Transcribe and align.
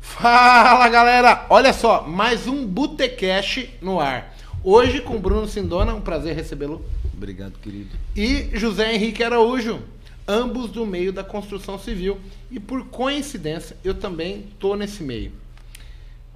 Fala 0.00 0.88
galera, 0.88 1.46
olha 1.48 1.72
só, 1.72 2.06
mais 2.06 2.46
um 2.46 2.66
Botecash 2.66 3.68
no 3.80 4.00
ar. 4.00 4.34
Hoje 4.64 5.00
com 5.00 5.20
Bruno 5.20 5.46
Sindona, 5.46 5.94
um 5.94 6.00
prazer 6.00 6.34
recebê-lo. 6.34 6.84
Obrigado, 7.14 7.58
querido. 7.60 7.96
E 8.16 8.50
José 8.56 8.92
Henrique 8.94 9.22
Araújo, 9.22 9.80
ambos 10.26 10.70
do 10.70 10.84
meio 10.84 11.12
da 11.12 11.22
construção 11.22 11.78
civil. 11.78 12.20
E 12.50 12.58
por 12.58 12.86
coincidência, 12.86 13.76
eu 13.84 13.94
também 13.94 14.48
tô 14.58 14.74
nesse 14.74 15.02
meio. 15.02 15.32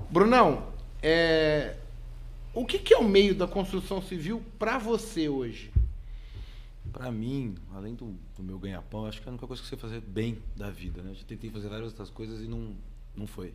Brunão, 0.08 0.64
é... 1.02 1.74
o 2.54 2.64
que, 2.64 2.78
que 2.78 2.94
é 2.94 2.98
o 2.98 3.04
meio 3.04 3.34
da 3.34 3.46
construção 3.46 4.00
civil 4.00 4.42
para 4.58 4.78
você 4.78 5.28
hoje? 5.28 5.72
Para 6.92 7.10
mim, 7.10 7.54
além 7.74 7.94
do, 7.94 8.14
do 8.36 8.42
meu 8.42 8.58
ganha-pão, 8.58 9.06
acho 9.06 9.20
que 9.20 9.26
é 9.26 9.30
a 9.30 9.32
única 9.32 9.46
coisa 9.46 9.62
que 9.62 9.68
você 9.68 9.76
fazer 9.76 10.00
bem 10.00 10.38
da 10.54 10.70
vida. 10.70 11.02
Né? 11.02 11.10
Eu 11.10 11.14
já 11.14 11.24
tentei 11.24 11.50
fazer 11.50 11.68
várias 11.68 11.88
outras 11.88 12.10
coisas 12.10 12.40
e 12.40 12.46
não, 12.46 12.74
não 13.16 13.26
foi. 13.26 13.54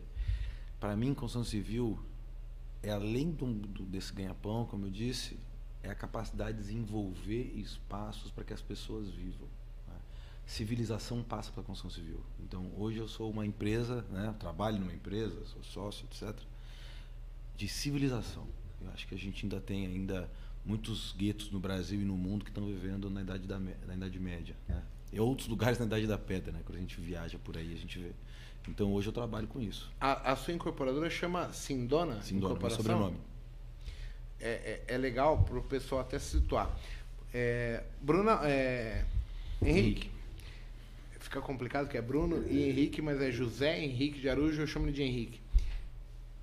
Para 0.80 0.96
mim, 0.96 1.14
construção 1.14 1.44
civil 1.44 1.98
é 2.82 2.90
além 2.90 3.30
do, 3.30 3.46
do 3.52 3.84
desse 3.84 4.12
ganha-pão, 4.12 4.64
como 4.66 4.86
eu 4.86 4.90
disse, 4.90 5.38
é 5.82 5.90
a 5.90 5.94
capacidade 5.94 6.56
de 6.56 6.62
desenvolver 6.62 7.52
espaços 7.56 8.30
para 8.30 8.44
que 8.44 8.52
as 8.52 8.62
pessoas 8.62 9.10
vivam. 9.10 9.48
Né? 9.86 9.96
Civilização 10.46 11.22
passa 11.22 11.50
pela 11.50 11.64
construção 11.64 11.90
civil. 11.90 12.20
Então, 12.40 12.70
hoje 12.76 12.98
eu 12.98 13.08
sou 13.08 13.30
uma 13.30 13.44
empresa, 13.44 14.02
né? 14.10 14.34
trabalho 14.38 14.78
numa 14.78 14.92
empresa, 14.92 15.44
sou 15.46 15.62
sócio, 15.62 16.06
etc., 16.06 16.38
de 17.56 17.66
civilização. 17.66 18.46
Eu 18.80 18.90
acho 18.92 19.06
que 19.08 19.14
a 19.14 19.18
gente 19.18 19.44
ainda 19.44 19.60
tem 19.60 19.86
ainda 19.86 20.30
muitos 20.64 21.12
guetos 21.12 21.50
no 21.50 21.58
Brasil 21.58 22.00
e 22.00 22.04
no 22.04 22.16
mundo 22.16 22.44
que 22.44 22.50
estão 22.50 22.64
vivendo 22.64 23.10
na 23.10 23.22
idade 23.22 23.48
da 23.48 23.58
na 23.58 23.94
idade 23.94 24.20
média, 24.20 24.54
né? 24.68 24.82
E 25.10 25.18
outros 25.18 25.48
lugares 25.48 25.78
na 25.78 25.86
idade 25.86 26.06
da 26.06 26.18
pedra, 26.18 26.52
né? 26.52 26.60
Quando 26.64 26.76
a 26.76 26.80
gente 26.80 27.00
viaja 27.00 27.38
por 27.38 27.56
aí, 27.56 27.72
a 27.72 27.76
gente 27.76 27.98
vê. 27.98 28.12
Então 28.68 28.92
hoje 28.92 29.08
eu 29.08 29.12
trabalho 29.12 29.46
com 29.46 29.60
isso. 29.60 29.90
A, 30.00 30.32
a 30.32 30.36
sua 30.36 30.52
incorporadora 30.52 31.08
chama 31.08 31.52
Sindona? 31.52 32.22
Sindona, 32.22 32.58
meu 32.58 32.70
sobrenome. 32.70 33.16
É, 34.40 34.82
é, 34.88 34.94
é 34.94 34.98
legal 34.98 35.42
para 35.42 35.58
o 35.58 35.62
pessoal 35.62 36.02
até 36.02 36.18
se 36.18 36.38
situar. 36.38 36.70
É, 37.32 37.82
Bruna, 38.00 38.40
é, 38.44 39.04
Henrique. 39.60 40.10
Fica 41.18 41.40
complicado 41.40 41.84
porque 41.84 41.98
é 41.98 42.02
Bruno 42.02 42.46
e 42.48 42.68
Henrique, 42.68 43.02
mas 43.02 43.20
é 43.20 43.30
José 43.30 43.82
Henrique 43.82 44.20
de 44.20 44.28
Arujo, 44.28 44.62
eu 44.62 44.66
chamo 44.66 44.86
ele 44.86 44.92
de 44.92 45.02
Henrique. 45.02 45.40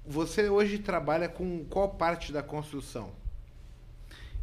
Você 0.05 0.49
hoje 0.49 0.77
trabalha 0.77 1.27
com 1.27 1.65
qual 1.65 1.89
parte 1.89 2.31
da 2.31 2.43
construção? 2.43 3.11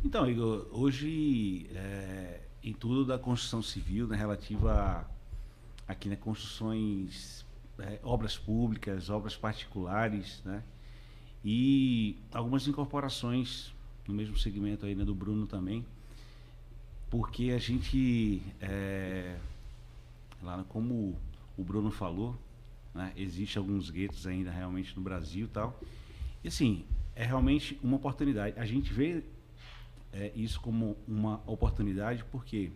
Então, 0.05 0.29
Igor, 0.29 0.67
hoje, 0.73 1.69
é, 1.73 2.41
em 2.65 2.73
tudo 2.73 3.05
da 3.05 3.19
construção 3.19 3.63
civil, 3.63 4.09
né, 4.09 4.17
relativa 4.17 4.73
a, 5.87 5.93
aqui, 5.93 6.09
né, 6.09 6.17
construções, 6.17 7.45
é, 7.79 7.99
obras 8.03 8.37
públicas, 8.37 9.11
obras 9.11 9.37
particulares, 9.37 10.43
né, 10.45 10.63
e 11.45 12.17
algumas 12.33 12.67
incorporações 12.69 13.73
no 14.07 14.15
mesmo 14.15 14.37
segmento 14.37 14.87
aí, 14.87 14.95
né, 14.95 15.05
do 15.05 15.15
Bruno 15.15 15.47
também, 15.47 15.85
porque 17.11 17.51
a 17.51 17.59
gente, 17.59 18.43
é, 18.61 19.37
lá 20.43 20.65
como 20.69 21.17
o 21.57 21.63
Bruno 21.63 21.91
falou, 21.91 22.37
né, 22.95 23.13
existe 23.17 23.59
alguns 23.59 23.91
guetos 23.91 24.27
ainda 24.27 24.51
realmente 24.51 24.95
no 24.97 25.03
Brasil 25.03 25.47
e 25.47 25.49
tal, 25.49 25.81
e 26.43 26.49
assim, 26.49 26.85
é 27.15 27.25
realmente 27.25 27.79
uma 27.83 27.97
oportunidade. 27.97 28.59
A 28.59 28.67
gente 28.67 28.93
vê 28.93 29.23
é, 30.13 30.33
isso 30.35 30.61
como 30.61 30.97
uma 31.07 31.43
oportunidade, 31.47 32.25
porque 32.31 32.71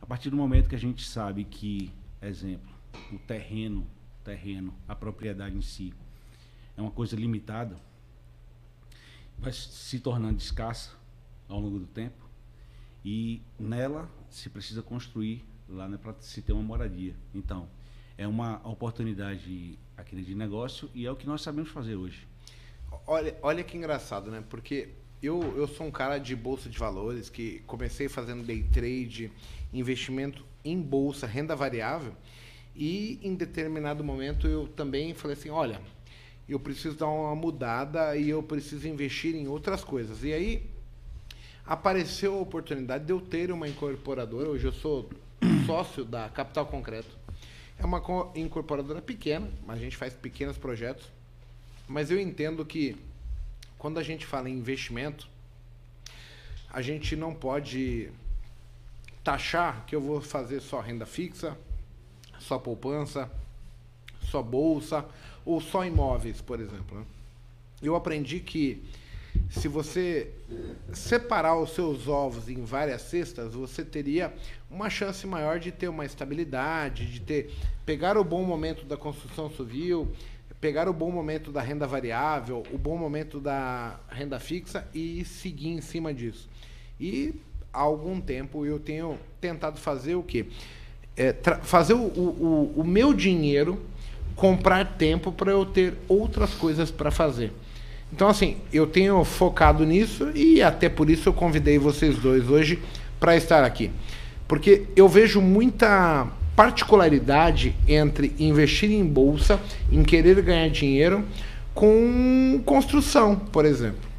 a 0.00 0.06
partir 0.06 0.30
do 0.30 0.36
momento 0.36 0.68
que 0.68 0.74
a 0.74 0.78
gente 0.78 1.04
sabe 1.04 1.44
que, 1.44 1.90
exemplo, 2.20 2.68
o 3.12 3.18
terreno, 3.18 3.86
terreno, 4.24 4.74
a 4.88 4.94
propriedade 4.94 5.56
em 5.56 5.62
si 5.62 5.92
é 6.76 6.80
uma 6.80 6.90
coisa 6.90 7.14
limitada, 7.14 7.76
vai 9.38 9.52
se 9.52 10.00
tornando 10.00 10.38
escassa 10.38 10.90
ao 11.48 11.60
longo 11.60 11.78
do 11.78 11.86
tempo 11.86 12.24
e 13.04 13.42
nela 13.58 14.08
se 14.30 14.48
precisa 14.48 14.82
construir 14.82 15.44
lá 15.68 15.88
né, 15.88 15.98
para 16.00 16.14
se 16.20 16.42
ter 16.42 16.52
uma 16.52 16.62
moradia. 16.62 17.14
Então, 17.34 17.68
é 18.16 18.26
uma 18.26 18.66
oportunidade 18.66 19.78
aqui 19.96 20.22
de 20.22 20.34
negócio 20.34 20.90
e 20.94 21.06
é 21.06 21.10
o 21.10 21.16
que 21.16 21.26
nós 21.26 21.42
sabemos 21.42 21.70
fazer 21.70 21.96
hoje. 21.96 22.26
Olha, 23.06 23.36
olha 23.42 23.64
que 23.64 23.76
engraçado, 23.76 24.30
né? 24.30 24.42
Porque 24.48 24.90
eu, 25.22 25.40
eu 25.56 25.66
sou 25.66 25.86
um 25.86 25.90
cara 25.90 26.18
de 26.18 26.34
bolsa 26.34 26.68
de 26.68 26.78
valores 26.78 27.28
que 27.28 27.60
comecei 27.66 28.08
fazendo 28.08 28.44
day 28.44 28.62
trade, 28.62 29.32
investimento 29.72 30.44
em 30.64 30.80
bolsa, 30.80 31.26
renda 31.26 31.56
variável, 31.56 32.14
e 32.74 33.20
em 33.22 33.34
determinado 33.34 34.02
momento 34.02 34.48
eu 34.48 34.66
também 34.68 35.14
falei 35.14 35.36
assim, 35.36 35.50
olha, 35.50 35.80
eu 36.48 36.58
preciso 36.58 36.96
dar 36.96 37.08
uma 37.08 37.34
mudada 37.34 38.16
e 38.16 38.28
eu 38.28 38.42
preciso 38.42 38.88
investir 38.88 39.34
em 39.34 39.46
outras 39.46 39.84
coisas. 39.84 40.24
E 40.24 40.32
aí 40.32 40.70
apareceu 41.64 42.34
a 42.34 42.40
oportunidade 42.40 43.04
de 43.04 43.12
eu 43.12 43.20
ter 43.20 43.50
uma 43.50 43.68
incorporadora, 43.68 44.50
hoje 44.50 44.66
eu 44.66 44.72
sou 44.72 45.08
sócio 45.66 46.04
da 46.04 46.28
Capital 46.28 46.66
Concreto. 46.66 47.16
É 47.78 47.84
uma 47.84 48.02
incorporadora 48.34 49.00
pequena, 49.00 49.50
mas 49.66 49.78
a 49.78 49.80
gente 49.80 49.96
faz 49.96 50.14
pequenos 50.14 50.56
projetos. 50.56 51.10
Mas 51.88 52.10
eu 52.10 52.20
entendo 52.20 52.64
que 52.64 52.96
quando 53.78 53.98
a 53.98 54.02
gente 54.02 54.24
fala 54.24 54.48
em 54.48 54.54
investimento, 54.54 55.28
a 56.70 56.80
gente 56.80 57.14
não 57.16 57.34
pode 57.34 58.10
taxar 59.22 59.84
que 59.86 59.94
eu 59.94 60.00
vou 60.00 60.20
fazer 60.20 60.60
só 60.60 60.80
renda 60.80 61.06
fixa, 61.06 61.56
só 62.46 62.58
poupança, 62.58 63.30
só 64.22 64.42
bolsa 64.42 65.04
ou 65.44 65.60
só 65.60 65.84
imóveis, 65.84 66.40
por 66.40 66.60
exemplo. 66.60 66.98
Né? 66.98 67.04
Eu 67.82 67.94
aprendi 67.94 68.40
que 68.40 68.82
se 69.50 69.66
você 69.66 70.30
separar 70.92 71.58
os 71.58 71.70
seus 71.70 72.06
ovos 72.06 72.48
em 72.48 72.64
várias 72.64 73.02
cestas, 73.02 73.54
você 73.54 73.84
teria 73.84 74.32
uma 74.70 74.88
chance 74.88 75.26
maior 75.26 75.58
de 75.58 75.72
ter 75.72 75.88
uma 75.88 76.04
estabilidade, 76.04 77.06
de 77.06 77.20
ter 77.20 77.54
pegar 77.84 78.16
o 78.16 78.24
bom 78.24 78.44
momento 78.44 78.84
da 78.84 78.96
construção 78.96 79.50
civil 79.50 80.08
pegar 80.64 80.88
o 80.88 80.94
bom 80.94 81.10
momento 81.10 81.52
da 81.52 81.60
renda 81.60 81.86
variável, 81.86 82.62
o 82.72 82.78
bom 82.78 82.96
momento 82.96 83.38
da 83.38 84.00
renda 84.08 84.40
fixa 84.40 84.88
e 84.94 85.22
seguir 85.22 85.68
em 85.68 85.82
cima 85.82 86.14
disso. 86.14 86.48
E 86.98 87.34
há 87.70 87.80
algum 87.80 88.18
tempo 88.18 88.64
eu 88.64 88.80
tenho 88.80 89.18
tentado 89.42 89.78
fazer 89.78 90.14
o 90.14 90.22
quê? 90.22 90.46
É, 91.16 91.34
fazer 91.62 91.94
o, 91.94 91.98
o, 91.98 92.72
o 92.76 92.84
meu 92.84 93.14
dinheiro 93.14 93.80
comprar 94.34 94.84
tempo 94.96 95.30
para 95.30 95.52
eu 95.52 95.64
ter 95.64 95.94
outras 96.08 96.52
coisas 96.54 96.90
para 96.90 97.10
fazer. 97.10 97.52
Então, 98.12 98.28
assim, 98.28 98.56
eu 98.72 98.86
tenho 98.86 99.22
focado 99.24 99.84
nisso 99.84 100.30
e 100.34 100.62
até 100.62 100.88
por 100.88 101.10
isso 101.10 101.28
eu 101.28 101.32
convidei 101.32 101.78
vocês 101.78 102.16
dois 102.16 102.48
hoje 102.48 102.80
para 103.18 103.36
estar 103.36 103.64
aqui. 103.64 103.90
Porque 104.46 104.84
eu 104.94 105.08
vejo 105.08 105.40
muita 105.40 106.26
particularidade 106.54 107.74
entre 107.88 108.34
investir 108.38 108.90
em 108.90 109.04
bolsa, 109.04 109.58
em 109.90 110.02
querer 110.02 110.40
ganhar 110.42 110.68
dinheiro, 110.68 111.24
com 111.74 112.62
construção, 112.64 113.34
por 113.34 113.64
exemplo. 113.64 114.14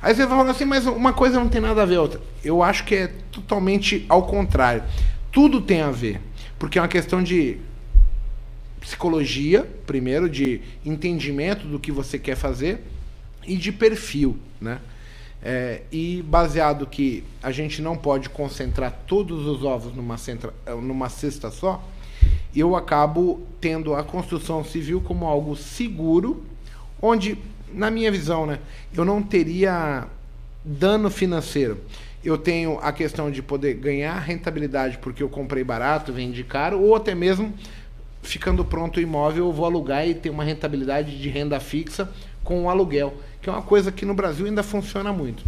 Aí 0.00 0.14
você 0.14 0.24
vai 0.24 0.38
falar 0.38 0.50
assim, 0.50 0.64
mas 0.64 0.86
uma 0.86 1.12
coisa 1.12 1.38
não 1.38 1.48
tem 1.48 1.60
nada 1.60 1.82
a 1.82 1.86
ver 1.86 1.98
outra. 1.98 2.20
Eu 2.44 2.62
acho 2.62 2.84
que 2.84 2.94
é 2.94 3.10
totalmente 3.30 4.06
ao 4.08 4.22
contrário. 4.22 4.82
Tudo 5.36 5.60
tem 5.60 5.82
a 5.82 5.90
ver. 5.90 6.18
Porque 6.58 6.78
é 6.78 6.80
uma 6.80 6.88
questão 6.88 7.22
de 7.22 7.58
psicologia, 8.80 9.68
primeiro, 9.86 10.30
de 10.30 10.62
entendimento 10.82 11.66
do 11.66 11.78
que 11.78 11.92
você 11.92 12.18
quer 12.18 12.36
fazer 12.36 12.80
e 13.46 13.54
de 13.54 13.70
perfil, 13.70 14.38
né? 14.58 14.80
É, 15.42 15.82
e 15.92 16.24
baseado 16.26 16.86
que 16.86 17.22
a 17.42 17.52
gente 17.52 17.82
não 17.82 17.98
pode 17.98 18.30
concentrar 18.30 18.90
todos 19.06 19.46
os 19.46 19.62
ovos 19.62 19.94
numa, 19.94 20.16
centra, 20.16 20.54
numa 20.82 21.10
cesta 21.10 21.50
só, 21.50 21.86
eu 22.54 22.74
acabo 22.74 23.46
tendo 23.60 23.94
a 23.94 24.02
construção 24.02 24.64
civil 24.64 25.02
como 25.02 25.26
algo 25.26 25.54
seguro, 25.54 26.46
onde, 27.00 27.36
na 27.74 27.90
minha 27.90 28.10
visão, 28.10 28.46
né, 28.46 28.58
eu 28.94 29.04
não 29.04 29.22
teria 29.22 30.06
dano 30.64 31.10
financeiro. 31.10 31.78
Eu 32.26 32.36
tenho 32.36 32.78
a 32.80 32.92
questão 32.92 33.30
de 33.30 33.42
poder 33.42 33.74
ganhar 33.74 34.18
rentabilidade 34.18 34.98
porque 34.98 35.22
eu 35.22 35.28
comprei 35.28 35.62
barato, 35.62 36.12
vendi 36.12 36.42
caro, 36.42 36.80
ou 36.80 36.94
até 36.96 37.14
mesmo 37.14 37.54
ficando 38.22 38.64
pronto 38.64 38.96
o 38.96 39.00
imóvel, 39.00 39.46
eu 39.46 39.52
vou 39.52 39.64
alugar 39.64 40.06
e 40.06 40.14
ter 40.14 40.30
uma 40.30 40.42
rentabilidade 40.42 41.16
de 41.20 41.28
renda 41.28 41.60
fixa 41.60 42.10
com 42.42 42.64
o 42.64 42.68
aluguel 42.68 43.14
que 43.46 43.50
é 43.50 43.52
uma 43.52 43.62
coisa 43.62 43.92
que 43.92 44.04
no 44.04 44.12
Brasil 44.12 44.44
ainda 44.44 44.64
funciona 44.64 45.12
muito. 45.12 45.44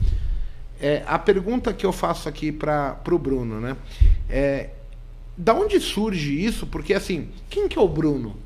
É, 0.80 1.02
a 1.04 1.18
pergunta 1.18 1.72
que 1.72 1.84
eu 1.84 1.92
faço 1.92 2.28
aqui 2.28 2.52
para 2.52 2.96
o 3.10 3.18
Bruno, 3.18 3.60
né? 3.60 3.76
É, 4.30 4.70
da 5.36 5.52
onde 5.52 5.80
surge 5.80 6.32
isso? 6.32 6.64
Porque 6.64 6.94
assim, 6.94 7.28
quem 7.50 7.66
que 7.66 7.76
é 7.76 7.82
o 7.82 7.88
Bruno? 7.88 8.36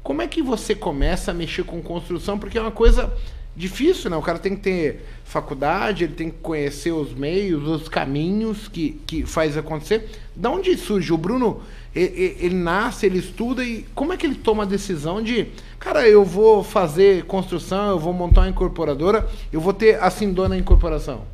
Como 0.00 0.22
é 0.22 0.28
que 0.28 0.40
você 0.40 0.76
começa 0.76 1.32
a 1.32 1.34
mexer 1.34 1.64
com 1.64 1.82
construção? 1.82 2.38
Porque 2.38 2.56
é 2.56 2.60
uma 2.60 2.70
coisa 2.70 3.12
difícil, 3.54 4.10
né? 4.10 4.16
O 4.16 4.22
cara 4.22 4.38
tem 4.38 4.56
que 4.56 4.62
ter 4.62 5.06
faculdade, 5.24 6.04
ele 6.04 6.14
tem 6.14 6.30
que 6.30 6.38
conhecer 6.38 6.92
os 6.92 7.14
meios, 7.14 7.66
os 7.66 7.88
caminhos 7.88 8.68
que, 8.68 9.00
que 9.06 9.24
faz 9.24 9.56
acontecer. 9.56 10.10
Da 10.34 10.50
onde 10.50 10.76
surge? 10.76 11.12
O 11.12 11.18
Bruno, 11.18 11.62
ele, 11.94 12.36
ele, 12.40 12.54
nasce, 12.54 13.06
ele 13.06 13.18
estuda 13.18 13.64
e 13.64 13.82
como 13.94 14.12
é 14.12 14.16
que 14.16 14.26
ele 14.26 14.34
toma 14.34 14.62
a 14.62 14.66
decisão 14.66 15.22
de, 15.22 15.48
cara, 15.78 16.08
eu 16.08 16.24
vou 16.24 16.64
fazer 16.64 17.24
construção, 17.24 17.90
eu 17.90 17.98
vou 17.98 18.12
montar 18.12 18.42
uma 18.42 18.48
incorporadora, 18.48 19.28
eu 19.52 19.60
vou 19.60 19.72
ter 19.72 20.02
a 20.02 20.10
Sindona 20.10 20.56
Incorporação? 20.56 21.24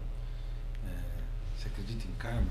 É, 0.85 0.91
você 1.57 1.69
acredita 1.69 2.05
em 2.05 2.19
karma? 2.19 2.51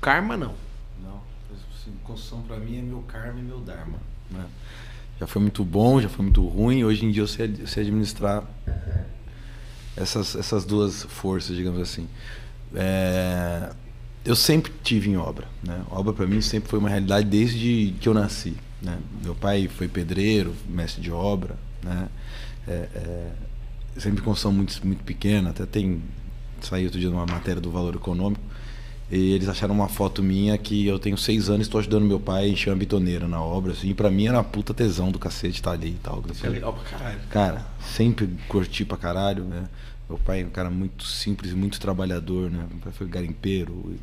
Karma 0.00 0.36
não. 0.36 0.54
Não. 1.02 1.20
Assim, 1.52 1.92
construção 2.02 2.42
para 2.42 2.56
mim 2.56 2.78
é 2.78 2.82
meu 2.82 3.02
karma 3.02 3.38
e 3.38 3.42
meu 3.42 3.60
dharma. 3.60 3.98
Né? 4.30 4.44
Já 5.20 5.26
foi 5.26 5.42
muito 5.42 5.64
bom, 5.64 6.00
já 6.00 6.08
foi 6.08 6.24
muito 6.24 6.46
ruim. 6.46 6.84
Hoje 6.84 7.04
em 7.04 7.10
dia 7.10 7.22
eu 7.22 7.26
sei, 7.26 7.52
eu 7.58 7.66
sei 7.66 7.82
administrar 7.82 8.44
essas, 9.96 10.36
essas 10.36 10.64
duas 10.64 11.02
forças, 11.02 11.56
digamos 11.56 11.80
assim. 11.80 12.08
É, 12.74 13.70
eu 14.24 14.36
sempre 14.36 14.72
tive 14.82 15.10
em 15.10 15.16
obra. 15.16 15.46
Né? 15.62 15.82
Obra 15.90 16.12
para 16.12 16.26
mim 16.26 16.40
sempre 16.40 16.68
foi 16.68 16.78
uma 16.78 16.88
realidade 16.88 17.26
desde 17.26 17.94
que 18.00 18.08
eu 18.08 18.14
nasci. 18.14 18.54
Né? 18.80 18.96
Meu 19.24 19.34
pai 19.34 19.68
foi 19.68 19.88
pedreiro, 19.88 20.54
mestre 20.68 21.02
de 21.02 21.10
obra. 21.10 21.56
Né? 21.82 22.08
É, 22.66 22.88
é, 22.94 23.32
sempre 23.98 24.22
construção 24.22 24.52
muito, 24.52 24.86
muito 24.86 25.02
pequena. 25.02 25.50
Até 25.50 25.66
tem. 25.66 26.02
Saiu 26.60 26.86
outro 26.86 26.98
dia 26.98 27.08
numa 27.08 27.26
matéria 27.26 27.60
do 27.60 27.70
valor 27.70 27.94
econômico. 27.94 28.42
E 29.10 29.32
eles 29.32 29.48
acharam 29.48 29.74
uma 29.74 29.88
foto 29.88 30.22
minha 30.22 30.56
que 30.58 30.86
eu 30.86 30.98
tenho 30.98 31.16
seis 31.16 31.48
anos 31.48 31.60
e 31.60 31.68
estou 31.68 31.78
ajudando 31.78 32.04
meu 32.04 32.20
pai 32.20 32.44
a 32.44 32.48
encher 32.48 32.70
uma 32.70 32.76
bitoneira 32.76 33.26
na 33.26 33.42
obra. 33.42 33.72
Assim, 33.72 33.88
e 33.88 33.94
pra 33.94 34.10
mim 34.10 34.26
era 34.26 34.36
uma 34.36 34.44
puta 34.44 34.74
tesão 34.74 35.10
do 35.10 35.18
cacete 35.18 35.56
estar 35.56 35.70
ali 35.72 35.90
e 35.90 36.00
tal. 36.02 36.22
Isso 36.30 36.44
é 36.44 36.50
legal 36.50 36.74
pra 36.74 36.82
caralho. 36.84 37.20
Cara, 37.30 37.66
sempre 37.80 38.28
curti 38.48 38.84
pra 38.84 38.98
caralho, 38.98 39.44
né? 39.44 39.64
Meu 40.08 40.18
pai 40.18 40.42
é 40.42 40.44
um 40.44 40.50
cara 40.50 40.70
muito 40.70 41.04
simples, 41.04 41.54
muito 41.54 41.80
trabalhador, 41.80 42.50
né? 42.50 42.66
Meu 42.70 42.80
pai 42.80 42.92
foi 42.92 43.06
garimpeiro, 43.06 43.94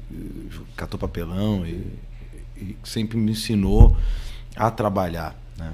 catou 0.75 0.99
papelão 0.99 1.65
e, 1.65 1.85
e 2.57 2.77
sempre 2.83 3.17
me 3.17 3.31
ensinou 3.31 3.95
a 4.55 4.71
trabalhar, 4.71 5.35
né? 5.57 5.73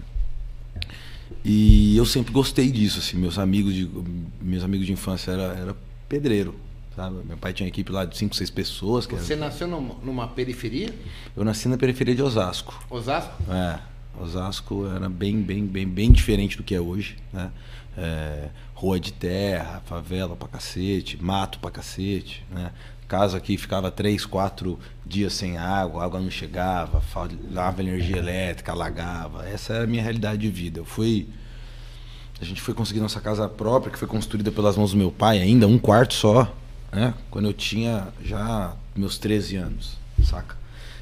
E 1.43 1.95
eu 1.95 2.05
sempre 2.05 2.33
gostei 2.33 2.69
disso, 2.69 2.99
assim. 2.99 3.17
Meus 3.17 3.37
amigos 3.39 3.73
de 3.73 3.89
meus 4.41 4.63
amigos 4.63 4.85
de 4.85 4.93
infância 4.93 5.31
era, 5.31 5.43
era 5.53 5.77
pedreiro, 6.07 6.55
sabe? 6.95 7.17
Meu 7.25 7.37
pai 7.37 7.53
tinha 7.53 7.65
uma 7.65 7.69
equipe 7.69 7.91
lá 7.91 8.05
de 8.05 8.17
cinco, 8.17 8.35
seis 8.35 8.49
pessoas. 8.49 9.05
Você 9.05 9.33
era... 9.33 9.45
nasceu 9.45 9.67
numa, 9.67 10.27
periferia? 10.27 10.93
Eu 11.35 11.43
nasci 11.43 11.67
na 11.67 11.77
periferia 11.77 12.15
de 12.15 12.21
Osasco. 12.21 12.83
Osasco? 12.89 13.33
É. 13.51 13.79
Osasco 14.19 14.87
era 14.87 15.09
bem, 15.09 15.41
bem, 15.41 15.65
bem, 15.65 15.87
bem 15.87 16.11
diferente 16.11 16.57
do 16.57 16.63
que 16.63 16.75
é 16.75 16.81
hoje, 16.81 17.17
né? 17.31 17.51
É, 17.97 18.49
rua 18.73 18.99
de 18.99 19.11
terra, 19.11 19.81
favela 19.85 20.35
pra 20.35 20.47
cacete, 20.47 21.21
mato 21.21 21.59
pra 21.59 21.71
cacete, 21.71 22.45
né? 22.49 22.71
Casa 23.07 23.39
que 23.41 23.57
ficava 23.57 23.91
três, 23.91 24.25
quatro 24.25 24.79
dias 25.05 25.33
sem 25.33 25.57
água, 25.57 26.03
água 26.03 26.19
não 26.19 26.31
chegava, 26.31 27.01
falava 27.01 27.81
energia 27.81 28.17
elétrica, 28.17 28.71
alagava. 28.71 29.47
Essa 29.49 29.73
era 29.73 29.83
a 29.83 29.87
minha 29.87 30.01
realidade 30.01 30.41
de 30.41 30.49
vida. 30.49 30.79
Eu 30.79 30.85
fui. 30.85 31.27
A 32.39 32.45
gente 32.45 32.61
foi 32.61 32.73
conseguir 32.73 33.01
nossa 33.01 33.19
casa 33.19 33.47
própria, 33.49 33.91
que 33.91 33.99
foi 33.99 34.07
construída 34.07 34.51
pelas 34.51 34.77
mãos 34.77 34.91
do 34.91 34.97
meu 34.97 35.11
pai, 35.11 35.39
ainda 35.39 35.67
um 35.67 35.77
quarto 35.77 36.13
só, 36.13 36.55
né? 36.91 37.13
Quando 37.29 37.45
eu 37.45 37.53
tinha 37.53 38.09
já 38.23 38.75
meus 38.95 39.17
13 39.17 39.55
anos, 39.55 39.97
saca? 40.23 40.55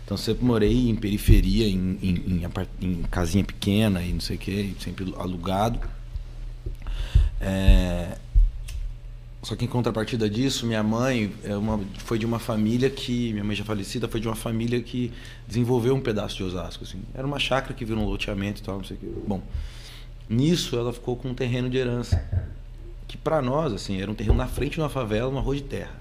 Então 0.06 0.18
sempre 0.18 0.44
morei 0.44 0.90
em 0.90 0.96
periferia, 0.96 1.68
em, 1.68 2.00
em, 2.02 2.42
em, 2.42 2.50
em 2.82 3.04
casinha 3.04 3.44
pequena 3.44 4.02
e 4.02 4.12
não 4.12 4.20
sei 4.20 4.38
o 4.38 4.40
que, 4.40 4.76
sempre 4.80 5.14
alugado. 5.18 5.80
É... 7.40 8.18
Só 9.42 9.56
que 9.56 9.64
em 9.64 9.68
contrapartida 9.68 10.30
disso, 10.30 10.66
minha 10.66 10.84
mãe 10.84 11.32
é 11.44 11.56
uma, 11.56 11.80
foi 12.00 12.20
de 12.20 12.26
uma 12.26 12.40
família 12.40 12.90
que. 12.90 13.32
Minha 13.32 13.44
mãe 13.44 13.56
já 13.56 13.64
falecida 13.64 14.08
foi 14.08 14.20
de 14.20 14.28
uma 14.28 14.36
família 14.36 14.82
que 14.82 15.14
desenvolveu 15.48 15.96
um 15.96 16.02
pedaço 16.02 16.36
de 16.36 16.44
Osasco. 16.44 16.84
Assim. 16.84 17.02
Era 17.14 17.26
uma 17.26 17.40
chácara 17.40 17.74
que 17.74 17.86
virou 17.86 18.04
um 18.04 18.08
loteamento 18.08 18.62
e 18.62 18.64
tal, 18.64 18.78
não 18.78 18.84
sei 18.84 18.98
o 18.98 19.00
quê. 19.00 19.08
Bom, 19.26 19.42
nisso 20.28 20.76
ela 20.76 20.92
ficou 20.92 21.16
com 21.16 21.30
um 21.30 21.34
terreno 21.34 21.70
de 21.70 21.78
herança. 21.78 22.22
Que 23.10 23.18
para 23.18 23.42
nós, 23.42 23.74
assim, 23.74 24.00
era 24.00 24.10
um 24.10 24.14
terreno 24.14 24.38
na 24.38 24.48
frente 24.48 24.74
de 24.74 24.80
uma 24.80 24.88
favela, 24.88 25.28
uma 25.28 25.42
rua 25.42 25.56
de 25.56 25.64
terra. 25.64 26.00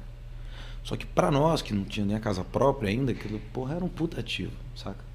Só 0.84 0.94
que 0.94 1.06
para 1.06 1.30
nós, 1.30 1.62
que 1.62 1.74
não 1.74 1.84
tinha 1.84 2.06
nem 2.06 2.14
a 2.14 2.20
casa 2.20 2.44
própria 2.44 2.90
ainda, 2.90 3.12
aquilo, 3.12 3.40
porra, 3.52 3.74
era 3.74 3.84
um 3.84 3.88
puta 3.88 4.20
ativo, 4.20 4.52
saca? 4.76 5.08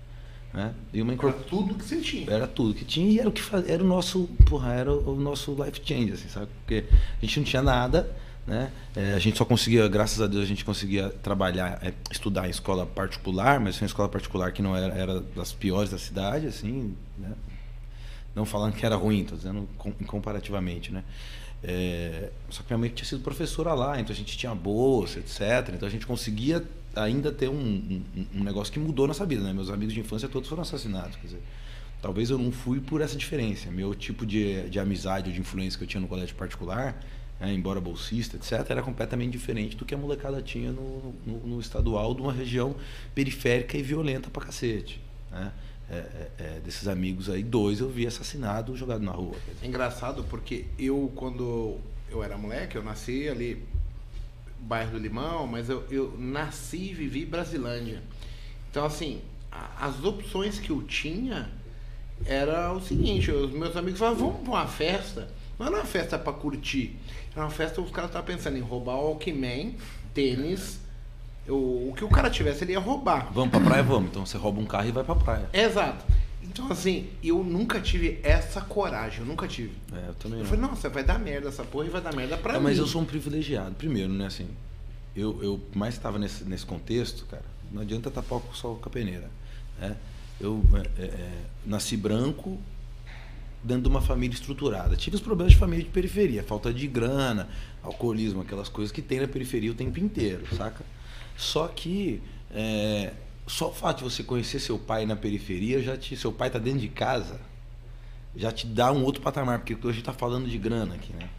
Né? 0.51 0.73
E 0.91 1.01
uma 1.01 1.13
Era 1.13 1.33
tudo 1.33 1.75
que 1.75 1.85
você 1.85 2.01
tinha. 2.01 2.29
Era 2.29 2.47
tudo 2.47 2.73
que 2.73 2.83
tinha 2.83 3.09
e 3.09 3.19
era 3.19 3.29
o 3.29 3.31
que 3.31 3.41
faz... 3.41 3.67
era 3.69 3.83
o 3.83 3.87
nosso, 3.87 4.27
porra, 4.45 4.73
era 4.73 4.91
o 4.91 5.15
nosso 5.15 5.55
life 5.63 5.81
change, 5.83 6.13
assim, 6.13 6.29
sabe? 6.29 6.47
Porque 6.59 6.83
a 6.91 7.25
gente 7.25 7.39
não 7.39 7.45
tinha 7.45 7.61
nada, 7.61 8.15
né? 8.45 8.71
É, 8.95 9.13
a 9.13 9.19
gente 9.19 9.37
só 9.37 9.45
conseguia, 9.45 9.87
graças 9.87 10.21
a 10.21 10.27
Deus, 10.27 10.43
a 10.43 10.47
gente 10.47 10.65
conseguia 10.65 11.09
trabalhar, 11.09 11.79
é, 11.81 11.93
estudar 12.11 12.47
em 12.47 12.51
escola 12.51 12.85
particular, 12.85 13.59
mas 13.59 13.79
uma 13.81 13.87
escola 13.87 14.09
particular 14.09 14.51
que 14.51 14.61
não 14.61 14.75
era, 14.75 14.93
era 14.93 15.19
das 15.21 15.53
piores 15.53 15.89
da 15.89 15.97
cidade, 15.97 16.47
assim, 16.47 16.95
né? 17.17 17.31
Não 18.35 18.45
falando 18.45 18.73
que 18.73 18.85
era 18.85 18.95
ruim, 18.95 19.23
tô 19.23 19.35
dizendo 19.35 19.67
comparativamente, 20.07 20.91
né? 20.91 21.03
É, 21.63 22.29
só 22.49 22.61
que 22.61 22.69
minha 22.69 22.77
mãe 22.77 22.89
tinha 22.89 23.07
sido 23.07 23.21
professora 23.21 23.73
lá, 23.73 23.99
então 23.99 24.13
a 24.13 24.15
gente 24.15 24.37
tinha 24.37 24.53
bolsa, 24.53 25.19
etc. 25.19 25.73
Então 25.73 25.87
a 25.87 25.91
gente 25.91 26.05
conseguia 26.05 26.63
ainda 26.93 27.31
ter 27.31 27.49
um, 27.49 27.55
um, 27.55 28.25
um, 28.35 28.43
negócio 28.43 28.71
que 28.71 28.79
mudou 28.79 29.07
nossa 29.07 29.25
vida, 29.25 29.41
né? 29.41 29.53
Meus 29.53 29.69
amigos 29.69 29.93
de 29.93 29.99
infância 30.01 30.27
todos 30.27 30.49
foram 30.49 30.61
assassinados, 30.61 31.15
quer 31.15 31.27
dizer, 31.27 31.41
talvez 32.01 32.29
eu 32.29 32.37
não 32.37 32.51
fui 32.51 32.81
por 32.81 32.99
essa 32.99 33.15
diferença. 33.15 33.71
Meu 33.71 33.95
tipo 33.95 34.25
de, 34.25 34.69
de 34.69 34.77
amizade 34.77 35.29
ou 35.29 35.33
de 35.33 35.39
influência 35.39 35.77
que 35.77 35.85
eu 35.85 35.87
tinha 35.87 36.01
no 36.01 36.07
colégio 36.07 36.35
particular, 36.35 37.01
né? 37.39 37.53
embora 37.53 37.79
bolsista, 37.79 38.35
etc., 38.35 38.69
era 38.69 38.83
completamente 38.83 39.31
diferente 39.31 39.77
do 39.77 39.85
que 39.85 39.95
a 39.95 39.97
molecada 39.97 40.41
tinha 40.41 40.71
no, 40.71 41.15
no, 41.25 41.47
no 41.47 41.59
estadual 41.61 42.13
de 42.13 42.21
uma 42.21 42.33
região 42.33 42.75
periférica 43.15 43.77
e 43.77 43.81
violenta 43.81 44.29
pra 44.29 44.45
cacete, 44.45 45.01
né? 45.31 45.53
É, 45.93 45.95
é, 45.95 46.31
é, 46.39 46.59
desses 46.59 46.87
amigos 46.87 47.29
aí, 47.29 47.43
dois 47.43 47.79
eu 47.79 47.87
vi 47.87 48.07
assassinados 48.07 48.79
jogados 48.79 49.05
na 49.05 49.11
rua. 49.11 49.35
É 49.61 49.67
engraçado 49.67 50.23
porque 50.23 50.65
eu, 50.79 51.11
quando 51.15 51.77
eu 52.09 52.23
era 52.23 52.35
moleque, 52.35 52.75
eu 52.75 52.83
nasci 52.83 53.29
ali 53.29 53.63
bairro 54.59 54.91
do 54.91 54.97
Limão, 54.97 55.45
mas 55.45 55.69
eu, 55.69 55.85
eu 55.91 56.15
nasci 56.17 56.89
e 56.89 56.93
vivi 56.93 57.25
Brasilândia. 57.25 58.01
Então, 58.71 58.85
assim, 58.85 59.21
a, 59.51 59.85
as 59.87 60.03
opções 60.03 60.57
que 60.57 60.71
eu 60.71 60.81
tinha 60.81 61.51
era 62.25 62.71
o 62.73 62.81
seguinte, 62.81 63.29
os 63.29 63.51
meus 63.51 63.75
amigos 63.75 63.99
falavam, 63.99 64.31
vamos 64.31 64.41
para 64.41 64.51
uma 64.51 64.67
festa. 64.67 65.29
Não 65.59 65.67
era 65.67 65.75
uma 65.75 65.85
festa 65.85 66.17
para 66.17 66.33
curtir. 66.33 66.95
Era 67.35 67.45
uma 67.45 67.51
festa 67.51 67.75
que 67.75 67.87
os 67.87 67.91
caras 67.91 68.09
estavam 68.09 68.25
pensando 68.25 68.57
em 68.57 68.61
roubar 68.61 68.95
o 68.95 69.09
Walkman, 69.09 69.75
tênis. 70.11 70.79
O, 71.47 71.89
o 71.89 71.93
que 71.95 72.03
o 72.05 72.09
cara 72.09 72.29
tivesse, 72.29 72.63
ele 72.63 72.71
ia 72.73 72.79
roubar. 72.79 73.31
Vamos 73.33 73.49
pra 73.51 73.59
praia, 73.59 73.83
vamos. 73.83 74.09
Então 74.09 74.25
você 74.25 74.37
rouba 74.37 74.61
um 74.61 74.65
carro 74.65 74.87
e 74.87 74.91
vai 74.91 75.03
pra 75.03 75.15
praia. 75.15 75.49
Exato. 75.53 76.05
Então, 76.41 76.71
assim, 76.71 77.09
eu 77.23 77.43
nunca 77.43 77.81
tive 77.81 78.19
essa 78.23 78.61
coragem, 78.61 79.19
eu 79.21 79.25
nunca 79.25 79.47
tive. 79.47 79.73
É, 79.91 80.09
eu 80.09 80.13
também 80.15 80.39
Eu 80.39 80.43
não. 80.43 80.49
falei, 80.51 80.65
nossa, 80.69 80.89
vai 80.89 81.03
dar 81.03 81.17
merda 81.19 81.49
essa 81.49 81.63
porra 81.63 81.85
e 81.87 81.89
vai 81.89 82.01
dar 82.01 82.13
merda 82.15 82.37
pra 82.37 82.53
É, 82.55 82.57
mim. 82.57 82.63
mas 82.63 82.77
eu 82.77 82.85
sou 82.85 83.01
um 83.01 83.05
privilegiado. 83.05 83.73
Primeiro, 83.75 84.11
né, 84.13 84.27
assim, 84.27 84.47
eu, 85.15 85.41
eu 85.43 85.59
mais 85.73 85.95
estava 85.95 86.19
nesse, 86.19 86.43
nesse 86.43 86.65
contexto, 86.65 87.25
cara, 87.25 87.43
não 87.71 87.81
adianta 87.81 88.11
tapar 88.11 88.39
só 88.53 88.73
com 88.75 88.87
a 88.87 88.91
peneira. 88.91 89.29
Né? 89.79 89.95
Eu 90.39 90.63
é, 90.97 91.01
é, 91.03 91.29
nasci 91.65 91.97
branco 91.97 92.59
dentro 93.63 93.83
de 93.83 93.89
uma 93.89 94.01
família 94.01 94.35
estruturada. 94.35 94.95
Tive 94.95 95.15
os 95.15 95.21
problemas 95.21 95.53
de 95.53 95.57
família 95.59 95.83
de 95.83 95.89
periferia, 95.91 96.43
falta 96.43 96.73
de 96.73 96.85
grana, 96.87 97.47
alcoolismo, 97.81 98.41
aquelas 98.41 98.69
coisas 98.69 98.91
que 98.91 99.01
tem 99.01 99.19
na 99.21 99.27
periferia 99.27 99.71
o 99.71 99.75
tempo 99.75 99.99
inteiro, 99.99 100.43
saca? 100.55 100.83
Só 101.43 101.67
que 101.67 102.21
é, 102.51 103.11
só 103.45 103.69
o 103.69 103.73
fato 103.73 103.97
de 103.97 104.03
você 104.05 104.23
conhecer 104.23 104.59
seu 104.59 104.79
pai 104.79 105.05
na 105.05 105.15
periferia, 105.15 105.83
já 105.83 105.97
te, 105.97 106.15
seu 106.15 106.31
pai 106.31 106.49
tá 106.49 106.57
dentro 106.57 106.79
de 106.79 106.87
casa, 106.87 107.39
já 108.33 108.51
te 108.51 108.65
dá 108.65 108.91
um 108.91 109.03
outro 109.03 109.21
patamar, 109.21 109.59
porque 109.59 109.73
hoje 109.73 109.89
a 109.89 109.91
gente 109.91 110.05
tá 110.05 110.13
falando 110.13 110.47
de 110.47 110.57
grana 110.57 110.95
aqui, 110.95 111.11
né? 111.13 111.29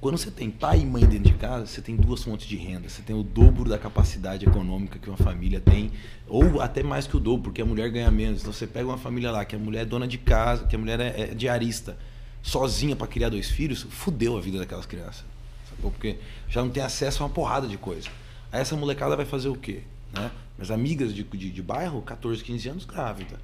Quando 0.00 0.18
você 0.18 0.30
tem 0.30 0.50
pai 0.50 0.80
e 0.80 0.86
mãe 0.86 1.04
dentro 1.04 1.32
de 1.32 1.34
casa, 1.34 1.66
você 1.66 1.80
tem 1.80 1.94
duas 1.96 2.22
fontes 2.22 2.46
de 2.46 2.56
renda. 2.56 2.88
Você 2.88 3.00
tem 3.00 3.16
o 3.16 3.22
dobro 3.22 3.70
da 3.70 3.78
capacidade 3.78 4.44
econômica 4.44 4.98
que 4.98 5.08
uma 5.08 5.16
família 5.16 5.60
tem, 5.60 5.92
ou 6.26 6.60
até 6.60 6.82
mais 6.82 7.06
que 7.06 7.16
o 7.16 7.20
dobro, 7.20 7.44
porque 7.44 7.62
a 7.62 7.64
mulher 7.64 7.90
ganha 7.90 8.10
menos. 8.10 8.40
Então 8.40 8.52
você 8.52 8.66
pega 8.66 8.86
uma 8.86 8.98
família 8.98 9.30
lá 9.30 9.44
que 9.46 9.56
a 9.56 9.58
mulher 9.58 9.82
é 9.82 9.84
dona 9.84 10.06
de 10.06 10.18
casa, 10.18 10.66
que 10.66 10.76
a 10.76 10.78
mulher 10.78 11.00
é, 11.00 11.20
é 11.20 11.26
diarista, 11.28 11.96
sozinha 12.42 12.94
para 12.94 13.06
criar 13.06 13.30
dois 13.30 13.48
filhos, 13.48 13.86
fudeu 13.88 14.36
a 14.36 14.40
vida 14.40 14.58
daquelas 14.58 14.84
crianças. 14.84 15.24
Sacou? 15.70 15.90
Porque 15.90 16.18
já 16.50 16.62
não 16.62 16.70
tem 16.70 16.82
acesso 16.82 17.22
a 17.22 17.26
uma 17.26 17.32
porrada 17.32 17.66
de 17.66 17.78
coisa. 17.78 18.08
Aí 18.54 18.60
essa 18.60 18.76
molecada 18.76 19.16
vai 19.16 19.26
fazer 19.26 19.48
o 19.48 19.56
quê? 19.56 19.80
Né? 20.12 20.30
Minhas 20.56 20.70
amigas 20.70 21.12
de, 21.12 21.24
de, 21.24 21.50
de 21.50 21.60
bairro, 21.62 22.00
14, 22.02 22.44
15 22.44 22.68
anos 22.68 22.84
grávida. 22.84 23.40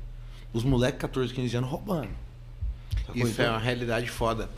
Os 0.52 0.62
moleques, 0.62 1.00
14, 1.00 1.34
15 1.34 1.56
anos 1.56 1.68
roubando. 1.68 2.10
Sacou? 3.06 3.16
Isso 3.16 3.32
Então- 3.32 3.44
é 3.46 3.50
uma 3.50 3.58
realidade 3.58 4.08
foda. 4.08 4.48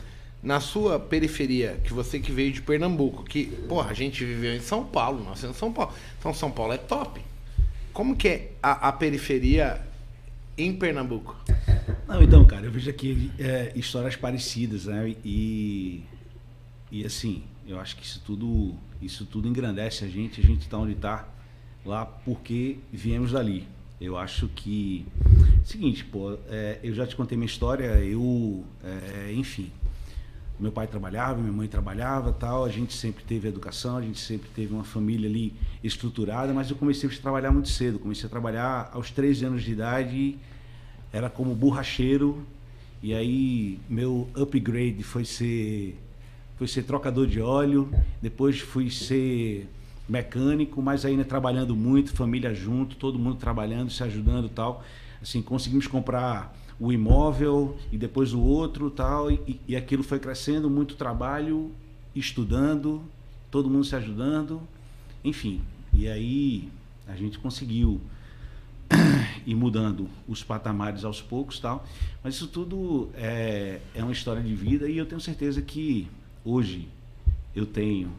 Na 0.43 0.59
sua 0.59 0.99
periferia, 0.99 1.81
que 1.83 1.91
você 1.91 2.19
que 2.19 2.31
veio 2.31 2.51
de 2.51 2.61
Pernambuco, 2.61 3.23
que, 3.23 3.45
porra, 3.67 3.89
a 3.89 3.93
gente 3.95 4.23
viveu 4.23 4.53
em 4.53 4.59
São 4.59 4.85
Paulo, 4.85 5.23
nós 5.23 5.43
em 5.43 5.53
São 5.53 5.73
Paulo. 5.73 5.91
Então 6.19 6.31
São 6.35 6.51
Paulo 6.51 6.73
é 6.73 6.77
top. 6.77 7.19
Como 7.91 8.15
que 8.15 8.27
é 8.27 8.51
a, 8.61 8.89
a 8.89 8.91
periferia 8.91 9.81
em 10.55 10.71
Pernambuco? 10.75 11.35
Não, 12.07 12.21
então, 12.21 12.45
cara, 12.45 12.65
eu 12.67 12.71
vejo 12.71 12.91
aqui 12.91 13.31
é, 13.39 13.71
histórias 13.75 14.15
parecidas, 14.15 14.85
né? 14.85 15.15
E, 15.25 16.03
e 16.91 17.03
assim, 17.05 17.41
eu 17.67 17.79
acho 17.79 17.95
que 17.95 18.03
isso 18.03 18.21
tudo, 18.25 18.75
isso 19.01 19.25
tudo 19.25 19.47
engrandece 19.47 20.03
a 20.03 20.07
gente, 20.07 20.41
a 20.41 20.43
gente 20.43 20.61
está 20.61 20.77
onde 20.77 20.93
está 20.93 21.27
lá 21.85 22.05
porque 22.05 22.77
viemos 22.91 23.31
dali. 23.31 23.67
Eu 23.99 24.17
acho 24.17 24.49
que. 24.49 25.05
Seguinte, 25.63 26.03
pô, 26.03 26.37
é, 26.49 26.79
eu 26.83 26.93
já 26.93 27.07
te 27.07 27.15
contei 27.15 27.37
minha 27.37 27.47
história, 27.47 27.85
eu. 28.03 28.65
É, 28.83 29.31
enfim. 29.33 29.71
Meu 30.59 30.71
pai 30.71 30.87
trabalhava, 30.87 31.41
minha 31.41 31.53
mãe 31.53 31.67
trabalhava 31.67 32.31
tal, 32.31 32.63
a 32.63 32.69
gente 32.69 32.93
sempre 32.93 33.23
teve 33.23 33.47
educação, 33.47 33.97
a 33.97 34.01
gente 34.01 34.19
sempre 34.19 34.49
teve 34.53 34.73
uma 34.73 34.83
família 34.83 35.27
ali 35.27 35.53
estruturada, 35.83 36.53
mas 36.53 36.69
eu 36.69 36.75
comecei 36.75 37.09
a 37.09 37.13
trabalhar 37.13 37.51
muito 37.51 37.69
cedo. 37.69 37.97
Comecei 37.97 38.27
a 38.27 38.29
trabalhar 38.29 38.91
aos 38.93 39.09
13 39.09 39.45
anos 39.45 39.63
de 39.63 39.71
idade, 39.71 40.37
era 41.11 41.29
como 41.29 41.55
borracheiro, 41.55 42.45
e 43.01 43.13
aí 43.13 43.79
meu 43.89 44.29
upgrade 44.35 45.01
foi 45.01 45.25
ser, 45.25 45.97
foi 46.57 46.67
ser 46.67 46.83
trocador 46.83 47.27
de 47.27 47.41
óleo, 47.41 47.89
depois 48.21 48.59
fui 48.59 48.89
ser 48.89 49.67
mecânico, 50.07 50.81
mas 50.81 51.05
ainda 51.05 51.23
trabalhando 51.23 51.75
muito, 51.75 52.13
família 52.13 52.53
junto, 52.53 52.95
todo 52.95 53.17
mundo 53.17 53.37
trabalhando, 53.37 53.89
se 53.89 54.03
ajudando 54.03 54.49
tal. 54.49 54.83
Assim, 55.21 55.41
conseguimos 55.41 55.87
comprar 55.87 56.55
o 56.79 56.91
imóvel 56.91 57.77
e 57.91 57.97
depois 57.97 58.33
o 58.33 58.41
outro 58.41 58.89
tal, 58.89 59.31
e, 59.31 59.59
e 59.67 59.75
aquilo 59.75 60.03
foi 60.03 60.19
crescendo, 60.19 60.69
muito 60.69 60.95
trabalho, 60.95 61.71
estudando, 62.15 63.01
todo 63.49 63.69
mundo 63.69 63.85
se 63.85 63.95
ajudando, 63.95 64.61
enfim. 65.23 65.61
E 65.93 66.07
aí 66.07 66.69
a 67.07 67.15
gente 67.15 67.39
conseguiu 67.39 68.01
ir 69.45 69.55
mudando 69.55 70.09
os 70.27 70.43
patamares 70.43 71.03
aos 71.03 71.21
poucos 71.21 71.59
tal. 71.59 71.85
Mas 72.23 72.35
isso 72.35 72.47
tudo 72.47 73.09
é, 73.15 73.79
é 73.93 74.03
uma 74.03 74.11
história 74.11 74.41
de 74.41 74.53
vida 74.53 74.89
e 74.89 74.97
eu 74.97 75.05
tenho 75.05 75.21
certeza 75.21 75.61
que 75.61 76.07
hoje 76.43 76.87
eu 77.55 77.65
tenho 77.65 78.11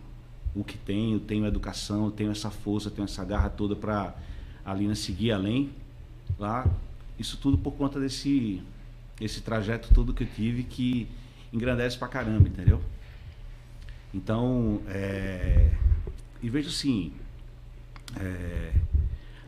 o 0.55 0.63
que 0.63 0.79
tenho, 0.79 1.19
tenho 1.19 1.47
educação, 1.47 2.11
tenho 2.11 2.31
essa 2.31 2.51
força, 2.51 2.91
tenho 2.91 3.05
essa 3.05 3.25
garra 3.25 3.51
toda 3.51 3.75
para 3.75 4.15
a 4.65 4.73
Lina 4.73 4.95
seguir 4.95 5.33
além 5.33 5.71
lá. 6.39 6.67
Isso 7.19 7.37
tudo 7.37 7.59
por 7.59 7.73
conta 7.73 7.99
desse 7.99 8.63
esse 9.21 9.41
trajeto 9.41 9.95
todo 9.95 10.13
que 10.13 10.25
eu 10.25 10.29
tive 10.29 10.65
que 10.65 11.09
engrandece 11.53 11.97
pra 11.97 12.09
caramba, 12.09 12.49
entendeu? 12.49 12.83
Então, 14.13 14.81
é, 14.89 15.71
e 16.43 16.51
vejo 16.51 16.69
assim, 16.69 17.13
é, 18.17 18.73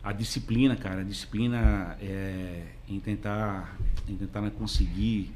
a 0.03 0.13
disciplina, 0.13 0.77
cara, 0.77 1.01
a 1.01 1.05
disciplina 1.05 1.97
é, 2.01 2.65
em 2.89 2.99
tentar, 3.01 3.77
em 4.09 4.17
tentar 4.17 4.49
conseguir 4.53 5.33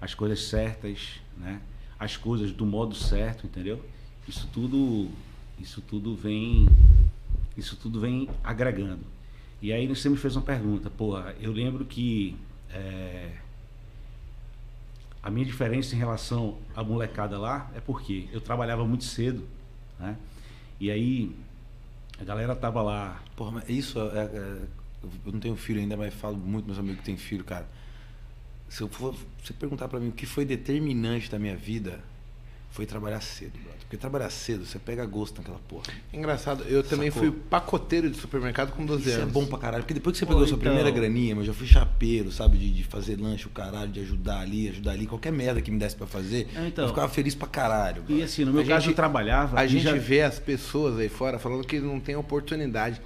as 0.00 0.14
coisas 0.14 0.42
certas, 0.42 1.20
né? 1.36 1.60
As 1.98 2.16
coisas 2.16 2.52
do 2.52 2.64
modo 2.64 2.94
certo, 2.94 3.46
entendeu? 3.46 3.84
Isso 4.26 4.48
tudo, 4.52 5.10
isso 5.58 5.80
tudo 5.80 6.14
vem, 6.14 6.68
isso 7.56 7.76
tudo 7.76 8.00
vem 8.00 8.28
agregando. 8.42 9.04
E 9.60 9.72
aí 9.72 9.86
você 9.86 10.08
me 10.08 10.16
fez 10.16 10.36
uma 10.36 10.42
pergunta, 10.42 10.88
porra, 10.88 11.34
eu 11.40 11.50
lembro 11.50 11.84
que 11.84 12.36
é, 12.70 13.32
a 15.22 15.30
minha 15.30 15.44
diferença 15.44 15.94
em 15.94 15.98
relação 15.98 16.58
à 16.76 16.84
molecada 16.84 17.38
lá 17.38 17.70
é 17.74 17.80
porque 17.80 18.28
eu 18.32 18.40
trabalhava 18.40 18.84
muito 18.86 19.04
cedo, 19.04 19.44
né? 19.98 20.16
E 20.80 20.90
aí 20.90 21.34
a 22.20 22.24
galera 22.24 22.54
tava 22.54 22.82
lá. 22.82 23.20
Porra, 23.36 23.50
mas 23.52 23.68
isso 23.68 23.98
é, 23.98 24.24
é, 24.24 24.62
eu 25.26 25.32
não 25.32 25.40
tenho 25.40 25.56
filho 25.56 25.80
ainda, 25.80 25.96
mas 25.96 26.14
falo 26.14 26.36
muito 26.36 26.66
meus 26.66 26.78
amigos 26.78 26.98
que 27.00 27.04
têm 27.04 27.16
filho, 27.16 27.44
cara. 27.44 27.68
Se 28.68 28.82
eu 28.82 28.88
for 28.88 29.14
você 29.42 29.52
perguntar 29.52 29.88
para 29.88 29.98
mim 29.98 30.08
o 30.08 30.12
que 30.12 30.26
foi 30.26 30.44
determinante 30.44 31.30
da 31.30 31.38
minha 31.38 31.56
vida, 31.56 32.00
foi 32.70 32.86
trabalhar 32.86 33.20
cedo, 33.20 33.52
brother. 33.52 33.78
Porque 33.80 33.96
trabalhar 33.96 34.28
cedo, 34.28 34.66
você 34.66 34.78
pega 34.78 35.04
gosto 35.06 35.38
naquela 35.38 35.58
porra. 35.66 35.84
Engraçado, 36.12 36.62
eu 36.64 36.82
também 36.82 37.10
Sacou? 37.10 37.30
fui 37.30 37.40
pacoteiro 37.48 38.10
de 38.10 38.18
supermercado 38.18 38.70
com 38.72 38.84
12 38.84 39.08
Isso 39.08 39.18
anos. 39.18 39.30
é 39.30 39.32
bom 39.32 39.46
pra 39.46 39.58
caralho. 39.58 39.82
Porque 39.82 39.94
depois 39.94 40.12
que 40.12 40.18
você 40.18 40.26
Pô, 40.26 40.32
pegou 40.32 40.44
então... 40.44 40.56
sua 40.56 40.62
primeira 40.62 40.90
graninha, 40.90 41.34
eu 41.34 41.44
já 41.44 41.54
fui 41.54 41.66
chapeiro, 41.66 42.30
sabe? 42.30 42.58
De, 42.58 42.70
de, 42.70 42.84
fazer 42.84 43.18
lanche, 43.18 43.46
o 43.46 43.50
caralho, 43.50 43.90
de 43.90 44.00
ajudar 44.00 44.40
ali, 44.40 44.68
ajudar 44.68 44.92
ali. 44.92 45.06
Qualquer 45.06 45.32
merda 45.32 45.62
que 45.62 45.70
me 45.70 45.78
desse 45.78 45.96
pra 45.96 46.06
fazer, 46.06 46.46
é, 46.54 46.68
então, 46.68 46.84
eu 46.84 46.88
ficava 46.90 47.08
feliz 47.08 47.34
pra 47.34 47.48
caralho. 47.48 48.02
Brother. 48.02 48.18
E 48.18 48.22
assim, 48.22 48.44
no 48.44 48.52
meu 48.52 48.60
a 48.60 48.66
caso, 48.66 48.80
gente, 48.82 48.90
eu 48.90 48.96
trabalhava. 48.96 49.58
A 49.58 49.66
gente 49.66 49.84
já... 49.84 49.94
vê 49.94 50.20
as 50.20 50.38
pessoas 50.38 50.98
aí 50.98 51.08
fora 51.08 51.38
falando 51.38 51.66
que 51.66 51.80
não 51.80 51.98
tem 51.98 52.14
oportunidade. 52.14 53.00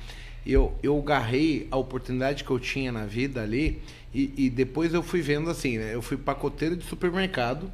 Eu, 0.44 0.76
eu 0.82 1.00
garrei 1.00 1.68
a 1.70 1.76
oportunidade 1.76 2.42
que 2.42 2.50
eu 2.50 2.58
tinha 2.58 2.90
na 2.90 3.06
vida 3.06 3.40
ali 3.40 3.80
e, 4.14 4.32
e 4.36 4.50
depois 4.50 4.92
eu 4.92 5.02
fui 5.02 5.20
vendo 5.22 5.48
assim, 5.48 5.78
né? 5.78 5.94
Eu 5.94 6.02
fui 6.02 6.16
pacoteiro 6.16 6.76
de 6.76 6.84
supermercado 6.84 7.70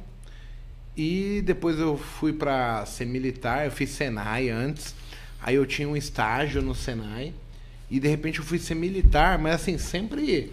e 0.95 1.41
depois 1.45 1.79
eu 1.79 1.97
fui 1.97 2.33
para 2.33 2.85
ser 2.85 3.05
militar, 3.05 3.65
eu 3.65 3.71
fiz 3.71 3.89
Senai 3.89 4.49
antes. 4.49 4.95
Aí 5.41 5.55
eu 5.55 5.65
tinha 5.65 5.87
um 5.87 5.95
estágio 5.95 6.61
no 6.61 6.75
Senai. 6.75 7.33
E 7.89 7.99
de 7.99 8.07
repente 8.07 8.39
eu 8.39 8.45
fui 8.45 8.59
ser 8.59 8.75
militar, 8.75 9.39
mas 9.39 9.55
assim, 9.55 9.77
sempre 9.77 10.51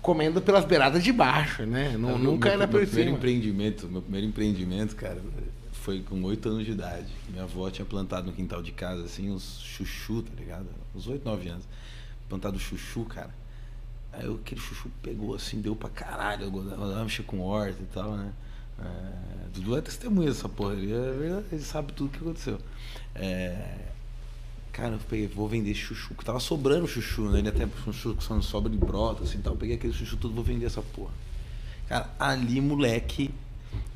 comendo 0.00 0.40
pelas 0.40 0.64
beiradas 0.64 1.02
de 1.02 1.12
baixo, 1.12 1.66
né? 1.66 1.96
Não, 1.98 2.14
é, 2.14 2.18
nunca 2.18 2.48
meu, 2.48 2.58
era 2.58 2.68
por 2.68 2.78
meu 2.80 2.86
primeiro 2.86 3.10
empreendimento, 3.10 3.88
meu 3.88 4.00
primeiro 4.00 4.26
empreendimento, 4.26 4.94
cara, 4.94 5.20
foi 5.72 6.00
com 6.00 6.22
oito 6.24 6.48
anos 6.48 6.64
de 6.64 6.72
idade. 6.72 7.08
Minha 7.28 7.44
avó 7.44 7.68
tinha 7.70 7.84
plantado 7.84 8.26
no 8.26 8.32
quintal 8.32 8.62
de 8.62 8.72
casa, 8.72 9.04
assim, 9.04 9.30
uns 9.30 9.60
chuchu, 9.60 10.22
tá 10.22 10.32
ligado? 10.38 10.66
Uns 10.94 11.08
oito, 11.08 11.24
nove 11.24 11.48
anos. 11.48 11.64
Plantado 12.28 12.58
chuchu, 12.58 13.04
cara. 13.04 13.34
Aí 14.18 14.34
aquele 14.34 14.60
chuchu 14.60 14.90
pegou 15.00 15.34
assim, 15.34 15.60
deu 15.60 15.76
pra 15.76 15.88
caralho. 15.88 16.44
Eu 16.44 17.04
mexer 17.04 17.22
com 17.22 17.40
horta 17.40 17.80
e 17.80 17.86
tal, 17.86 18.16
né? 18.16 18.32
É, 18.80 19.48
Dudu 19.54 19.76
é 19.76 19.80
testemunha 19.80 20.28
dessa 20.28 20.48
porra. 20.48 20.72
Ele, 20.74 20.92
é 20.92 21.12
verdade, 21.12 21.44
ele 21.52 21.62
sabe 21.62 21.92
tudo 21.92 22.08
o 22.08 22.10
que 22.10 22.18
aconteceu. 22.18 22.58
É, 23.14 23.76
cara, 24.72 24.94
eu 24.94 24.98
peguei, 25.08 25.28
vou 25.28 25.48
vender 25.48 25.72
chuchu. 25.72 26.14
Que 26.14 26.24
tava 26.24 26.40
sobrando 26.40 26.88
chuchu, 26.88 27.30
né? 27.30 27.38
Ele 27.38 27.48
até 27.48 27.64
um 27.64 27.92
chuchu 27.92 28.16
que 28.16 28.44
sobra 28.44 28.70
de 28.70 28.76
brota, 28.76 29.22
assim 29.22 29.38
tal. 29.38 29.52
Eu 29.54 29.58
peguei 29.58 29.76
aquele 29.76 29.92
chuchu 29.92 30.16
todo, 30.16 30.34
vou 30.34 30.42
vender 30.42 30.66
essa 30.66 30.82
porra. 30.82 31.12
Cara, 31.88 32.10
ali, 32.18 32.60
moleque, 32.60 33.30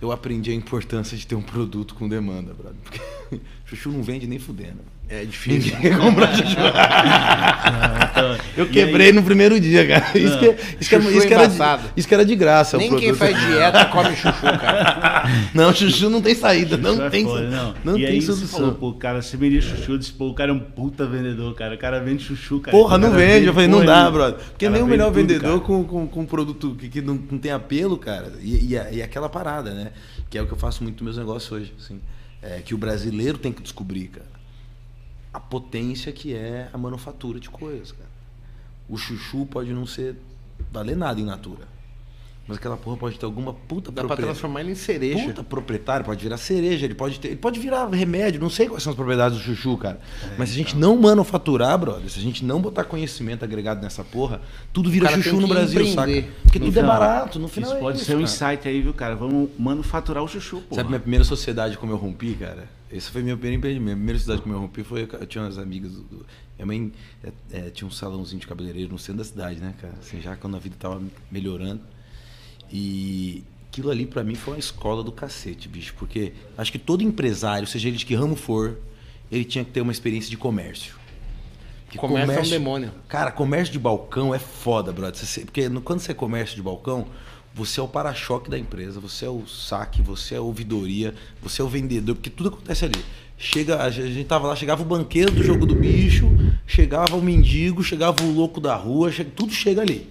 eu 0.01 0.13
aprendi 0.13 0.53
a 0.53 0.55
importância 0.55 1.17
de 1.17 1.27
ter 1.27 1.35
um 1.35 1.43
produto 1.43 1.97
com 1.97 2.09
demanda, 2.09 2.55
brother. 2.55 2.79
Porque 2.83 3.01
chuchu 3.67 3.91
não 3.91 4.05
vende 4.05 4.29
nem 4.29 4.39
fudendo. 4.39 4.81
É 5.09 5.25
difícil. 5.25 5.75
Ninguém 5.75 5.99
compra 5.99 6.33
chuchu. 6.33 6.57
eu 8.57 8.69
quebrei 8.69 9.09
aí... 9.09 9.13
no 9.13 9.23
primeiro 9.23 9.59
dia, 9.59 9.87
cara. 9.87 10.19
Isso 10.19 10.39
que, 10.39 10.47
isso, 10.81 10.91
que, 10.91 10.97
isso, 10.97 11.27
que 11.27 11.35
era 11.35 11.47
de, 11.47 11.91
isso 11.97 12.09
que 12.09 12.15
era 12.15 12.25
de 12.25 12.37
graça. 12.37 12.77
Nem 12.77 12.95
quem 12.97 13.15
faz 13.15 13.39
dieta 13.39 13.85
come 13.87 14.15
chuchu, 14.17 14.41
cara. 14.41 15.23
Não, 15.55 15.73
chuchu 15.73 16.11
não 16.11 16.21
tem 16.21 16.35
saída. 16.35 16.77
Não 16.77 17.05
é 17.05 17.11
tem, 17.11 17.25
foda, 17.25 17.49
não. 17.49 17.75
não 17.85 17.99
e 17.99 18.03
tem 18.03 18.13
aí 18.13 18.23
solução. 18.23 18.47
Você 18.47 18.57
falou, 18.57 18.75
pô, 18.75 18.93
cara, 18.95 19.23
você 19.23 19.37
vendia 19.37 19.61
chuchu, 19.61 19.99
disse, 19.99 20.13
pô, 20.13 20.29
o 20.29 20.35
cara 20.35 20.51
é 20.51 20.55
um 20.55 20.59
puta 20.59 21.07
vendedor, 21.07 21.55
cara. 21.55 21.75
O 21.75 21.79
cara 21.79 22.01
vende 22.01 22.25
chuchu, 22.25 22.61
cara. 22.61 22.77
Porra, 22.77 22.99
não 22.99 23.11
vende. 23.11 23.33
Vende, 23.33 23.47
eu 23.47 23.55
falei, 23.55 23.69
não 23.69 23.85
dá, 23.85 24.11
brother. 24.11 24.41
Porque 24.45 24.69
nem 24.69 24.83
o 24.83 24.87
melhor 24.87 25.07
tudo, 25.07 25.15
vendedor 25.15 25.61
com, 25.61 25.85
com, 25.85 26.07
com 26.07 26.21
um 26.21 26.27
produto 26.27 26.75
que, 26.79 26.89
que 26.89 27.01
não, 27.01 27.15
não 27.31 27.39
tem 27.39 27.53
apelo, 27.53 27.97
cara. 27.97 28.33
E, 28.41 28.75
e, 28.75 28.97
e 28.97 29.03
aquela 29.03 29.29
parada, 29.29 29.73
né? 29.73 29.93
Que 30.29 30.39
é 30.39 30.43
o 30.43 30.47
que 30.47 30.53
eu 30.53 30.59
faço 30.59 30.83
muito 30.83 31.05
nos 31.05 31.17
meus 31.17 31.27
negócios 31.27 31.53
hoje. 31.53 31.73
Assim. 31.79 32.01
É, 32.43 32.61
que 32.65 32.75
o 32.75 32.79
brasileiro 32.79 33.39
tem 33.39 33.53
que 33.53 33.63
descobrir, 33.63 34.09
cara 34.09 34.33
a 35.33 35.41
potência 35.41 36.13
que 36.13 36.35
é 36.35 36.69
a 36.73 36.79
manufatura 36.79 37.41
de 37.41 37.49
coisas, 37.49 37.93
cara. 37.93 38.12
O 38.89 38.97
chuchu 38.97 39.47
pode 39.47 39.73
não 39.73 39.87
ser 39.87 40.17
valer 40.71 40.97
nada 40.97 41.21
em 41.21 41.25
natura. 41.25 41.73
Mas 42.47 42.59
aquela 42.59 42.77
porra 42.77 42.97
pode 42.97 43.19
ter 43.19 43.25
alguma 43.25 43.55
puta 43.55 43.93
Dá 43.93 44.03
pra 44.03 44.17
transformar 44.17 44.61
ele 44.61 44.73
em 44.73 44.75
cereja. 44.75 45.27
Puta 45.27 45.45
proprietário, 45.45 46.05
pode 46.05 46.23
virar 46.23 46.37
cereja, 46.37 46.85
ele 46.85 46.95
pode 46.95 47.21
ter. 47.21 47.29
Ele 47.29 47.37
pode 47.37 47.61
virar 47.61 47.89
remédio, 47.89 48.41
não 48.41 48.51
sei 48.51 48.69
quais 48.69 48.83
são 48.83 48.91
as 48.91 48.97
propriedades 48.97 49.39
do 49.39 49.45
chuchu, 49.45 49.77
cara. 49.77 50.01
É, 50.25 50.35
Mas 50.37 50.49
se 50.49 50.57
a 50.57 50.59
gente 50.59 50.77
então. 50.77 50.95
não 50.95 51.01
manufaturar, 51.01 51.79
brother, 51.79 52.11
se 52.11 52.19
a 52.19 52.23
gente 52.23 52.45
não 52.45 52.61
botar 52.61 52.83
conhecimento 52.85 53.45
agregado 53.45 53.81
nessa 53.81 54.03
porra, 54.03 54.41
tudo 54.73 54.91
vira 54.91 55.09
chuchu 55.09 55.41
no 55.41 55.47
Brasil, 55.47 55.87
saca? 55.87 56.25
Porque 56.43 56.59
no 56.59 56.67
tudo 56.67 56.79
é 56.79 56.83
final, 56.83 56.97
é 56.97 56.99
barato, 56.99 57.39
no 57.39 57.47
final. 57.47 57.71
Isso 57.71 57.79
é 57.79 57.81
pode 57.81 57.97
isso, 57.99 58.07
ser 58.07 58.17
um 58.17 58.21
insight 58.21 58.69
aí, 58.69 58.83
viu, 58.83 58.93
cara? 58.93 59.15
Vamos 59.15 59.49
manufaturar 59.57 60.23
o 60.25 60.29
chuchu, 60.29 60.63
pô. 60.69 60.75
Sabe 60.75 60.89
minha 60.89 61.01
primeira 61.01 61.25
sociedade 61.25 61.79
como 61.79 61.93
eu 61.93 61.97
rompi, 61.97 62.35
cara? 62.35 62.69
Esse 62.91 63.11
foi 63.11 63.23
meu 63.23 63.37
primeiro 63.37 63.59
empreendimento. 63.59 63.93
A 63.93 63.97
primeira 63.97 64.19
cidade 64.19 64.43
que 64.43 64.49
eu 64.51 64.59
rompi 64.59 64.83
foi. 64.83 65.09
Eu 65.11 65.27
tinha 65.27 65.45
umas 65.45 65.57
amigas. 65.59 65.93
Do, 65.93 66.27
minha 66.65 66.81
mãe 66.81 66.93
é, 67.23 67.59
é, 67.59 67.71
tinha 67.71 67.87
um 67.87 67.91
salãozinho 67.91 68.41
de 68.41 68.47
cabeleireiro 68.47 68.93
no 68.93 68.99
centro 68.99 69.19
da 69.19 69.25
cidade, 69.25 69.61
né, 69.61 69.75
cara? 69.81 69.95
Assim, 70.01 70.21
já 70.21 70.37
quando 70.37 70.57
a 70.57 70.59
vida 70.59 70.77
tava 70.79 71.03
melhorando. 71.31 71.81
E 72.71 73.45
aquilo 73.69 73.91
ali 73.91 74.07
para 74.07 74.23
mim 74.25 74.35
foi 74.35 74.55
uma 74.55 74.61
escola 74.61 75.03
do 75.03 75.13
cacete, 75.13 75.69
bicho. 75.69 75.95
Porque 75.99 76.33
acho 76.57 76.73
que 76.73 76.79
todo 76.79 77.03
empresário, 77.03 77.67
seja 77.67 77.89
ele 77.89 77.97
de 77.97 78.07
que 78.07 78.15
ramo 78.15 78.37
for, 78.37 78.79
ele 79.31 79.45
tinha 79.45 79.65
que 79.65 79.71
ter 79.71 79.81
uma 79.81 79.93
experiência 79.93 80.31
de 80.31 80.37
comércio. 80.37 80.95
comércio, 81.97 82.27
comércio 82.29 82.55
é 82.55 82.57
um 82.57 82.61
demônio. 82.61 82.93
Cara, 83.09 83.31
comércio 83.31 83.73
de 83.73 83.79
balcão 83.79 84.35
é 84.35 84.39
foda, 84.39 84.93
brother. 84.93 85.21
Porque 85.45 85.69
quando 85.81 86.01
você 86.01 86.13
é 86.13 86.15
comércio 86.15 86.57
de 86.57 86.63
balcão, 86.63 87.07
você 87.55 87.81
é 87.81 87.83
o 87.83 87.89
para-choque 87.89 88.51
da 88.51 88.59
empresa, 88.59 88.99
você 88.99 89.27
é 89.27 89.29
o 89.29 89.47
saque, 89.47 90.01
você 90.01 90.35
é 90.35 90.39
a 90.39 90.41
ouvidoria, 90.41 91.15
você 91.43 91.61
é 91.61 91.65
o 91.65 91.69
vendedor, 91.69 92.15
porque 92.15 92.31
tudo 92.31 92.49
acontece 92.49 92.85
ali. 92.85 93.05
Chega, 93.45 93.83
a 93.83 93.91
gente 93.91 94.25
tava 94.25 94.47
lá, 94.47 94.55
chegava 94.55 94.83
o 94.83 94.85
banqueiro 94.85 95.33
do 95.33 95.43
jogo 95.43 95.67
do 95.67 95.75
bicho, 95.75 96.31
chegava 96.65 97.17
o 97.17 97.21
mendigo, 97.21 97.83
chegava 97.83 98.23
o 98.23 98.33
louco 98.33 98.61
da 98.61 98.77
rua, 98.77 99.11
chega, 99.11 99.33
tudo 99.35 99.53
chega 99.53 99.83
ali. 99.83 100.09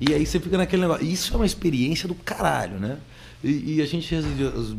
E 0.00 0.14
aí 0.14 0.24
você 0.24 0.38
fica 0.38 0.56
naquele 0.56 0.82
negócio. 0.82 1.04
Isso 1.04 1.34
é 1.34 1.36
uma 1.36 1.44
experiência 1.44 2.06
do 2.06 2.14
caralho, 2.14 2.78
né? 2.78 2.98
E, 3.42 3.74
e 3.74 3.82
a 3.82 3.84
gente 3.84 4.14
resolveu, 4.14 4.52
as, 4.56 4.76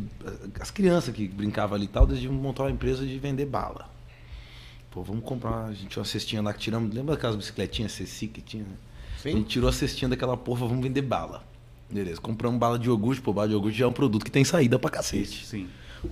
as 0.62 0.70
crianças 0.70 1.14
que 1.14 1.28
brincavam 1.28 1.76
ali 1.76 1.84
e 1.84 1.88
tal, 1.88 2.06
decidiram 2.06 2.32
montar 2.32 2.62
uma 2.62 2.70
empresa 2.70 3.04
de 3.04 3.18
vender 3.18 3.44
bala. 3.44 3.90
Pô, 4.90 5.02
vamos 5.02 5.22
comprar. 5.22 5.66
A 5.66 5.72
gente 5.74 5.88
tinha 5.88 6.00
uma 6.00 6.06
cestinha 6.06 6.40
lá 6.40 6.54
que 6.54 6.58
tiramos. 6.60 6.94
Lembra 6.94 7.16
daquelas 7.16 7.36
bicicletinhas 7.36 7.92
CC 7.92 8.28
que 8.28 8.40
tinha? 8.40 8.62
né? 8.62 8.76
Sim. 9.18 9.28
A 9.28 9.32
gente 9.32 9.48
tirou 9.48 9.68
a 9.68 9.74
cestinha 9.74 10.08
daquela 10.08 10.38
porra, 10.38 10.66
vamos 10.66 10.82
vender 10.82 11.02
bala. 11.02 11.44
Beleza, 11.90 12.18
compramos 12.18 12.58
bala 12.58 12.78
de 12.78 12.88
iogurte, 12.88 13.20
pô, 13.20 13.30
bala 13.30 13.48
de 13.48 13.52
iogurte 13.52 13.76
já 13.76 13.84
é 13.84 13.88
um 13.88 13.92
produto 13.92 14.24
que 14.24 14.30
tem 14.30 14.42
saída 14.42 14.78
pra 14.78 14.88
cacete. 14.88 15.44
Sim. 15.44 15.68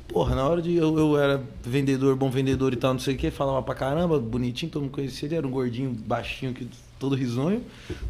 Porra, 0.06 0.34
na 0.34 0.46
hora 0.46 0.60
de 0.60 0.74
eu, 0.74 0.98
eu 0.98 1.18
era 1.18 1.42
vendedor, 1.62 2.14
bom 2.16 2.30
vendedor 2.30 2.72
e 2.72 2.76
tal, 2.76 2.92
não 2.92 3.00
sei 3.00 3.14
o 3.14 3.18
que, 3.18 3.30
falava 3.30 3.62
pra 3.62 3.74
caramba, 3.74 4.18
bonitinho, 4.18 4.70
todo 4.70 4.82
mundo 4.82 4.92
conhecia, 4.92 5.26
ele 5.26 5.34
era 5.36 5.46
um 5.46 5.50
gordinho, 5.50 5.90
baixinho, 5.90 6.52
que, 6.52 6.68
todo 6.98 7.14
risonho, 7.14 7.62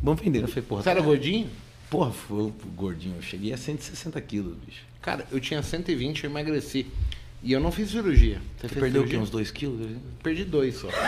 bom 0.03 0.15
vender. 0.15 0.43
Eu 0.43 0.49
falei, 0.49 0.63
porra, 0.63 0.83
Você 0.83 0.91
era 0.91 1.01
gordinho? 1.01 1.49
Porra, 1.91 2.11
foi 2.11 2.53
gordinho, 2.77 3.17
eu 3.17 3.23
cheguei 3.23 3.53
a 3.53 3.57
160 3.57 4.21
quilos, 4.21 4.57
bicho. 4.67 4.83
Cara, 5.01 5.27
eu 5.31 5.41
tinha 5.41 5.63
120, 5.63 6.25
eu 6.25 6.31
emagreci. 6.31 6.87
E 7.43 7.53
eu 7.53 7.61
não 7.61 7.71
fiz 7.71 7.91
cirurgia. 7.91 8.41
Você, 8.59 8.69
Você 8.69 8.75
perdeu 8.81 9.03
o 9.03 9.05
quê? 9.05 9.11
cirurgia? 9.11 9.21
Uns 9.21 9.31
2 9.31 9.51
quilos? 9.53 9.87
Perdi 10.23 10.45
dois 10.45 10.75
só. 10.75 10.89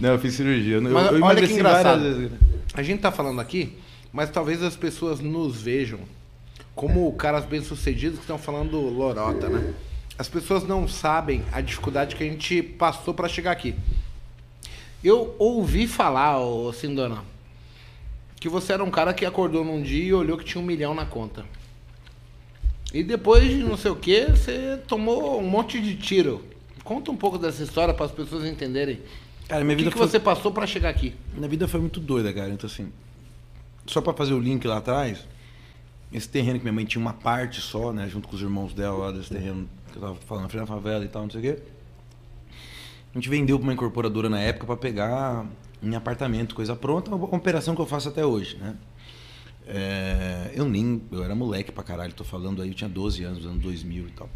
Não, 0.00 0.10
eu 0.10 0.18
fiz 0.18 0.34
cirurgia. 0.34 0.76
Eu, 0.76 0.82
Mas 0.82 1.12
eu 1.12 1.22
olha 1.22 1.46
que 1.46 1.52
engraçado. 1.52 2.30
A 2.72 2.82
gente 2.82 3.00
tá 3.00 3.12
falando 3.12 3.40
aqui, 3.40 3.78
mas 4.12 4.30
talvez 4.30 4.62
as 4.62 4.74
pessoas 4.76 5.20
nos 5.20 5.60
vejam 5.60 6.00
como 6.74 7.12
caras 7.12 7.44
bem-sucedidos 7.44 8.16
que 8.16 8.24
estão 8.24 8.38
falando 8.38 8.78
lorota, 8.80 9.48
né? 9.48 9.74
As 10.18 10.28
pessoas 10.28 10.64
não 10.64 10.86
sabem 10.86 11.42
a 11.52 11.60
dificuldade 11.60 12.14
que 12.14 12.22
a 12.22 12.26
gente 12.26 12.62
passou 12.62 13.12
para 13.14 13.28
chegar 13.28 13.50
aqui. 13.50 13.74
Eu 15.02 15.34
ouvi 15.38 15.86
falar, 15.86 16.38
ô 16.40 16.72
Sindona, 16.72 17.22
que 18.40 18.48
você 18.48 18.72
era 18.72 18.82
um 18.82 18.90
cara 18.90 19.12
que 19.12 19.24
acordou 19.24 19.64
num 19.64 19.82
dia 19.82 20.04
e 20.04 20.12
olhou 20.14 20.38
que 20.38 20.44
tinha 20.44 20.62
um 20.62 20.66
milhão 20.66 20.94
na 20.94 21.04
conta. 21.04 21.44
E 22.92 23.02
depois 23.02 23.42
de 23.42 23.58
não 23.58 23.76
sei 23.76 23.90
o 23.90 23.96
que, 23.96 24.26
você 24.26 24.78
tomou 24.86 25.40
um 25.40 25.48
monte 25.48 25.80
de 25.80 25.96
tiro. 25.96 26.44
Conta 26.84 27.10
um 27.10 27.16
pouco 27.16 27.38
dessa 27.38 27.62
história 27.62 27.92
para 27.92 28.06
as 28.06 28.12
pessoas 28.12 28.44
entenderem. 28.44 29.00
Cara, 29.48 29.64
minha 29.64 29.74
o 29.74 29.78
que, 29.78 29.84
vida 29.84 29.90
que 29.90 29.98
foi... 29.98 30.06
você 30.06 30.20
passou 30.20 30.52
para 30.52 30.66
chegar 30.66 30.90
aqui? 30.90 31.14
Minha 31.34 31.48
vida 31.48 31.66
foi 31.66 31.80
muito 31.80 31.98
doida, 31.98 32.32
cara. 32.32 32.50
Então, 32.50 32.66
assim, 32.66 32.92
só 33.86 34.00
pra 34.00 34.12
fazer 34.12 34.32
o 34.32 34.38
link 34.38 34.64
lá 34.66 34.78
atrás, 34.78 35.26
esse 36.12 36.28
terreno 36.28 36.58
que 36.58 36.64
minha 36.64 36.72
mãe 36.72 36.84
tinha 36.84 37.00
uma 37.00 37.12
parte 37.12 37.60
só, 37.60 37.92
né, 37.92 38.08
junto 38.08 38.28
com 38.28 38.36
os 38.36 38.42
irmãos 38.42 38.72
dela 38.72 38.96
lá 39.06 39.12
desse 39.12 39.30
terreno 39.30 39.68
que 39.90 39.98
eu 39.98 40.02
tava 40.02 40.14
falando, 40.16 40.48
frente 40.48 40.62
da 40.62 40.66
favela 40.66 41.04
e 41.04 41.08
tal, 41.08 41.22
não 41.22 41.30
sei 41.30 41.40
o 41.40 41.42
quê. 41.42 41.62
A 43.12 43.18
gente 43.18 43.28
vendeu 43.28 43.58
pra 43.58 43.64
uma 43.64 43.72
incorporadora 43.72 44.28
na 44.28 44.40
época 44.40 44.66
pra 44.66 44.76
pegar 44.76 45.46
em 45.82 45.94
apartamento, 45.94 46.54
coisa 46.54 46.74
pronta, 46.74 47.14
uma 47.14 47.24
operação 47.36 47.74
que 47.74 47.80
eu 47.80 47.86
faço 47.86 48.08
até 48.08 48.24
hoje, 48.24 48.56
né? 48.56 48.76
É, 49.66 50.50
eu 50.54 50.66
nem, 50.66 51.02
eu 51.10 51.24
era 51.24 51.34
moleque 51.34 51.72
pra 51.72 51.82
caralho, 51.82 52.12
tô 52.12 52.24
falando 52.24 52.60
aí, 52.60 52.68
eu 52.68 52.74
tinha 52.74 52.90
12 52.90 53.24
anos, 53.24 53.46
anos 53.46 53.62
2000 53.62 54.08
e 54.08 54.10
tal. 54.10 54.28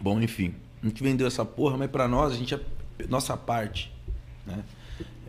Bom, 0.00 0.20
enfim, 0.20 0.54
a 0.82 0.86
gente 0.86 1.02
vendeu 1.02 1.26
essa 1.26 1.44
porra, 1.44 1.76
mas 1.76 1.90
pra 1.90 2.08
nós, 2.08 2.32
a 2.32 2.36
gente, 2.36 2.58
nossa 3.08 3.36
parte, 3.36 3.92
né? 4.46 4.64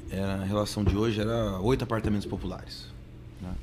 Era, 0.10 0.42
a 0.42 0.44
relação 0.44 0.84
de 0.84 0.96
hoje 0.98 1.22
era 1.22 1.60
oito 1.60 1.84
apartamentos 1.84 2.26
populares. 2.26 2.88
Né? 3.42 3.54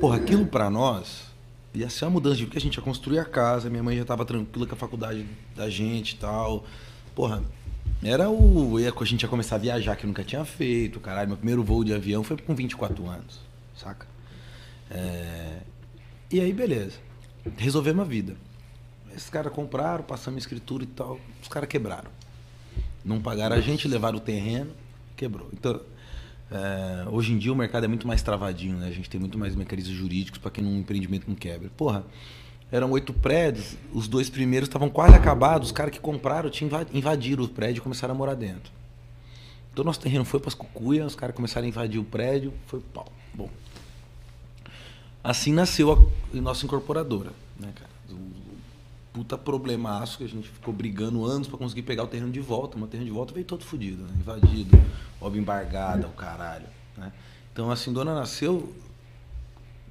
Porra, 0.00 0.16
aquilo 0.16 0.46
pra 0.46 0.70
nós 0.70 1.30
ia 1.74 1.88
ser 1.88 2.04
uma 2.04 2.12
mudança 2.12 2.36
de 2.36 2.44
porque 2.44 2.58
a 2.58 2.60
gente 2.60 2.76
ia 2.76 2.82
construir 2.82 3.18
a 3.18 3.24
casa, 3.24 3.70
minha 3.70 3.82
mãe 3.82 3.96
já 3.96 4.04
tava 4.04 4.24
tranquila 4.24 4.66
com 4.66 4.74
a 4.74 4.78
faculdade 4.78 5.26
da 5.54 5.70
gente 5.70 6.12
e 6.12 6.16
tal. 6.16 6.64
Porra, 7.14 7.42
era 8.02 8.28
o. 8.30 8.76
A 8.76 9.04
gente 9.04 9.22
ia 9.22 9.28
começar 9.28 9.56
a 9.56 9.58
viajar 9.58 9.96
que 9.96 10.06
nunca 10.06 10.24
tinha 10.24 10.44
feito, 10.44 10.98
caralho. 11.00 11.28
Meu 11.28 11.36
primeiro 11.36 11.62
voo 11.62 11.84
de 11.84 11.92
avião 11.92 12.22
foi 12.24 12.36
com 12.36 12.54
24 12.54 13.06
anos, 13.08 13.40
saca? 13.76 14.06
É, 14.90 15.58
E 16.30 16.40
aí, 16.40 16.52
beleza. 16.52 16.98
Resolvemos 17.56 18.04
a 18.04 18.08
vida. 18.08 18.36
Esses 19.14 19.30
caras 19.30 19.52
compraram, 19.52 20.04
passamos 20.04 20.42
escritura 20.42 20.84
e 20.84 20.86
tal. 20.86 21.18
Os 21.42 21.48
caras 21.48 21.68
quebraram. 21.68 22.10
Não 23.04 23.20
pagaram 23.20 23.56
a 23.56 23.60
gente, 23.60 23.88
levaram 23.88 24.18
o 24.18 24.20
terreno, 24.20 24.72
quebrou. 25.16 25.48
Então, 25.52 25.80
é, 26.50 27.08
hoje 27.08 27.32
em 27.32 27.38
dia 27.38 27.52
o 27.52 27.56
mercado 27.56 27.84
é 27.84 27.88
muito 27.88 28.06
mais 28.06 28.22
travadinho, 28.22 28.76
né? 28.76 28.88
A 28.88 28.92
gente 28.92 29.08
tem 29.08 29.20
muito 29.20 29.38
mais 29.38 29.54
mecanismos 29.54 29.96
jurídicos 29.96 30.38
para 30.38 30.50
que 30.50 30.60
um 30.60 30.78
empreendimento 30.78 31.28
não 31.28 31.34
quebre. 31.34 31.68
Porra, 31.70 32.04
eram 32.72 32.90
oito 32.92 33.12
prédios, 33.12 33.76
os 33.92 34.06
dois 34.08 34.30
primeiros 34.30 34.68
estavam 34.68 34.88
quase 34.88 35.14
acabados, 35.14 35.68
os 35.68 35.72
caras 35.72 35.92
que 35.92 36.00
compraram 36.00 36.50
tinham 36.50 36.68
inva- 36.68 36.86
invadiram 36.92 37.44
o 37.44 37.48
prédio 37.48 37.80
e 37.80 37.82
começaram 37.82 38.14
a 38.14 38.16
morar 38.16 38.34
dentro. 38.34 38.72
Então 39.72 39.84
nosso 39.84 40.00
terreno 40.00 40.24
foi 40.24 40.40
para 40.40 40.48
as 40.48 40.54
cucuias, 40.54 41.06
os 41.06 41.14
caras 41.16 41.34
começaram 41.34 41.66
a 41.66 41.68
invadir 41.68 42.00
o 42.00 42.04
prédio, 42.04 42.52
foi 42.66 42.80
pau. 42.80 43.10
Bom, 43.32 43.48
assim 45.22 45.52
nasceu 45.52 45.92
a, 45.92 46.36
a 46.36 46.40
nossa 46.40 46.64
incorporadora, 46.64 47.30
né, 47.58 47.72
cara? 47.74 47.90
O 48.10 48.40
puta 49.12 49.36
problemaço 49.36 50.18
que 50.18 50.24
a 50.24 50.28
gente 50.28 50.48
ficou 50.48 50.72
brigando 50.72 51.24
anos 51.24 51.48
para 51.48 51.58
conseguir 51.58 51.82
pegar 51.82 52.04
o 52.04 52.06
terreno 52.06 52.30
de 52.30 52.40
volta. 52.40 52.76
Mas 52.76 52.88
o 52.88 52.90
terreno 52.90 53.08
de 53.08 53.14
volta 53.14 53.32
veio 53.34 53.44
todo 53.46 53.64
fodido, 53.64 54.02
né? 54.04 54.10
invadido, 54.18 54.76
obra 55.20 55.38
embargada, 55.38 56.06
o 56.06 56.12
caralho. 56.12 56.66
Né? 56.96 57.12
Então 57.52 57.70
a 57.70 57.76
Sindona 57.76 58.14
nasceu 58.14 58.72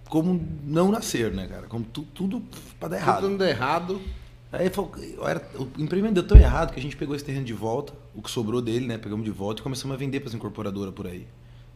como 0.09 0.43
não 0.63 0.91
nascer, 0.91 1.31
né, 1.31 1.47
cara? 1.47 1.67
Como 1.67 1.85
tu- 1.85 2.07
tudo 2.13 2.41
para 2.79 2.89
dar 2.89 2.97
errado. 2.97 3.21
Tudo 3.21 3.29
dando 3.37 3.45
errado. 3.47 4.01
Aí 4.51 4.67
falou, 4.71 4.91
era, 5.27 5.47
o 5.55 5.63
empreendimento 5.79 6.15
deu 6.15 6.23
tão 6.27 6.37
errado 6.37 6.73
que 6.73 6.79
a 6.79 6.81
gente 6.81 6.97
pegou 6.97 7.15
esse 7.15 7.23
terreno 7.23 7.45
de 7.45 7.53
volta, 7.53 7.93
o 8.15 8.21
que 8.21 8.31
sobrou 8.31 8.59
dele, 8.61 8.87
né? 8.87 8.97
Pegamos 8.97 9.23
de 9.23 9.29
volta 9.29 9.61
e 9.61 9.63
começamos 9.63 9.93
a 9.93 9.97
vender 9.97 10.19
para 10.21 10.29
as 10.29 10.33
incorporadoras 10.35 10.93
por 10.93 11.05
aí. 11.05 11.27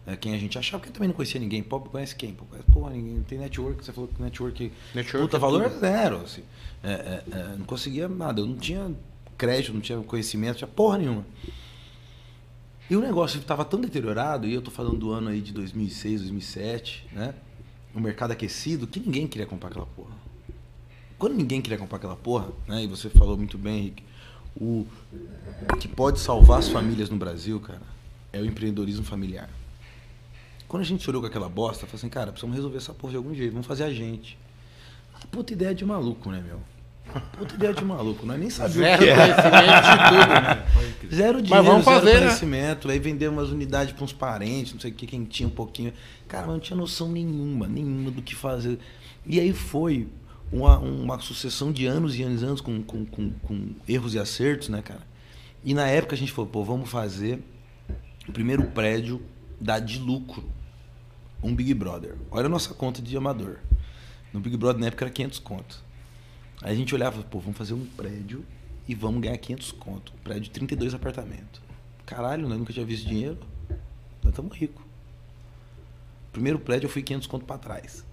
É, 0.07 0.15
quem 0.17 0.33
a 0.33 0.37
gente 0.39 0.57
achava, 0.57 0.79
porque 0.79 0.89
eu 0.89 0.93
também 0.93 1.07
não 1.07 1.15
conhecia 1.15 1.39
ninguém. 1.39 1.61
Pô, 1.61 1.79
conhece 1.79 2.15
quem? 2.15 2.33
Pô, 2.33 2.43
conhece, 2.45 2.69
porra, 2.71 2.89
ninguém 2.89 3.21
tem 3.23 3.37
network. 3.37 3.85
Você 3.85 3.93
falou 3.93 4.09
que 4.09 4.21
network. 4.21 4.71
Network 4.95 5.25
puta, 5.27 5.37
é 5.37 5.39
valor 5.39 5.63
tudo. 5.69 5.75
é 5.75 5.79
zero. 5.79 6.17
Assim. 6.17 6.41
É, 6.83 6.91
é, 6.91 7.23
é, 7.31 7.55
não 7.57 7.65
conseguia 7.65 8.09
nada. 8.09 8.41
Eu 8.41 8.47
não 8.47 8.57
tinha 8.57 8.91
crédito, 9.37 9.73
não 9.73 9.79
tinha 9.79 9.99
conhecimento, 9.99 10.49
não 10.53 10.57
tinha 10.57 10.67
porra 10.67 10.97
nenhuma. 10.97 11.23
E 12.89 12.95
o 12.95 13.01
negócio 13.01 13.39
estava 13.39 13.63
tão 13.63 13.79
deteriorado, 13.79 14.47
e 14.47 14.53
eu 14.53 14.61
tô 14.61 14.69
falando 14.69 14.97
do 14.97 15.11
ano 15.11 15.29
aí 15.29 15.41
de 15.41 15.53
2006, 15.53 16.21
2007, 16.21 17.07
né? 17.11 17.33
O 17.95 17.99
mercado 17.99 18.31
aquecido, 18.31 18.85
que 18.85 18.99
ninguém 18.99 19.27
queria 19.27 19.47
comprar 19.47 19.69
aquela 19.69 19.85
porra. 19.85 20.13
Quando 21.17 21.35
ninguém 21.35 21.61
queria 21.61 21.77
comprar 21.77 21.97
aquela 21.97 22.15
porra, 22.15 22.49
né? 22.67 22.83
E 22.83 22.87
você 22.87 23.09
falou 23.09 23.37
muito 23.37 23.57
bem, 23.57 23.79
Henrique, 23.79 24.03
o 24.55 24.85
que 25.79 25.87
pode 25.87 26.19
salvar 26.19 26.59
as 26.59 26.69
famílias 26.69 27.09
no 27.09 27.17
Brasil, 27.17 27.59
cara, 27.59 27.81
é 28.31 28.41
o 28.41 28.45
empreendedorismo 28.45 29.05
familiar. 29.05 29.49
Quando 30.67 30.81
a 30.81 30.85
gente 30.85 31.07
olhou 31.09 31.21
com 31.21 31.27
aquela 31.27 31.47
bosta, 31.47 31.85
falou 31.85 31.97
assim, 31.97 32.09
cara, 32.09 32.31
precisamos 32.31 32.55
resolver 32.55 32.77
essa 32.77 32.93
porra 32.93 33.11
de 33.11 33.17
algum 33.17 33.33
jeito, 33.33 33.51
vamos 33.51 33.67
fazer 33.67 33.83
a 33.83 33.93
gente. 33.93 34.37
Puta 35.31 35.53
ideia 35.53 35.73
de 35.73 35.85
maluco, 35.85 36.29
né, 36.29 36.43
meu? 36.45 36.59
Puta 37.37 37.55
ideia 37.55 37.73
de 37.73 37.83
maluco, 37.83 38.25
nós 38.25 38.39
nem 38.39 38.49
sabíamos 38.49 38.75
o 38.75 38.81
Zero 38.81 39.03
que 39.03 39.09
era. 39.09 39.43
conhecimento 39.43 39.83
de 39.83 40.09
tudo, 40.09 40.27
né? 40.33 41.15
Zero 41.15 41.41
dinheiro, 41.41 41.63
vamos 41.63 41.85
fazer, 41.85 42.05
zero 42.05 42.19
né? 42.19 42.27
conhecimento. 42.27 42.89
Aí 42.89 42.99
vender 42.99 43.27
umas 43.27 43.49
unidades 43.49 43.93
para 43.93 44.03
uns 44.03 44.13
parentes, 44.13 44.73
não 44.73 44.79
sei 44.79 44.91
o 44.91 44.93
que, 44.93 45.05
quem 45.05 45.23
tinha 45.25 45.47
um 45.47 45.51
pouquinho. 45.51 45.93
Cara, 46.27 46.47
mas 46.47 46.53
não 46.53 46.59
tinha 46.59 46.77
noção 46.77 47.11
nenhuma, 47.11 47.67
nenhuma 47.67 48.11
do 48.11 48.21
que 48.21 48.35
fazer. 48.35 48.79
E 49.25 49.39
aí 49.39 49.53
foi 49.53 50.07
uma, 50.51 50.77
uma 50.79 51.19
sucessão 51.19 51.71
de 51.71 51.85
anos 51.85 52.15
e 52.15 52.23
anos 52.23 52.41
e 52.41 52.45
anos 52.45 52.61
com, 52.61 52.81
com, 52.83 53.05
com, 53.05 53.31
com 53.31 53.69
erros 53.87 54.13
e 54.13 54.19
acertos, 54.19 54.69
né, 54.69 54.81
cara? 54.81 55.01
E 55.63 55.73
na 55.73 55.87
época 55.87 56.15
a 56.15 56.17
gente 56.17 56.31
falou, 56.31 56.49
pô, 56.49 56.63
vamos 56.63 56.89
fazer 56.89 57.39
o 58.27 58.31
primeiro 58.31 58.63
prédio 58.63 59.21
dar 59.59 59.79
de 59.79 59.99
lucro. 59.99 60.43
Um 61.41 61.53
Big 61.53 61.73
Brother. 61.73 62.15
Olha 62.31 62.45
a 62.45 62.49
nossa 62.49 62.73
conta 62.73 63.01
de 63.01 63.15
amador. 63.17 63.57
No 64.31 64.39
Big 64.39 64.55
Brother 64.55 64.79
na 64.79 64.87
época 64.87 65.05
era 65.05 65.11
500 65.11 65.39
conto. 65.39 65.83
Aí 66.61 66.73
a 66.73 66.75
gente 66.75 66.93
olhava, 66.93 67.21
pô, 67.23 67.39
vamos 67.39 67.57
fazer 67.57 67.73
um 67.73 67.85
prédio 67.85 68.45
e 68.87 68.95
vamos 68.95 69.21
ganhar 69.21 69.37
500 69.37 69.71
conto. 69.73 70.13
Um 70.13 70.23
prédio 70.23 70.43
de 70.43 70.49
32 70.51 70.93
apartamentos. 70.93 71.61
Caralho, 72.05 72.47
nós 72.47 72.57
nunca 72.57 72.73
tinha 72.73 72.85
visto 72.85 73.07
dinheiro. 73.07 73.37
Nós 74.21 74.31
estamos 74.31 74.55
ricos. 74.55 74.83
Primeiro 76.31 76.59
prédio 76.59 76.87
eu 76.87 76.91
fui 76.91 77.01
500 77.01 77.27
conto 77.27 77.45
pra 77.45 77.57
trás. 77.57 78.05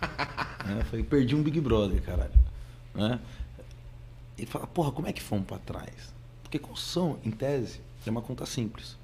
né? 0.66 0.84
Foi, 0.90 1.02
perdi 1.02 1.34
um 1.34 1.42
Big 1.42 1.60
Brother, 1.60 2.00
caralho. 2.02 2.32
Né? 2.94 3.20
Ele 4.36 4.46
fala, 4.46 4.66
porra, 4.66 4.92
como 4.92 5.06
é 5.08 5.12
que 5.12 5.22
fomos 5.22 5.46
pra 5.46 5.58
trás? 5.58 6.14
Porque 6.42 6.58
construção, 6.58 7.18
em 7.24 7.30
tese, 7.30 7.80
é 8.06 8.10
uma 8.10 8.22
conta 8.22 8.46
simples. 8.46 8.96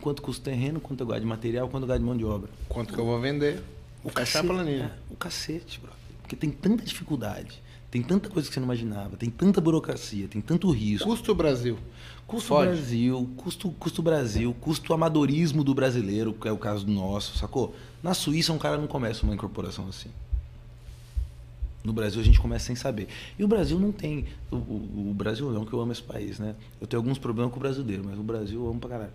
Quanto 0.00 0.22
custa 0.22 0.42
o 0.42 0.44
terreno, 0.52 0.80
quanto 0.80 1.00
eu 1.00 1.06
gasto 1.06 1.20
de 1.20 1.26
material, 1.26 1.68
quanto 1.68 1.84
eu 1.84 1.88
gasto 1.88 2.00
de 2.00 2.06
mão 2.06 2.16
de 2.16 2.24
obra. 2.24 2.50
Quanto 2.68 2.92
que 2.92 3.00
eu 3.00 3.04
vou 3.04 3.20
vender? 3.20 3.62
O 4.04 4.08
a 4.08 4.12
cacete, 4.12 4.46
planilha. 4.46 4.84
é, 4.84 5.12
o 5.12 5.16
cacete, 5.16 5.80
bro. 5.80 5.92
Porque 6.22 6.36
tem 6.36 6.50
tanta 6.50 6.84
dificuldade, 6.84 7.62
tem 7.90 8.02
tanta 8.02 8.28
coisa 8.28 8.46
que 8.48 8.54
você 8.54 8.60
não 8.60 8.66
imaginava, 8.66 9.16
tem 9.16 9.30
tanta 9.30 9.60
burocracia, 9.60 10.28
tem 10.28 10.40
tanto 10.42 10.70
risco. 10.70 11.08
Custo 11.08 11.34
Brasil. 11.34 11.78
Custo 12.26 12.48
Fode. 12.48 12.72
Brasil, 12.72 13.30
custo, 13.38 13.70
custo 13.72 14.02
Brasil, 14.02 14.54
custo 14.60 14.92
amadorismo 14.92 15.64
do 15.64 15.74
brasileiro, 15.74 16.34
que 16.34 16.46
é 16.46 16.52
o 16.52 16.58
caso 16.58 16.84
do 16.84 16.92
nosso, 16.92 17.38
sacou? 17.38 17.74
Na 18.02 18.12
Suíça 18.12 18.52
um 18.52 18.58
cara 18.58 18.76
não 18.76 18.86
começa 18.86 19.24
uma 19.24 19.34
incorporação 19.34 19.88
assim. 19.88 20.10
No 21.82 21.92
Brasil 21.92 22.20
a 22.20 22.24
gente 22.24 22.38
começa 22.40 22.66
sem 22.66 22.76
saber. 22.76 23.08
E 23.38 23.44
o 23.44 23.48
Brasil 23.48 23.78
não 23.78 23.92
tem. 23.92 24.26
O, 24.50 24.56
o- 24.56 25.08
o 25.10 25.14
Brasil 25.14 25.50
não, 25.50 25.64
que 25.64 25.72
eu 25.72 25.80
amo 25.80 25.92
esse 25.92 26.02
país, 26.02 26.38
né? 26.38 26.54
Eu 26.80 26.86
tenho 26.86 27.00
alguns 27.00 27.16
problemas 27.18 27.50
com 27.52 27.56
o 27.56 27.60
brasileiro, 27.60 28.02
mas 28.04 28.18
o 28.18 28.22
Brasil 28.22 28.62
eu 28.62 28.68
amo 28.70 28.80
pra 28.80 28.90
caralho. 28.90 29.12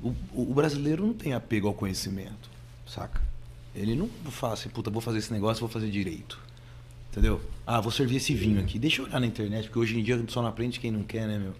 O, 0.00 0.08
o- 0.32 0.50
o 0.50 0.54
brasileiro 0.54 1.04
não 1.06 1.12
tem 1.12 1.34
apego 1.34 1.68
ao 1.68 1.74
conhecimento, 1.74 2.48
saca? 2.86 3.20
Ele 3.74 3.94
não 3.94 4.08
fala 4.30 4.54
assim, 4.54 4.70
puta, 4.70 4.88
vou 4.90 5.02
fazer 5.02 5.18
esse 5.18 5.32
negócio, 5.32 5.60
vou 5.60 5.68
fazer 5.68 5.90
direito. 5.90 6.40
Entendeu? 7.16 7.40
Ah, 7.66 7.80
vou 7.80 7.90
servir 7.90 8.16
esse 8.16 8.34
vinho 8.34 8.60
aqui. 8.60 8.78
Deixa 8.78 9.00
eu 9.00 9.06
olhar 9.06 9.18
na 9.20 9.26
internet, 9.26 9.64
porque 9.64 9.78
hoje 9.78 9.98
em 9.98 10.02
dia 10.02 10.22
só 10.28 10.42
não 10.42 10.48
aprende 10.50 10.78
quem 10.78 10.90
não 10.90 11.02
quer, 11.02 11.26
né, 11.26 11.38
meu? 11.38 11.52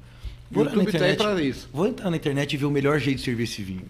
O 0.51 0.55
YouTube 0.65 0.93
tá 0.99 1.05
aí 1.07 1.17
pra 1.17 1.43
isso. 1.43 1.69
Vou 1.73 1.87
entrar 1.87 2.11
na 2.11 2.17
internet 2.17 2.53
e 2.53 2.57
ver 2.57 2.67
o 2.67 2.71
melhor 2.71 2.99
jeito 3.01 3.17
de 3.19 3.25
servir 3.25 3.45
esse 3.45 3.63
vinho. 3.63 3.83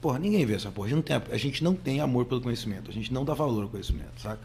Porra, 0.00 0.18
ninguém 0.18 0.44
vê 0.46 0.54
essa 0.54 0.70
porra. 0.70 0.86
A 0.86 0.90
gente 0.90 0.96
não 0.96 1.02
tem, 1.02 1.34
a 1.34 1.36
gente 1.38 1.64
não 1.64 1.74
tem 1.74 2.00
amor 2.00 2.26
pelo 2.26 2.40
conhecimento. 2.40 2.90
A 2.90 2.94
gente 2.94 3.12
não 3.12 3.24
dá 3.24 3.34
valor 3.34 3.62
ao 3.64 3.68
conhecimento, 3.68 4.20
saca? 4.22 4.40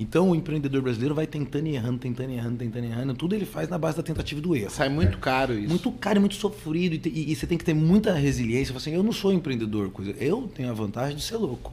Então 0.00 0.30
o 0.30 0.34
empreendedor 0.34 0.80
brasileiro 0.80 1.14
vai 1.14 1.26
tentando 1.26 1.66
e 1.66 1.74
errando, 1.74 1.98
tentando 1.98 2.30
e 2.30 2.34
errando, 2.36 2.56
tentando 2.56 2.84
e 2.86 2.88
errando. 2.90 3.14
Tudo 3.14 3.34
ele 3.34 3.44
faz 3.44 3.68
na 3.68 3.76
base 3.76 3.96
da 3.98 4.02
tentativa 4.02 4.40
e 4.40 4.42
do 4.42 4.56
erro. 4.56 4.70
Sai 4.70 4.88
muito 4.88 5.18
caro 5.18 5.52
isso. 5.58 5.68
Muito 5.68 5.90
caro 5.92 6.18
e 6.18 6.20
muito 6.20 6.36
sofrido. 6.36 6.94
E, 7.06 7.10
e- 7.10 7.32
e 7.32 7.36
você 7.36 7.46
tem 7.46 7.58
que 7.58 7.64
ter 7.64 7.74
muita 7.74 8.14
resiliência. 8.14 8.72
Fala 8.72 8.78
Assim, 8.80 8.94
eu 8.94 9.02
não 9.02 9.12
sou 9.12 9.32
empreendedor, 9.32 9.90
coisa. 9.90 10.12
Eu 10.12 10.50
tenho 10.54 10.70
a 10.70 10.72
vantagem 10.72 11.16
de 11.16 11.22
ser 11.22 11.36
louco. 11.36 11.72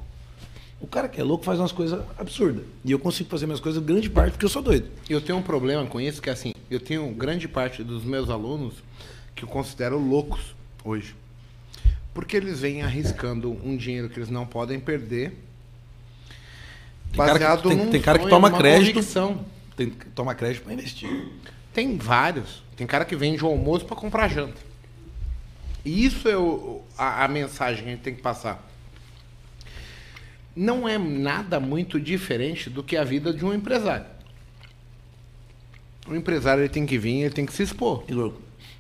O 0.82 0.88
cara 0.88 1.08
que 1.08 1.22
é 1.22 1.24
louco 1.24 1.46
faz 1.46 1.60
umas 1.60 1.72
coisas 1.72 2.04
absurdas. 2.18 2.66
E 2.84 2.92
eu 2.92 2.98
consigo 3.00 3.30
fazer 3.30 3.46
minhas 3.46 3.60
coisas 3.60 3.82
grande 3.84 4.10
parte 4.10 4.32
porque 4.32 4.46
eu 4.46 4.50
sou 4.50 4.62
doido. 4.62 4.90
Eu 5.10 5.22
tenho 5.22 5.38
um 5.38 5.42
problema 5.44 5.86
com 5.86 6.02
isso, 6.02 6.22
que 6.22 6.30
é 6.30 6.34
assim, 6.34 6.54
eu 6.70 6.80
tenho 6.80 7.08
grande 7.14 7.48
parte 7.48 7.84
dos 7.84 8.04
meus 8.04 8.30
alunos 8.30 8.74
que 9.36 9.44
eu 9.44 9.48
considero 9.48 10.00
loucos 10.00 10.56
hoje. 10.84 11.16
Porque 12.14 12.36
eles 12.36 12.60
vêm 12.60 12.82
arriscando 12.82 13.52
um 13.64 13.78
dinheiro 13.78 14.10
que 14.10 14.18
eles 14.20 14.30
não 14.30 14.46
podem 14.46 14.80
perder. 14.80 15.38
Tem 17.12 17.18
cara 17.18 17.40
que- 17.58 17.68
tem- 17.70 17.90
tem 17.92 18.02
cara 18.02 18.20
que 18.20 18.28
toma 18.30 18.52
crédito. 18.52 18.94
convicção. 18.96 19.46
Tem 19.78 19.90
que 19.90 20.06
tomar 20.08 20.36
crédito 20.36 20.64
para 20.64 20.74
investir. 20.74 21.10
Tem 21.74 21.98
vários. 21.98 22.64
Tem 22.76 22.86
cara 22.88 23.06
que 23.06 23.16
vende 23.16 23.44
o 23.44 23.48
almoço 23.48 23.86
para 23.86 23.96
comprar 23.96 24.28
janta. 24.28 24.60
E 25.86 26.06
isso 26.06 26.28
é 26.28 26.38
o- 26.38 26.82
a, 26.98 27.24
a 27.24 27.28
mensagem 27.28 27.84
que 27.84 27.90
a 27.90 27.92
gente 27.94 28.02
tem 28.02 28.16
que 28.16 28.22
passar. 28.22 28.68
Não 30.56 30.88
é 30.88 30.98
nada 30.98 31.60
muito 31.60 32.00
diferente 32.00 32.70
do 32.70 32.84
que 32.84 32.98
a 32.98 33.04
vida 33.04 33.34
de 33.34 33.46
um 33.46 33.54
empresário. 33.54 34.06
O 36.08 36.16
empresário 36.16 36.62
ele 36.62 36.70
tem 36.70 36.86
que 36.86 36.98
vir, 36.98 37.22
ele 37.22 37.34
tem 37.34 37.46
que 37.46 37.54
se 37.54 37.64
expor. 37.64 38.04
Igor, 38.08 38.34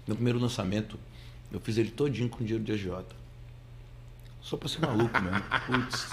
meu 0.08 0.16
primeiro 0.16 0.40
lançamento, 0.40 1.00
eu 1.52 1.60
fiz 1.60 1.78
ele 1.78 1.92
todinho 1.92 2.28
com 2.30 2.44
dinheiro 2.44 2.64
de 2.64 2.72
agiota. 2.74 3.16
Só 4.42 4.58
pra 4.58 4.68
ser 4.68 4.82
maluco 4.82 5.22
mesmo. 5.22 5.42
Putz. 5.68 6.10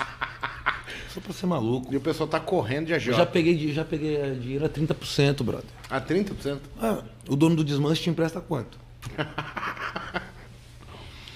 Só 1.13 1.21
pra 1.21 1.33
ser 1.33 1.47
maluco. 1.47 1.93
E 1.93 1.97
o 1.97 2.01
pessoal 2.01 2.29
tá 2.29 2.39
correndo 2.39 2.87
de 2.87 2.93
Eu 2.93 3.01
já 3.01 3.13
agiota. 3.13 3.33
peguei, 3.33 3.73
já 3.73 3.85
peguei 3.85 4.17
eh, 4.17 4.35
dinheiro 4.35 4.65
a 4.65 4.69
30%, 4.69 5.43
brother. 5.43 5.69
A 5.89 6.01
30%. 6.01 6.61
Ah, 6.81 7.03
o 7.27 7.35
dono 7.35 7.57
do 7.57 7.65
desmanche 7.65 8.03
te 8.03 8.11
empresta 8.11 8.41
quanto? 8.41 8.79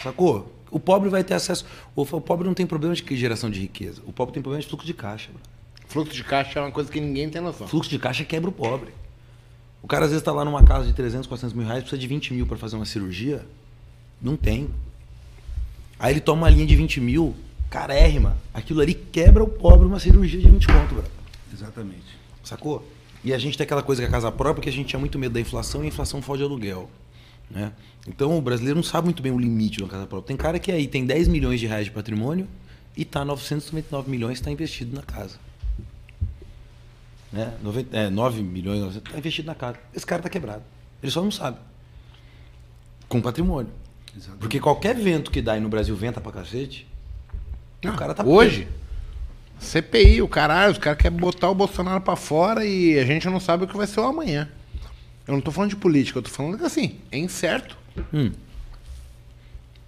Sacou? 0.02 0.52
O 0.72 0.80
pobre 0.80 1.10
vai 1.10 1.22
ter 1.22 1.34
acesso. 1.34 1.66
O, 1.94 2.04
pobre 2.04 2.46
não 2.46 2.54
tem 2.54 2.66
problema 2.66 2.94
de 2.94 3.16
geração 3.16 3.50
de 3.50 3.60
riqueza. 3.60 4.00
O 4.06 4.12
pobre 4.12 4.32
tem 4.32 4.42
problema 4.42 4.62
de 4.62 4.68
fluxo 4.68 4.86
de 4.86 4.94
caixa. 4.94 5.30
Bro. 5.30 5.42
Fluxo 5.86 6.14
de 6.14 6.24
caixa 6.24 6.58
é 6.58 6.62
uma 6.62 6.72
coisa 6.72 6.90
que 6.90 6.98
ninguém 6.98 7.28
tem 7.28 7.42
noção. 7.42 7.68
Fluxo 7.68 7.90
de 7.90 7.98
caixa 7.98 8.24
quebra 8.24 8.48
o 8.48 8.52
pobre. 8.52 8.90
O 9.82 9.86
cara 9.86 10.06
às 10.06 10.10
vezes 10.10 10.22
está 10.22 10.32
lá 10.32 10.46
numa 10.46 10.62
casa 10.64 10.86
de 10.86 10.94
300, 10.94 11.26
400 11.26 11.54
mil 11.54 11.66
reais, 11.66 11.82
precisa 11.82 12.00
de 12.00 12.06
20 12.06 12.32
mil 12.32 12.46
para 12.46 12.56
fazer 12.56 12.76
uma 12.76 12.86
cirurgia. 12.86 13.44
Não 14.20 14.34
tem. 14.34 14.70
Aí 15.98 16.14
ele 16.14 16.20
toma 16.20 16.42
uma 16.42 16.50
linha 16.50 16.66
de 16.66 16.74
20 16.74 17.00
mil, 17.00 17.36
carérrima. 17.68 18.38
Aquilo 18.54 18.80
ali 18.80 18.94
quebra 18.94 19.44
o 19.44 19.48
pobre 19.48 19.86
uma 19.86 20.00
cirurgia 20.00 20.40
de 20.40 20.48
20 20.48 20.66
conto, 20.66 20.94
bro. 20.94 21.04
Exatamente. 21.52 22.16
Sacou? 22.42 22.88
E 23.22 23.34
a 23.34 23.38
gente 23.38 23.58
tem 23.58 23.64
aquela 23.64 23.82
coisa 23.82 24.00
que 24.00 24.06
é 24.06 24.08
a 24.08 24.10
casa 24.10 24.32
própria, 24.32 24.62
que 24.62 24.68
a 24.70 24.72
gente 24.72 24.86
tinha 24.86 24.98
muito 24.98 25.18
medo 25.18 25.34
da 25.34 25.40
inflação 25.40 25.82
e 25.82 25.84
a 25.84 25.88
inflação 25.88 26.22
foge 26.22 26.42
aluguel. 26.42 26.88
Né? 27.50 27.72
Então 28.06 28.36
o 28.36 28.42
brasileiro 28.42 28.76
não 28.76 28.82
sabe 28.82 29.06
muito 29.06 29.22
bem 29.22 29.32
o 29.32 29.38
limite 29.38 29.76
de 29.76 29.82
uma 29.84 29.88
casa 29.88 30.06
própria. 30.06 30.28
Tem 30.28 30.36
cara 30.36 30.58
que 30.58 30.72
aí 30.72 30.86
tem 30.86 31.04
10 31.06 31.28
milhões 31.28 31.60
de 31.60 31.66
reais 31.66 31.84
de 31.84 31.90
patrimônio 31.90 32.48
e 32.96 33.04
tá 33.04 33.24
999 33.24 34.10
milhões 34.10 34.38
está 34.38 34.50
investido 34.50 34.94
na 34.94 35.02
casa. 35.02 35.38
Né? 37.32 37.54
90, 37.62 37.96
é, 37.96 38.10
9 38.10 38.42
milhões 38.42 38.96
está 38.96 39.16
investido 39.16 39.46
na 39.46 39.54
casa. 39.54 39.78
Esse 39.94 40.04
cara 40.04 40.22
tá 40.22 40.28
quebrado. 40.28 40.62
Ele 41.02 41.10
só 41.10 41.22
não 41.22 41.30
sabe. 41.30 41.58
Com 43.08 43.20
patrimônio. 43.20 43.72
Exatamente. 44.14 44.40
Porque 44.40 44.60
qualquer 44.60 44.94
vento 44.96 45.30
que 45.30 45.40
dá 45.40 45.52
aí 45.52 45.60
no 45.60 45.68
Brasil 45.68 45.96
venta 45.96 46.20
pra 46.20 46.32
cacete, 46.32 46.86
o 47.84 47.92
cara 47.96 48.14
tá 48.14 48.24
Hoje, 48.24 48.68
CPI, 49.58 50.20
o 50.22 50.28
caralho, 50.28 50.72
os 50.72 50.78
caras 50.78 51.00
querem 51.00 51.16
botar 51.16 51.48
o 51.48 51.54
Bolsonaro 51.54 52.00
pra 52.00 52.16
fora 52.16 52.64
e 52.64 52.98
a 52.98 53.04
gente 53.04 53.26
não 53.28 53.40
sabe 53.40 53.64
o 53.64 53.68
que 53.68 53.76
vai 53.76 53.86
ser 53.86 54.00
o 54.00 54.04
amanhã. 54.04 54.48
Eu 55.26 55.34
não 55.34 55.40
tô 55.40 55.50
falando 55.50 55.70
de 55.70 55.76
política, 55.76 56.18
eu 56.18 56.22
tô 56.22 56.30
falando 56.30 56.58
que 56.58 56.64
assim, 56.64 56.96
é 57.10 57.16
incerto. 57.16 57.81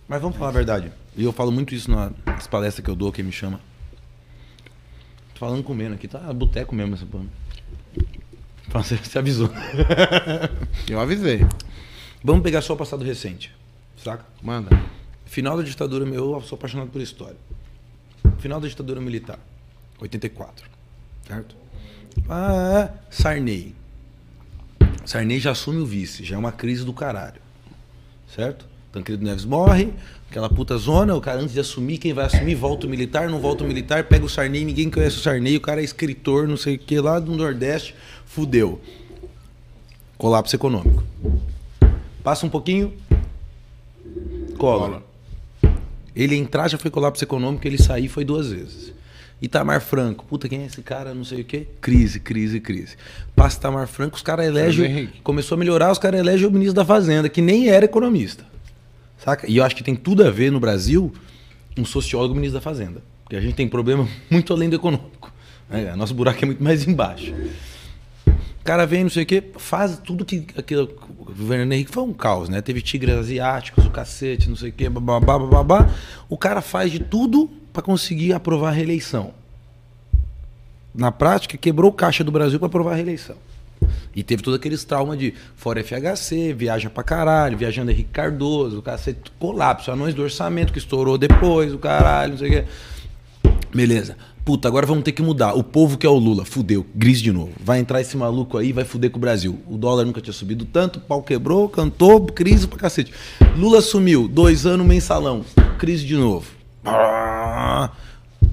Mas 0.08 0.20
vamos 0.20 0.36
falar 0.36 0.50
a 0.50 0.52
verdade. 0.52 0.92
E 1.16 1.24
eu 1.24 1.32
falo 1.32 1.50
muito 1.50 1.74
isso 1.74 1.90
na- 1.90 2.10
nas 2.26 2.46
palestras 2.46 2.84
que 2.84 2.90
eu 2.90 2.96
dou, 2.96 3.10
quem 3.12 3.24
me 3.24 3.32
chama. 3.32 3.60
Tô 5.32 5.40
falando 5.40 5.62
comendo 5.62 5.94
aqui, 5.94 6.06
tá 6.06 6.18
boteco 6.32 6.74
mesmo 6.74 6.94
essa 6.94 7.06
porra. 7.06 7.24
Você, 8.68 8.96
você 8.96 9.18
avisou. 9.18 9.50
Eu 10.88 10.98
avisei. 11.00 11.46
Vamos 12.24 12.42
pegar 12.42 12.60
só 12.62 12.72
o 12.74 12.76
passado 12.76 13.04
recente. 13.04 13.52
Saca? 13.96 14.24
Manda. 14.42 14.70
Final 15.26 15.56
da 15.56 15.62
ditadura, 15.62 16.04
eu 16.08 16.40
sou 16.40 16.56
apaixonado 16.56 16.88
por 16.90 17.00
história. 17.00 17.36
Final 18.38 18.60
da 18.60 18.66
ditadura 18.68 19.00
militar, 19.00 19.38
84. 20.00 20.68
Certo? 21.26 21.54
Ah, 22.28 22.90
Sarney. 23.10 23.74
Sarney 25.04 25.38
já 25.38 25.50
assume 25.52 25.78
o 25.80 25.86
vice, 25.86 26.24
já 26.24 26.34
é 26.36 26.38
uma 26.38 26.52
crise 26.52 26.84
do 26.84 26.92
caralho. 26.92 27.40
Certo? 28.34 28.66
Tancredo 28.90 29.24
Neves 29.24 29.44
morre, 29.44 29.92
aquela 30.30 30.48
puta 30.48 30.76
zona, 30.76 31.14
o 31.14 31.20
cara 31.20 31.40
antes 31.40 31.52
de 31.52 31.60
assumir, 31.60 31.98
quem 31.98 32.12
vai 32.12 32.26
assumir, 32.26 32.54
volta 32.54 32.86
o 32.86 32.90
militar, 32.90 33.28
não 33.28 33.40
volta 33.40 33.64
o 33.64 33.66
militar, 33.66 34.04
pega 34.04 34.24
o 34.24 34.28
Sarney, 34.28 34.64
ninguém 34.64 34.88
conhece 34.88 35.16
o 35.16 35.20
Sarney, 35.20 35.56
o 35.56 35.60
cara 35.60 35.80
é 35.80 35.84
escritor, 35.84 36.46
não 36.46 36.56
sei 36.56 36.76
o 36.76 36.78
que, 36.78 37.00
lá 37.00 37.18
do 37.18 37.34
Nordeste, 37.34 37.94
fudeu. 38.24 38.80
Colapso 40.16 40.54
econômico. 40.54 41.02
Passa 42.22 42.46
um 42.46 42.48
pouquinho, 42.48 42.92
Collor. 44.58 45.02
Ele 46.14 46.36
entrar 46.36 46.68
já 46.68 46.78
foi 46.78 46.90
colapso 46.90 47.24
econômico, 47.24 47.66
ele 47.66 47.76
sair 47.76 48.08
foi 48.08 48.24
duas 48.24 48.48
vezes. 48.48 48.93
Itamar 49.42 49.80
Franco, 49.80 50.24
puta, 50.24 50.48
quem 50.48 50.62
é 50.62 50.66
esse 50.66 50.80
cara? 50.80 51.14
Não 51.14 51.24
sei 51.24 51.42
o 51.42 51.44
quê. 51.44 51.66
Crise, 51.80 52.20
crise, 52.20 52.60
crise. 52.60 52.96
Passa 53.34 53.58
Itamar 53.58 53.86
Franco, 53.86 54.16
os 54.16 54.22
caras 54.22 54.46
elegem. 54.46 55.10
Começou 55.22 55.56
a 55.56 55.58
melhorar, 55.58 55.92
os 55.92 55.98
caras 55.98 56.20
elegem 56.20 56.46
o 56.46 56.50
ministro 56.50 56.74
da 56.74 56.84
Fazenda, 56.84 57.28
que 57.28 57.42
nem 57.42 57.68
era 57.68 57.84
economista. 57.84 58.44
Saca? 59.18 59.50
E 59.50 59.56
eu 59.56 59.64
acho 59.64 59.76
que 59.76 59.84
tem 59.84 59.94
tudo 59.94 60.24
a 60.24 60.30
ver 60.30 60.50
no 60.50 60.60
Brasil 60.60 61.12
um 61.76 61.84
sociólogo 61.84 62.34
ministro 62.34 62.58
da 62.58 62.62
Fazenda. 62.62 63.02
Porque 63.22 63.36
a 63.36 63.40
gente 63.40 63.54
tem 63.54 63.68
problema 63.68 64.08
muito 64.30 64.52
além 64.52 64.68
do 64.68 64.76
econômico. 64.76 65.32
É, 65.70 65.94
nosso 65.96 66.14
buraco 66.14 66.42
é 66.42 66.46
muito 66.46 66.62
mais 66.62 66.86
embaixo. 66.86 67.34
O 68.26 68.64
cara 68.64 68.86
vem, 68.86 69.02
não 69.02 69.10
sei 69.10 69.24
o 69.24 69.26
quê, 69.26 69.42
faz 69.56 69.98
tudo 69.98 70.24
que 70.24 70.46
aquilo. 70.56 70.90
O 71.18 71.34
Fernando 71.34 71.72
Henrique 71.72 71.90
foi 71.90 72.02
um 72.02 72.14
caos, 72.14 72.48
né? 72.48 72.62
Teve 72.62 72.80
tigres 72.80 73.14
asiáticos, 73.14 73.84
o 73.84 73.90
cacete, 73.90 74.48
não 74.48 74.56
sei 74.56 74.70
o 74.70 74.72
quê, 74.72 74.88
babá, 74.88 75.20
babá. 75.20 75.90
O 76.30 76.38
cara 76.38 76.62
faz 76.62 76.90
de 76.90 76.98
tudo 76.98 77.50
para 77.74 77.82
conseguir 77.82 78.32
aprovar 78.32 78.68
a 78.68 78.72
reeleição. 78.72 79.32
Na 80.94 81.10
prática, 81.10 81.58
quebrou 81.58 81.90
o 81.90 81.92
caixa 81.92 82.22
do 82.22 82.30
Brasil 82.30 82.56
para 82.60 82.68
aprovar 82.68 82.92
a 82.92 82.94
reeleição. 82.94 83.34
E 84.14 84.22
teve 84.22 84.44
todo 84.44 84.54
aqueles 84.54 84.84
traumas 84.84 85.18
de 85.18 85.34
fora 85.56 85.82
FHC, 85.82 86.54
viaja 86.54 86.88
pra 86.88 87.02
caralho, 87.02 87.58
viajando 87.58 87.90
Henrique 87.90 88.10
Cardoso, 88.10 88.78
o 88.78 88.82
cacete, 88.82 89.32
colapso, 89.40 89.90
anões 89.90 90.14
do 90.14 90.22
orçamento 90.22 90.72
que 90.72 90.78
estourou 90.78 91.18
depois, 91.18 91.74
o 91.74 91.78
caralho, 91.78 92.32
não 92.32 92.38
sei 92.38 92.48
o 92.48 92.52
quê. 92.52 92.64
Beleza. 93.74 94.16
Puta, 94.44 94.68
agora 94.68 94.86
vamos 94.86 95.02
ter 95.02 95.10
que 95.10 95.22
mudar. 95.22 95.54
O 95.54 95.64
povo 95.64 95.98
que 95.98 96.06
é 96.06 96.08
o 96.08 96.14
Lula, 96.14 96.44
fudeu, 96.44 96.86
gris 96.94 97.20
de 97.20 97.32
novo. 97.32 97.50
Vai 97.58 97.80
entrar 97.80 98.00
esse 98.00 98.16
maluco 98.16 98.56
aí, 98.56 98.72
vai 98.72 98.84
fuder 98.84 99.10
com 99.10 99.16
o 99.16 99.20
Brasil. 99.20 99.58
O 99.66 99.76
dólar 99.76 100.04
nunca 100.04 100.20
tinha 100.20 100.32
subido 100.32 100.64
tanto, 100.64 101.00
o 101.00 101.02
pau 101.02 101.22
quebrou, 101.22 101.68
cantou, 101.68 102.24
crise 102.26 102.68
pra 102.68 102.78
cacete. 102.78 103.12
Lula 103.56 103.80
sumiu, 103.80 104.28
dois 104.28 104.64
anos 104.64 104.86
mensalão, 104.86 105.44
crise 105.76 106.06
de 106.06 106.14
novo. 106.14 106.63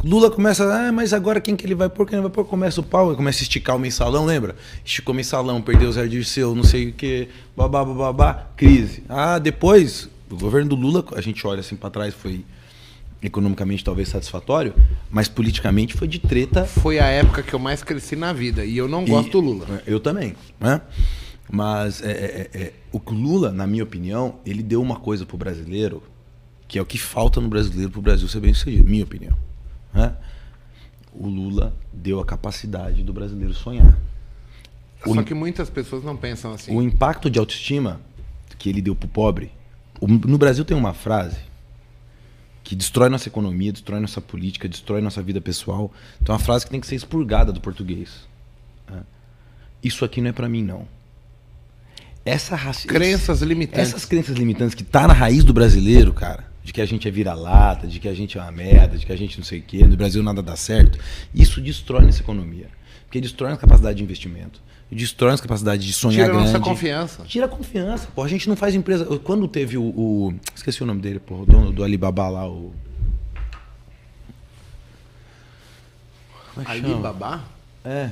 Lula 0.04 0.32
começa, 0.32 0.64
ah, 0.66 0.92
mas 0.92 1.14
agora 1.14 1.40
quem 1.40 1.56
que 1.56 1.66
ele 1.66 1.76
vai 1.76 1.88
pôr? 1.88 2.08
Quem 2.08 2.16
ele 2.16 2.24
vai 2.24 2.32
pôr? 2.32 2.44
Começa 2.46 2.82
o 2.82 2.84
pau, 2.84 3.16
começa 3.16 3.40
a 3.42 3.44
esticar 3.44 3.76
o 3.76 3.80
mensalão, 3.80 4.26
lembra? 4.26 4.56
Esticou 4.84 5.14
o 5.14 5.16
mensalão, 5.16 5.62
perdeu 5.62 5.90
o 5.90 5.92
Zé 5.92 6.08
Dirceu, 6.08 6.56
não 6.56 6.64
sei 6.64 6.90
o 6.90 6.94
que, 6.94 7.28
babá, 7.56 7.86
babá, 7.86 8.12
babá, 8.12 8.48
crise. 8.58 9.04
Ah, 9.08 9.38
depois, 9.38 10.10
o 10.30 10.36
governo 10.36 10.70
do 10.70 10.76
Lula, 10.76 11.06
a 11.16 11.22
gente 11.22 11.46
olha 11.46 11.60
assim 11.60 11.76
pra 11.76 11.90
trás, 11.92 12.16
foi 12.16 12.44
economicamente 13.22 13.84
talvez 13.84 14.10
satisfatório, 14.10 14.74
mas 15.12 15.28
politicamente 15.28 15.94
foi 15.94 16.08
de 16.08 16.18
treta. 16.18 16.66
Foi 16.66 16.98
a 16.98 17.06
época 17.06 17.44
que 17.44 17.54
eu 17.54 17.60
mais 17.60 17.84
cresci 17.84 18.16
na 18.16 18.34
vida 18.34 18.66
e 18.66 18.76
eu 18.76 18.88
não 18.88 19.06
gosto 19.06 19.28
E- 19.28 19.32
do 19.32 19.40
Lula. 19.40 19.84
Eu 19.86 20.00
também, 20.00 20.36
né? 20.60 20.82
Mas 21.48 22.02
é, 22.02 22.12
é, 22.12 22.50
é, 22.54 22.62
é, 22.64 22.74
o 22.92 23.00
Lula, 23.12 23.52
na 23.52 23.68
minha 23.68 23.84
opinião, 23.84 24.36
ele 24.44 24.64
deu 24.64 24.82
uma 24.82 24.96
coisa 24.96 25.26
pro 25.26 25.38
brasileiro 25.38 26.02
que 26.72 26.80
é 26.80 26.82
o 26.82 26.86
que 26.86 26.98
falta 26.98 27.42
no 27.42 27.50
brasileiro 27.50 27.92
pro 27.92 28.02
Brasil 28.02 28.26
ser 28.30 28.40
bem 28.40 28.54
sucedido, 28.54 28.88
minha 28.90 29.04
opinião. 29.04 29.38
Né? 29.94 30.16
O 31.12 31.28
Lula 31.28 31.76
deu 31.92 32.18
a 32.22 32.26
capacidade 32.26 33.04
do 33.04 33.12
brasileiro 33.12 33.54
sonhar. 33.54 34.00
O, 35.06 35.14
Só 35.14 35.22
que 35.22 35.34
muitas 35.34 35.70
pessoas 35.70 36.02
não 36.02 36.16
pensam 36.16 36.54
assim. 36.54 36.74
o 36.74 36.82
impacto 36.82 37.30
de 37.30 37.38
autoestima 37.38 38.00
que 38.58 38.70
ele 38.70 38.82
deu 38.82 38.96
pro 38.96 39.10
pobre. 39.10 39.52
o- 40.00 40.08
no 40.08 40.38
Brasil 40.38 40.64
tem 40.64 40.78
uma 40.78 40.94
frase 40.94 41.40
que 42.64 42.74
destrói 42.74 43.10
nossa 43.10 43.28
economia, 43.28 43.74
destrói 43.74 44.00
nossa 44.00 44.22
política, 44.22 44.70
destrói 44.70 45.02
nossa 45.02 45.22
vida 45.22 45.42
pessoal. 45.42 45.92
Então 46.22 46.34
é 46.34 46.38
uma 46.38 46.44
frase 46.44 46.64
que 46.64 46.72
tem 46.72 46.80
que 46.80 46.88
ser 46.88 46.96
expurgada 46.96 47.52
do 47.52 47.60
português. 47.60 48.30
né? 48.90 49.02
Isso 49.84 50.06
aqui 50.06 50.22
não 50.22 50.30
é 50.30 50.32
para 50.32 50.48
mim, 50.48 50.64
não. 50.64 50.88
Essa 52.24 52.56
raci... 52.56 52.88
Crenças 52.88 53.42
limitantes. 53.42 53.90
Essas 53.90 54.06
crenças 54.06 54.38
limitantes 54.38 54.74
que 54.74 54.86
tá 54.86 55.06
na 55.06 55.14
raiz 55.14 55.44
do 55.44 55.52
brasileiro, 55.54 56.14
cara, 56.14 56.50
de 56.64 56.72
que 56.72 56.80
a 56.82 56.86
gente 56.86 57.08
é 57.08 57.12
vira-lata, 57.12 57.88
de 57.88 58.00
que 58.00 58.08
a 58.08 58.14
gente 58.14 58.38
é 58.38 58.42
uma 58.42 58.52
merda, 58.52 58.98
de 58.98 59.06
que 59.06 59.12
a 59.12 59.16
gente 59.16 59.38
não 59.38 59.44
sei 59.46 59.60
o 59.60 59.64
quê, 59.64 59.86
no 59.86 59.96
Brasil 59.98 60.22
nada 60.22 60.42
dá 60.44 60.56
certo, 60.56 61.00
isso 61.34 61.60
destrói 61.62 62.06
nossa 62.06 62.22
economia. 62.22 62.68
Porque 63.06 63.20
destrói 63.20 63.50
nossa 63.50 63.62
capacidade 63.62 63.98
de 63.98 64.04
investimento, 64.04 64.62
destrói 64.92 65.32
nossa 65.32 65.44
capacidade 65.44 65.86
de 65.86 65.92
sonhar 65.92 66.26
Tira 66.26 66.26
a 66.26 66.30
grande. 66.38 66.46
nossa 66.54 66.60
confiança. 66.64 67.24
Tira 67.26 67.46
a 67.46 67.50
confiança, 67.50 68.08
pô. 68.16 68.24
A 68.24 68.28
gente 68.28 68.48
não 68.48 68.56
faz 68.56 68.74
empresa. 68.76 69.06
Quando 69.20 69.48
teve 69.48 69.78
o. 69.78 69.84
o- 69.84 70.34
esqueci 70.56 70.82
o 70.84 70.86
nome 70.86 71.02
dele, 71.02 71.20
pô. 71.20 71.42
O 71.42 71.46
dono 71.46 71.72
do 71.74 71.84
Alibaba 71.84 72.30
lá, 72.30 72.48
o. 72.48 72.72
Como 76.54 76.68
é? 76.68 76.72
Alibaba? 76.72 77.44
É. 77.84 78.12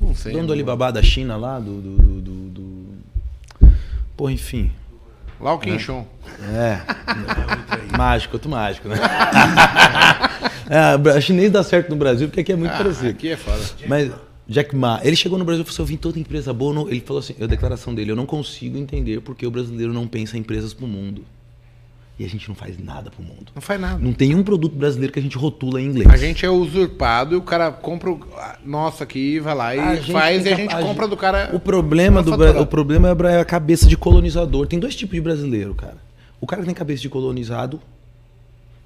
Não 0.00 0.14
sei. 0.14 0.32
dono 0.32 0.46
do 0.48 0.52
Alibaba 0.52 0.92
da 0.92 1.02
China 1.02 1.36
lá, 1.36 1.58
do. 1.58 1.80
do, 1.80 1.96
do, 1.96 2.20
do, 2.20 2.48
do... 2.50 3.68
Pô, 4.16 4.28
enfim. 4.30 4.70
Lá 5.40 5.52
o 5.54 5.58
Quinchon. 5.58 6.06
É. 6.54 6.80
mágico, 7.96 8.36
outro 8.36 8.50
mágico, 8.50 8.88
né? 8.88 8.96
é, 10.68 11.20
chinês 11.20 11.50
dá 11.50 11.62
certo 11.62 11.90
no 11.90 11.96
Brasil 11.96 12.28
porque 12.28 12.40
aqui 12.40 12.52
é 12.52 12.56
muito 12.56 12.72
Ah, 12.72 12.78
parecido. 12.78 13.08
aqui 13.10 13.28
é 13.30 13.36
foda. 13.36 13.62
Mas 13.86 14.10
Jack 14.48 14.74
Ma, 14.74 15.00
ele 15.02 15.16
chegou 15.16 15.38
no 15.38 15.44
Brasil 15.44 15.62
e 15.62 15.64
falou 15.64 15.74
assim, 15.74 15.82
eu 15.82 15.86
vim 15.86 15.96
toda 15.96 16.18
empresa 16.18 16.52
boa. 16.52 16.72
não-" 16.74 16.88
Ele 16.88 17.00
falou 17.00 17.20
assim, 17.20 17.34
a 17.40 17.46
declaração 17.46 17.94
dele, 17.94 18.12
eu 18.12 18.16
não 18.16 18.26
consigo 18.26 18.78
entender 18.78 19.20
porque 19.20 19.46
o 19.46 19.50
brasileiro 19.50 19.92
não 19.92 20.06
pensa 20.06 20.36
em 20.36 20.40
empresas 20.40 20.72
pro 20.72 20.86
mundo. 20.86 21.24
E 22.18 22.24
a 22.24 22.28
gente 22.28 22.48
não 22.48 22.54
faz 22.54 22.78
nada 22.78 23.10
pro 23.10 23.22
mundo. 23.22 23.52
Não 23.54 23.60
faz 23.60 23.78
nada. 23.78 23.98
Não 23.98 24.12
tem 24.12 24.34
um 24.34 24.42
produto 24.42 24.74
brasileiro 24.74 25.12
que 25.12 25.18
a 25.18 25.22
gente 25.22 25.36
rotula 25.36 25.82
em 25.82 25.84
inglês. 25.86 26.08
A 26.10 26.16
gente 26.16 26.46
é 26.46 26.50
usurpado 26.50 27.34
e 27.34 27.36
o 27.36 27.42
cara 27.42 27.70
compra 27.70 28.10
o 28.10 28.20
nosso 28.64 29.02
aqui, 29.02 29.38
vai 29.38 29.54
lá 29.54 29.76
e 29.76 30.02
faz 30.10 30.46
e 30.46 30.48
a 30.52 30.56
gente 30.56 30.74
a 30.74 30.80
compra 30.80 31.02
gente- 31.04 31.10
do 31.10 31.16
cara. 31.18 31.50
O 31.54 31.60
problema, 31.60 32.22
do, 32.22 32.34
Bra- 32.34 32.58
o 32.62 32.66
problema 32.66 33.08
é 33.08 33.32
é 33.34 33.40
a 33.40 33.44
cabeça 33.44 33.86
de 33.86 33.98
colonizador. 33.98 34.66
Tem 34.66 34.78
dois 34.78 34.96
tipos 34.96 35.14
de 35.14 35.20
brasileiro, 35.20 35.74
cara. 35.74 35.98
O 36.40 36.46
cara 36.46 36.62
que 36.62 36.66
tem 36.66 36.74
cabeça 36.74 37.02
de 37.02 37.08
colonizado 37.10 37.80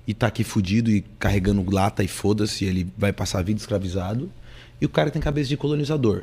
e 0.06 0.12
tá 0.12 0.26
aqui 0.26 0.42
fudido 0.42 0.90
e 0.90 1.02
carregando 1.18 1.64
lata 1.72 2.02
e 2.02 2.08
foda-se, 2.08 2.64
ele 2.64 2.88
vai 2.98 3.12
passar 3.12 3.38
a 3.38 3.42
vida 3.42 3.60
escravizado. 3.60 4.28
E 4.80 4.86
o 4.86 4.88
cara 4.88 5.08
que 5.08 5.12
tem 5.12 5.22
cabeça 5.22 5.48
de 5.48 5.56
colonizador. 5.56 6.22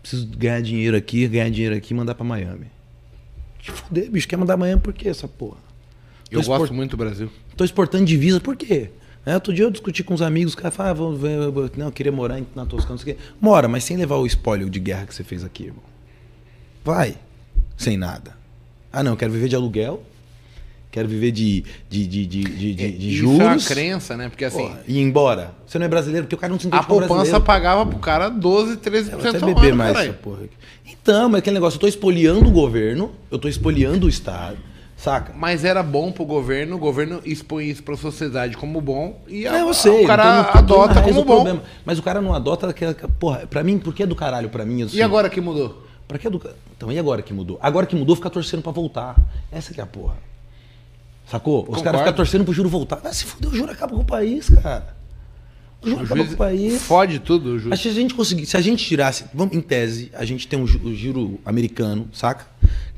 Preciso 0.00 0.26
ganhar 0.36 0.60
dinheiro 0.60 0.96
aqui, 0.96 1.26
ganhar 1.26 1.50
dinheiro 1.50 1.74
aqui 1.74 1.92
e 1.92 1.96
mandar 1.96 2.14
pra 2.14 2.24
Miami. 2.24 2.66
Te 3.60 3.72
fuder, 3.72 4.08
bicho. 4.08 4.28
Quer 4.28 4.36
mandar 4.36 4.56
Miami 4.56 4.80
por 4.80 4.92
quê 4.92 5.08
essa 5.08 5.26
porra? 5.26 5.56
Eu 6.30 6.40
Tô 6.40 6.46
gosto 6.46 6.52
export- 6.64 6.72
muito 6.72 6.90
do 6.92 6.96
Brasil. 6.96 7.30
Tô 7.56 7.64
exportando 7.64 8.04
divisa, 8.04 8.40
por 8.40 8.56
quê? 8.56 8.90
É, 9.26 9.34
outro 9.34 9.52
dia 9.54 9.64
eu 9.64 9.70
discuti 9.70 10.02
com 10.04 10.12
os 10.14 10.20
amigos, 10.20 10.52
os 10.52 10.54
caras 10.56 10.74
falaram, 10.74 11.14
ah, 11.14 11.70
não, 11.76 11.86
eu 11.86 11.92
queria 11.92 12.12
morar 12.12 12.38
em- 12.38 12.46
na 12.54 12.66
Toscana, 12.66 12.90
não 12.94 12.98
sei 12.98 13.14
o 13.14 13.16
quê. 13.16 13.22
Mora, 13.40 13.66
mas 13.68 13.84
sem 13.84 13.96
levar 13.96 14.16
o 14.16 14.26
espólio 14.26 14.68
de 14.68 14.78
guerra 14.78 15.06
que 15.06 15.14
você 15.14 15.24
fez 15.24 15.42
aqui, 15.44 15.64
irmão. 15.64 15.82
Vai, 16.84 17.14
sem 17.76 17.96
nada. 17.96 18.36
Ah, 18.92 19.02
não, 19.02 19.12
eu 19.12 19.16
quero 19.16 19.32
viver 19.32 19.48
de 19.48 19.56
aluguel, 19.56 20.02
quero 20.90 21.08
viver 21.08 21.30
de, 21.32 21.64
de, 21.88 22.06
de, 22.06 22.26
de, 22.26 22.42
de, 22.44 22.74
de- 22.74 22.92
de 22.98 23.14
Isso 23.14 23.24
é 23.24 23.28
uma 23.28 23.44
juros. 23.48 23.66
crença, 23.66 24.16
né? 24.16 24.28
Porque 24.28 24.44
assim, 24.44 24.58
Porra, 24.58 24.80
e 24.86 25.00
embora. 25.00 25.54
Você 25.66 25.78
não 25.78 25.86
é 25.86 25.88
brasileiro, 25.88 26.26
porque 26.26 26.34
o 26.36 26.38
cara 26.38 26.52
não 26.52 26.60
se 26.60 26.66
entende 26.66 26.82
a 26.82 26.86
poupança 26.86 27.14
brasileiro. 27.14 27.40
pagava 27.44 27.86
pro 27.86 27.98
cara 27.98 28.28
12, 28.28 28.76
13% 28.76 29.12
Eu 29.12 29.18
vou 29.18 29.28
até 29.30 29.38
beber 29.46 29.68
ano, 29.68 29.76
mais 29.76 29.96
essa 29.96 30.12
porra 30.12 30.44
aqui. 30.44 30.54
Então, 30.86 31.28
mas 31.30 31.38
aquele 31.38 31.54
negócio, 31.54 31.76
eu 31.76 31.80
tô 31.80 31.88
espoliando 31.88 32.46
o 32.46 32.52
governo, 32.52 33.10
eu 33.30 33.38
tô 33.38 33.48
espoliando 33.48 34.06
o 34.06 34.08
Estado, 34.08 34.58
saca? 35.04 35.32
Mas 35.36 35.64
era 35.64 35.82
bom 35.82 36.10
pro 36.10 36.24
governo, 36.24 36.76
o 36.76 36.78
governo 36.78 37.20
expõe 37.24 37.68
isso 37.68 37.82
pra 37.82 37.96
sociedade 37.96 38.56
como 38.56 38.80
bom 38.80 39.20
e 39.28 39.46
a- 39.46 39.58
É, 39.58 39.60
eu 39.62 39.74
sei. 39.74 40.04
o 40.04 40.06
cara 40.06 40.40
então, 40.48 40.58
adota 40.60 41.02
como 41.02 41.24
bom. 41.24 41.34
problema. 41.34 41.62
Mas 41.84 41.98
o 41.98 42.02
cara 42.02 42.20
não 42.22 42.32
adota 42.32 42.68
aquela. 42.68 42.94
Porra, 42.94 43.46
pra 43.46 43.62
mim, 43.62 43.78
por 43.78 43.94
que 43.94 44.02
é 44.02 44.06
do 44.06 44.16
caralho 44.16 44.48
pra 44.48 44.64
mim? 44.64 44.82
assim? 44.82 44.96
E 44.96 45.02
agora 45.02 45.28
que 45.28 45.40
mudou? 45.40 45.84
Pra 46.08 46.18
que 46.18 46.26
é 46.26 46.30
do 46.30 46.40
Então, 46.76 46.90
e 46.90 46.98
agora 46.98 47.22
que 47.22 47.32
mudou? 47.32 47.58
Agora 47.62 47.86
que 47.86 47.94
mudou, 47.96 48.16
fica 48.16 48.28
torcendo 48.30 48.62
pra 48.62 48.72
voltar. 48.72 49.16
Essa 49.52 49.72
que 49.74 49.80
é 49.80 49.82
a 49.84 49.86
porra. 49.86 50.16
Sacou? 51.30 51.60
Os 51.60 51.64
Concordo. 51.66 51.84
caras 51.84 52.00
ficam 52.00 52.12
torcendo 52.14 52.44
pro 52.44 52.52
juro 52.52 52.68
voltar. 52.68 53.00
Mas 53.02 53.16
se 53.16 53.24
fuder, 53.24 53.50
o 53.50 53.54
juro 53.54 53.72
acaba 53.72 53.94
com 53.94 54.00
o 54.02 54.04
país, 54.04 54.48
cara. 54.50 54.94
O 55.82 55.88
juro 55.88 56.00
O 56.02 56.04
acaba 56.04 56.24
com 56.26 56.32
o 56.32 56.36
país. 56.36 56.82
fode 56.82 57.18
tudo, 57.18 57.50
o 57.50 57.52
Mas 57.54 57.62
juiz. 57.62 57.80
se 57.80 57.88
a 57.88 57.92
gente 57.92 58.14
conseguir, 58.14 58.44
se 58.46 58.56
a 58.56 58.60
gente 58.60 58.84
tirasse, 58.84 59.24
vamos, 59.32 59.54
em 59.56 59.60
tese, 59.60 60.10
a 60.14 60.24
gente 60.24 60.46
tem 60.46 60.58
um 60.58 60.64
o 60.64 60.94
juro 60.94 61.40
americano, 61.44 62.08
saca? 62.12 62.46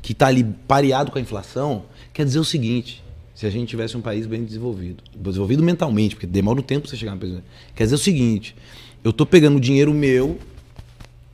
Que 0.01 0.13
tá 0.13 0.27
ali 0.27 0.43
pareado 0.67 1.11
com 1.11 1.17
a 1.17 1.21
inflação, 1.21 1.83
quer 2.17 2.25
dizer 2.25 2.39
o 2.39 2.43
seguinte: 2.43 3.03
se 3.35 3.45
a 3.45 3.49
gente 3.51 3.69
tivesse 3.69 3.95
um 3.95 4.01
país 4.01 4.25
bem 4.25 4.43
desenvolvido, 4.43 5.03
desenvolvido 5.15 5.61
mentalmente, 5.61 6.15
porque 6.15 6.25
demora 6.25 6.59
um 6.59 6.63
tempo 6.63 6.87
você 6.87 6.97
chegar 6.97 7.13
no 7.13 7.21
país. 7.21 7.35
Quer 7.75 7.83
dizer 7.83 7.95
o 7.95 7.99
seguinte: 7.99 8.55
eu 9.03 9.13
tô 9.13 9.23
pegando 9.23 9.59
dinheiro 9.59 9.93
meu 9.93 10.39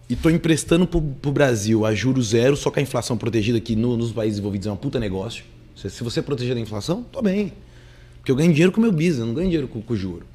e 0.10 0.15
tô 0.17 0.30
emprestando 0.30 0.86
pro, 0.86 1.02
pro 1.02 1.32
Brasil 1.32 1.86
a 1.86 1.96
juro 1.96 2.22
zero, 2.22 2.58
só 2.58 2.69
que 2.69 2.80
a 2.80 2.84
inflação 2.84 3.17
protegida 3.17 3.58
aqui 3.58 3.78
no- 3.78 3.96
nos 3.96 4.12
países 4.12 4.34
desenvolvidos 4.36 4.67
é 4.67 4.72
um 4.72 4.76
puta 4.76 5.00
negócio. 5.00 5.46
Se, 5.74 5.89
se 5.89 6.04
você 6.04 6.22
proteger 6.22 6.54
da 6.54 6.60
inflação, 6.60 7.04
tô 7.04 7.22
bem. 7.22 7.54
Porque 8.17 8.32
eu 8.32 8.36
ganho 8.36 8.52
dinheiro 8.52 8.72
com 8.74 8.80
o 8.80 8.84
meu 8.84 8.91
business, 8.91 9.19
eu 9.19 9.26
não 9.26 9.34
ganho 9.34 9.48
dinheiro 9.48 9.67
com, 9.69 9.82
com 9.82 9.93
o 9.93 9.98
juro. 9.98 10.26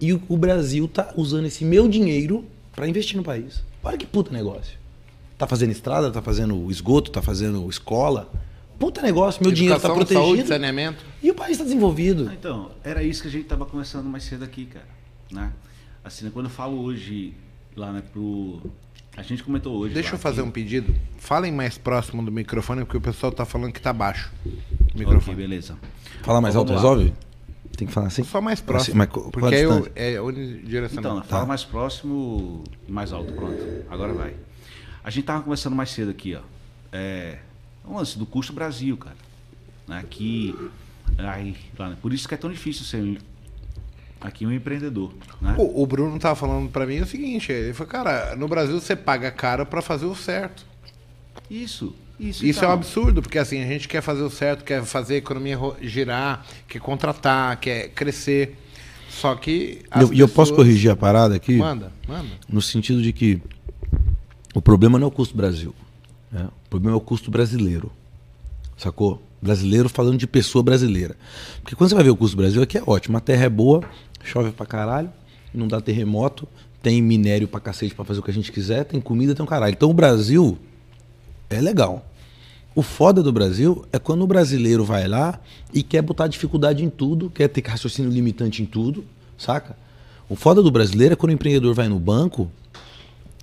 E 0.00 0.12
o, 0.12 0.22
o 0.28 0.36
Brasil 0.36 0.86
tá 0.86 1.12
usando 1.16 1.46
esse 1.46 1.64
meu 1.64 1.88
dinheiro 1.88 2.44
para 2.74 2.88
investir 2.88 3.16
no 3.16 3.22
país. 3.24 3.62
Olha 3.82 3.98
que 3.98 4.06
puta 4.06 4.32
negócio. 4.32 4.78
Tá 5.36 5.46
fazendo 5.46 5.72
estrada, 5.72 6.10
tá 6.10 6.22
fazendo 6.22 6.70
esgoto, 6.70 7.10
tá 7.10 7.20
fazendo 7.20 7.68
escola. 7.68 8.30
Puta 8.78 9.00
negócio, 9.02 9.42
meu 9.42 9.52
dinheiro 9.52 9.78
tá 9.80 9.88
Educação, 9.88 9.96
protegido. 10.06 10.36
saúde, 10.36 10.48
saneamento. 10.48 11.04
E 11.22 11.30
o 11.30 11.34
país 11.34 11.56
tá 11.58 11.64
desenvolvido. 11.64 12.28
Ah, 12.30 12.34
Então, 12.34 12.70
era 12.82 13.02
isso 13.02 13.22
que 13.22 13.28
a 13.28 13.30
gente 13.30 13.42
estava 13.44 13.64
conversando 13.64 14.08
mais 14.08 14.24
cedo 14.24 14.44
aqui, 14.44 14.66
cara. 14.66 14.86
Né? 15.30 15.52
Assim, 16.04 16.24
né, 16.26 16.30
quando 16.34 16.46
eu 16.46 16.50
falo 16.50 16.80
hoje 16.82 17.34
lá 17.76 17.92
né, 17.92 18.02
pro. 18.12 18.60
A 19.16 19.22
gente 19.22 19.42
comentou 19.44 19.76
hoje. 19.76 19.94
Deixa 19.94 20.10
lá 20.10 20.14
eu 20.16 20.18
fazer 20.18 20.42
que- 20.42 20.48
um 20.48 20.50
pedido. 20.50 20.94
Falem 21.18 21.52
mais 21.52 21.78
próximo 21.78 22.22
do 22.22 22.32
microfone, 22.32 22.84
porque 22.84 22.96
o 22.96 23.00
pessoal 23.00 23.30
tá 23.32 23.44
falando 23.44 23.72
que 23.72 23.80
tá 23.80 23.92
baixo. 23.92 24.30
O 24.44 24.48
Ok, 24.48 24.58
microfone. 24.96 25.36
beleza. 25.36 25.76
Fala 26.22 26.40
mais 26.40 26.56
alto, 26.56 26.70
lá. 26.70 26.76
resolve? 26.76 27.14
Tem 27.76 27.86
que 27.88 27.92
falar 27.94 28.08
assim? 28.08 28.22
Só 28.24 28.40
mais 28.40 28.60
próximo. 28.60 29.00
Assim, 29.02 29.12
mas 29.14 29.30
porque 29.30 29.54
aí 29.54 29.62
eu, 29.62 29.70
distância? 29.70 29.92
é 29.96 30.20
unidirecional. 30.20 31.16
Então, 31.18 31.28
fala 31.28 31.46
mais 31.46 31.64
próximo 31.64 32.64
e 32.88 32.92
mais 32.92 33.12
alto, 33.12 33.32
pronto. 33.32 33.64
Agora 33.88 34.12
vai. 34.12 34.34
A 35.02 35.10
gente 35.10 35.24
tava 35.24 35.42
conversando 35.42 35.74
mais 35.76 35.90
cedo 35.90 36.10
aqui, 36.10 36.34
ó. 36.34 36.40
É, 36.92 37.38
o 37.86 37.96
lance 37.96 38.18
do 38.18 38.26
custo 38.26 38.52
Brasil, 38.52 38.96
cara. 38.96 39.16
Né? 39.86 40.04
Que, 40.08 40.54
aí, 41.18 41.56
lá, 41.78 41.90
né? 41.90 41.96
Por 42.00 42.12
isso 42.12 42.26
que 42.28 42.34
é 42.34 42.36
tão 42.38 42.50
difícil 42.50 42.84
ser 42.84 43.02
um- 43.02 43.16
aqui 44.20 44.46
um 44.46 44.52
empreendedor. 44.52 45.12
Né? 45.40 45.54
O, 45.58 45.82
o 45.82 45.86
Bruno 45.86 46.18
tava 46.18 46.34
falando 46.34 46.70
pra 46.70 46.86
mim 46.86 47.00
o 47.00 47.06
seguinte, 47.06 47.52
ele 47.52 47.74
falou, 47.74 47.90
cara, 47.90 48.34
no 48.36 48.48
Brasil 48.48 48.80
você 48.80 48.96
paga 48.96 49.30
caro 49.30 49.66
pra 49.66 49.82
fazer 49.82 50.06
o 50.06 50.14
certo. 50.14 50.64
Isso, 51.50 51.94
isso. 52.18 52.44
Isso 52.46 52.64
é 52.64 52.68
um 52.68 52.72
absurdo, 52.72 53.20
porque 53.20 53.38
assim, 53.38 53.62
a 53.62 53.66
gente 53.66 53.86
quer 53.86 54.00
fazer 54.00 54.22
o 54.22 54.30
certo, 54.30 54.64
quer 54.64 54.82
fazer 54.84 55.14
a 55.14 55.18
economia 55.18 55.58
girar, 55.82 56.44
quer 56.66 56.78
contratar, 56.80 57.58
quer 57.60 57.88
crescer. 57.90 58.56
Só 59.10 59.34
que. 59.34 59.82
E 59.94 60.00
eu, 60.00 60.12
e 60.14 60.20
eu 60.20 60.26
posso 60.28 60.52
pessoas- 60.52 60.66
corrigir 60.68 60.90
a 60.90 60.96
parada 60.96 61.36
aqui? 61.36 61.56
Manda, 61.56 61.92
manda. 62.08 62.30
No 62.48 62.62
sentido 62.62 63.00
de 63.02 63.12
que 63.12 63.40
o 64.54 64.62
problema 64.62 64.98
não 64.98 65.04
é 65.04 65.08
o 65.08 65.10
custo 65.10 65.36
Brasil. 65.36 65.74
Né? 66.34 66.48
O 66.66 66.68
problema 66.68 66.96
é 66.96 66.98
o 66.98 67.00
custo 67.00 67.30
brasileiro. 67.30 67.90
Sacou? 68.76 69.22
Brasileiro 69.40 69.88
falando 69.88 70.18
de 70.18 70.26
pessoa 70.26 70.62
brasileira. 70.62 71.16
Porque 71.62 71.76
quando 71.76 71.90
você 71.90 71.94
vai 71.94 72.04
ver 72.04 72.10
o 72.10 72.16
custo 72.16 72.36
do 72.36 72.40
Brasil, 72.40 72.60
aqui 72.60 72.76
é 72.76 72.82
ótimo. 72.84 73.16
A 73.16 73.20
terra 73.20 73.44
é 73.44 73.48
boa, 73.48 73.84
chove 74.24 74.50
pra 74.50 74.66
caralho, 74.66 75.10
não 75.54 75.68
dá 75.68 75.80
terremoto, 75.80 76.48
tem 76.82 77.00
minério 77.00 77.46
pra 77.46 77.60
cacete 77.60 77.94
pra 77.94 78.04
fazer 78.04 78.18
o 78.18 78.22
que 78.22 78.30
a 78.30 78.34
gente 78.34 78.50
quiser, 78.50 78.84
tem 78.84 79.00
comida, 79.00 79.34
tem 79.34 79.44
um 79.44 79.46
caralho. 79.46 79.72
Então 79.72 79.90
o 79.90 79.94
Brasil 79.94 80.58
é 81.48 81.60
legal. 81.60 82.04
O 82.74 82.82
foda 82.82 83.22
do 83.22 83.32
Brasil 83.32 83.86
é 83.92 84.00
quando 84.00 84.22
o 84.22 84.26
brasileiro 84.26 84.84
vai 84.84 85.06
lá 85.06 85.38
e 85.72 85.84
quer 85.84 86.02
botar 86.02 86.26
dificuldade 86.26 86.84
em 86.84 86.90
tudo, 86.90 87.30
quer 87.30 87.46
ter 87.46 87.64
raciocínio 87.64 88.10
limitante 88.10 88.62
em 88.62 88.66
tudo, 88.66 89.04
saca? 89.38 89.76
O 90.28 90.34
foda 90.34 90.60
do 90.60 90.70
brasileiro 90.72 91.12
é 91.12 91.16
quando 91.16 91.30
o 91.30 91.34
empreendedor 91.34 91.72
vai 91.72 91.86
no 91.86 92.00
banco 92.00 92.50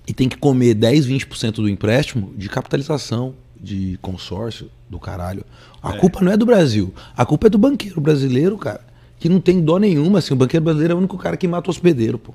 e 0.06 0.12
tem 0.12 0.28
que 0.28 0.36
comer 0.36 0.74
10, 0.74 1.06
20% 1.06 1.54
do 1.56 1.68
empréstimo 1.68 2.32
de 2.36 2.48
capitalização, 2.48 3.34
de 3.58 3.98
consórcio, 4.02 4.70
do 4.90 4.98
caralho. 4.98 5.44
A 5.82 5.92
culpa 5.94 6.20
não 6.20 6.32
é 6.32 6.36
do 6.36 6.44
Brasil. 6.44 6.92
A 7.16 7.24
culpa 7.24 7.46
é 7.46 7.50
do 7.50 7.58
banqueiro 7.58 8.00
brasileiro, 8.00 8.58
cara, 8.58 8.84
que 9.18 9.28
não 9.28 9.40
tem 9.40 9.60
dó 9.60 9.78
nenhuma. 9.78 10.18
Assim, 10.18 10.34
o 10.34 10.36
banqueiro 10.36 10.64
brasileiro 10.64 10.92
é 10.92 10.96
o 10.96 10.98
único 10.98 11.16
cara 11.16 11.36
que 11.36 11.46
mata 11.46 11.68
o 11.68 11.70
hospedeiro, 11.70 12.18
pô. 12.18 12.34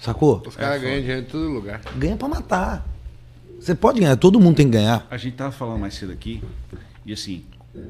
Sacou? 0.00 0.42
Os 0.46 0.56
caras 0.56 0.82
ganham 0.82 1.00
dinheiro 1.00 1.22
em 1.22 1.24
todo 1.24 1.48
lugar. 1.48 1.80
Ganha 1.96 2.16
pra 2.16 2.28
matar. 2.28 2.86
Você 3.58 3.74
pode 3.74 4.00
ganhar, 4.00 4.16
todo 4.16 4.38
mundo 4.38 4.56
tem 4.56 4.66
que 4.66 4.72
ganhar. 4.72 5.06
A 5.10 5.16
gente 5.16 5.34
tava 5.34 5.50
falando 5.50 5.80
mais 5.80 5.94
cedo 5.94 6.12
aqui, 6.12 6.42
e 7.06 7.12
assim, 7.14 7.44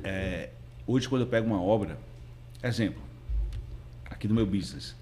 é, 0.04 0.50
hoje 0.86 1.08
quando 1.08 1.22
eu 1.22 1.26
pego 1.26 1.48
uma 1.48 1.60
obra, 1.60 1.98
exemplo, 2.62 3.02
aqui 4.08 4.28
do 4.28 4.34
meu 4.34 4.46
business. 4.46 4.94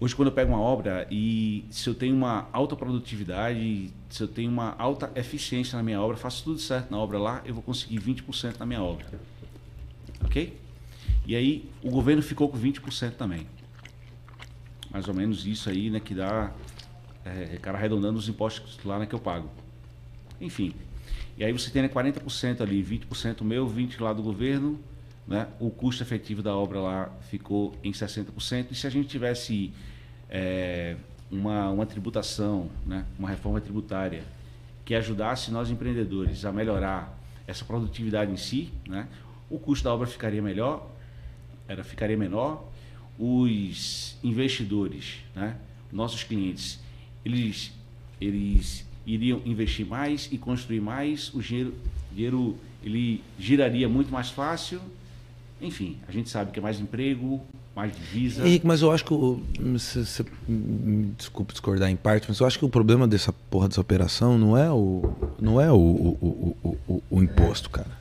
Hoje 0.00 0.16
quando 0.16 0.28
eu 0.28 0.32
pego 0.32 0.50
uma 0.50 0.60
obra 0.60 1.06
e 1.10 1.66
se 1.70 1.86
eu 1.86 1.94
tenho 1.94 2.16
uma 2.16 2.48
alta 2.54 2.74
produtividade, 2.74 3.90
se 4.08 4.22
eu 4.22 4.26
tenho 4.26 4.50
uma 4.50 4.74
alta 4.78 5.12
eficiência 5.14 5.76
na 5.76 5.82
minha 5.82 6.00
obra, 6.00 6.16
faço 6.16 6.42
tudo 6.42 6.58
certo 6.58 6.90
na 6.90 6.96
obra 6.96 7.18
lá, 7.18 7.42
eu 7.44 7.52
vou 7.52 7.62
conseguir 7.62 8.00
20% 8.00 8.58
na 8.58 8.64
minha 8.64 8.82
obra. 8.82 9.04
Ok? 10.24 10.58
E 11.26 11.36
aí 11.36 11.68
o 11.82 11.90
governo 11.90 12.22
ficou 12.22 12.48
com 12.48 12.58
20% 12.58 13.10
também. 13.12 13.46
Mais 14.90 15.06
ou 15.06 15.12
menos 15.12 15.44
isso 15.44 15.68
aí, 15.68 15.90
né, 15.90 16.00
que 16.00 16.14
dá, 16.14 16.50
é, 17.22 17.58
cara 17.60 17.76
arredondando 17.76 18.18
os 18.18 18.26
impostos 18.26 18.82
lá 18.82 18.98
né, 18.98 19.04
que 19.04 19.14
eu 19.14 19.20
pago. 19.20 19.50
Enfim. 20.40 20.72
E 21.36 21.44
aí 21.44 21.52
você 21.52 21.70
tem 21.70 21.82
né, 21.82 21.88
40% 21.88 22.62
ali, 22.62 22.82
20% 22.82 23.42
meu, 23.42 23.68
20% 23.68 24.00
lá 24.00 24.14
do 24.14 24.22
governo, 24.22 24.80
né? 25.26 25.48
O 25.58 25.70
custo 25.70 26.02
efetivo 26.02 26.42
da 26.42 26.54
obra 26.54 26.80
lá 26.80 27.12
ficou 27.28 27.74
em 27.84 27.92
60%. 27.92 28.66
E 28.70 28.74
se 28.74 28.86
a 28.86 28.90
gente 28.90 29.08
tivesse 29.08 29.72
é, 30.28 30.96
uma, 31.30 31.70
uma 31.70 31.86
tributação, 31.86 32.68
né? 32.86 33.04
uma 33.18 33.28
reforma 33.28 33.60
tributária 33.60 34.24
que 34.84 34.94
ajudasse 34.94 35.50
nós 35.50 35.70
empreendedores 35.70 36.44
a 36.44 36.52
melhorar 36.52 37.16
essa 37.46 37.64
produtividade 37.64 38.32
em 38.32 38.36
si, 38.36 38.72
né? 38.86 39.08
o 39.48 39.58
custo 39.58 39.84
da 39.84 39.94
obra 39.94 40.06
ficaria 40.06 40.42
melhor, 40.42 40.90
era, 41.68 41.84
ficaria 41.84 42.16
menor, 42.16 42.68
os 43.18 44.16
investidores, 44.22 45.18
né? 45.34 45.56
nossos 45.92 46.24
clientes, 46.24 46.80
eles, 47.24 47.72
eles 48.20 48.86
iriam 49.06 49.40
investir 49.44 49.86
mais 49.86 50.28
e 50.32 50.38
construir 50.38 50.80
mais, 50.80 51.32
o 51.34 51.40
dinheiro, 51.40 51.74
dinheiro 52.12 52.56
ele 52.82 53.22
giraria 53.38 53.88
muito 53.88 54.10
mais 54.10 54.30
fácil. 54.30 54.80
Enfim, 55.60 55.98
a 56.08 56.12
gente 56.12 56.30
sabe 56.30 56.52
que 56.52 56.58
é 56.58 56.62
mais 56.62 56.80
emprego, 56.80 57.40
mais 57.76 57.94
divisa. 57.94 58.46
Henrique, 58.46 58.66
mas 58.66 58.82
eu 58.82 58.90
acho 58.90 59.04
que. 59.04 59.12
O, 59.12 59.42
se, 59.78 60.06
se, 60.06 60.24
desculpe 61.16 61.52
discordar 61.52 61.90
em 61.90 61.96
parte, 61.96 62.26
mas 62.28 62.40
eu 62.40 62.46
acho 62.46 62.58
que 62.58 62.64
o 62.64 62.68
problema 62.68 63.06
dessa 63.06 63.32
porra 63.32 63.68
dessa 63.68 63.80
operação 63.80 64.38
não 64.38 64.56
é 64.56 64.70
o, 64.70 65.12
não 65.40 65.60
é 65.60 65.70
o, 65.70 65.76
o, 65.76 66.56
o, 66.62 66.78
o, 66.88 67.02
o 67.10 67.22
imposto, 67.22 67.68
cara. 67.68 68.00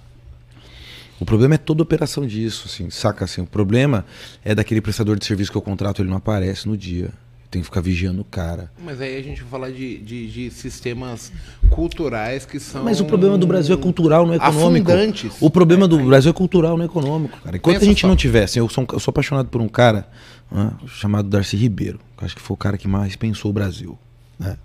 O 1.20 1.26
problema 1.26 1.56
é 1.56 1.58
toda 1.58 1.84
operação 1.84 2.26
disso, 2.26 2.64
assim, 2.68 2.90
saca 2.90 3.26
assim. 3.26 3.42
O 3.42 3.46
problema 3.46 4.06
é 4.44 4.56
daquele 4.56 4.80
prestador 4.80 5.20
de 5.20 5.26
serviço 5.26 5.52
que 5.52 5.58
eu 5.58 5.62
contrato, 5.62 6.02
ele 6.02 6.10
não 6.10 6.18
aparece 6.18 6.66
no 6.68 6.78
dia. 6.78 7.12
Tem 7.52 7.62
que 7.62 7.66
ficar 7.66 7.82
vigiando 7.82 8.22
o 8.22 8.26
cara. 8.26 8.72
Mas 8.84 9.02
aí 9.02 9.18
a 9.18 9.24
gente 9.24 9.42
vai 9.42 9.50
falar 9.50 9.72
de, 9.72 9.98
de, 9.98 10.32
de, 10.32 10.52
sistemas 10.52 11.32
culturais 11.72 12.46
que 12.46 12.60
são. 12.60 12.84
Mas 12.84 13.00
o 13.00 13.06
problema 13.06 13.40
do 13.40 13.48
Brasil 13.48 13.74
é 13.74 13.78
cultural, 13.78 14.26
não 14.26 14.34
é 14.34 14.38
econômico. 14.38 14.92
Afundantes. 14.92 15.32
O 15.42 15.50
problema 15.50 15.88
do 15.88 15.98
Brasil 16.06 16.30
é 16.30 16.34
cultural, 16.34 16.78
não 16.78 16.84
é 16.84 16.86
econômico, 16.86 17.40
cara. 17.42 17.58
Enquanto 17.58 17.74
Pensa 17.74 17.86
a 17.86 17.88
gente 17.88 18.02
só. 18.02 18.08
não 18.08 18.16
tivesse, 18.16 18.60
eu 18.60 18.70
sou, 18.70 18.86
eu 18.94 19.00
sou 19.00 19.12
apaixonado 19.12 19.50
por 19.50 19.62
um 19.62 19.68
cara 19.68 20.08
né, 20.52 20.72
chamado 20.88 21.28
Darcy 21.28 21.58
Ribeiro, 21.58 22.00
que 22.16 22.24
acho 22.24 22.36
que 22.36 22.42
foi 22.42 22.54
o 22.54 22.58
cara 22.58 22.78
que 22.78 22.88
mais 22.88 23.16
pensou 23.16 23.50
o 23.50 23.54
Brasil. 23.54 23.98
Né? 24.38 24.56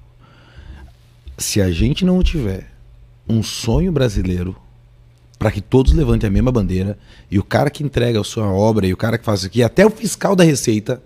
Se 1.38 1.62
a 1.62 1.70
gente 1.70 2.05
não 2.05 2.23
tiver 2.23 2.70
um 3.27 3.42
sonho 3.42 3.90
brasileiro 3.90 4.55
para 5.38 5.51
que 5.51 5.62
todos 5.62 5.92
levantem 5.92 6.29
a 6.29 6.31
mesma 6.31 6.53
bandeira 6.53 6.99
e 7.31 7.38
o 7.38 7.42
cara 7.42 7.70
que 7.70 7.83
entrega 7.83 8.20
a 8.20 8.25
sua 8.25 8.47
obra 8.47 8.87
e 8.87 8.92
o 8.92 8.97
cara 8.97 9.16
que 9.16 9.25
faz 9.25 9.40
isso 9.40 9.47
aqui, 9.47 9.62
até 9.62 9.87
o 9.87 9.90
fiscal 9.90 10.37
da 10.37 10.44
Receita 10.44 11.03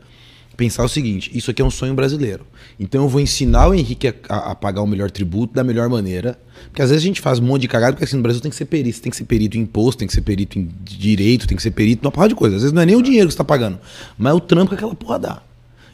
pensar 0.59 0.85
o 0.85 0.88
seguinte: 0.88 1.31
isso 1.33 1.51
aqui 1.51 1.62
é 1.62 1.64
um 1.64 1.71
sonho 1.71 1.94
brasileiro. 1.94 2.44
Então 2.79 3.05
eu 3.05 3.09
vou 3.09 3.21
ensinar 3.21 3.68
o 3.68 3.75
Henrique 3.75 4.09
a, 4.09 4.14
a, 4.29 4.51
a, 4.51 4.55
pagar 4.55 4.83
o 4.83 4.87
melhor 4.87 5.11
tributo 5.11 5.55
da 5.55 5.64
melhor 5.64 5.88
maneira. 5.88 6.38
Porque 6.64 6.83
às 6.83 6.90
vezes 6.90 7.05
a 7.05 7.07
gente 7.07 7.21
faz 7.21 7.38
um 7.38 7.44
monte 7.44 7.62
de 7.62 7.68
cagada, 7.68 7.92
porque 7.92 8.05
assim, 8.05 8.16
no 8.16 8.23
Brasil 8.23 8.42
tem 8.42 8.51
que 8.51 8.57
ser 8.57 8.66
perito. 8.66 9.01
Tem 9.01 9.11
que 9.11 9.16
ser 9.16 9.25
perito 9.25 9.57
em 9.57 9.61
imposto, 9.61 10.01
tem 10.01 10.09
que 10.09 10.12
ser 10.12 10.21
perito 10.21 10.59
em 10.59 10.68
direito, 10.83 11.47
tem 11.47 11.57
que 11.57 11.62
ser 11.62 11.71
perito 11.71 12.03
numa 12.03 12.11
porra 12.11 12.29
de 12.29 12.35
coisa. 12.35 12.57
Às 12.57 12.62
vezes 12.62 12.75
não 12.75 12.83
é 12.83 12.87
nem 12.87 12.97
o 12.97 13.03
dinheiro 13.03 13.29
que 13.29 13.33
você 13.33 13.37
está 13.37 13.44
pagando, 13.44 13.79
mas 14.18 14.33
é 14.33 14.35
o 14.35 14.40
trampo 14.40 14.71
que 14.71 14.75
aquela 14.75 14.94
porra 14.94 15.18
dá. 15.18 15.42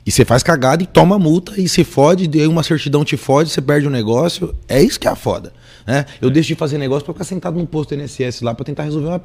E 0.07 0.11
você 0.11 0.25
faz 0.25 0.43
cagada 0.43 0.83
e 0.83 0.87
toma 0.87 1.19
multa 1.19 1.59
e 1.59 1.69
se 1.69 1.85
fode, 1.85 2.29
e 2.33 2.47
uma 2.47 2.63
certidão 2.63 3.05
te 3.05 3.17
fode, 3.17 3.51
você 3.51 3.61
perde 3.61 3.87
o 3.87 3.91
um 3.91 3.93
negócio. 3.93 4.55
É 4.69 4.83
isso 4.83 4.99
que 4.99 5.07
é 5.07 5.11
a 5.11 5.17
foda. 5.17 5.53
Né? 5.87 6.07
Eu 6.21 6.29
é. 6.31 6.33
deixo 6.33 6.49
de 6.49 6.55
fazer 6.55 6.79
negócio 6.79 7.05
para 7.05 7.15
ficar 7.15 7.25
sentado 7.25 7.59
num 7.59 7.67
posto 7.67 7.95
NSS 7.95 8.43
lá 8.43 8.55
para 8.55 8.65
tentar 8.65 8.85
resolver 8.85 9.09
uma 9.09 9.23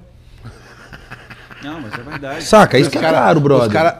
não, 1.63 1.81
mas 1.81 1.93
é 1.93 1.97
verdade. 1.97 2.43
Saca, 2.43 2.79
isso 2.79 2.89
que 2.89 2.97
é 2.97 3.01
cara, 3.01 3.17
caro, 3.17 3.39
brother. 3.39 3.67
Os 3.67 3.73
caras 3.73 3.95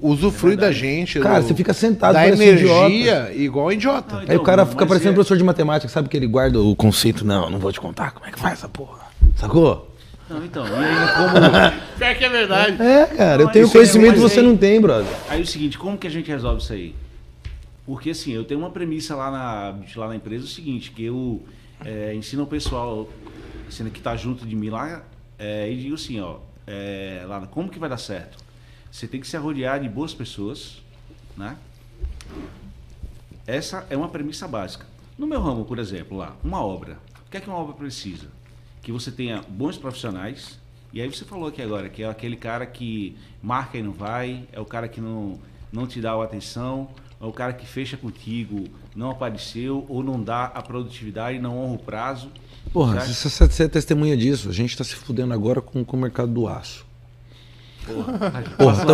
usufruem 0.00 0.54
é 0.54 0.56
da 0.56 0.72
gente. 0.72 1.18
Cara, 1.18 1.40
do, 1.40 1.48
você 1.48 1.54
fica 1.54 1.72
sentado 1.72 2.14
da 2.14 2.28
energia 2.28 2.88
idiota. 2.88 3.32
igual 3.34 3.72
idiota. 3.72 4.16
Não, 4.16 4.22
então, 4.22 4.32
Aí 4.32 4.38
o 4.38 4.42
cara 4.42 4.64
fica 4.64 4.86
parecendo 4.86 5.10
é... 5.10 5.14
professor 5.14 5.36
de 5.36 5.44
matemática, 5.44 5.90
sabe 5.90 6.08
que 6.08 6.16
ele 6.16 6.26
guarda 6.26 6.60
o 6.60 6.76
conceito. 6.76 7.24
Não, 7.24 7.50
não 7.50 7.58
vou 7.58 7.72
te 7.72 7.80
contar 7.80 8.12
como 8.12 8.26
é 8.26 8.30
que 8.30 8.38
faz 8.38 8.54
essa 8.54 8.68
porra. 8.68 9.00
Sacou? 9.36 9.90
Não, 10.28 10.44
então, 10.44 10.64
e 10.64 10.72
aí 10.72 11.08
como. 11.16 11.80
Pior 11.98 12.14
que 12.14 12.24
é 12.24 12.28
verdade. 12.28 12.82
É, 12.82 13.06
cara, 13.06 13.38
não, 13.38 13.44
eu 13.46 13.52
tenho 13.52 13.68
conhecimento 13.68 14.16
e 14.16 14.20
você 14.20 14.38
aí, 14.38 14.46
não 14.46 14.56
tem, 14.56 14.80
brother. 14.80 15.12
Aí 15.28 15.40
é 15.40 15.42
o 15.42 15.46
seguinte, 15.46 15.76
como 15.76 15.98
que 15.98 16.06
a 16.06 16.10
gente 16.10 16.30
resolve 16.30 16.62
isso 16.62 16.72
aí? 16.72 16.94
Porque 17.84 18.10
assim, 18.10 18.32
eu 18.32 18.44
tenho 18.44 18.60
uma 18.60 18.70
premissa 18.70 19.16
lá 19.16 19.30
na, 19.30 19.74
lá 19.96 20.06
na 20.06 20.14
empresa, 20.14 20.44
o 20.44 20.48
seguinte, 20.48 20.92
que 20.92 21.04
eu 21.04 21.42
é, 21.84 22.14
ensino 22.14 22.44
o 22.44 22.46
pessoal, 22.46 23.08
ensino 23.68 23.90
que 23.90 23.98
está 23.98 24.14
junto 24.14 24.46
de 24.46 24.54
mim 24.54 24.70
lá, 24.70 25.02
é, 25.36 25.68
e 25.68 25.76
digo 25.76 25.96
assim, 25.96 26.20
ó, 26.20 26.36
é, 26.70 27.24
lá, 27.26 27.44
como 27.48 27.68
que 27.68 27.80
vai 27.80 27.88
dar 27.88 27.98
certo? 27.98 28.38
Você 28.92 29.08
tem 29.08 29.20
que 29.20 29.26
se 29.26 29.36
arrodear 29.36 29.80
de 29.80 29.88
boas 29.88 30.14
pessoas, 30.14 30.80
né? 31.36 31.56
Essa 33.44 33.84
é 33.90 33.96
uma 33.96 34.08
premissa 34.08 34.46
básica. 34.46 34.86
No 35.18 35.26
meu 35.26 35.40
ramo, 35.42 35.64
por 35.64 35.80
exemplo, 35.80 36.16
lá, 36.16 36.36
uma 36.44 36.64
obra. 36.64 36.96
O 37.26 37.30
que 37.30 37.38
é 37.38 37.40
que 37.40 37.48
uma 37.48 37.58
obra 37.58 37.74
precisa? 37.74 38.28
Que 38.82 38.92
você 38.92 39.10
tenha 39.10 39.42
bons 39.48 39.76
profissionais. 39.76 40.60
E 40.92 41.00
aí 41.00 41.08
você 41.08 41.24
falou 41.24 41.48
aqui 41.48 41.60
agora 41.60 41.88
que 41.88 42.04
é 42.04 42.08
aquele 42.08 42.36
cara 42.36 42.64
que 42.64 43.16
marca 43.42 43.76
e 43.76 43.82
não 43.82 43.92
vai, 43.92 44.46
é 44.52 44.60
o 44.60 44.64
cara 44.64 44.88
que 44.88 45.00
não, 45.00 45.40
não 45.72 45.88
te 45.88 46.00
dá 46.00 46.12
a 46.12 46.24
atenção, 46.24 46.88
é 47.20 47.24
o 47.24 47.32
cara 47.32 47.52
que 47.52 47.66
fecha 47.66 47.96
contigo, 47.96 48.68
não 48.94 49.10
apareceu 49.10 49.84
ou 49.88 50.04
não 50.04 50.22
dá 50.22 50.44
a 50.44 50.62
produtividade, 50.62 51.38
não 51.40 51.58
honra 51.58 51.74
o 51.74 51.78
prazo. 51.78 52.30
Porra, 52.72 53.00
você, 53.00 53.28
você 53.28 53.64
é 53.64 53.68
testemunha 53.68 54.16
disso. 54.16 54.48
A 54.48 54.52
gente 54.52 54.70
está 54.70 54.84
se 54.84 54.94
fudendo 54.94 55.34
agora 55.34 55.60
com, 55.60 55.84
com 55.84 55.96
o 55.96 56.00
mercado 56.00 56.32
do 56.32 56.46
aço. 56.46 56.86
Porra, 58.56 58.84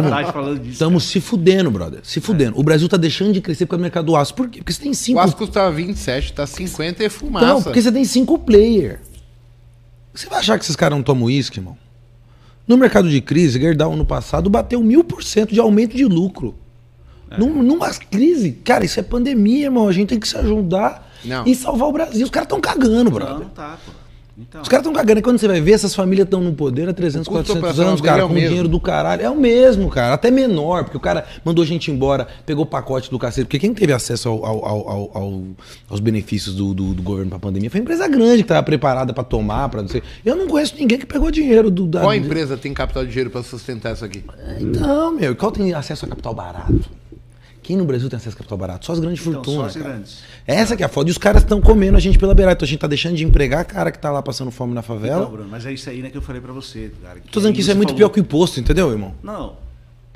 estamos 0.64 1.04
se 1.04 1.20
fudendo, 1.20 1.70
brother. 1.70 2.00
Se 2.02 2.20
fudendo. 2.20 2.56
É. 2.56 2.60
O 2.60 2.62
Brasil 2.62 2.88
tá 2.88 2.96
deixando 2.96 3.32
de 3.32 3.40
crescer 3.40 3.66
por 3.66 3.70
causa 3.70 3.80
do 3.80 3.82
mercado 3.82 4.06
do 4.06 4.16
aço. 4.16 4.34
Por 4.34 4.48
quê? 4.48 4.58
Porque 4.58 4.72
você 4.72 4.82
tem 4.82 4.94
cinco. 4.94 5.18
O 5.18 5.22
aço 5.22 5.36
custava 5.36 5.70
27, 5.74 6.32
tá 6.32 6.46
50 6.46 7.02
e 7.02 7.06
é 7.06 7.08
fumaça. 7.08 7.46
Não, 7.46 7.62
porque 7.62 7.82
você 7.82 7.92
tem 7.92 8.04
cinco 8.04 8.38
player. 8.38 9.00
Você 10.14 10.28
vai 10.28 10.38
achar 10.38 10.58
que 10.58 10.64
esses 10.64 10.76
caras 10.76 10.96
não 10.96 11.02
tomam 11.02 11.24
uísque, 11.24 11.58
irmão? 11.58 11.76
No 12.66 12.76
mercado 12.76 13.08
de 13.08 13.20
crise, 13.20 13.60
Gerdau 13.60 13.92
ano 13.92 14.06
passado 14.06 14.48
bateu 14.48 14.82
mil 14.82 15.04
por 15.04 15.22
cento 15.22 15.52
de 15.52 15.60
aumento 15.60 15.96
de 15.96 16.04
lucro. 16.04 16.54
É. 17.30 17.38
Num, 17.38 17.62
numa 17.62 17.90
crise, 17.90 18.52
cara, 18.52 18.84
isso 18.84 18.98
é 18.98 19.02
pandemia, 19.02 19.66
irmão. 19.66 19.88
A 19.88 19.92
gente 19.92 20.08
tem 20.08 20.20
que 20.20 20.26
se 20.26 20.36
ajudar 20.36 21.05
não. 21.24 21.46
e 21.46 21.54
salvar 21.54 21.88
o 21.88 21.92
Brasil. 21.92 22.24
Os 22.24 22.30
caras 22.30 22.46
estão 22.46 22.60
cagando, 22.60 23.10
brother. 23.10 23.34
Não, 23.34 23.40
não 23.40 23.48
tá, 23.50 23.78
pô. 23.84 23.92
Então. 24.38 24.60
Os 24.60 24.68
caras 24.68 24.84
estão 24.84 24.92
cagando. 24.92 25.20
E 25.20 25.22
quando 25.22 25.38
você 25.38 25.48
vai 25.48 25.60
ver, 25.62 25.72
essas 25.72 25.94
famílias 25.94 26.26
estão 26.26 26.42
no 26.42 26.52
poder 26.52 26.88
há 26.88 26.92
300, 26.92 27.26
400 27.26 27.80
anos, 27.80 28.00
cara, 28.02 28.22
é 28.22 28.26
com 28.26 28.34
mesmo. 28.34 28.48
dinheiro 28.48 28.68
do 28.68 28.78
caralho. 28.78 29.22
É 29.22 29.30
o 29.30 29.36
mesmo, 29.36 29.88
cara. 29.88 30.12
Até 30.12 30.30
menor, 30.30 30.84
porque 30.84 30.96
o 30.96 31.00
cara 31.00 31.24
mandou 31.42 31.62
a 31.62 31.66
gente 31.66 31.90
embora, 31.90 32.28
pegou 32.44 32.64
o 32.64 32.66
pacote 32.66 33.10
do 33.10 33.18
cacete. 33.18 33.46
Porque 33.46 33.58
quem 33.58 33.72
teve 33.72 33.94
acesso 33.94 34.28
ao, 34.28 34.44
ao, 34.44 34.88
ao, 35.16 35.44
aos 35.88 36.00
benefícios 36.00 36.54
do, 36.54 36.74
do, 36.74 36.92
do 36.92 37.02
governo 37.02 37.30
para 37.30 37.38
a 37.38 37.40
pandemia 37.40 37.70
foi 37.70 37.80
a 37.80 37.82
empresa 37.82 38.06
grande 38.06 38.36
que 38.38 38.42
estava 38.42 38.62
preparada 38.62 39.14
para 39.14 39.24
tomar, 39.24 39.70
para 39.70 39.80
não 39.80 39.88
sei. 39.88 40.02
Eu 40.22 40.36
não 40.36 40.46
conheço 40.46 40.74
ninguém 40.76 40.98
que 40.98 41.06
pegou 41.06 41.30
dinheiro 41.30 41.70
do. 41.70 41.86
Da... 41.86 42.00
Qual 42.00 42.14
empresa 42.14 42.58
tem 42.58 42.74
capital 42.74 43.04
de 43.04 43.10
dinheiro 43.10 43.30
para 43.30 43.42
sustentar 43.42 43.94
isso 43.94 44.04
aqui? 44.04 44.22
Então, 44.60 45.12
meu, 45.12 45.34
qual 45.34 45.50
tem 45.50 45.72
acesso 45.72 46.04
a 46.04 46.08
capital 46.08 46.34
barato? 46.34 46.90
Quem 47.66 47.76
no 47.76 47.84
Brasil 47.84 48.08
tem 48.08 48.16
acesso 48.16 48.36
a 48.36 48.38
capital 48.38 48.56
barato? 48.56 48.86
Só 48.86 48.92
as 48.92 49.00
grandes 49.00 49.20
então, 49.20 49.42
fortunas. 49.42 49.72
Só 49.72 49.80
as 49.80 49.84
grandes. 49.84 50.22
Essa 50.46 50.76
que 50.76 50.84
é 50.84 50.86
a 50.86 50.88
foda. 50.88 51.10
E 51.10 51.10
os 51.10 51.18
caras 51.18 51.42
estão 51.42 51.60
comendo 51.60 51.96
a 51.96 52.00
gente 52.00 52.16
pela 52.16 52.32
beirada. 52.32 52.54
Então 52.54 52.64
a 52.64 52.68
gente 52.68 52.78
tá 52.78 52.86
deixando 52.86 53.16
de 53.16 53.24
empregar 53.24 53.62
a 53.62 53.64
cara 53.64 53.90
que 53.90 53.98
tá 53.98 54.08
lá 54.08 54.22
passando 54.22 54.52
fome 54.52 54.72
na 54.72 54.82
favela. 54.82 55.22
Não, 55.22 55.30
Bruno, 55.32 55.48
mas 55.50 55.66
é 55.66 55.72
isso 55.72 55.90
aí 55.90 56.00
né, 56.00 56.08
que 56.08 56.16
eu 56.16 56.22
falei 56.22 56.40
para 56.40 56.52
você, 56.52 56.92
cara. 57.02 57.18
Tô 57.28 57.40
dizendo 57.40 57.52
que 57.52 57.60
isso 57.60 57.72
é 57.72 57.74
muito 57.74 57.88
falou... 57.88 57.98
pior 57.98 58.08
que 58.10 58.20
o 58.20 58.22
imposto, 58.22 58.60
entendeu, 58.60 58.88
irmão? 58.92 59.16
Não. 59.20 59.56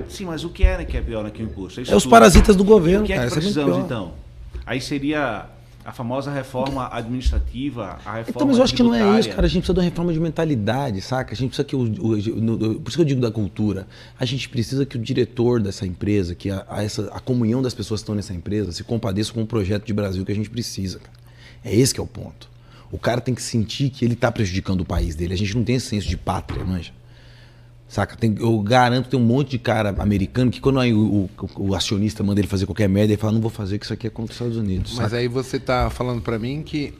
Sim, 0.09 0.27
mas 0.27 0.45
o 0.45 0.51
que 0.51 0.63
é 0.63 0.79
né, 0.79 0.85
que 0.85 0.97
é 0.97 1.01
pior 1.01 1.25
né, 1.25 1.31
que 1.31 1.43
o 1.43 1.45
imposto? 1.45 1.81
É, 1.81 1.83
é 1.93 1.97
os 1.97 2.07
parasitas 2.07 2.55
do 2.55 2.63
governo, 2.63 3.03
o 3.03 3.07
que 3.07 3.13
é 3.13 3.17
que 3.17 3.23
cara. 3.23 3.33
precisamos, 3.33 3.79
é 3.79 3.81
então? 3.81 4.13
Aí 4.65 4.81
seria 4.81 5.47
a 5.85 5.93
famosa 5.93 6.31
reforma 6.31 6.89
administrativa, 6.93 7.99
a 8.05 8.17
reforma 8.17 8.25
Então, 8.29 8.47
mas 8.47 8.59
eu 8.59 8.65
acho 8.65 8.75
tributária. 8.75 9.03
que 9.03 9.11
não 9.11 9.17
é 9.17 9.21
isso, 9.21 9.29
cara. 9.31 9.47
A 9.47 9.49
gente 9.49 9.63
precisa 9.63 9.75
de 9.75 9.81
uma 9.81 9.85
reforma 9.85 10.13
de 10.13 10.21
mentalidade, 10.21 11.01
saca? 11.01 11.33
A 11.33 11.37
gente 11.37 11.49
precisa 11.49 11.65
que 11.65 11.75
o, 11.75 11.81
o, 11.81 12.17
no, 12.41 12.81
por 12.81 12.89
isso 12.89 12.99
que 12.99 13.03
eu 13.03 13.07
digo 13.07 13.21
da 13.21 13.31
cultura. 13.31 13.87
A 14.19 14.25
gente 14.25 14.49
precisa 14.49 14.85
que 14.85 14.97
o 14.97 15.01
diretor 15.01 15.61
dessa 15.61 15.87
empresa, 15.87 16.35
que 16.35 16.51
a, 16.51 16.67
a, 16.69 16.83
essa, 16.83 17.09
a 17.13 17.21
comunhão 17.21 17.63
das 17.63 17.73
pessoas 17.73 18.01
que 18.01 18.05
estão 18.05 18.15
nessa 18.15 18.35
empresa, 18.35 18.73
se 18.73 18.85
compadeça 18.85 19.33
com 19.33 19.43
o 19.43 19.47
projeto 19.47 19.87
de 19.87 19.93
Brasil 19.93 20.25
que 20.25 20.33
a 20.33 20.35
gente 20.35 20.51
precisa. 20.51 20.99
Cara. 20.99 21.13
É 21.65 21.75
esse 21.75 21.95
que 21.95 22.01
é 22.01 22.03
o 22.03 22.07
ponto. 22.07 22.49
O 22.93 22.99
cara 22.99 23.21
tem 23.21 23.35
que 23.35 23.43
sentir 23.43 23.91
que 23.91 24.05
ele 24.05 24.15
está 24.15 24.31
prejudicando 24.31 24.81
o 24.81 24.85
país 24.85 25.15
dele. 25.15 25.33
A 25.33 25.37
gente 25.37 25.57
não 25.57 25.65
tem 25.65 25.77
esse 25.77 25.87
senso 25.87 26.09
de 26.09 26.17
pátria, 26.17 26.65
manja. 26.65 26.93
Saca? 27.91 28.15
Tem, 28.17 28.37
eu 28.39 28.57
garanto 28.61 29.07
que 29.07 29.11
tem 29.11 29.19
um 29.19 29.25
monte 29.25 29.51
de 29.51 29.59
cara 29.59 29.89
americano 29.99 30.49
que 30.49 30.61
quando 30.61 30.79
aí 30.79 30.95
o, 30.95 31.29
o, 31.29 31.31
o, 31.57 31.75
acionista 31.75 32.23
manda 32.23 32.41
ele 32.41 32.47
fazer 32.47 32.65
qualquer 32.65 32.89
merda, 32.89 33.13
ele 33.13 33.21
fala, 33.21 33.33
não 33.33 33.41
vou 33.41 33.51
fazer, 33.51 33.81
que 33.81 33.85
isso 33.85 33.93
aqui 33.93 34.07
é 34.07 34.11
contra 34.11 34.31
os 34.31 34.37
Estados 34.37 34.57
Unidos. 34.57 34.95
Mas 34.95 35.13
aí 35.13 35.27
você 35.27 35.59
tá 35.59 35.91
falando 35.91 36.23
para 36.23 36.39
mim 36.39 36.63
que 36.63 36.95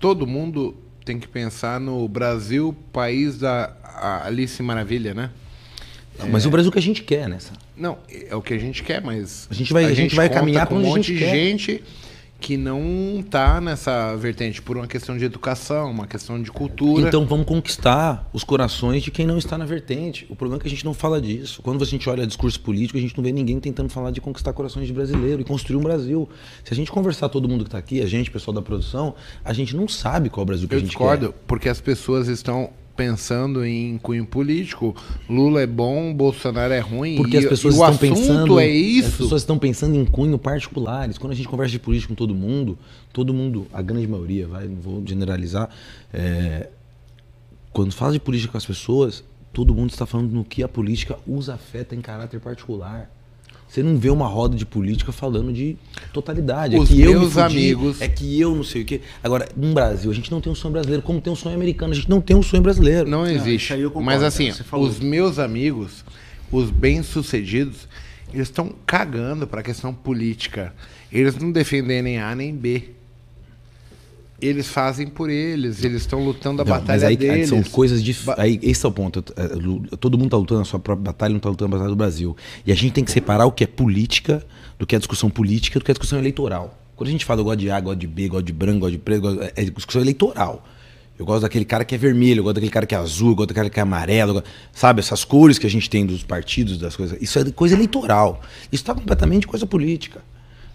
todo 0.00 0.26
mundo 0.26 0.74
tem 1.04 1.20
que 1.20 1.28
pensar 1.28 1.78
no 1.78 2.08
Brasil, 2.08 2.74
país 2.92 3.38
da 3.38 3.72
Alice 4.24 4.60
Maravilha, 4.60 5.14
né? 5.14 5.30
Não, 6.18 6.28
mas 6.28 6.44
é... 6.44 6.48
o 6.48 6.50
Brasil 6.50 6.72
que 6.72 6.78
a 6.80 6.82
gente 6.82 7.04
quer 7.04 7.28
nessa. 7.28 7.52
Não, 7.76 7.96
é 8.28 8.34
o 8.34 8.42
que 8.42 8.52
a 8.52 8.58
gente 8.58 8.82
quer, 8.82 9.00
mas 9.00 9.46
a 9.48 9.54
gente 9.54 9.72
vai, 9.72 9.84
a, 9.84 9.88
a 9.88 9.94
gente, 9.94 10.16
vai 10.16 10.28
caminhar 10.28 10.66
com 10.66 10.74
um 10.74 10.80
monte 10.80 11.14
de 11.14 11.18
gente 11.18 11.84
que 12.40 12.56
não 12.56 13.22
tá 13.28 13.60
nessa 13.60 14.16
vertente 14.16 14.62
por 14.62 14.76
uma 14.76 14.86
questão 14.86 15.16
de 15.16 15.24
educação, 15.24 15.90
uma 15.90 16.06
questão 16.06 16.42
de 16.42 16.50
cultura. 16.50 17.06
Então 17.06 17.26
vamos 17.26 17.46
conquistar 17.46 18.28
os 18.32 18.42
corações 18.42 19.02
de 19.02 19.10
quem 19.10 19.26
não 19.26 19.36
está 19.36 19.58
na 19.58 19.66
vertente. 19.66 20.26
O 20.30 20.34
problema 20.34 20.58
é 20.58 20.62
que 20.62 20.66
a 20.66 20.70
gente 20.70 20.84
não 20.84 20.94
fala 20.94 21.20
disso. 21.20 21.60
Quando 21.62 21.82
a 21.84 21.86
gente 21.86 22.08
olha 22.08 22.26
discurso 22.26 22.58
político, 22.60 22.98
a 22.98 23.00
gente 23.00 23.16
não 23.16 23.22
vê 23.22 23.30
ninguém 23.30 23.60
tentando 23.60 23.90
falar 23.90 24.10
de 24.10 24.20
conquistar 24.20 24.52
corações 24.54 24.86
de 24.86 24.92
brasileiro 24.92 25.42
e 25.42 25.44
construir 25.44 25.76
um 25.76 25.82
Brasil. 25.82 26.28
Se 26.64 26.72
a 26.72 26.76
gente 26.76 26.90
conversar 26.90 27.28
todo 27.28 27.48
mundo 27.48 27.64
que 27.64 27.68
está 27.68 27.78
aqui, 27.78 28.00
a 28.00 28.06
gente, 28.06 28.30
pessoal 28.30 28.54
da 28.54 28.62
produção, 28.62 29.14
a 29.44 29.52
gente 29.52 29.76
não 29.76 29.86
sabe 29.86 30.30
qual 30.30 30.42
é 30.42 30.44
o 30.44 30.46
Brasil 30.46 30.66
que 30.66 30.74
Eu 30.74 30.78
a 30.78 30.80
gente 30.80 30.88
discordo, 30.88 31.34
porque 31.46 31.68
as 31.68 31.80
pessoas 31.80 32.26
estão 32.26 32.70
pensando 33.00 33.64
em 33.64 33.96
cunho 33.96 34.26
político. 34.26 34.94
Lula 35.26 35.62
é 35.62 35.66
bom, 35.66 36.12
Bolsonaro 36.12 36.74
é 36.74 36.80
ruim. 36.80 37.16
Porque 37.16 37.36
e, 37.36 37.38
as 37.38 37.46
pessoas 37.46 37.78
o 37.78 37.78
estão 37.78 37.88
assunto 37.88 38.00
pensando. 38.00 38.60
é 38.60 38.68
isso. 38.68 39.08
As 39.08 39.16
pessoas 39.16 39.42
estão 39.42 39.58
pensando 39.58 39.96
em 39.96 40.04
cunho 40.04 40.38
particulares. 40.38 41.16
Quando 41.16 41.32
a 41.32 41.34
gente 41.34 41.48
conversa 41.48 41.72
de 41.72 41.78
política 41.78 42.08
com 42.08 42.14
todo 42.14 42.34
mundo, 42.34 42.78
todo 43.10 43.32
mundo, 43.32 43.66
a 43.72 43.80
grande 43.80 44.06
maioria, 44.06 44.46
vai, 44.46 44.68
não 44.68 44.76
vou 44.76 45.02
generalizar. 45.06 45.70
é, 46.12 46.68
quando 47.72 47.92
fala 47.92 48.12
de 48.12 48.20
política 48.20 48.52
com 48.52 48.58
as 48.58 48.66
pessoas, 48.66 49.24
todo 49.50 49.74
mundo 49.74 49.90
está 49.90 50.04
falando 50.04 50.32
no 50.32 50.44
que 50.44 50.62
a 50.62 50.68
política 50.68 51.16
usa 51.26 51.54
afeta 51.54 51.94
em 51.94 52.02
caráter 52.02 52.38
particular. 52.38 53.10
Você 53.70 53.84
não 53.84 53.96
vê 53.96 54.10
uma 54.10 54.26
roda 54.26 54.56
de 54.56 54.66
política 54.66 55.12
falando 55.12 55.52
de 55.52 55.76
totalidade. 56.12 56.76
Os 56.76 56.90
é 56.90 56.92
que 56.92 57.00
eu 57.02 57.12
me 57.12 57.18
meus 57.20 57.32
fudi, 57.34 57.44
amigos- 57.44 58.00
É 58.02 58.08
que 58.08 58.40
eu 58.40 58.52
não 58.56 58.64
sei 58.64 58.82
o 58.82 58.84
quê. 58.84 59.00
Agora, 59.22 59.48
no 59.56 59.72
Brasil, 59.72 60.10
a 60.10 60.14
gente 60.14 60.28
não 60.28 60.40
tem 60.40 60.50
um 60.50 60.56
sonho 60.56 60.72
brasileiro, 60.72 61.00
como 61.04 61.20
tem 61.20 61.32
um 61.32 61.36
sonho 61.36 61.54
americano. 61.54 61.92
A 61.92 61.94
gente 61.94 62.10
não 62.10 62.20
tem 62.20 62.36
um 62.36 62.42
sonho 62.42 62.64
brasileiro. 62.64 63.08
Não 63.08 63.24
existe. 63.24 63.72
eu 63.74 63.88
concordo, 63.90 64.06
Mas 64.06 64.24
assim, 64.24 64.50
os 64.72 64.98
meus 64.98 65.38
amigos, 65.38 66.04
os 66.50 66.68
bem-sucedidos, 66.68 67.86
eles 68.34 68.48
estão 68.48 68.74
cagando 68.84 69.46
para 69.46 69.60
a 69.60 69.62
questão 69.62 69.94
política. 69.94 70.74
Eles 71.12 71.36
não 71.36 71.52
defendem 71.52 72.02
nem 72.02 72.18
A 72.18 72.34
nem 72.34 72.52
B. 72.52 72.90
Eles 74.40 74.68
fazem 74.68 75.06
por 75.06 75.28
eles, 75.28 75.84
eles 75.84 76.02
estão 76.02 76.24
lutando 76.24 76.62
a 76.62 76.64
Não, 76.64 76.70
batalha 76.70 76.86
mas 76.86 77.02
aí, 77.02 77.08
aí 77.10 77.16
deles. 77.16 77.48
são 77.48 77.62
coisas 77.62 78.02
dif... 78.02 78.24
Ba- 78.24 78.36
aí 78.38 78.58
Esse 78.62 78.86
é 78.86 78.88
o 78.88 78.92
ponto. 78.92 79.22
Lu- 79.54 79.82
Todo 79.98 80.16
mundo 80.16 80.28
está 80.28 80.36
lutando 80.38 80.60
a 80.62 80.64
sua 80.64 80.78
própria 80.80 81.04
batalha, 81.04 81.30
não 81.30 81.36
está 81.36 81.48
lutando 81.50 81.74
a 81.74 81.78
batalha 81.78 81.90
do 81.90 81.96
Brasil. 81.96 82.36
E 82.66 82.72
a 82.72 82.74
gente 82.74 82.92
tem 82.92 83.04
que 83.04 83.10
separar 83.12 83.44
o 83.46 83.52
que 83.52 83.64
é 83.64 83.66
política 83.66 84.44
do 84.78 84.86
que 84.86 84.96
é 84.96 84.98
discussão 84.98 85.28
política 85.28 85.78
do 85.78 85.84
que 85.84 85.90
é 85.90 85.94
discussão 85.94 86.18
eleitoral. 86.18 86.78
Quando 86.96 87.08
a 87.08 87.12
gente 87.12 87.24
fala 87.24 87.40
eu 87.40 87.44
gosto 87.44 87.58
de 87.58 87.70
A, 87.70 87.80
gosto 87.80 87.98
de 87.98 88.06
B, 88.06 88.28
gosto 88.28 88.44
de 88.46 88.52
branco, 88.52 88.80
gosto 88.80 88.92
de 88.92 88.98
preto, 88.98 89.20
gosto- 89.20 89.40
é 89.42 89.64
discussão 89.64 90.00
eleitoral. 90.02 90.66
Eu 91.18 91.26
gosto 91.26 91.42
daquele 91.42 91.66
cara 91.66 91.84
que 91.84 91.94
é 91.94 91.98
vermelho, 91.98 92.38
eu 92.40 92.44
gosto 92.44 92.54
daquele 92.54 92.72
cara 92.72 92.86
que 92.86 92.94
é 92.94 92.98
azul, 92.98 93.30
eu 93.30 93.34
gosto 93.34 93.48
daquele 93.50 93.68
cara 93.68 93.74
que 93.74 93.78
é 93.78 93.82
amarelo. 93.82 94.32
gosto- 94.34 94.48
Sabe, 94.72 95.00
essas 95.00 95.22
cores 95.22 95.58
que 95.58 95.66
a 95.66 95.70
gente 95.70 95.90
tem 95.90 96.06
dos 96.06 96.22
partidos, 96.22 96.78
das 96.78 96.96
coisas. 96.96 97.20
Isso 97.20 97.38
é 97.38 97.44
coisa 97.50 97.74
eleitoral. 97.74 98.40
Isso 98.72 98.82
está 98.82 98.94
completamente 98.94 99.46
coisa 99.46 99.66
política. 99.66 100.22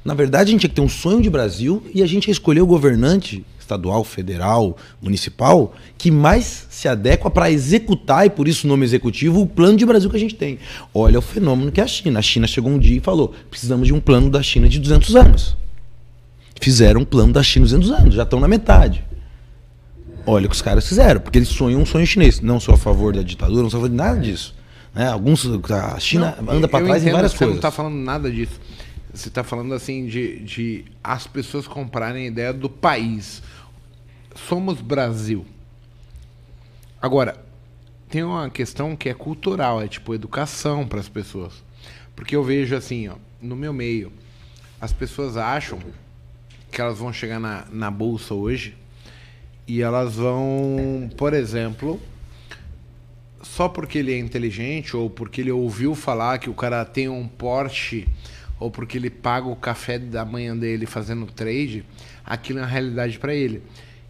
Na 0.03 0.13
verdade, 0.13 0.49
a 0.49 0.51
gente 0.51 0.59
tinha 0.61 0.69
que 0.69 0.75
ter 0.75 0.81
um 0.81 0.89
sonho 0.89 1.19
de 1.19 1.31
Brasil 1.31 1.81
e 1.91 2.03
a 2.03 2.05
gente 2.05 2.27
ia 2.27 2.31
escolher 2.31 2.61
o 2.61 2.67
governante 2.67 3.43
estadual, 3.65 4.03
federal, 4.03 4.77
municipal, 5.01 5.73
que 5.97 6.09
mais 6.09 6.67
se 6.69 6.87
adequa 6.87 7.29
para 7.29 7.51
executar, 7.51 8.25
e 8.25 8.29
por 8.29 8.47
isso 8.47 8.65
o 8.65 8.69
nome 8.69 8.85
executivo, 8.85 9.41
o 9.41 9.47
plano 9.47 9.77
de 9.77 9.85
Brasil 9.85 10.09
que 10.09 10.15
a 10.15 10.19
gente 10.19 10.35
tem. 10.35 10.59
Olha 10.93 11.19
o 11.19 11.21
fenômeno 11.21 11.71
que 11.71 11.81
é 11.81 11.83
a 11.83 11.87
China. 11.87 12.19
A 12.19 12.21
China 12.21 12.47
chegou 12.47 12.71
um 12.71 12.79
dia 12.79 12.97
e 12.97 13.01
falou: 13.01 13.33
precisamos 13.49 13.87
de 13.87 13.93
um 13.93 13.99
plano 13.99 14.29
da 14.29 14.41
China 14.41 14.69
de 14.69 14.79
200 14.79 15.15
anos. 15.15 15.57
Fizeram 16.61 17.01
um 17.01 17.05
plano 17.05 17.33
da 17.33 17.43
China 17.43 17.65
de 17.65 17.75
200 17.75 17.99
anos, 17.99 18.15
já 18.15 18.23
estão 18.23 18.39
na 18.39 18.47
metade. 18.47 19.03
Olha 20.25 20.47
o 20.47 20.49
que 20.49 20.55
os 20.55 20.61
caras 20.61 20.87
fizeram, 20.87 21.19
porque 21.19 21.37
eles 21.37 21.49
sonham 21.49 21.81
um 21.81 21.85
sonho 21.85 22.07
chinês. 22.07 22.41
Não 22.41 22.59
sou 22.59 22.73
a 22.73 22.77
favor 22.77 23.13
da 23.13 23.21
ditadura, 23.21 23.61
não 23.61 23.69
sou 23.69 23.79
a 23.79 23.81
favor 23.81 23.89
de 23.89 23.95
nada 23.95 24.19
disso. 24.19 24.55
Né? 24.93 25.07
Alguns, 25.07 25.45
a 25.45 25.99
China 25.99 26.35
Não, 26.41 26.53
anda 26.53 26.67
para 26.67 26.83
trás 26.85 27.05
em 27.05 27.11
várias 27.11 27.33
que 27.33 27.39
coisas. 27.39 27.55
Você 27.55 27.61
não 27.61 27.69
está 27.69 27.71
falando 27.71 27.95
nada 27.95 28.31
disso. 28.31 28.59
Você 29.13 29.29
está 29.29 29.43
falando 29.43 29.73
assim 29.73 30.07
de, 30.07 30.39
de 30.39 30.85
as 31.01 31.25
pessoas 31.25 31.67
comprarem 31.67 32.25
a 32.25 32.27
ideia 32.27 32.53
do 32.53 32.69
país. 32.69 33.41
Somos 34.35 34.81
Brasil. 34.81 35.45
Agora, 37.01 37.43
tem 38.09 38.23
uma 38.23 38.49
questão 38.49 38.95
que 38.95 39.09
é 39.09 39.13
cultural, 39.13 39.81
é 39.81 39.87
tipo 39.87 40.13
educação 40.13 40.87
para 40.87 40.99
as 40.99 41.09
pessoas. 41.09 41.63
Porque 42.15 42.35
eu 42.35 42.43
vejo 42.43 42.75
assim, 42.75 43.07
ó, 43.07 43.15
no 43.41 43.55
meu 43.55 43.73
meio, 43.73 44.11
as 44.79 44.91
pessoas 44.93 45.37
acham 45.37 45.79
que 46.71 46.81
elas 46.81 46.99
vão 46.99 47.11
chegar 47.11 47.39
na, 47.39 47.65
na 47.71 47.89
bolsa 47.89 48.33
hoje 48.33 48.75
e 49.67 49.81
elas 49.81 50.15
vão, 50.15 51.09
por 51.17 51.33
exemplo, 51.33 51.99
só 53.41 53.69
porque 53.69 53.97
ele 53.97 54.13
é 54.13 54.19
inteligente 54.19 54.95
ou 54.95 55.09
porque 55.09 55.41
ele 55.41 55.51
ouviu 55.51 55.95
falar 55.95 56.39
que 56.39 56.49
o 56.49 56.53
cara 56.53 56.83
tem 56.83 57.07
um 57.07 57.27
Porsche 57.27 58.07
ou 58.59 58.69
porque 58.69 58.97
ele 58.97 59.09
paga 59.09 59.47
o 59.47 59.55
café 59.55 59.97
da 59.97 60.25
manhã 60.25 60.55
dele 60.55 60.85
fazendo 60.85 61.25
trade, 61.25 61.85
aquilo 62.25 62.59
é 62.59 62.61
uma 62.61 62.67
realidade 62.67 63.17
para 63.17 63.33
ele. 63.33 63.61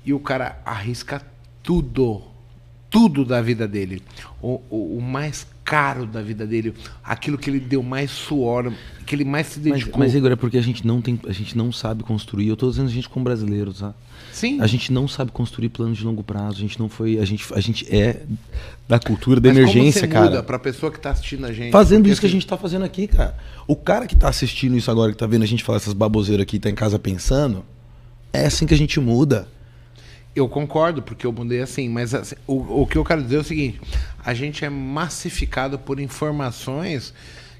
E 0.06 0.14
o 0.14 0.20
cara 0.20 0.62
arrisca 0.66 1.22
tudo, 1.64 2.22
tudo 2.90 3.26
da 3.26 3.42
vida 3.42 3.68
dele. 3.68 4.04
O, 4.42 4.62
o, 4.70 4.98
o 4.98 5.02
mais 5.02 5.48
caro 5.64 6.06
da 6.06 6.22
vida 6.22 6.46
dele, 6.46 6.76
aquilo 7.04 7.40
que 7.40 7.50
ele 7.50 7.60
deu 7.60 7.82
mais 7.82 8.12
suor, 8.12 8.72
que 9.06 9.16
ele 9.16 9.26
mais 9.26 9.48
se 9.48 9.60
Mas, 9.60 9.80
dedicou. 9.80 10.00
mas 10.00 10.14
Igor, 10.14 10.32
é 10.32 10.36
porque 10.36 10.60
a 10.60 10.62
gente 10.62 10.86
não 10.86 11.02
tem, 11.02 11.20
a 11.28 11.32
gente 11.32 11.58
não 11.58 11.72
sabe 11.72 12.04
construir. 12.04 12.48
Eu 12.48 12.56
tô 12.56 12.70
dizendo 12.70 12.88
a 12.88 12.92
gente 12.92 13.10
como 13.10 13.24
brasileiro, 13.26 13.74
tá? 13.74 13.94
Sim. 14.32 14.60
A 14.62 14.68
gente 14.68 14.92
não 14.94 15.08
sabe 15.08 15.32
construir 15.32 15.70
planos 15.70 15.98
de 15.98 16.04
longo 16.04 16.22
prazo. 16.22 16.58
A 16.58 16.60
gente 16.60 16.78
não 16.78 16.88
foi, 16.90 17.18
a 17.18 17.26
gente, 17.26 17.46
a 17.54 17.60
gente 17.60 17.88
é 17.90 18.22
da 18.88 19.00
cultura 19.00 19.40
da 19.40 19.50
Mas 19.50 19.58
emergência, 19.58 20.02
como 20.02 20.12
você 20.12 20.14
cara. 20.14 20.26
muda 20.26 20.44
pra 20.44 20.60
pessoa 20.60 20.92
que 20.92 21.00
tá 21.00 21.10
assistindo 21.12 21.46
a 21.46 21.54
gente? 21.54 21.72
Fazendo 21.72 22.02
Porque, 22.02 22.12
isso 22.12 22.22
que 22.22 22.28
a 22.28 22.30
assim, 22.30 22.34
gente 22.40 22.48
tá 22.48 22.58
fazendo 22.58 22.86
aqui, 22.86 23.08
cara. 23.08 23.36
O 23.66 23.76
cara 23.76 24.06
que 24.06 24.16
tá 24.16 24.28
assistindo 24.30 24.78
isso 24.78 24.92
agora, 24.92 25.12
que 25.12 25.18
tá 25.18 25.26
vendo 25.26 25.44
a 25.44 25.48
gente 25.48 25.64
falar 25.64 25.78
essas 25.78 25.94
baboseiras 25.94 26.44
aqui, 26.44 26.60
tá 26.60 26.70
em 26.70 26.76
casa 26.76 27.00
pensando, 27.00 27.66
é 28.32 28.46
assim 28.46 28.68
que 28.68 28.74
a 28.74 28.78
gente 28.78 29.00
muda. 29.00 29.48
Eu 30.36 30.50
concordo, 30.50 31.02
porque 31.02 31.26
eu 31.26 31.32
mudei 31.32 31.62
assim, 31.62 31.88
mas 31.88 32.14
assim, 32.14 32.36
o, 32.46 32.82
o 32.82 32.88
que 32.88 32.98
eu 32.98 33.06
quero 33.06 33.24
dizer 33.24 33.38
é 33.38 33.40
o 33.40 33.44
seguinte: 33.44 33.80
a 34.24 34.34
gente 34.34 34.66
é 34.66 34.70
massificado 34.70 35.80
por 35.80 36.00
informações 36.00 37.14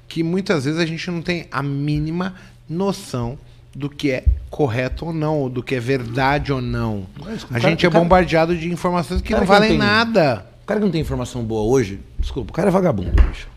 que 0.06 0.22
muitas 0.22 0.64
vezes 0.66 0.78
a 0.78 0.84
gente 0.86 1.10
não 1.10 1.22
tem 1.22 1.46
a 1.50 1.62
mínima 1.62 2.34
noção 2.68 3.38
do 3.74 3.88
que 3.90 4.10
é 4.10 4.24
correto 4.50 5.06
ou 5.06 5.12
não, 5.12 5.38
ou 5.38 5.48
do 5.50 5.62
que 5.62 5.74
é 5.74 5.80
verdade 5.80 6.52
ou 6.52 6.60
não. 6.62 7.06
Mas 7.18 7.44
a 7.44 7.48
cara- 7.48 7.60
gente 7.60 7.84
é 7.86 7.90
cara- 7.90 8.02
bombardeado 8.02 8.56
de 8.56 8.70
informações 8.72 9.20
que 9.20 9.32
não 9.32 9.40
que 9.40 9.46
não 9.46 9.52
valem 9.52 9.70
tem- 9.70 9.78
nada. 9.78 10.46
O 10.62 10.66
cara 10.66 10.80
que 10.80 10.84
não 10.86 10.92
tem 10.92 11.00
informação 11.00 11.42
boa 11.44 11.62
hoje, 11.62 12.00
desculpa, 12.18 12.50
o 12.50 12.54
cara 12.54 12.68
é 12.68 12.70
vagabundo, 12.72 13.10
bicho. 13.22 13.48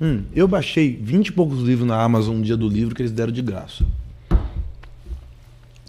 Hum, 0.00 0.22
eu 0.34 0.46
baixei 0.46 0.96
20 1.00 1.28
e 1.28 1.32
poucos 1.32 1.60
livros 1.60 1.86
na 1.86 2.00
Amazon 2.00 2.36
um 2.36 2.42
dia 2.42 2.56
do 2.56 2.68
livro 2.68 2.94
que 2.94 3.02
eles 3.02 3.10
deram 3.12 3.32
de 3.32 3.42
graça. 3.42 3.84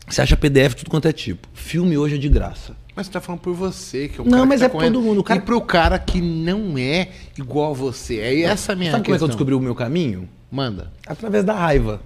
Você 0.09 0.21
acha 0.21 0.35
PDF 0.35 0.73
tudo 0.75 0.89
quanto 0.89 1.07
é 1.07 1.11
tipo. 1.13 1.47
Filme 1.53 1.97
hoje 1.97 2.15
é 2.15 2.17
de 2.17 2.27
graça. 2.29 2.75
Mas 2.95 3.05
você 3.07 3.13
tá 3.13 3.21
falando 3.21 3.41
por 3.41 3.53
você, 3.53 4.07
que 4.09 4.19
é 4.19 4.23
o 4.23 4.27
Não, 4.27 4.45
mas 4.45 4.59
tá 4.59 4.65
é 4.65 4.69
pra 4.69 4.77
correndo. 4.79 4.93
todo 4.95 5.03
mundo, 5.03 5.19
o 5.19 5.23
cara- 5.23 5.39
E 5.39 5.43
pro 5.43 5.61
cara 5.61 5.97
que 5.99 6.19
não 6.19 6.77
é 6.77 7.09
igual 7.37 7.71
a 7.71 7.73
você. 7.73 8.17
É 8.17 8.41
essa 8.41 8.73
a 8.73 8.75
minha 8.75 8.91
Sabe 8.91 9.03
como 9.03 9.03
é 9.03 9.05
que 9.05 9.09
eu 9.11 9.13
questão. 9.13 9.27
descobri 9.27 9.53
o 9.55 9.59
meu 9.59 9.75
caminho? 9.75 10.27
Manda. 10.51 10.91
Através 11.07 11.45
da 11.45 11.53
raiva. 11.53 12.01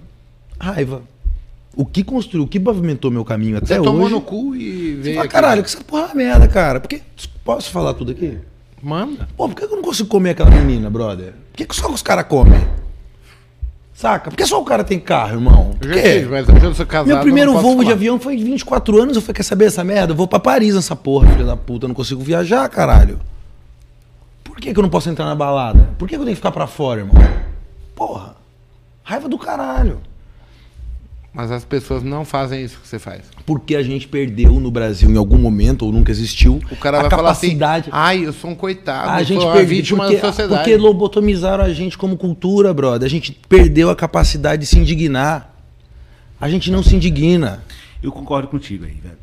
Raiva. 0.60 1.02
O 1.76 1.84
que 1.84 2.04
construiu, 2.04 2.44
o 2.44 2.48
que 2.48 2.60
pavimentou 2.60 3.10
meu 3.10 3.24
caminho 3.24 3.56
até 3.56 3.66
Você 3.66 3.74
hoje. 3.80 3.84
tomou 3.84 4.08
no 4.08 4.20
cu 4.20 4.54
e 4.54 4.96
Você 4.96 5.02
veio 5.02 5.16
fala, 5.16 5.28
caralho, 5.28 5.62
que 5.64 5.68
essa 5.68 5.82
porra 5.82 6.10
é 6.12 6.14
merda, 6.14 6.46
cara. 6.46 6.78
Porque. 6.78 7.00
Posso 7.44 7.70
falar 7.70 7.94
tudo 7.94 8.12
aqui? 8.12 8.38
Manda. 8.80 9.26
Pô, 9.36 9.48
por 9.48 9.56
que 9.56 9.64
eu 9.64 9.70
não 9.76 9.82
consigo 9.82 10.08
comer 10.08 10.30
aquela 10.30 10.50
menina, 10.50 10.88
brother? 10.88 11.32
Por 11.52 11.66
que 11.66 11.74
só 11.74 11.90
os 11.90 12.02
caras 12.02 12.26
comem? 12.28 12.60
Saca? 13.94 14.28
Por 14.28 14.36
que 14.36 14.44
só 14.44 14.60
o 14.60 14.64
cara 14.64 14.82
tem 14.82 14.98
carro, 14.98 15.34
irmão? 15.34 15.76
Por 15.78 15.88
Eu 15.88 15.94
já 15.96 16.02
tive, 16.02 16.26
mas 16.26 16.48
eu 16.48 16.60
já 16.60 16.74
sou 16.74 16.84
casado. 16.84 17.06
Meu 17.06 17.20
primeiro 17.20 17.52
voo 17.60 17.84
de 17.84 17.92
avião 17.92 18.18
foi 18.18 18.36
de 18.36 18.42
24 18.42 19.00
anos. 19.00 19.14
Eu 19.14 19.22
falei, 19.22 19.36
quer 19.36 19.44
saber 19.44 19.66
essa 19.66 19.84
merda? 19.84 20.12
Eu 20.12 20.16
vou 20.16 20.26
pra 20.26 20.40
Paris 20.40 20.74
nessa 20.74 20.96
porra, 20.96 21.30
filha 21.30 21.44
da 21.44 21.56
puta. 21.56 21.84
Eu 21.84 21.88
não 21.88 21.94
consigo 21.94 22.20
viajar, 22.20 22.68
caralho. 22.68 23.20
Por 24.42 24.56
que, 24.56 24.72
que 24.72 24.78
eu 24.78 24.82
não 24.82 24.90
posso 24.90 25.08
entrar 25.08 25.24
na 25.24 25.34
balada? 25.34 25.90
Por 25.96 26.08
que, 26.08 26.16
que 26.16 26.20
eu 26.20 26.24
tenho 26.24 26.34
que 26.34 26.40
ficar 26.40 26.50
pra 26.50 26.66
fora, 26.66 27.00
irmão? 27.02 27.14
Porra. 27.94 28.34
Raiva 29.04 29.28
do 29.28 29.38
caralho. 29.38 30.00
Mas 31.34 31.50
as 31.50 31.64
pessoas 31.64 32.04
não 32.04 32.24
fazem 32.24 32.64
isso 32.64 32.78
que 32.80 32.86
você 32.86 32.96
faz. 32.96 33.22
Porque 33.44 33.74
a 33.74 33.82
gente 33.82 34.06
perdeu 34.06 34.60
no 34.60 34.70
Brasil 34.70 35.10
em 35.10 35.16
algum 35.16 35.36
momento, 35.36 35.84
ou 35.84 35.90
nunca 35.90 36.12
existiu, 36.12 36.60
O 36.70 36.76
cara 36.76 36.98
a 36.98 37.00
vai 37.02 37.10
falar 37.10 37.32
assim, 37.32 37.58
capacidade. 37.58 37.88
ai, 37.92 38.24
eu 38.24 38.32
sou 38.32 38.50
um 38.50 38.54
coitado, 38.54 39.10
a 39.10 39.22
gente 39.24 39.42
sou 39.42 39.50
perdeu 39.50 39.68
vítima 39.68 40.04
porque, 40.04 40.20
da 40.20 40.28
sociedade. 40.28 40.62
porque 40.62 40.76
lobotomizaram 40.76 41.64
a 41.64 41.72
gente 41.72 41.98
como 41.98 42.16
cultura, 42.16 42.72
brother. 42.72 43.04
A 43.04 43.10
gente 43.10 43.32
perdeu 43.48 43.90
a 43.90 43.96
capacidade 43.96 44.62
de 44.62 44.66
se 44.68 44.78
indignar. 44.78 45.52
A 46.40 46.48
gente 46.48 46.70
não 46.70 46.84
se 46.84 46.94
indigna. 46.94 47.64
Eu 48.00 48.12
concordo 48.12 48.46
contigo 48.46 48.84
aí, 48.84 48.92
velho. 48.92 49.18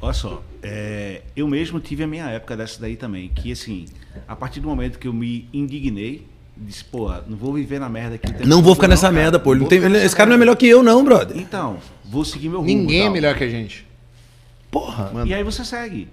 Olha 0.00 0.12
só, 0.12 0.42
é, 0.62 1.22
eu 1.36 1.46
mesmo 1.46 1.78
tive 1.78 2.02
a 2.02 2.06
minha 2.08 2.26
época 2.26 2.56
dessa 2.56 2.80
daí 2.80 2.96
também, 2.96 3.28
que 3.28 3.52
assim, 3.52 3.84
a 4.26 4.34
partir 4.34 4.58
do 4.58 4.66
momento 4.66 4.98
que 4.98 5.06
eu 5.06 5.12
me 5.12 5.48
indignei, 5.52 6.26
disse, 6.56 6.84
pô, 6.84 7.10
não 7.26 7.36
vou 7.36 7.52
viver 7.54 7.78
na 7.78 7.88
merda 7.88 8.16
aqui. 8.16 8.46
Não 8.46 8.62
vou 8.62 8.74
ficar 8.74 8.88
nessa 8.88 9.08
cara. 9.08 9.14
merda, 9.14 9.38
pô. 9.38 9.54
Não 9.54 9.66
tem- 9.66 9.78
esse 9.96 10.14
cara 10.14 10.28
não 10.28 10.34
é 10.34 10.38
merda. 10.38 10.38
melhor 10.38 10.56
que 10.56 10.66
eu, 10.66 10.82
não, 10.82 11.04
brother. 11.04 11.36
Então, 11.36 11.78
vou 12.04 12.24
seguir 12.24 12.48
meu 12.48 12.58
rumo. 12.60 12.68
Ninguém 12.68 13.06
é 13.06 13.10
melhor 13.10 13.36
que 13.36 13.44
a 13.44 13.48
gente. 13.48 13.86
Porra. 14.70 15.10
Mano. 15.12 15.26
E 15.26 15.34
aí 15.34 15.42
você 15.42 15.64
segue, 15.64 16.08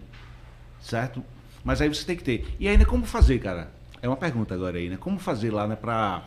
certo? 0.81 1.23
Mas 1.63 1.81
aí 1.81 1.89
você 1.89 2.03
tem 2.05 2.15
que 2.15 2.23
ter. 2.23 2.47
E 2.59 2.67
ainda 2.67 2.85
como 2.85 3.05
fazer, 3.05 3.39
cara? 3.39 3.71
É 4.01 4.07
uma 4.07 4.17
pergunta 4.17 4.53
agora 4.53 4.77
aí, 4.77 4.89
né? 4.89 4.97
Como 4.99 5.19
fazer 5.19 5.51
lá, 5.51 5.67
né, 5.67 5.75
pra 5.75 6.23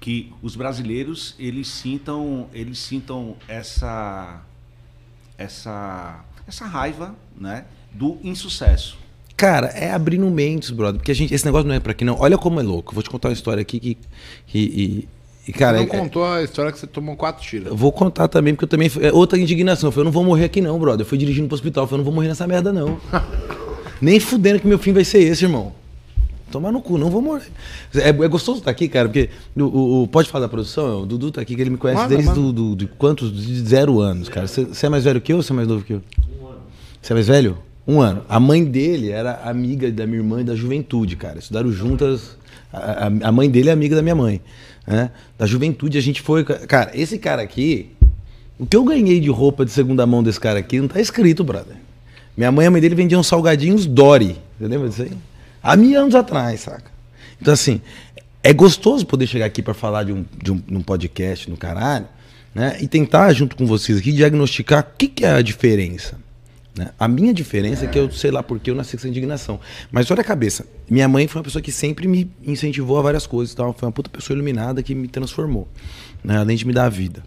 que 0.00 0.32
os 0.42 0.54
brasileiros 0.56 1.34
eles 1.38 1.68
sintam, 1.68 2.48
eles 2.52 2.78
sintam 2.78 3.36
essa, 3.48 4.42
essa, 5.36 6.24
essa 6.46 6.64
raiva, 6.66 7.14
né, 7.36 7.64
do 7.92 8.18
insucesso. 8.22 8.96
Cara, 9.38 9.68
é 9.68 9.90
abrindo 9.92 10.28
mentes, 10.30 10.70
brother. 10.70 10.98
Porque 10.98 11.12
a 11.12 11.14
gente, 11.14 11.32
esse 11.32 11.44
negócio 11.46 11.66
não 11.68 11.74
é 11.74 11.78
pra 11.80 11.92
aqui, 11.92 12.04
não. 12.04 12.16
Olha 12.18 12.36
como 12.36 12.58
é 12.58 12.62
louco. 12.62 12.92
Vou 12.92 13.02
te 13.04 13.08
contar 13.08 13.28
uma 13.28 13.32
história 13.34 13.60
aqui 13.62 13.78
que. 13.78 13.96
que 14.48 14.58
e, 14.58 15.08
e, 15.46 15.52
cara, 15.52 15.78
Você 15.78 15.84
é- 15.84 15.86
não 15.86 16.04
contou 16.04 16.24
a 16.26 16.42
história 16.42 16.72
que 16.72 16.78
você 16.78 16.88
tomou 16.88 17.14
quatro 17.14 17.42
tiros. 17.46 17.68
eu 17.68 17.76
vou 17.76 17.92
contar 17.92 18.26
também, 18.26 18.52
porque 18.52 18.64
eu 18.64 18.68
também. 18.68 18.90
É 19.00 19.12
outra 19.12 19.38
indignação. 19.38 19.88
Eu 19.88 19.92
falei, 19.92 20.02
eu 20.02 20.04
não 20.06 20.12
vou 20.12 20.24
morrer 20.24 20.46
aqui, 20.46 20.60
não, 20.60 20.76
brother. 20.78 21.02
Eu 21.02 21.08
fui 21.08 21.16
dirigindo 21.16 21.46
pro 21.46 21.54
hospital. 21.54 21.84
Eu 21.84 21.88
falei, 21.88 22.00
eu 22.00 22.04
não 22.04 22.04
vou 22.06 22.14
morrer 22.14 22.26
nessa 22.28 22.46
merda, 22.48 22.72
não. 22.72 22.98
Nem 24.02 24.18
fudendo 24.18 24.58
que 24.60 24.66
meu 24.66 24.78
fim 24.78 24.92
vai 24.92 25.04
ser 25.04 25.20
esse, 25.20 25.44
irmão. 25.44 25.72
Tomar 26.50 26.72
no 26.72 26.80
cu, 26.82 26.98
não 26.98 27.08
vou 27.10 27.20
morrer. 27.22 27.44
É, 27.94 28.08
é 28.08 28.12
gostoso 28.28 28.58
estar 28.58 28.72
aqui, 28.72 28.88
cara, 28.88 29.06
porque. 29.08 29.28
O, 29.56 29.62
o- 29.62 30.02
o- 30.02 30.08
pode 30.08 30.28
falar 30.30 30.46
da 30.46 30.48
produção? 30.48 31.02
O 31.02 31.06
Dudu 31.06 31.30
tá 31.30 31.40
aqui, 31.42 31.54
que 31.54 31.60
ele 31.60 31.70
me 31.70 31.76
conhece 31.76 32.00
Manda, 32.02 32.08
desde 32.16 32.26
manda. 32.28 32.40
do, 32.40 32.52
do- 32.52 32.76
de 32.76 32.86
quantos? 32.88 33.30
De 33.30 33.60
zero 33.60 34.00
anos, 34.00 34.28
cara. 34.28 34.48
Você 34.48 34.86
é 34.86 34.88
mais 34.88 35.04
velho 35.04 35.20
que 35.20 35.32
eu 35.32 35.36
ou 35.36 35.42
você 35.44 35.52
é 35.52 35.56
mais 35.56 35.68
novo 35.68 35.84
que 35.84 35.92
eu? 35.92 36.02
Você 37.00 37.12
é 37.12 37.14
mais 37.14 37.28
velho? 37.28 37.56
Um 37.88 38.00
ano. 38.02 38.22
A 38.28 38.38
mãe 38.38 38.62
dele 38.64 39.10
era 39.10 39.40
amiga 39.44 39.90
da 39.90 40.06
minha 40.06 40.18
irmã 40.18 40.44
da 40.44 40.54
juventude, 40.54 41.16
cara. 41.16 41.38
Estudaram 41.38 41.72
juntas. 41.72 42.36
A, 42.70 43.06
a- 43.06 43.28
a 43.28 43.32
mãe 43.32 43.48
dele 43.50 43.70
é 43.70 43.72
amiga 43.72 43.96
da 43.96 44.02
minha 44.02 44.14
mãe. 44.14 44.42
Né? 44.86 45.10
Da 45.38 45.46
juventude 45.46 45.96
a 45.96 46.00
gente 46.02 46.20
foi. 46.20 46.44
Cara, 46.44 46.90
esse 46.94 47.18
cara 47.18 47.40
aqui. 47.40 47.88
O 48.58 48.66
que 48.66 48.76
eu 48.76 48.84
ganhei 48.84 49.20
de 49.20 49.30
roupa 49.30 49.64
de 49.64 49.70
segunda 49.70 50.04
mão 50.04 50.22
desse 50.22 50.38
cara 50.38 50.58
aqui 50.58 50.80
não 50.80 50.88
tá 50.88 51.00
escrito, 51.00 51.42
brother. 51.42 51.76
Minha 52.36 52.52
mãe 52.52 52.64
e 52.64 52.68
a 52.68 52.70
mãe 52.70 52.80
dele 52.80 52.94
vendiam 52.94 53.22
salgadinhos 53.22 53.86
Dory. 53.86 54.36
Você 54.58 54.66
lembra 54.68 54.88
disso 54.88 55.02
aí? 55.02 55.12
Há 55.62 55.76
mil 55.76 55.98
anos 56.00 56.14
atrás, 56.14 56.60
saca? 56.60 56.90
Então, 57.40 57.54
assim, 57.54 57.80
é 58.42 58.52
gostoso 58.52 59.06
poder 59.06 59.26
chegar 59.28 59.46
aqui 59.46 59.62
para 59.62 59.74
falar 59.74 60.02
de 60.04 60.12
um, 60.12 60.24
de, 60.42 60.52
um, 60.52 60.56
de 60.56 60.76
um 60.76 60.82
podcast 60.82 61.48
no 61.48 61.56
caralho, 61.56 62.06
né? 62.54 62.76
E 62.80 62.88
tentar, 62.88 63.32
junto 63.32 63.54
com 63.56 63.64
vocês 63.66 63.96
aqui, 63.98 64.12
diagnosticar 64.12 64.80
o 64.82 64.96
que, 64.98 65.06
que 65.06 65.24
é 65.24 65.30
a 65.34 65.42
diferença. 65.42 66.16
Né? 66.78 66.92
A 66.98 67.08
minha 67.08 67.34
diferença 67.34 67.84
é 67.84 67.88
que 67.88 67.98
eu 67.98 68.10
sei 68.10 68.30
lá 68.30 68.42
porque 68.42 68.70
eu 68.70 68.74
nasci 68.74 68.92
com 68.92 68.98
essa 68.98 69.08
indignação. 69.08 69.58
Mas 69.90 70.10
olha 70.10 70.20
a 70.20 70.24
cabeça. 70.24 70.64
Minha 70.88 71.08
mãe 71.08 71.26
foi 71.26 71.40
uma 71.40 71.44
pessoa 71.44 71.60
que 71.60 71.72
sempre 71.72 72.06
me 72.06 72.30
incentivou 72.46 72.98
a 72.98 73.02
várias 73.02 73.26
coisas. 73.26 73.52
e 73.52 73.56
Tal. 73.56 73.74
Foi 73.74 73.86
uma 73.86 73.92
puta 73.92 74.08
pessoa 74.08 74.34
iluminada 74.34 74.82
que 74.82 74.94
me 74.94 75.08
transformou. 75.08 75.68
Né? 76.22 76.38
Além 76.38 76.56
de 76.56 76.66
me 76.66 76.72
dar 76.72 76.84
a 76.84 76.88
vida. 76.88 77.22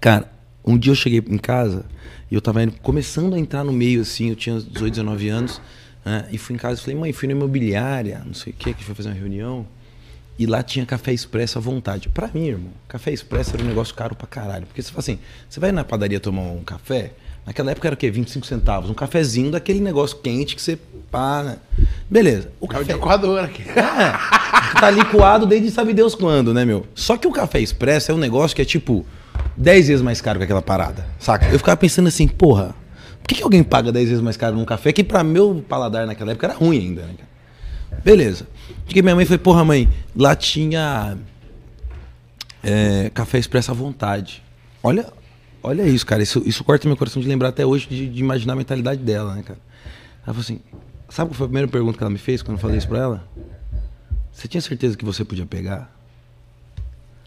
Cara, 0.00 0.30
um 0.64 0.76
dia 0.76 0.90
eu 0.90 0.96
cheguei 0.96 1.22
em 1.26 1.38
casa 1.38 1.86
e 2.30 2.34
eu 2.34 2.40
tava 2.40 2.62
indo, 2.62 2.74
começando 2.82 3.34
a 3.34 3.38
entrar 3.38 3.64
no 3.64 3.72
meio 3.72 4.02
assim, 4.02 4.30
eu 4.30 4.36
tinha 4.36 4.60
18, 4.60 4.90
19 4.90 5.28
anos, 5.28 5.60
né? 6.04 6.28
E 6.30 6.36
fui 6.36 6.54
em 6.54 6.58
casa 6.58 6.80
e 6.80 6.84
falei, 6.84 6.98
mãe, 6.98 7.12
fui 7.12 7.26
na 7.26 7.32
imobiliária, 7.32 8.22
não 8.26 8.34
sei 8.34 8.52
o 8.52 8.56
que, 8.56 8.74
que 8.74 8.84
foi 8.84 8.94
fazer 8.94 9.08
uma 9.08 9.14
reunião. 9.14 9.66
E 10.38 10.46
lá 10.46 10.62
tinha 10.62 10.86
café 10.86 11.12
expresso 11.12 11.58
à 11.58 11.60
vontade. 11.60 12.08
Pra 12.08 12.28
mim, 12.32 12.46
irmão, 12.46 12.72
café 12.86 13.12
expresso 13.12 13.54
era 13.54 13.62
um 13.64 13.66
negócio 13.66 13.94
caro 13.94 14.14
pra 14.14 14.26
caralho. 14.26 14.66
Porque 14.66 14.80
você 14.80 14.90
fala 14.90 15.00
assim, 15.00 15.18
você 15.48 15.58
vai 15.58 15.72
na 15.72 15.82
padaria 15.84 16.20
tomar 16.20 16.42
um 16.42 16.62
café, 16.62 17.12
naquela 17.48 17.70
época 17.70 17.88
era 17.88 17.94
o 17.94 17.96
quê? 17.96 18.10
25 18.10 18.46
centavos. 18.46 18.90
Um 18.90 18.94
cafezinho 18.94 19.50
daquele 19.50 19.80
negócio 19.80 20.18
quente 20.18 20.54
que 20.54 20.60
você 20.60 20.78
pá, 21.10 21.42
né? 21.42 21.56
Beleza. 22.08 22.50
O 22.60 22.66
É 22.66 22.76
o 22.76 22.82
de 22.82 22.90
café, 22.90 22.92
Equador 22.92 23.40
aqui. 23.42 23.62
é, 23.70 24.78
tá 24.78 24.90
liquado 24.90 25.46
desde 25.46 25.70
sabe 25.70 25.94
Deus 25.94 26.14
quando, 26.14 26.52
né, 26.52 26.66
meu? 26.66 26.86
Só 26.94 27.16
que 27.16 27.26
o 27.26 27.32
café 27.32 27.58
expresso 27.58 28.12
é 28.12 28.14
um 28.14 28.18
negócio 28.18 28.54
que 28.54 28.60
é 28.60 28.66
tipo 28.66 29.06
10 29.56 29.88
vezes 29.88 30.02
mais 30.02 30.20
caro 30.20 30.38
que 30.38 30.44
aquela 30.44 30.60
parada, 30.60 31.06
saca? 31.18 31.48
Eu 31.48 31.58
ficava 31.58 31.76
pensando 31.78 32.08
assim, 32.08 32.28
porra, 32.28 32.74
por 33.22 33.28
que, 33.28 33.36
que 33.36 33.42
alguém 33.42 33.62
paga 33.62 33.90
10 33.90 34.08
vezes 34.10 34.22
mais 34.22 34.36
caro 34.36 34.54
num 34.54 34.66
café 34.66 34.92
que 34.92 35.02
pra 35.02 35.24
meu 35.24 35.64
paladar 35.66 36.06
naquela 36.06 36.32
época 36.32 36.48
era 36.48 36.54
ruim 36.54 36.78
ainda, 36.78 37.00
né, 37.00 37.14
cara? 37.16 38.00
Beleza. 38.04 38.46
Cheguei 38.86 39.00
minha 39.00 39.14
mãe 39.14 39.22
e 39.24 39.26
falei, 39.26 39.38
porra, 39.38 39.64
mãe, 39.64 39.88
lá 40.14 40.36
tinha 40.36 41.16
é, 42.62 43.10
café 43.14 43.38
expresso 43.38 43.70
à 43.70 43.74
vontade. 43.74 44.42
Olha, 44.82 45.06
olha 45.68 45.86
isso, 45.86 46.04
cara. 46.06 46.22
Isso, 46.22 46.42
isso 46.44 46.64
corta 46.64 46.88
meu 46.88 46.96
coração 46.96 47.20
de 47.22 47.28
lembrar 47.28 47.48
até 47.48 47.64
hoje 47.64 47.86
de, 47.88 48.08
de 48.08 48.20
imaginar 48.20 48.54
a 48.54 48.56
mentalidade 48.56 49.00
dela, 49.02 49.34
né, 49.34 49.42
cara? 49.42 49.58
Ela 50.24 50.34
falou 50.34 50.40
assim: 50.40 50.60
sabe 51.08 51.30
qual 51.30 51.36
foi 51.36 51.44
a 51.46 51.48
primeira 51.48 51.68
pergunta 51.68 51.96
que 51.96 52.02
ela 52.02 52.10
me 52.10 52.18
fez 52.18 52.42
quando 52.42 52.56
eu 52.56 52.60
falei 52.60 52.78
isso 52.78 52.88
pra 52.88 52.98
ela? 52.98 53.28
Você 54.32 54.46
tinha 54.48 54.60
certeza 54.60 54.96
que 54.96 55.04
você 55.04 55.24
podia 55.24 55.46
pegar? 55.46 55.92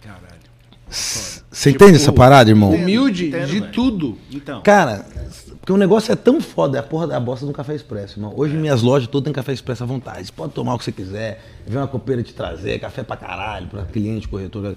Caralho. 0.01 0.41
Você 0.89 1.69
entende 1.69 1.95
essa 1.95 2.11
parada, 2.13 2.49
irmão? 2.49 2.71
Humilde 2.71 3.27
Entendo, 3.27 3.47
de 3.47 3.59
velho. 3.59 3.71
tudo. 3.71 4.17
Então, 4.31 4.61
Cara, 4.61 5.05
porque 5.61 5.71
o 5.71 5.77
negócio 5.77 6.11
é 6.11 6.15
tão 6.15 6.41
foda, 6.41 6.77
é 6.77 6.79
a 6.79 6.83
porra 6.83 7.05
da 7.05 7.19
bosta 7.19 7.45
do 7.45 7.53
café 7.53 7.75
expresso, 7.75 8.17
irmão. 8.17 8.33
Hoje 8.35 8.55
minhas 8.57 8.81
lojas 8.81 9.07
todas 9.07 9.25
têm 9.25 9.31
café 9.33 9.53
expresso 9.53 9.83
à 9.83 9.85
vontade. 9.85 10.25
Você 10.25 10.31
pode 10.31 10.53
tomar 10.53 10.73
o 10.73 10.77
que 10.79 10.83
você 10.85 10.91
quiser, 10.91 11.39
vem 11.67 11.77
uma 11.77 11.87
copeira 11.87 12.23
te 12.23 12.33
trazer, 12.33 12.79
café 12.79 13.03
pra 13.03 13.15
caralho, 13.15 13.67
pra 13.67 13.83
cliente, 13.83 14.27
corretor. 14.27 14.75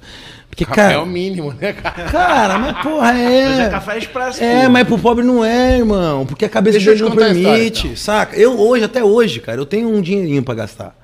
Porque, 0.51 0.67
Café 0.67 0.81
é 0.83 0.89
cara. 0.91 1.03
o 1.03 1.07
mínimo, 1.07 1.55
né, 1.55 1.73
cara? 1.73 2.05
Cara, 2.11 2.59
mas 2.59 2.83
porra, 2.83 3.19
é. 3.19 3.49
Mas 3.49 3.59
é 3.61 3.69
café 3.71 3.99
expresso, 3.99 4.45
É, 4.45 4.65
pô. 4.67 4.71
mas 4.71 4.87
pro 4.87 4.99
pobre 4.99 5.25
não 5.25 5.43
é, 5.43 5.79
irmão. 5.79 6.27
Porque 6.27 6.45
a 6.45 6.49
cabeça 6.51 6.77
Deixa 6.77 6.91
dele 6.91 7.01
não 7.03 7.09
a 7.09 7.15
história, 7.15 7.35
permite, 7.55 7.87
então. 7.87 7.97
saca? 7.97 8.37
Eu 8.37 8.61
hoje, 8.61 8.85
até 8.85 9.03
hoje, 9.03 9.41
cara, 9.41 9.59
eu 9.59 9.65
tenho 9.67 9.89
um 9.89 10.03
dinheirinho 10.03 10.43
pra 10.43 10.55
gastar. 10.55 10.95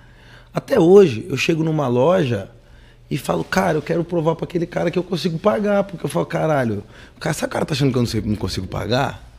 Até 0.53 0.78
hoje, 0.78 1.26
eu 1.31 1.37
chego 1.39 1.64
numa 1.64 1.89
loja 1.89 2.51
e 3.11 3.16
falo, 3.16 3.43
cara, 3.43 3.78
eu 3.78 3.83
quero 3.83 4.05
provar 4.05 4.37
pra 4.37 4.45
aquele 4.45 4.66
cara 4.66 4.91
que 4.91 4.99
eu 4.99 5.03
consigo 5.03 5.39
pagar. 5.39 5.85
Porque 5.85 6.05
eu 6.05 6.11
falo, 6.11 6.26
caralho, 6.26 6.85
o 7.16 7.20
cara, 7.20 7.35
esse 7.35 7.49
cara 7.49 7.64
tá 7.64 7.72
achando 7.72 7.91
que 7.93 7.97
eu 7.97 8.03
não, 8.03 8.07
sei, 8.07 8.20
não 8.20 8.37
consigo 8.37 8.66
pagar? 8.66 9.30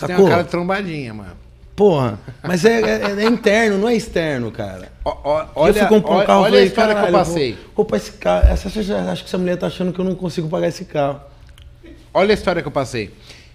Tem 0.00 0.08
Sacou? 0.08 0.24
uma 0.24 0.30
cara 0.30 0.42
de 0.44 0.50
trombadinha, 0.50 1.14
mano. 1.14 1.36
Porra, 1.74 2.18
mas 2.42 2.64
é, 2.64 2.80
é- 2.80 3.22
é 3.22 3.24
interno, 3.26 3.76
não 3.78 3.88
é 3.88 3.94
externo, 3.94 4.50
cara. 4.50 4.90
Ó, 5.04 5.42
E 5.42 5.48
olha, 5.54 5.78
eu 5.80 5.88
fui 5.88 6.00
comprar 6.00 6.16
um 6.16 6.24
carro 6.26 6.40
olha 6.40 6.50
falei, 6.50 6.62
a 6.62 6.66
história 6.66 6.94
que 6.94 7.00
eu 7.00 7.04
"Caralho, 7.04 7.18
passei. 7.18 7.58
Vou 7.76 7.84
pra 7.84 7.96
esse 7.98 8.12
carro. 8.12 8.48
Essa, 8.48 8.68
acho 9.12 9.22
que 9.24 9.28
essa 9.28 9.38
mulher 9.38 9.56
tá 9.58 9.66
achando 9.66 9.92
que 9.92 9.98
eu 9.98 10.04
não 10.04 10.14
consigo 10.14 10.48
pagar 10.48 10.68
esse 10.68 10.86
carro. 10.86 11.20
Olha 12.14 12.30
a 12.30 12.34
história 12.34 12.62
que 12.62 12.68
eu 12.68 12.72
passei. 12.72 13.10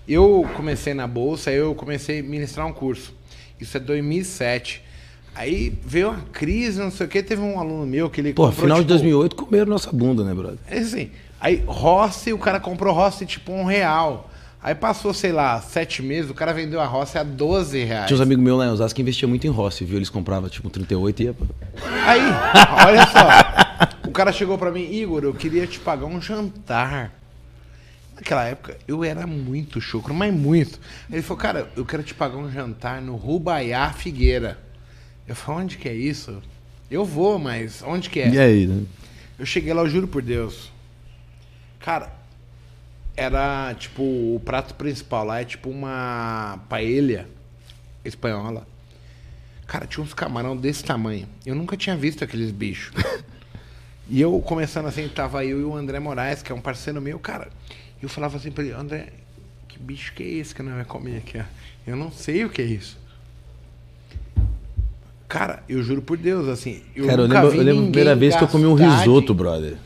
Eu 0.08 0.48
comecei 0.56 0.94
na 0.94 1.08
bolsa, 1.08 1.52
eu 1.52 1.74
comecei 1.74 2.20
a 2.20 2.24
ministrar 2.24 2.68
um 2.68 2.74
curso. 2.74 3.12
Isso 3.60 3.76
é 3.78 3.80
2007. 3.80 4.84
Aí 5.34 5.74
veio 5.84 6.10
uma 6.10 6.22
crise, 6.32 6.80
não 6.80 6.92
sei 6.92 7.06
o 7.06 7.10
que, 7.10 7.24
teve 7.24 7.42
um 7.42 7.58
aluno 7.60 7.86
meu 7.88 8.10
que 8.10 8.20
ele 8.22 8.34
Pô, 8.34 8.48
comprou, 8.48 8.62
final 8.64 8.78
de 8.78 8.84
tipo, 8.84 8.90
2008 8.94 9.36
comeram 9.36 9.66
nossa 9.68 9.92
bunda, 9.92 10.24
né, 10.24 10.34
brother? 10.34 10.58
É 10.70 10.80
assim, 10.80 11.10
aí 11.40 11.64
Rossi, 11.66 12.34
o 12.34 12.38
cara 12.38 12.60
comprou 12.60 12.94
Rossi 12.94 13.26
tipo 13.26 13.52
um 13.52 13.64
real. 13.64 14.30
Aí 14.64 14.76
passou, 14.76 15.12
sei 15.12 15.32
lá, 15.32 15.60
sete 15.60 16.04
meses, 16.04 16.30
o 16.30 16.36
cara 16.36 16.54
vendeu 16.54 16.80
a 16.80 16.86
Rossi 16.86 17.18
a 17.18 17.24
12 17.24 17.84
reais. 17.84 18.06
Tinha 18.06 18.16
uns 18.16 18.22
amigos 18.22 18.44
meus 18.44 18.60
lá 18.60 18.68
em 18.68 18.70
Osasco 18.70 18.96
que 18.96 19.02
investiam 19.02 19.28
muito 19.28 19.48
em 19.48 19.50
Rossi, 19.50 19.84
viu? 19.84 19.98
Eles 19.98 20.10
compravam 20.10 20.48
tipo 20.50 20.70
38 20.70 21.20
e 21.20 21.26
ia. 21.26 21.36
Aí, 22.06 22.22
olha 22.86 23.08
só. 23.08 24.08
O 24.08 24.12
cara 24.12 24.32
chegou 24.32 24.60
pra 24.60 24.72
mim, 24.72 24.84
Igor, 24.84 25.24
eu 25.24 25.34
queria 25.34 25.66
te 25.66 25.80
pagar 25.80 26.06
um 26.06 26.22
jantar. 26.22 27.12
Naquela 28.16 28.44
época, 28.44 28.78
eu 28.88 29.04
era 29.04 29.26
muito 29.26 29.82
chucro, 29.82 30.14
mas 30.14 30.32
muito. 30.32 30.80
Ele 31.12 31.24
falou, 31.24 31.42
cara, 31.42 31.72
eu 31.76 31.84
quero 31.84 32.04
te 32.04 32.14
pagar 32.14 32.38
um 32.38 32.52
jantar 32.52 33.02
no 33.02 33.16
Rubaiá 33.16 33.92
Figueira. 33.92 34.60
Eu 35.28 35.36
falei, 35.36 35.64
onde 35.64 35.78
que 35.78 35.90
é 35.90 35.94
isso? 35.94 36.40
Eu 36.90 37.04
vou, 37.04 37.40
mas 37.40 37.82
onde 37.82 38.12
que 38.12 38.20
é? 38.20 38.30
E 38.30 38.38
aí, 38.38 38.68
né? 38.68 38.84
Eu 39.40 39.46
cheguei 39.46 39.74
lá, 39.74 39.82
eu 39.82 39.90
juro 39.90 40.08
por 40.08 40.22
Deus. 40.22 40.72
Cara, 41.80 42.21
era 43.16 43.74
tipo 43.76 44.02
o 44.02 44.42
prato 44.44 44.74
principal 44.76 45.26
lá 45.26 45.42
é 45.42 45.46
tipo 45.46 45.70
uma 45.70 46.60
paella 46.70 47.28
espanhola. 48.04 48.68
Cara, 49.68 49.86
tinha 49.86 50.04
uns 50.04 50.14
camarão 50.14 50.56
desse 50.56 50.84
tamanho. 50.84 51.28
Eu 51.46 51.56
nunca 51.56 51.78
tinha 51.78 51.96
visto 51.96 52.24
aqueles 52.24 52.52
bichos. 52.52 52.94
e 54.10 54.20
eu 54.20 54.38
começando 54.42 54.88
assim, 54.88 55.08
tava 55.08 55.46
eu 55.46 55.62
e 55.62 55.64
o 55.64 55.76
André 55.76 56.00
Moraes, 56.00 56.42
que 56.42 56.52
é 56.52 56.56
um 56.56 56.60
parceiro 56.60 57.02
meu, 57.02 57.18
cara. 57.20 57.50
Eu 58.02 58.10
falava 58.10 58.36
assim 58.38 58.52
pra 58.52 58.64
ele, 58.64 58.74
André, 58.74 59.14
que 59.68 59.80
bicho 59.80 60.14
que 60.14 60.24
é 60.24 60.28
esse 60.28 60.54
que 60.54 60.62
não 60.62 60.74
vai 60.74 60.84
comer 60.84 61.18
aqui? 61.18 61.38
ó? 61.38 61.44
Eu 61.88 61.96
não 61.96 62.12
sei 62.12 62.44
o 62.44 62.50
que 62.50 62.62
é 62.62 62.66
isso. 62.66 63.00
Cara, 65.28 65.64
eu 65.70 65.82
juro 65.82 66.02
por 66.02 66.18
Deus, 66.18 66.50
assim, 66.50 66.82
eu 66.94 67.08
Cara, 67.08 67.22
eu 67.22 67.28
lembro, 67.28 67.48
eu 67.48 67.64
lembro 67.64 67.84
a 67.84 67.86
primeira 67.86 68.16
vez 68.16 68.36
que 68.36 68.44
eu 68.44 68.48
comi 68.50 68.66
um 68.66 68.74
risoto, 68.74 69.34
brother. 69.34 69.78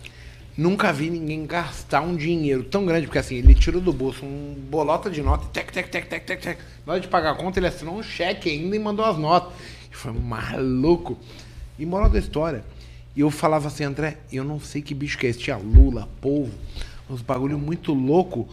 Nunca 0.57 0.93
vi 0.93 1.09
ninguém 1.09 1.45
gastar 1.45 1.99
um 1.99 2.15
dinheiro 2.15 2.63
tão 2.63 2.85
grande, 2.85 3.07
porque 3.07 3.19
assim, 3.19 3.35
ele 3.35 3.53
tirou 3.53 3.81
do 3.81 3.91
bolso 3.91 4.23
um 4.23 4.55
bolota 4.69 5.09
de 5.09 5.21
nota, 5.21 5.45
tec, 5.47 5.69
tec, 5.69 5.89
tec, 5.89 6.07
tec, 6.07 6.25
tec, 6.25 6.41
tec. 6.41 6.59
Na 6.85 6.93
hora 6.93 7.01
de 7.01 7.09
pagar 7.09 7.31
a 7.31 7.35
conta, 7.35 7.59
ele 7.59 7.67
assinou 7.67 7.97
um 7.97 8.03
cheque 8.03 8.49
ainda 8.49 8.73
e 8.73 8.79
mandou 8.79 9.03
as 9.03 9.17
notas. 9.17 9.51
E 9.91 9.95
foi 9.95 10.13
maluco. 10.13 11.17
E 11.77 11.85
moral 11.85 12.09
da 12.09 12.19
história, 12.19 12.63
eu 13.17 13.29
falava 13.29 13.67
assim, 13.67 13.83
André, 13.83 14.17
eu 14.31 14.45
não 14.45 14.57
sei 14.57 14.81
que 14.81 14.93
bicho 14.93 15.17
que 15.17 15.27
é 15.27 15.29
esse. 15.29 15.39
Tinha 15.39 15.57
lula, 15.57 16.07
polvo, 16.21 16.53
uns 17.09 17.21
bagulho 17.21 17.59
muito 17.59 17.93
louco. 17.93 18.47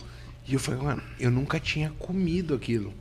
E 0.49 0.55
eu 0.55 0.59
falei, 0.59 0.83
mano, 0.83 1.03
eu 1.21 1.31
nunca 1.31 1.61
tinha 1.61 1.93
comido 2.01 2.53
aquilo. 2.53 2.93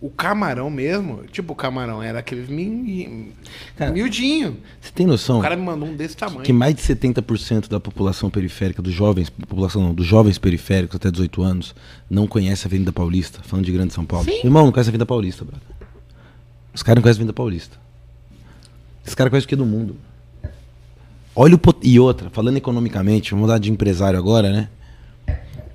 O 0.00 0.08
camarão 0.08 0.70
mesmo, 0.70 1.24
tipo, 1.24 1.54
o 1.54 1.56
camarão 1.56 2.00
era 2.00 2.24
mi... 2.48 3.32
Cara, 3.76 3.90
miudinho. 3.90 4.58
Você 4.80 4.92
tem 4.92 5.04
noção 5.04 5.40
O 5.40 5.42
cara 5.42 5.56
me 5.56 5.62
mandou 5.62 5.88
um 5.88 5.96
desse 5.96 6.16
tamanho. 6.16 6.42
que 6.42 6.52
mais 6.52 6.76
de 6.76 6.82
70% 6.82 7.68
da 7.68 7.80
população 7.80 8.30
periférica, 8.30 8.80
dos 8.80 8.92
jovens, 8.92 9.28
população 9.28 9.82
não, 9.82 9.92
dos 9.92 10.06
jovens 10.06 10.38
periféricos 10.38 10.94
até 10.94 11.10
18 11.10 11.42
anos, 11.42 11.74
não 12.08 12.28
conhece 12.28 12.64
a 12.64 12.68
Avenida 12.68 12.92
Paulista, 12.92 13.40
falando 13.42 13.64
de 13.64 13.72
Grande 13.72 13.92
São 13.92 14.04
Paulo. 14.04 14.24
Sim. 14.24 14.40
Irmão, 14.44 14.66
não 14.66 14.72
conhece 14.72 14.88
a 14.88 14.92
Avenida 14.92 15.06
Paulista, 15.06 15.44
brother. 15.44 15.66
Os 16.72 16.82
caras 16.84 16.96
não 16.96 17.02
conhecem 17.02 17.18
a 17.18 17.22
Avenida 17.22 17.32
Paulista. 17.32 17.76
Esse 19.04 19.16
cara 19.16 19.28
conhece 19.28 19.46
o 19.46 19.48
que 19.48 19.56
do 19.56 19.66
mundo? 19.66 19.96
Olha 21.34 21.56
o 21.56 21.58
pot... 21.58 21.78
E 21.82 21.98
outra, 21.98 22.30
falando 22.30 22.56
economicamente, 22.56 23.32
vamos 23.32 23.46
mudar 23.46 23.58
de 23.58 23.68
empresário 23.68 24.16
agora, 24.16 24.52
né? 24.52 24.68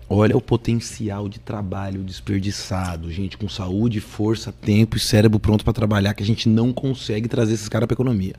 Olha 0.10 0.36
o 0.38 0.42
potencial 0.42 1.28
de 1.30 1.40
trabalho 1.40 2.04
desperdiçado, 2.04 3.12
gente 3.12 3.38
com 3.38 3.48
saúde, 3.50 4.00
força, 4.00 4.52
tempo 4.52 4.98
e 4.98 5.00
cérebro 5.00 5.40
pronto 5.40 5.64
para 5.64 5.74
trabalhar 5.74 6.14
que 6.14 6.22
a 6.22 6.26
gente 6.26 6.48
não 6.50 6.72
consegue 6.74 7.28
trazer 7.28 7.54
esses 7.54 7.70
caras 7.70 7.88
para 7.88 7.94
economia. 7.96 8.36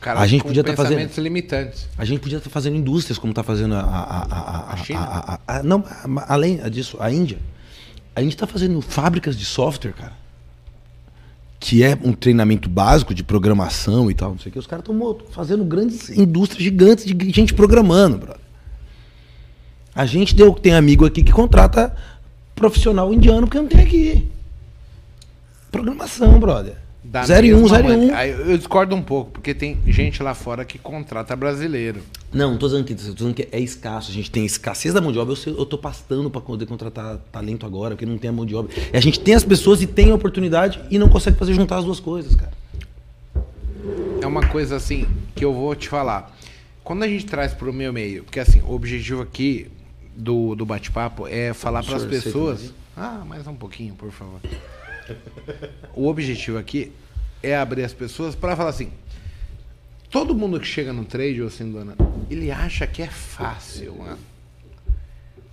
Cara, 0.00 0.20
A 0.20 0.26
gente 0.26 0.44
podia 0.44 0.62
tá 0.64 0.74
fazendo- 0.76 1.10
limitantes. 1.20 1.88
A 1.98 2.04
gente 2.04 2.20
podia 2.20 2.38
estar 2.38 2.50
fazendo 2.50 2.76
indústrias 2.76 3.18
como 3.18 3.32
está 3.32 3.42
fazendo 3.42 3.74
a, 3.74 3.80
a, 3.80 4.22
a, 4.70 4.72
a, 4.72 4.76
China? 4.76 5.00
a- 5.00 5.34
a- 5.46 5.58
a- 5.58 5.62
não, 5.62 5.84
além 6.28 6.56
disso, 6.70 6.96
a 7.00 7.10
Índia. 7.12 7.38
A 8.14 8.22
gente 8.22 8.32
está 8.34 8.46
fazendo 8.46 8.80
fábricas 8.80 9.36
de 9.36 9.44
software, 9.44 9.92
cara. 9.92 10.12
Que 11.60 11.82
é 11.82 11.98
um 12.02 12.12
treinamento 12.12 12.68
básico 12.68 13.12
de 13.12 13.24
programação 13.24 14.08
e 14.10 14.14
tal, 14.14 14.30
não 14.30 14.38
sei 14.38 14.50
o 14.50 14.52
que. 14.52 14.58
Os 14.60 14.66
caras 14.68 14.84
estão 14.88 15.18
fazendo 15.32 15.64
grandes 15.64 16.08
indústrias 16.10 16.62
gigantes 16.62 17.04
de 17.04 17.30
gente 17.32 17.52
programando, 17.52 18.18
brother. 18.18 18.40
A 19.98 20.06
gente 20.06 20.32
deu, 20.32 20.52
tem 20.54 20.74
amigo 20.74 21.04
aqui 21.04 21.24
que 21.24 21.32
contrata 21.32 21.92
profissional 22.54 23.12
indiano 23.12 23.48
porque 23.48 23.58
não 23.58 23.66
tem 23.66 23.80
aqui. 23.80 24.28
Programação, 25.72 26.38
brother. 26.38 26.74
Da 27.02 27.24
0 27.24 27.46
e 27.46 27.54
1, 27.54 27.60
mesma 27.62 27.76
0 27.78 27.82
e 27.82 27.86
1. 27.86 27.90
maneira- 27.96 28.16
Aí 28.18 28.30
Eu 28.30 28.56
discordo 28.56 28.94
um 28.94 29.02
pouco, 29.02 29.32
porque 29.32 29.52
tem 29.54 29.76
gente 29.88 30.22
lá 30.22 30.34
fora 30.34 30.64
que 30.64 30.78
contrata 30.78 31.34
brasileiro. 31.34 32.00
Não, 32.32 32.52
não 32.52 32.58
tô 32.58 32.66
dizendo 32.68 32.84
que, 32.84 32.94
tô 32.94 33.12
dizendo 33.12 33.34
que 33.34 33.48
é 33.50 33.58
escasso. 33.58 34.10
A 34.12 34.14
gente 34.14 34.30
tem 34.30 34.44
escassez 34.46 34.94
da 34.94 35.00
mão 35.00 35.10
de 35.10 35.18
obra. 35.18 35.34
Eu, 35.46 35.56
eu 35.58 35.66
tô 35.66 35.76
pastando 35.76 36.30
para 36.30 36.40
poder 36.42 36.66
contratar 36.66 37.16
talento 37.32 37.66
agora, 37.66 37.96
porque 37.96 38.06
não 38.06 38.18
tem 38.18 38.30
a 38.30 38.32
mão 38.32 38.46
de 38.46 38.54
obra. 38.54 38.72
E 38.92 38.96
a 38.96 39.00
gente 39.00 39.18
tem 39.18 39.34
as 39.34 39.42
pessoas 39.42 39.82
e 39.82 39.86
tem 39.88 40.12
a 40.12 40.14
oportunidade 40.14 40.80
e 40.92 40.96
não 40.98 41.08
consegue 41.08 41.36
fazer 41.36 41.54
juntar 41.54 41.78
as 41.78 41.84
duas 41.84 41.98
coisas, 41.98 42.36
cara. 42.36 42.52
É 44.22 44.26
uma 44.28 44.46
coisa 44.46 44.76
assim 44.76 45.06
que 45.34 45.44
eu 45.44 45.52
vou 45.52 45.74
te 45.74 45.88
falar. 45.88 46.36
Quando 46.84 47.02
a 47.02 47.08
gente 47.08 47.26
traz 47.26 47.52
pro 47.52 47.72
meu 47.72 47.92
meio, 47.92 48.22
porque 48.22 48.38
assim, 48.38 48.60
o 48.62 48.74
objetivo 48.74 49.22
aqui 49.22 49.66
do, 50.18 50.56
do 50.56 50.66
bate-papo 50.66 51.28
é 51.28 51.54
falar 51.54 51.84
para 51.84 51.96
as 51.96 52.04
pessoas. 52.04 52.60
mais 52.60 52.74
Ah, 52.96 53.24
mais 53.24 53.46
um 53.46 53.54
pouquinho, 53.54 53.94
por 53.94 54.10
favor. 54.10 54.40
O 55.94 56.08
objetivo 56.08 56.58
aqui 56.58 56.92
é 57.40 57.56
abrir 57.56 57.84
as 57.84 57.92
pessoas 57.92 58.34
para 58.34 58.56
falar 58.56 58.70
assim. 58.70 58.90
Todo 60.10 60.34
mundo 60.34 60.58
que 60.58 60.66
chega 60.66 60.92
no 60.92 61.04
trade, 61.04 61.40
ou 61.40 61.48
assim, 61.48 61.70
dona, 61.70 61.94
ele 62.28 62.50
acha 62.50 62.86
que 62.86 63.00
é 63.00 63.06
fácil, 63.06 63.94
mano. 63.96 64.18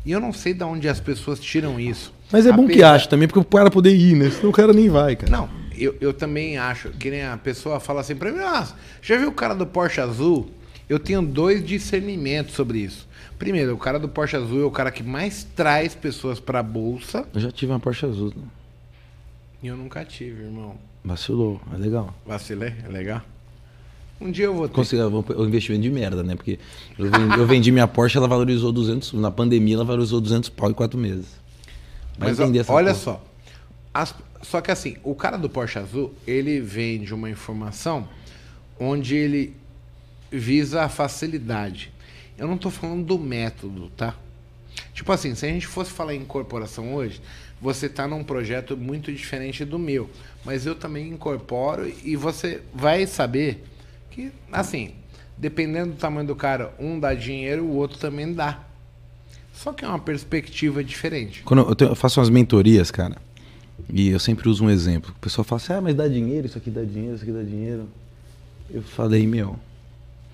E 0.03 0.11
eu 0.11 0.20
não 0.20 0.34
sei 0.34 0.53
de 0.53 0.63
onde 0.63 0.89
as 0.89 0.99
pessoas 0.99 1.39
tiram 1.39 1.80
isso. 1.80 2.13
Mas 2.32 2.45
é 2.45 2.51
bom 2.51 2.68
que 2.68 2.82
ache 2.82 3.07
também, 3.07 3.28
porque 3.28 3.39
o 3.39 3.43
cara 3.45 3.70
poder 3.70 3.95
ir, 3.95 4.16
né? 4.16 4.30
Senão 4.32 4.49
o 4.49 4.53
cara 4.53 4.74
nem 4.74 4.89
vai, 4.89 5.16
cara. 5.16 5.32
não, 5.32 5.49
eu, 5.78 5.95
eu 5.99 6.13
também 6.13 6.57
acho 6.57 6.89
que 6.89 7.11
nem 7.11 7.24
a 7.24 7.38
pessoa 7.38 7.80
fala 7.80 8.01
assim 8.01 8.16
pra 8.16 8.32
mim, 8.32 8.39
nossa, 8.39 8.76
já 9.01 9.18
viu 9.18 9.30
o 9.30 9.34
cara 9.34 9.53
do 9.53 9.66
Porsche 9.66 10.01
Azul? 10.01 10.49
Eu 10.88 10.99
tenho 10.99 11.21
dois 11.21 11.65
discernimentos 11.65 12.53
sobre 12.53 12.79
isso. 12.79 13.07
Primeiro, 13.39 13.73
o 13.73 13.77
cara 13.77 13.99
do 13.99 14.07
Porsche 14.07 14.36
Azul 14.36 14.61
é 14.61 14.65
o 14.65 14.71
cara 14.71 14.91
que 14.91 15.03
mais 15.03 15.43
traz 15.55 15.95
pessoas 15.95 16.39
pra 16.39 16.61
bolsa. 16.63 17.27
Eu 17.33 17.39
já 17.41 17.51
tive 17.51 17.71
uma 17.71 17.79
Porsche 17.79 18.05
azul. 18.05 18.31
né? 18.36 18.43
E 19.63 19.67
eu 19.67 19.75
nunca 19.75 20.05
tive, 20.05 20.43
irmão. 20.43 20.75
Vacilou, 21.03 21.59
é 21.73 21.77
legal. 21.77 22.13
Vacilei, 22.25 22.73
é 22.83 22.88
legal. 22.88 23.21
Um 24.21 24.31
dia 24.31 24.45
eu 24.45 24.53
vou 24.53 24.67
ter. 24.67 24.73
Consegui 24.75 25.01
o 25.01 25.45
investimento 25.45 25.81
de 25.83 25.89
merda, 25.91 26.23
né? 26.23 26.36
Porque 26.36 26.57
eu 26.97 27.09
vendi, 27.11 27.38
eu 27.39 27.45
vendi 27.47 27.71
minha 27.71 27.88
Porsche, 27.88 28.17
ela 28.17 28.27
valorizou 28.27 28.71
200. 28.71 29.13
Na 29.13 29.29
pandemia, 29.31 29.75
ela 29.75 29.83
valorizou 29.83 30.21
200 30.21 30.49
pau 30.49 30.69
em 30.69 30.73
quatro 30.73 30.97
meses. 30.97 31.25
Vai 32.17 32.29
Mas 32.29 32.39
ó, 32.39 32.43
entender 32.43 32.59
essa 32.59 32.71
olha 32.71 32.91
porra. 32.93 33.03
só. 33.03 33.23
As- 33.93 34.15
só 34.41 34.61
que 34.61 34.71
assim, 34.71 34.95
o 35.03 35.13
cara 35.15 35.38
do 35.38 35.49
Porsche 35.49 35.79
Azul, 35.79 36.13
ele 36.25 36.61
vende 36.61 37.13
uma 37.13 37.29
informação 37.29 38.07
onde 38.79 39.15
ele 39.15 39.53
visa 40.38 40.83
a 40.83 40.89
facilidade. 40.89 41.91
Eu 42.38 42.47
não 42.47 42.57
tô 42.57 42.69
falando 42.69 43.03
do 43.05 43.17
método, 43.17 43.89
tá? 43.95 44.15
Tipo 44.93 45.11
assim, 45.11 45.36
se 45.36 45.45
a 45.45 45.49
gente 45.49 45.67
fosse 45.67 45.91
falar 45.91 46.13
em 46.15 46.21
incorporação 46.21 46.93
hoje, 46.93 47.21
você 47.61 47.88
tá 47.88 48.07
num 48.07 48.23
projeto 48.23 48.75
muito 48.75 49.11
diferente 49.11 49.63
do 49.63 49.79
meu. 49.79 50.09
Mas 50.43 50.65
eu 50.65 50.75
também 50.75 51.09
incorporo 51.09 51.91
e 52.03 52.15
você 52.15 52.61
vai 52.73 53.07
saber 53.07 53.63
que, 54.11 54.31
assim, 54.51 54.93
dependendo 55.38 55.91
do 55.93 55.97
tamanho 55.97 56.27
do 56.27 56.36
cara, 56.36 56.73
um 56.79 56.99
dá 56.99 57.13
dinheiro, 57.13 57.63
o 57.63 57.75
outro 57.75 57.97
também 57.97 58.33
dá. 58.33 58.61
Só 59.53 59.71
que 59.71 59.86
é 59.86 59.88
uma 59.88 59.99
perspectiva 59.99 60.83
diferente. 60.83 61.41
Quando 61.43 61.61
eu, 61.61 61.75
tenho- 61.75 61.91
eu 61.91 61.95
faço 61.95 62.19
umas 62.19 62.29
mentorias, 62.29 62.91
cara, 62.91 63.15
e 63.89 64.09
eu 64.09 64.19
sempre 64.19 64.49
uso 64.49 64.65
um 64.65 64.69
exemplo. 64.69 65.13
O 65.17 65.19
pessoal 65.19 65.45
fala 65.45 65.61
assim, 65.61 65.73
ah, 65.73 65.81
mas 65.81 65.95
dá 65.95 66.07
dinheiro, 66.09 66.45
isso 66.47 66.57
aqui 66.57 66.69
dá 66.69 66.83
dinheiro, 66.83 67.15
isso 67.15 67.23
aqui 67.23 67.31
dá 67.33 67.41
dinheiro. 67.43 67.88
Eu 68.69 68.83
falei, 68.83 69.25
meu, 69.25 69.57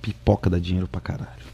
pipoca 0.01 0.49
dá 0.49 0.59
dinheiro 0.59 0.87
pra 0.87 0.99
caralho. 0.99 1.51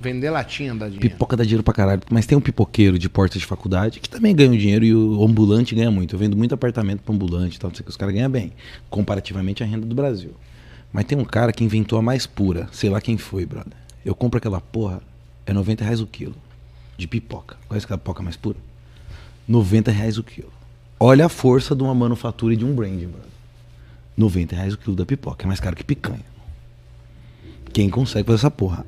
Vender 0.00 0.30
latinha 0.30 0.74
dá 0.74 0.86
dinheiro. 0.86 1.10
Pipoca 1.10 1.36
dá 1.36 1.42
dinheiro 1.42 1.62
pra 1.62 1.72
caralho. 1.72 2.02
Mas 2.10 2.26
tem 2.26 2.36
um 2.36 2.40
pipoqueiro 2.40 2.98
de 2.98 3.08
porta 3.08 3.38
de 3.38 3.46
faculdade 3.46 4.00
que 4.00 4.08
também 4.08 4.34
ganha 4.34 4.50
um 4.50 4.56
dinheiro 4.56 4.84
e 4.84 4.94
o 4.94 5.24
ambulante 5.24 5.74
ganha 5.74 5.90
muito. 5.90 6.14
Eu 6.14 6.18
vendo 6.18 6.36
muito 6.36 6.54
apartamento 6.54 7.00
pro 7.00 7.14
ambulante 7.14 7.56
e 7.56 7.60
tal, 7.60 7.70
não 7.70 7.74
sei 7.74 7.82
o 7.82 7.84
que 7.84 7.90
os 7.90 7.96
caras 7.96 8.14
ganham 8.14 8.30
bem, 8.30 8.52
comparativamente 8.90 9.62
à 9.62 9.66
renda 9.66 9.86
do 9.86 9.94
Brasil. 9.94 10.34
Mas 10.92 11.04
tem 11.04 11.18
um 11.18 11.24
cara 11.24 11.52
que 11.52 11.64
inventou 11.64 11.98
a 11.98 12.02
mais 12.02 12.26
pura, 12.26 12.68
sei 12.72 12.90
lá 12.90 13.00
quem 13.00 13.16
foi, 13.16 13.44
brother. 13.44 13.72
Eu 14.04 14.14
compro 14.14 14.38
aquela 14.38 14.60
porra, 14.60 15.00
é 15.44 15.52
90 15.52 15.82
reais 15.84 16.00
o 16.00 16.06
quilo 16.06 16.34
de 16.96 17.06
pipoca. 17.06 17.56
Conhece 17.68 17.84
aquela 17.84 17.98
pipoca 17.98 18.22
mais 18.22 18.36
pura? 18.36 18.56
90 19.48 19.90
reais 19.90 20.18
o 20.18 20.22
quilo. 20.22 20.52
Olha 20.98 21.26
a 21.26 21.28
força 21.28 21.74
de 21.74 21.82
uma 21.82 21.94
manufatura 21.94 22.54
e 22.54 22.56
de 22.56 22.64
um 22.64 22.74
branding, 22.74 23.06
brother. 23.06 23.30
90 24.16 24.56
reais 24.56 24.74
o 24.74 24.78
quilo 24.78 24.96
da 24.96 25.04
pipoca. 25.04 25.44
É 25.44 25.46
mais 25.46 25.60
caro 25.60 25.76
que 25.76 25.84
picanha. 25.84 26.24
Quem 27.76 27.90
consegue 27.90 28.26
fazer 28.26 28.38
essa 28.38 28.50
porra? 28.50 28.86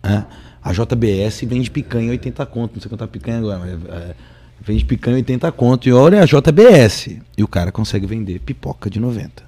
É. 0.00 0.22
A 0.62 0.72
JBS 0.72 1.40
vende 1.40 1.68
picanha 1.68 2.12
80 2.12 2.46
conto. 2.46 2.74
Não 2.74 2.80
sei 2.80 2.88
quanto 2.88 3.00
tá 3.00 3.08
picanha 3.08 3.38
agora, 3.38 3.58
mas 3.58 3.84
é, 3.84 4.14
vende 4.60 4.84
picanha 4.84 5.16
80 5.16 5.50
conto. 5.50 5.88
E 5.88 5.92
olha 5.92 6.22
a 6.22 6.24
JBS. 6.24 7.18
E 7.36 7.42
o 7.42 7.48
cara 7.48 7.72
consegue 7.72 8.06
vender 8.06 8.38
pipoca 8.38 8.88
de 8.88 9.00
90. 9.00 9.42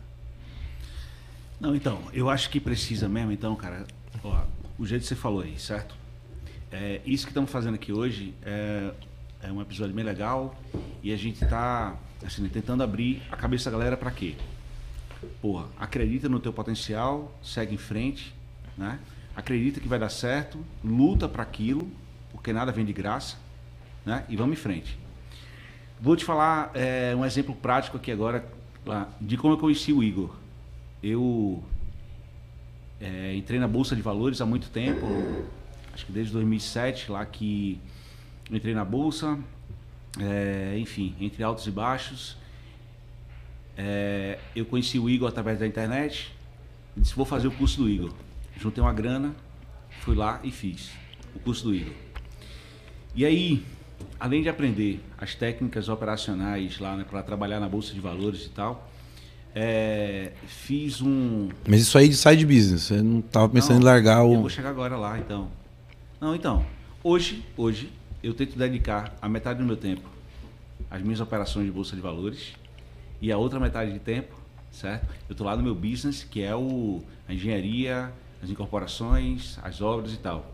Não, 1.61 1.73
então, 1.73 2.01
eu 2.13 2.29
acho 2.29 2.51
que 2.51 2.59
precisa 2.59 3.09
mesmo, 3.09 3.31
então, 3.31 3.55
cara, 3.55 3.87
ó, 4.25 4.43
o 4.77 4.85
jeito 4.85 5.03
que 5.03 5.09
você 5.09 5.15
falou 5.15 5.43
aí, 5.43 5.57
certo? 5.57 5.95
É, 6.73 7.01
isso 7.07 7.27
que 7.27 7.31
estamos 7.31 7.53
fazendo 7.53 7.77
aqui 7.77 7.93
hoje 7.93 8.35
é, 8.45 8.91
é 9.45 9.53
um 9.53 9.63
episódio 9.63 9.95
bem 9.95 10.05
legal 10.05 10.61
e 11.01 11.13
a 11.13 11.17
gente 11.17 11.45
está 11.45 11.97
assim, 12.27 12.45
tentando 12.49 12.83
abrir 12.83 13.23
a 13.31 13.37
cabeça 13.37 13.71
da 13.71 13.79
galera 13.79 13.97
para 13.97 14.11
quê? 14.11 14.35
Porra, 15.41 15.67
acredita 15.79 16.29
no 16.29 16.41
teu 16.41 16.53
potencial, 16.53 17.33
segue 17.41 17.75
em 17.75 17.79
frente, 17.79 18.37
né? 18.79 18.99
Acredita 19.37 19.81
que 19.81 19.89
vai 19.89 19.99
dar 19.99 20.09
certo, 20.09 20.65
luta 20.83 21.29
para 21.29 21.43
aquilo, 21.43 21.91
porque 22.33 22.53
nada 22.53 22.73
vem 22.73 22.85
de 22.85 22.93
graça, 22.93 23.37
né? 24.07 24.25
E 24.29 24.37
vamos 24.37 24.59
em 24.59 24.61
frente. 24.61 24.99
Vou 26.01 26.17
te 26.17 26.25
falar 26.25 26.71
é, 26.75 27.15
um 27.15 27.25
exemplo 27.25 27.55
prático 27.55 27.97
aqui 27.97 28.13
agora 28.13 28.47
de 29.21 29.37
como 29.37 29.55
eu 29.55 29.59
conheci 29.59 29.93
o 29.93 30.03
Igor. 30.03 30.35
Eu 31.03 31.63
é, 33.01 33.35
entrei 33.35 33.59
na 33.59 33.69
Bolsa 33.69 33.95
de 33.95 34.03
Valores 34.03 34.41
há 34.41 34.47
muito 34.47 34.71
tempo, 34.71 35.07
acho 35.93 36.07
que 36.07 36.13
desde 36.13 36.33
2007, 36.33 37.11
lá 37.11 37.27
que 37.27 37.81
entrei 38.51 38.75
na 38.75 38.85
Bolsa, 38.85 39.39
é, 40.21 40.77
enfim, 40.79 41.15
entre 41.21 41.43
altos 41.43 41.67
e 41.67 41.71
baixos. 41.71 42.37
É, 43.77 44.39
eu 44.57 44.65
conheci 44.65 44.99
o 44.99 45.09
Igor 45.09 45.29
através 45.29 45.59
da 45.59 45.67
internet, 45.67 46.35
disse, 46.97 47.15
vou 47.15 47.25
fazer 47.25 47.47
o 47.47 47.53
curso 47.53 47.83
do 47.83 47.89
Igor. 47.89 48.13
Juntei 48.59 48.83
uma 48.83 48.93
grana, 48.93 49.35
fui 50.01 50.17
lá 50.17 50.41
e 50.43 50.51
fiz 50.51 50.91
o 51.35 51.39
curso 51.39 51.65
do 51.65 51.75
Igor. 51.75 51.95
E 53.15 53.25
aí, 53.25 53.65
além 54.19 54.43
de 54.43 54.49
aprender 54.49 55.01
as 55.17 55.35
técnicas 55.35 55.89
operacionais 55.89 56.79
lá 56.81 56.97
né, 56.97 57.05
para 57.09 57.23
trabalhar 57.23 57.61
na 57.61 57.69
Bolsa 57.69 57.95
de 57.95 58.01
Valores 58.01 58.47
e 58.47 58.51
tal, 58.51 58.91
é, 59.55 60.33
fiz 60.47 61.01
um, 61.01 61.49
Mas 61.69 61.81
isso 61.81 61.97
aí 61.97 62.09
de 62.09 62.17
side 62.17 62.45
business. 62.45 62.83
Você 62.83 63.01
não 63.01 63.21
tava 63.21 63.49
pensando 63.49 63.75
não, 63.75 63.83
em 63.83 63.85
largar 63.85 64.19
Eu 64.19 64.33
o. 64.33 64.41
vou 64.41 64.51
chegar 64.51 64.71
agora 64.71 64.97
lá, 64.97 65.19
então. 65.19 65.49
Não, 66.21 66.35
então. 66.35 66.67
Hoje, 67.03 67.45
hoje, 67.57 67.93
eu 68.23 68.35
tento 68.35 68.59
dedicar 68.59 69.17
a 69.23 69.29
metade 69.29 69.61
do 69.61 69.65
meu 69.65 69.77
tempo 69.77 70.09
às 70.91 71.03
minhas 71.03 71.21
operações 71.21 71.67
de 71.67 71.73
bolsa 71.73 71.95
de 71.95 72.03
valores 72.03 72.55
e 73.21 73.31
a 73.31 73.39
outra 73.39 73.61
metade 73.61 73.93
de 73.93 73.99
tempo, 73.99 74.35
certo? 74.71 75.07
Eu 75.29 75.33
estou 75.33 75.47
lá 75.47 75.57
no 75.57 75.63
meu 75.63 75.75
business, 75.75 76.25
que 76.25 76.43
é 76.43 76.55
o, 76.55 77.03
a 77.29 77.35
engenharia, 77.35 78.13
as 78.43 78.51
incorporações, 78.51 79.59
as 79.63 79.81
obras 79.81 80.13
e 80.13 80.17
tal. 80.17 80.53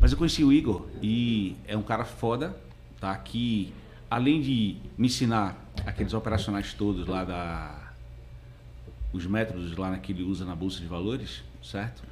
Mas 0.00 0.12
eu 0.12 0.18
conheci 0.18 0.44
o 0.44 0.52
Igor 0.52 0.86
e 1.02 1.56
é 1.66 1.76
um 1.76 1.82
cara 1.82 2.04
foda, 2.04 2.56
tá? 3.00 3.14
Que 3.16 3.72
além 4.10 4.40
de 4.40 4.76
me 4.96 5.06
ensinar 5.06 5.56
aqueles 5.84 6.14
operacionais 6.14 6.72
todos 6.72 7.06
lá 7.06 7.24
da 7.24 7.86
os 9.12 9.26
métodos 9.26 9.76
lá 9.76 9.96
que 9.98 10.12
ele 10.12 10.22
usa 10.22 10.44
na 10.44 10.54
bolsa 10.54 10.80
de 10.80 10.86
valores, 10.86 11.42
certo? 11.62 12.02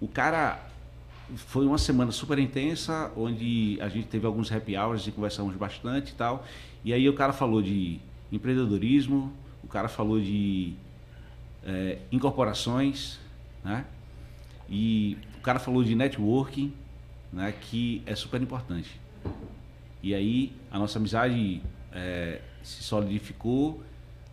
O 0.00 0.08
cara 0.08 0.60
foi 1.36 1.64
uma 1.64 1.78
semana 1.78 2.10
super 2.10 2.38
intensa, 2.38 3.12
onde 3.16 3.78
a 3.80 3.88
gente 3.88 4.08
teve 4.08 4.26
alguns 4.26 4.50
happy 4.50 4.76
hours 4.76 5.06
e 5.06 5.12
conversamos 5.12 5.54
bastante 5.54 6.10
e 6.10 6.14
tal. 6.14 6.44
E 6.84 6.92
aí 6.92 7.08
o 7.08 7.14
cara 7.14 7.32
falou 7.32 7.62
de 7.62 8.00
empreendedorismo, 8.32 9.32
o 9.62 9.68
cara 9.68 9.88
falou 9.88 10.20
de 10.20 10.74
eh, 11.64 11.98
incorporações, 12.10 13.20
né? 13.62 13.84
E 14.70 15.18
o 15.36 15.40
cara 15.40 15.58
falou 15.58 15.82
de 15.82 15.94
networking, 15.94 16.72
né, 17.32 17.52
que 17.60 18.02
é 18.06 18.14
super 18.14 18.40
importante. 18.40 19.00
E 20.02 20.14
aí 20.14 20.52
a 20.70 20.78
nossa 20.78 20.98
amizade 20.98 21.60
é, 21.92 22.40
se 22.62 22.82
solidificou 22.82 23.82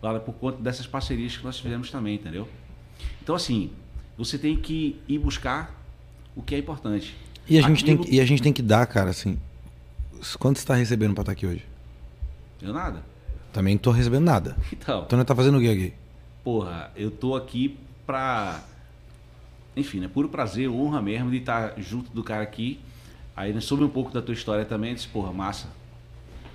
lá 0.01 0.19
por 0.19 0.33
conta 0.33 0.61
dessas 0.61 0.85
parcerias 0.85 1.35
que 1.35 1.43
nós 1.43 1.59
fizemos 1.59 1.89
também, 1.89 2.15
entendeu? 2.15 2.47
Então 3.21 3.35
assim, 3.35 3.71
você 4.17 4.38
tem 4.38 4.55
que 4.55 4.99
ir 5.07 5.19
buscar 5.19 5.75
o 6.35 6.41
que 6.41 6.55
é 6.55 6.57
importante. 6.57 7.15
E 7.49 7.57
a 7.57 7.61
gente, 7.61 7.83
Aquilo... 7.83 7.97
tem, 7.97 8.05
que, 8.05 8.15
e 8.15 8.21
a 8.21 8.25
gente 8.25 8.41
tem 8.41 8.53
que 8.53 8.61
dar, 8.61 8.85
cara, 8.85 9.09
assim. 9.09 9.39
Quanto 10.38 10.57
você 10.57 10.63
está 10.63 10.75
recebendo 10.75 11.13
para 11.13 11.21
estar 11.21 11.31
aqui 11.31 11.45
hoje? 11.45 11.65
Eu 12.61 12.73
nada. 12.73 13.03
Também 13.53 13.75
não 13.75 13.81
tô 13.81 13.91
recebendo 13.91 14.23
nada. 14.23 14.57
Então. 14.71 15.03
Então 15.05 15.17
não 15.17 15.25
tá 15.25 15.35
fazendo 15.35 15.57
o 15.57 15.61
que 15.61 15.69
aqui? 15.69 15.93
Porra, 16.43 16.91
eu 16.95 17.09
tô 17.09 17.35
aqui 17.35 17.77
pra. 18.05 18.63
Enfim, 19.78 19.99
né? 19.99 20.09
Puro 20.11 20.28
prazer, 20.28 20.67
honra 20.69 21.01
mesmo 21.01 21.30
de 21.30 21.38
estar 21.38 21.73
junto 21.78 22.11
do 22.11 22.23
cara 22.23 22.41
aqui. 22.41 22.80
Aí 23.36 23.53
né, 23.53 23.61
soube 23.61 23.84
um 23.84 23.89
pouco 23.89 24.11
da 24.11 24.21
tua 24.21 24.34
história 24.34 24.65
também, 24.65 24.95
disse, 24.95 25.07
porra, 25.07 25.32
massa. 25.32 25.67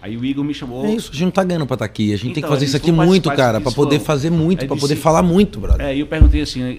Aí 0.03 0.17
o 0.17 0.25
Igor 0.25 0.45
me 0.45 0.53
chamou. 0.53 0.85
É 0.85 0.93
isso, 0.93 1.11
a 1.11 1.15
gente 1.15 1.27
não 1.27 1.31
tá 1.31 1.45
ganhando 1.45 1.65
pra 1.65 1.75
estar 1.75 1.87
tá 1.87 1.91
aqui. 1.91 2.13
A 2.13 2.17
gente 2.17 2.31
então, 2.31 2.35
tem 2.35 2.35
que 2.35 2.39
então, 2.41 2.51
fazer 2.51 2.65
isso 2.65 2.77
aqui 2.77 2.91
muito, 2.91 3.31
cara, 3.31 3.61
para 3.61 3.71
poder 3.71 4.01
fazer 4.01 4.31
muito, 4.31 4.67
para 4.67 4.77
poder 4.77 4.97
falar 4.97 5.23
muito, 5.23 5.61
brother. 5.61 5.87
É, 5.87 5.95
e 5.95 6.01
eu 6.01 6.09
perguntei 6.09 6.41
assim, 6.41 6.61
né, 6.61 6.79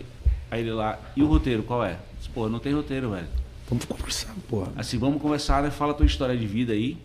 aí 0.52 0.60
ele 0.60 0.72
lá, 0.72 1.00
e 1.16 1.24
o 1.24 1.28
roteiro, 1.28 1.64
qual 1.64 1.86
é? 1.86 1.98
Disse, 2.18 2.30
pô, 2.30 2.50
não 2.50 2.60
tem 2.60 2.74
roteiro, 2.74 3.12
velho. 3.12 3.28
Vamos 3.70 3.86
conversar, 3.86 4.36
porra. 4.50 4.74
Assim, 4.76 4.98
vamos 4.98 5.22
conversar, 5.22 5.64
né? 5.64 5.72
Fala 5.72 5.94
a 5.94 5.96
tua 5.96 6.06
história 6.06 6.36
de 6.36 6.46
vida 6.46 6.74
aí, 6.74 6.98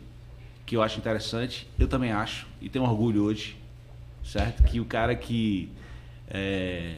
que 0.66 0.76
eu 0.76 0.82
acho 0.82 0.98
interessante. 0.98 1.68
Eu 1.78 1.86
também 1.86 2.10
acho, 2.10 2.48
e 2.60 2.68
tenho 2.68 2.84
orgulho 2.84 3.22
hoje, 3.22 3.56
certo? 4.24 4.64
Que 4.64 4.80
o 4.80 4.84
cara 4.84 5.14
que. 5.14 5.68
É, 6.28 6.96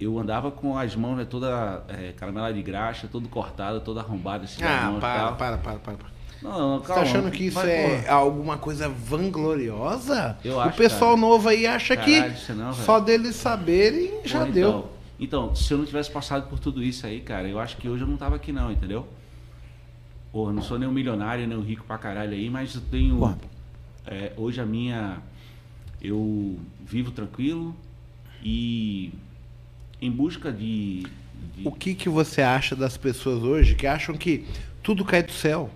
eu 0.00 0.18
andava 0.18 0.50
com 0.50 0.76
as 0.76 0.96
mãos 0.96 1.16
né, 1.16 1.24
toda 1.24 1.82
é, 1.88 2.12
caramela 2.12 2.52
de 2.52 2.62
graxa, 2.62 3.08
todo 3.10 3.28
cortado, 3.28 3.80
toda 3.80 4.00
arrombada. 4.00 4.44
Assim, 4.44 4.62
ah, 4.62 4.90
mãos, 4.90 5.00
para, 5.00 5.32
para, 5.32 5.58
para, 5.58 5.78
para, 5.78 5.96
para. 5.96 6.14
Não, 6.42 6.58
não, 6.58 6.78
Você 6.80 6.92
tá 6.92 7.00
achando 7.00 7.30
que 7.30 7.46
isso 7.46 7.60
é 7.60 8.00
porra. 8.02 8.14
alguma 8.14 8.58
coisa 8.58 8.88
vangloriosa? 8.88 10.36
Eu 10.44 10.60
acho, 10.60 10.74
o 10.74 10.76
pessoal 10.76 11.14
cara. 11.14 11.20
novo 11.20 11.48
aí 11.48 11.66
acha 11.66 11.96
Caralho, 11.96 12.34
que 12.34 12.52
não, 12.52 12.74
só 12.74 13.00
deles 13.00 13.36
saberem 13.36 14.20
já 14.24 14.40
porra, 14.40 14.52
deu. 14.52 14.68
Então, 14.68 14.94
então, 15.18 15.54
se 15.54 15.72
eu 15.72 15.78
não 15.78 15.86
tivesse 15.86 16.10
passado 16.10 16.48
por 16.48 16.58
tudo 16.58 16.82
isso 16.82 17.06
aí, 17.06 17.20
cara, 17.20 17.48
eu 17.48 17.58
acho 17.58 17.76
que 17.76 17.88
hoje 17.88 18.02
eu 18.02 18.08
não 18.08 18.16
tava 18.16 18.36
aqui 18.36 18.52
não, 18.52 18.70
entendeu? 18.70 19.06
Porra, 20.32 20.52
não 20.52 20.60
sou 20.60 20.78
nem 20.78 20.88
um 20.88 20.92
milionário, 20.92 21.46
nem 21.46 21.56
um 21.56 21.62
rico 21.62 21.84
pra 21.84 21.96
caralho 21.96 22.32
aí, 22.32 22.50
mas 22.50 22.74
eu 22.74 22.82
tenho... 22.90 23.36
É, 24.06 24.32
hoje 24.36 24.60
a 24.60 24.66
minha... 24.66 25.18
Eu 26.02 26.58
vivo 26.84 27.10
tranquilo 27.12 27.74
e 28.42 29.10
em 30.04 30.10
busca 30.10 30.52
de, 30.52 31.06
de... 31.56 31.66
O 31.66 31.72
que, 31.72 31.94
que 31.94 32.08
você 32.08 32.42
acha 32.42 32.76
das 32.76 32.96
pessoas 32.96 33.42
hoje 33.42 33.74
que 33.74 33.86
acham 33.86 34.14
que 34.14 34.44
tudo 34.82 35.04
cai 35.04 35.22
do 35.22 35.32
céu? 35.32 35.70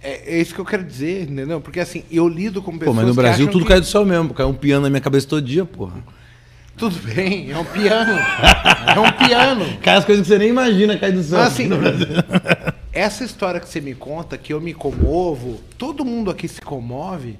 É, 0.00 0.36
é, 0.36 0.40
isso 0.40 0.54
que 0.54 0.60
eu 0.60 0.64
quero 0.64 0.84
dizer, 0.84 1.28
entendeu? 1.28 1.60
Porque 1.60 1.80
assim, 1.80 2.04
eu 2.10 2.28
lido 2.28 2.62
com 2.62 2.78
pessoas. 2.78 2.96
Pô, 2.96 3.02
mas 3.02 3.08
no 3.08 3.14
Brasil 3.14 3.48
tudo 3.48 3.64
que... 3.64 3.68
cai 3.70 3.80
do 3.80 3.86
céu 3.86 4.04
mesmo, 4.04 4.32
cai 4.32 4.46
um 4.46 4.54
piano 4.54 4.82
na 4.82 4.90
minha 4.90 5.00
cabeça 5.00 5.26
todo 5.28 5.42
dia, 5.42 5.64
porra. 5.64 6.02
Tudo 6.76 6.96
bem, 7.00 7.50
é 7.50 7.58
um 7.58 7.64
piano. 7.64 8.12
é 8.12 8.98
um 8.98 9.12
piano. 9.26 9.76
Cai 9.82 9.96
as 9.96 10.06
coisas 10.06 10.26
que 10.26 10.32
você 10.32 10.38
nem 10.38 10.48
imagina 10.48 10.96
cair 10.96 11.12
do 11.12 11.22
céu. 11.22 11.38
Mas, 11.38 11.52
assim, 11.52 11.68
essa 12.90 13.24
história 13.24 13.60
que 13.60 13.68
você 13.68 13.78
me 13.78 13.94
conta, 13.94 14.38
que 14.38 14.54
eu 14.54 14.60
me 14.60 14.72
comovo, 14.72 15.60
todo 15.76 16.02
mundo 16.02 16.30
aqui 16.30 16.48
se 16.48 16.62
comove. 16.62 17.36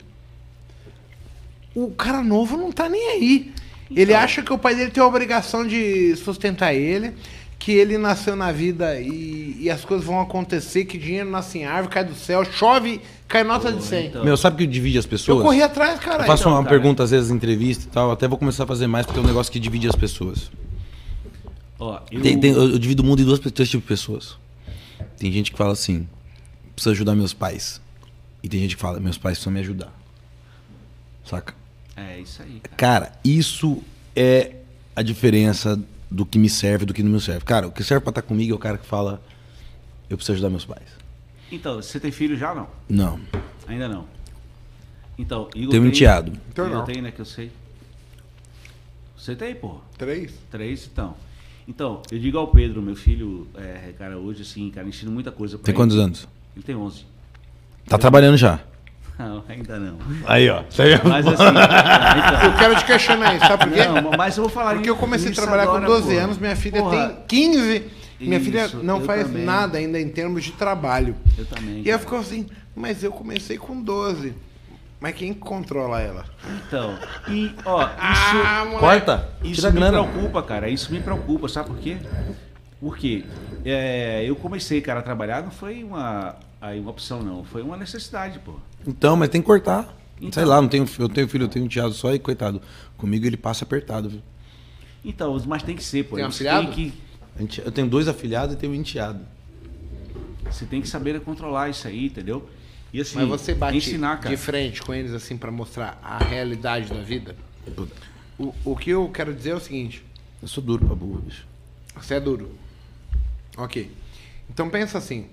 O 1.74 1.90
cara 1.92 2.22
novo 2.22 2.58
não 2.58 2.70
tá 2.70 2.90
nem 2.90 3.08
aí. 3.08 3.52
Ele 3.96 4.12
então. 4.12 4.22
acha 4.22 4.42
que 4.42 4.52
o 4.52 4.58
pai 4.58 4.74
dele 4.74 4.90
tem 4.90 5.02
a 5.02 5.06
obrigação 5.06 5.66
de 5.66 6.16
sustentar 6.16 6.74
ele, 6.74 7.14
que 7.58 7.72
ele 7.72 7.96
nasceu 7.96 8.34
na 8.34 8.50
vida 8.50 9.00
e, 9.00 9.56
e 9.60 9.70
as 9.70 9.84
coisas 9.84 10.04
vão 10.04 10.20
acontecer, 10.20 10.84
que 10.84 10.98
dinheiro 10.98 11.30
nasce 11.30 11.58
em 11.58 11.64
árvore, 11.64 11.94
cai 11.94 12.04
do 12.04 12.14
céu, 12.14 12.44
chove, 12.44 13.00
cai 13.28 13.44
nota 13.44 13.70
Pô, 13.70 13.78
de 13.78 13.84
100. 13.84 14.06
Então. 14.06 14.24
Meu, 14.24 14.36
sabe 14.36 14.56
o 14.56 14.58
que 14.58 14.66
divide 14.66 14.98
as 14.98 15.06
pessoas? 15.06 15.38
Eu 15.38 15.44
corri 15.44 15.62
atrás, 15.62 16.00
cara. 16.00 16.24
Eu 16.24 16.26
faço 16.26 16.42
então, 16.42 16.52
uma 16.52 16.64
cara. 16.64 16.70
pergunta 16.70 17.04
às 17.04 17.12
vezes 17.12 17.30
em 17.30 17.34
entrevista 17.34 17.84
e 17.84 17.90
tal, 17.90 18.10
até 18.10 18.26
vou 18.26 18.36
começar 18.36 18.64
a 18.64 18.66
fazer 18.66 18.88
mais 18.88 19.06
porque 19.06 19.20
é 19.20 19.22
um 19.22 19.26
negócio 19.26 19.52
que 19.52 19.60
divide 19.60 19.86
as 19.86 19.94
pessoas. 19.94 20.50
Ó, 21.78 22.00
eu... 22.10 22.20
Tem, 22.20 22.38
tem, 22.38 22.50
eu 22.50 22.78
divido 22.78 23.02
o 23.02 23.06
mundo 23.06 23.22
em 23.22 23.24
duas, 23.24 23.38
três 23.38 23.70
tipos 23.70 23.84
de 23.84 23.88
pessoas. 23.88 24.36
Tem 25.16 25.30
gente 25.30 25.52
que 25.52 25.58
fala 25.58 25.72
assim, 25.72 26.08
preciso 26.74 26.90
ajudar 26.92 27.14
meus 27.14 27.32
pais. 27.32 27.80
E 28.42 28.48
tem 28.48 28.58
gente 28.60 28.74
que 28.74 28.82
fala, 28.82 28.98
meus 28.98 29.18
pais 29.18 29.38
precisam 29.38 29.52
me 29.52 29.60
ajudar. 29.60 29.92
Saca? 31.24 31.54
É 31.96 32.20
isso 32.20 32.42
aí. 32.42 32.60
Cara, 32.60 33.06
cara 33.06 33.18
isso 33.24 33.82
é 34.14 34.56
a 34.94 35.02
diferença 35.02 35.80
do 36.10 36.26
que 36.26 36.38
me 36.38 36.48
serve 36.48 36.84
e 36.84 36.86
do 36.86 36.94
que 36.94 37.02
não 37.02 37.10
me 37.10 37.20
serve. 37.20 37.44
Cara, 37.44 37.66
o 37.66 37.72
que 37.72 37.82
serve 37.82 38.02
pra 38.02 38.10
estar 38.10 38.22
comigo 38.22 38.52
é 38.52 38.54
o 38.54 38.58
cara 38.58 38.78
que 38.78 38.86
fala, 38.86 39.22
eu 40.08 40.16
preciso 40.16 40.34
ajudar 40.34 40.50
meus 40.50 40.64
pais. 40.64 40.88
Então, 41.50 41.76
você 41.76 41.98
tem 41.98 42.10
filho 42.10 42.36
já 42.36 42.50
ou 42.50 42.56
não? 42.56 42.68
Não. 42.88 43.20
Ainda 43.66 43.88
não. 43.88 44.06
Então, 45.18 45.48
Igor 45.54 45.70
Tenho 45.70 45.82
um 45.84 45.86
enteado. 45.86 46.32
Então 46.50 46.66
eu 46.66 46.82
tenho, 46.82 47.02
né, 47.02 47.10
que 47.10 47.20
eu 47.20 47.24
sei. 47.24 47.50
Você 49.16 49.36
tem, 49.36 49.54
pô? 49.54 49.80
Três. 49.96 50.32
Três, 50.50 50.88
então. 50.90 51.14
Então, 51.68 52.02
eu 52.10 52.18
digo 52.18 52.38
ao 52.38 52.48
Pedro, 52.48 52.82
meu 52.82 52.96
filho, 52.96 53.46
é, 53.54 53.92
cara, 53.96 54.18
hoje, 54.18 54.42
assim, 54.42 54.68
cara, 54.70 54.88
ensino 54.88 55.12
muita 55.12 55.30
coisa 55.30 55.56
pra 55.56 55.64
Tem 55.64 55.72
ele. 55.72 55.76
quantos 55.76 55.96
anos? 55.96 56.28
Ele 56.56 56.64
tem 56.64 56.74
11. 56.74 57.06
Tá 57.86 57.96
eu... 57.96 57.98
trabalhando 57.98 58.36
já? 58.36 58.60
Não, 59.18 59.44
ainda 59.48 59.78
não. 59.78 59.98
Aí, 60.26 60.48
ó. 60.48 60.62
Mas 61.04 61.26
assim, 61.26 61.34
então... 61.34 62.42
eu 62.44 62.56
quero 62.58 62.76
te 62.76 62.84
questionar 62.84 63.34
isso, 63.34 63.46
sabe 63.46 63.64
por 63.64 63.72
quê? 63.72 63.84
Não, 63.86 64.10
mas 64.16 64.36
eu 64.36 64.44
vou 64.44 64.52
falar 64.52 64.74
Porque 64.74 64.90
eu 64.90 64.96
comecei 64.96 65.30
a 65.30 65.34
trabalhar 65.34 65.64
agora, 65.64 65.86
com 65.86 65.92
12 65.92 66.16
anos, 66.16 66.38
minha 66.38 66.56
filha 66.56 66.80
porra. 66.80 67.08
tem 67.08 67.52
15. 67.52 67.84
Minha 68.20 68.36
isso, 68.36 68.44
filha 68.44 68.68
não 68.82 69.00
faz 69.02 69.26
também. 69.26 69.44
nada 69.44 69.78
ainda 69.78 70.00
em 70.00 70.08
termos 70.08 70.44
de 70.44 70.52
trabalho. 70.52 71.16
Eu 71.36 71.44
também. 71.44 71.82
E 71.84 71.90
ela 71.90 71.98
ficou 71.98 72.18
assim, 72.18 72.46
mas 72.74 73.02
eu 73.02 73.12
comecei 73.12 73.58
com 73.58 73.80
12. 73.80 74.34
Mas 75.00 75.16
quem 75.16 75.34
controla 75.34 76.00
ela? 76.00 76.24
Então, 76.64 76.96
e 77.28 77.52
ó, 77.64 77.82
isso. 77.82 77.92
Ah, 77.98 78.64
Corta! 78.78 79.28
Isso 79.42 79.66
me 79.66 79.72
grana. 79.72 80.04
preocupa, 80.04 80.42
cara. 80.44 80.68
Isso 80.68 80.92
me 80.92 81.00
preocupa, 81.00 81.48
sabe 81.48 81.70
por 81.70 81.78
quê? 81.78 81.96
Porque 82.80 83.24
é, 83.64 84.22
eu 84.24 84.36
comecei, 84.36 84.80
cara, 84.80 85.00
a 85.00 85.02
trabalhar, 85.02 85.42
não 85.42 85.50
foi 85.50 85.82
uma, 85.82 86.36
aí, 86.60 86.78
uma 86.78 86.92
opção, 86.92 87.20
não. 87.20 87.42
Foi 87.42 87.62
uma 87.62 87.76
necessidade, 87.76 88.38
pô. 88.38 88.54
Então, 88.86 89.16
mas 89.16 89.28
tem 89.28 89.40
que 89.40 89.46
cortar. 89.46 89.96
Então, 90.16 90.32
Sei 90.32 90.44
lá, 90.44 90.60
não 90.60 90.68
tenho, 90.68 90.86
eu 90.98 91.08
tenho 91.08 91.28
filho, 91.28 91.44
eu 91.44 91.48
tenho 91.48 91.64
um 91.64 91.68
teado 91.68 91.92
só 91.92 92.14
e 92.14 92.18
coitado. 92.18 92.62
Comigo 92.96 93.26
ele 93.26 93.36
passa 93.36 93.64
apertado, 93.64 94.08
viu? 94.08 94.22
Então, 95.04 95.40
mas 95.46 95.62
tem 95.62 95.74
que 95.74 95.82
ser, 95.82 96.04
pô. 96.04 96.16
Tem 96.16 96.24
um 96.24 96.28
afilhado? 96.28 96.72
Tem 96.72 97.46
que... 97.46 97.60
Eu 97.60 97.72
tenho 97.72 97.88
dois 97.88 98.06
afilhados 98.06 98.54
e 98.54 98.58
tenho 98.58 98.72
um 98.72 98.76
enteado. 98.76 99.20
Você 100.44 100.64
tem 100.64 100.80
que 100.80 100.88
saber 100.88 101.18
controlar 101.20 101.70
isso 101.70 101.88
aí, 101.88 102.06
entendeu? 102.06 102.48
E 102.92 103.00
assim, 103.00 103.16
mas 103.16 103.26
você 103.26 103.54
bate 103.54 103.78
ensinar, 103.78 104.20
de 104.20 104.36
frente 104.36 104.82
com 104.82 104.92
eles 104.92 105.12
assim 105.12 105.36
para 105.36 105.50
mostrar 105.50 105.98
a 106.02 106.18
realidade 106.18 106.92
da 106.92 107.00
vida? 107.00 107.34
O, 108.38 108.54
o 108.64 108.76
que 108.76 108.90
eu 108.90 109.08
quero 109.08 109.32
dizer 109.32 109.50
é 109.50 109.54
o 109.54 109.60
seguinte. 109.60 110.04
Eu 110.42 110.46
sou 110.46 110.62
duro 110.62 110.86
pra 110.86 110.94
burro, 110.94 111.22
bicho. 111.22 111.46
Você 111.96 112.14
é 112.14 112.20
duro. 112.20 112.50
Ok. 113.56 113.90
Então 114.50 114.68
pensa 114.68 114.98
assim 114.98 115.26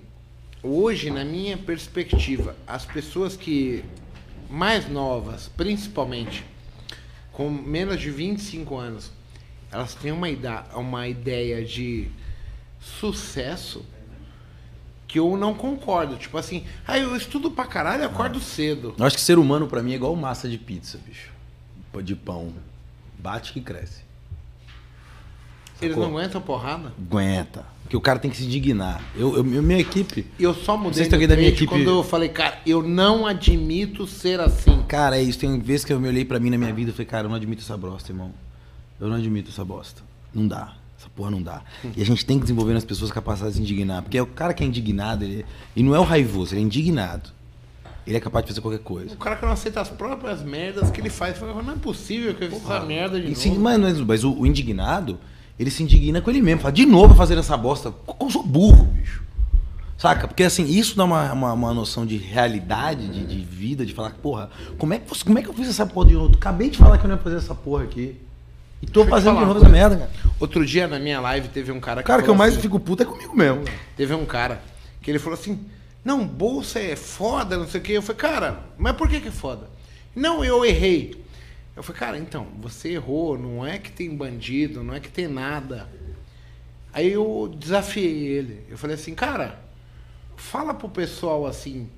hoje, 0.62 1.10
na 1.10 1.24
minha 1.24 1.56
perspectiva, 1.56 2.56
as 2.66 2.84
pessoas 2.84 3.36
que 3.36 3.84
mais 4.48 4.88
novas, 4.88 5.48
principalmente, 5.56 6.44
com 7.32 7.48
menos 7.48 8.00
de 8.00 8.10
25 8.10 8.76
anos, 8.76 9.10
elas 9.70 9.94
têm 9.94 10.10
uma, 10.10 10.28
ideia, 10.28 10.64
uma 10.74 11.06
ideia 11.06 11.64
de 11.64 12.10
sucesso 12.80 13.84
que 15.06 15.18
eu 15.18 15.36
não 15.36 15.54
concordo. 15.54 16.16
Tipo 16.16 16.38
assim, 16.38 16.66
ah, 16.86 16.98
eu 16.98 17.16
estudo 17.16 17.50
pra 17.50 17.66
caralho 17.66 18.02
e 18.02 18.06
acordo 18.06 18.38
ah. 18.38 18.42
cedo. 18.42 18.94
Eu 18.98 19.06
acho 19.06 19.16
que 19.16 19.22
ser 19.22 19.38
humano 19.38 19.66
para 19.66 19.82
mim 19.82 19.92
é 19.92 19.96
igual 19.96 20.14
massa 20.16 20.48
de 20.48 20.58
pizza, 20.58 20.98
bicho. 20.98 21.30
De 22.02 22.14
pão. 22.14 22.52
Bate 23.18 23.52
que 23.52 23.60
cresce. 23.60 24.02
Sacou? 25.74 25.88
Eles 25.88 25.96
não 25.96 26.06
aguentam 26.06 26.40
porrada? 26.40 26.92
Aguenta. 26.98 27.64
Porque 27.90 27.96
o 27.96 28.00
cara 28.00 28.20
tem 28.20 28.30
que 28.30 28.36
se 28.36 28.44
indignar. 28.44 29.02
Eu, 29.16 29.36
eu 29.36 29.44
minha 29.44 29.80
equipe. 29.80 30.24
Eu 30.38 30.54
só 30.54 30.76
mudei 30.76 31.08
de 31.08 31.26
da 31.26 31.34
minha 31.34 31.48
equipe 31.48 31.66
quando 31.66 31.90
eu 31.90 32.04
falei, 32.04 32.28
cara, 32.28 32.60
eu 32.64 32.84
não 32.84 33.26
admito 33.26 34.06
ser 34.06 34.38
assim. 34.38 34.80
Cara, 34.86 35.18
é 35.18 35.22
isso. 35.24 35.40
Tem 35.40 35.58
vezes 35.58 35.84
que 35.84 35.92
eu 35.92 35.98
me 35.98 36.06
olhei 36.06 36.24
pra 36.24 36.38
mim 36.38 36.50
na 36.50 36.56
minha 36.56 36.72
vida 36.72 36.90
e 36.90 36.92
falei, 36.92 37.06
cara, 37.06 37.24
eu 37.24 37.28
não 37.28 37.34
admito 37.34 37.62
essa 37.62 37.76
bosta, 37.76 38.12
irmão. 38.12 38.30
Eu 39.00 39.08
não 39.08 39.16
admito 39.16 39.50
essa 39.50 39.64
bosta. 39.64 40.02
Não 40.32 40.46
dá. 40.46 40.72
Essa 40.96 41.08
porra 41.16 41.32
não 41.32 41.42
dá. 41.42 41.64
E 41.96 42.00
a 42.00 42.04
gente 42.04 42.24
tem 42.24 42.38
que 42.38 42.44
desenvolver 42.44 42.74
nas 42.74 42.84
pessoas 42.84 43.10
a 43.10 43.14
capacidade 43.14 43.54
de 43.54 43.56
se 43.56 43.62
indignar. 43.64 44.02
Porque 44.02 44.16
é 44.16 44.22
o 44.22 44.26
cara 44.26 44.54
que 44.54 44.62
é 44.62 44.66
indignado, 44.68 45.24
ele, 45.24 45.44
e 45.74 45.82
não 45.82 45.92
é 45.92 45.98
o 45.98 46.04
raivoso, 46.04 46.54
ele 46.54 46.60
é 46.60 46.64
indignado. 46.64 47.28
Ele 48.06 48.16
é 48.16 48.20
capaz 48.20 48.44
de 48.44 48.52
fazer 48.52 48.60
qualquer 48.60 48.84
coisa. 48.84 49.14
O 49.14 49.18
cara 49.18 49.34
que 49.34 49.44
não 49.44 49.50
aceita 49.50 49.80
as 49.80 49.88
próprias 49.88 50.44
merdas 50.44 50.92
que 50.92 51.00
ele 51.00 51.10
faz, 51.10 51.36
fala, 51.36 51.60
não 51.60 51.72
é 51.72 51.76
possível 51.76 52.34
que 52.36 52.44
eu 52.44 52.50
fiz 52.50 52.62
essa 52.62 52.80
merda 52.84 53.20
de 53.20 53.34
sim, 53.34 53.48
novo. 53.48 53.62
Mas, 53.62 54.00
mas 54.00 54.22
o, 54.22 54.32
o 54.32 54.46
indignado, 54.46 55.18
ele 55.60 55.70
se 55.70 55.82
indigna 55.82 56.22
com 56.22 56.30
ele 56.30 56.40
mesmo. 56.40 56.62
Fala, 56.62 56.72
de 56.72 56.86
novo 56.86 57.14
fazer 57.14 57.36
essa 57.36 57.54
bosta. 57.54 57.92
Eu 58.18 58.30
sou 58.30 58.42
burro, 58.42 58.84
bicho. 58.84 59.22
Saca? 59.98 60.26
Porque 60.26 60.42
assim, 60.42 60.64
isso 60.64 60.96
dá 60.96 61.04
uma, 61.04 61.30
uma, 61.34 61.52
uma 61.52 61.74
noção 61.74 62.06
de 62.06 62.16
realidade, 62.16 63.06
de, 63.06 63.26
de, 63.26 63.44
vida, 63.44 63.84
de 63.84 63.92
falar, 63.92 64.12
porra, 64.22 64.48
como 64.78 64.94
é, 64.94 64.98
que, 64.98 65.24
como 65.24 65.38
é 65.38 65.42
que 65.42 65.48
eu 65.50 65.52
fiz 65.52 65.68
essa 65.68 65.84
porra 65.84 66.08
de 66.08 66.14
novo? 66.14 66.34
Acabei 66.34 66.70
de 66.70 66.78
falar 66.78 66.96
que 66.96 67.04
eu 67.04 67.08
não 67.08 67.16
ia 67.16 67.22
fazer 67.22 67.36
essa 67.36 67.54
porra 67.54 67.84
aqui. 67.84 68.16
E 68.80 68.86
tô 68.86 69.00
Deixa 69.00 69.10
fazendo 69.16 69.38
de 69.38 69.44
novo 69.44 69.58
essa 69.58 69.68
merda, 69.68 69.96
cara. 69.98 70.10
Outro 70.40 70.64
dia 70.64 70.88
na 70.88 70.98
minha 70.98 71.20
live 71.20 71.48
teve 71.48 71.70
um 71.70 71.78
cara 71.78 72.00
O 72.00 72.04
cara 72.04 72.22
que 72.22 72.30
eu 72.30 72.34
mais 72.34 72.54
assim- 72.54 72.62
fico 72.62 72.80
puto 72.80 73.02
é 73.02 73.06
comigo 73.06 73.36
mesmo. 73.36 73.62
Teve 73.94 74.14
um 74.14 74.24
cara 74.24 74.62
que 75.02 75.10
ele 75.10 75.18
falou 75.18 75.38
assim: 75.38 75.60
Não, 76.02 76.26
bolsa 76.26 76.80
é 76.80 76.96
foda, 76.96 77.58
não 77.58 77.68
sei 77.68 77.82
o 77.82 77.84
quê. 77.84 77.92
Eu 77.92 78.02
falei, 78.02 78.16
cara, 78.18 78.60
mas 78.78 78.96
por 78.96 79.06
que, 79.06 79.20
que 79.20 79.28
é 79.28 79.30
foda? 79.30 79.68
Não, 80.16 80.42
eu 80.42 80.64
errei. 80.64 81.19
Eu 81.80 81.82
falei, 81.82 81.98
cara, 81.98 82.18
então, 82.18 82.46
você 82.60 82.90
errou, 82.90 83.38
não 83.38 83.66
é 83.66 83.78
que 83.78 83.90
tem 83.90 84.14
bandido, 84.14 84.84
não 84.84 84.92
é 84.92 85.00
que 85.00 85.08
tem 85.08 85.26
nada. 85.26 85.88
Aí 86.92 87.10
eu 87.10 87.50
desafiei 87.58 88.26
ele. 88.26 88.66
Eu 88.68 88.76
falei 88.76 88.96
assim, 88.96 89.14
cara, 89.14 89.58
fala 90.36 90.74
pro 90.74 90.90
pessoal 90.90 91.46
assim, 91.46 91.88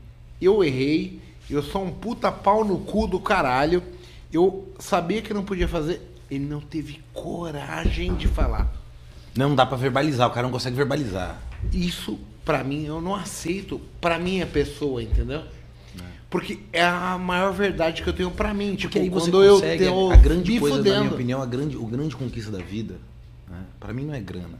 eu 0.40 0.62
errei, 0.62 1.20
eu 1.50 1.64
sou 1.64 1.84
um 1.84 1.90
puta 1.90 2.30
pau 2.30 2.64
no 2.64 2.78
cu 2.78 3.08
do 3.08 3.18
caralho, 3.18 3.82
eu 4.32 4.72
sabia 4.78 5.20
que 5.20 5.34
não 5.34 5.44
podia 5.44 5.66
fazer. 5.66 6.00
Ele 6.30 6.44
não 6.44 6.60
teve 6.60 7.02
coragem 7.12 8.14
de 8.14 8.28
falar. 8.28 8.72
Não 9.36 9.52
dá 9.52 9.66
pra 9.66 9.76
verbalizar, 9.76 10.28
o 10.28 10.32
cara 10.32 10.46
não 10.46 10.52
consegue 10.52 10.76
verbalizar. 10.76 11.42
Isso, 11.72 12.20
pra 12.44 12.62
mim, 12.62 12.84
eu 12.86 13.00
não 13.00 13.16
aceito 13.16 13.80
pra 14.00 14.16
minha 14.16 14.46
pessoa, 14.46 15.02
entendeu? 15.02 15.42
Porque 16.32 16.60
é 16.72 16.82
a 16.82 17.18
maior 17.18 17.52
verdade 17.52 18.02
que 18.02 18.08
eu 18.08 18.12
tenho 18.14 18.30
pra 18.30 18.54
mim. 18.54 18.74
Tipo, 18.74 18.84
Porque 18.84 19.00
aí 19.00 19.10
você 19.10 19.30
quando 19.30 19.44
eu 19.44 19.60
tenho 19.60 20.10
a 20.10 20.16
grande 20.16 20.58
coisa, 20.58 20.76
na 20.76 20.82
fudendo. 20.82 21.00
minha 21.02 21.12
opinião, 21.12 21.42
a 21.42 21.46
grande, 21.46 21.76
o 21.76 21.84
grande 21.84 22.16
conquista 22.16 22.50
da 22.50 22.58
vida, 22.58 22.94
né, 23.46 23.62
para 23.78 23.92
mim 23.92 24.06
não 24.06 24.14
é 24.14 24.20
grana. 24.20 24.58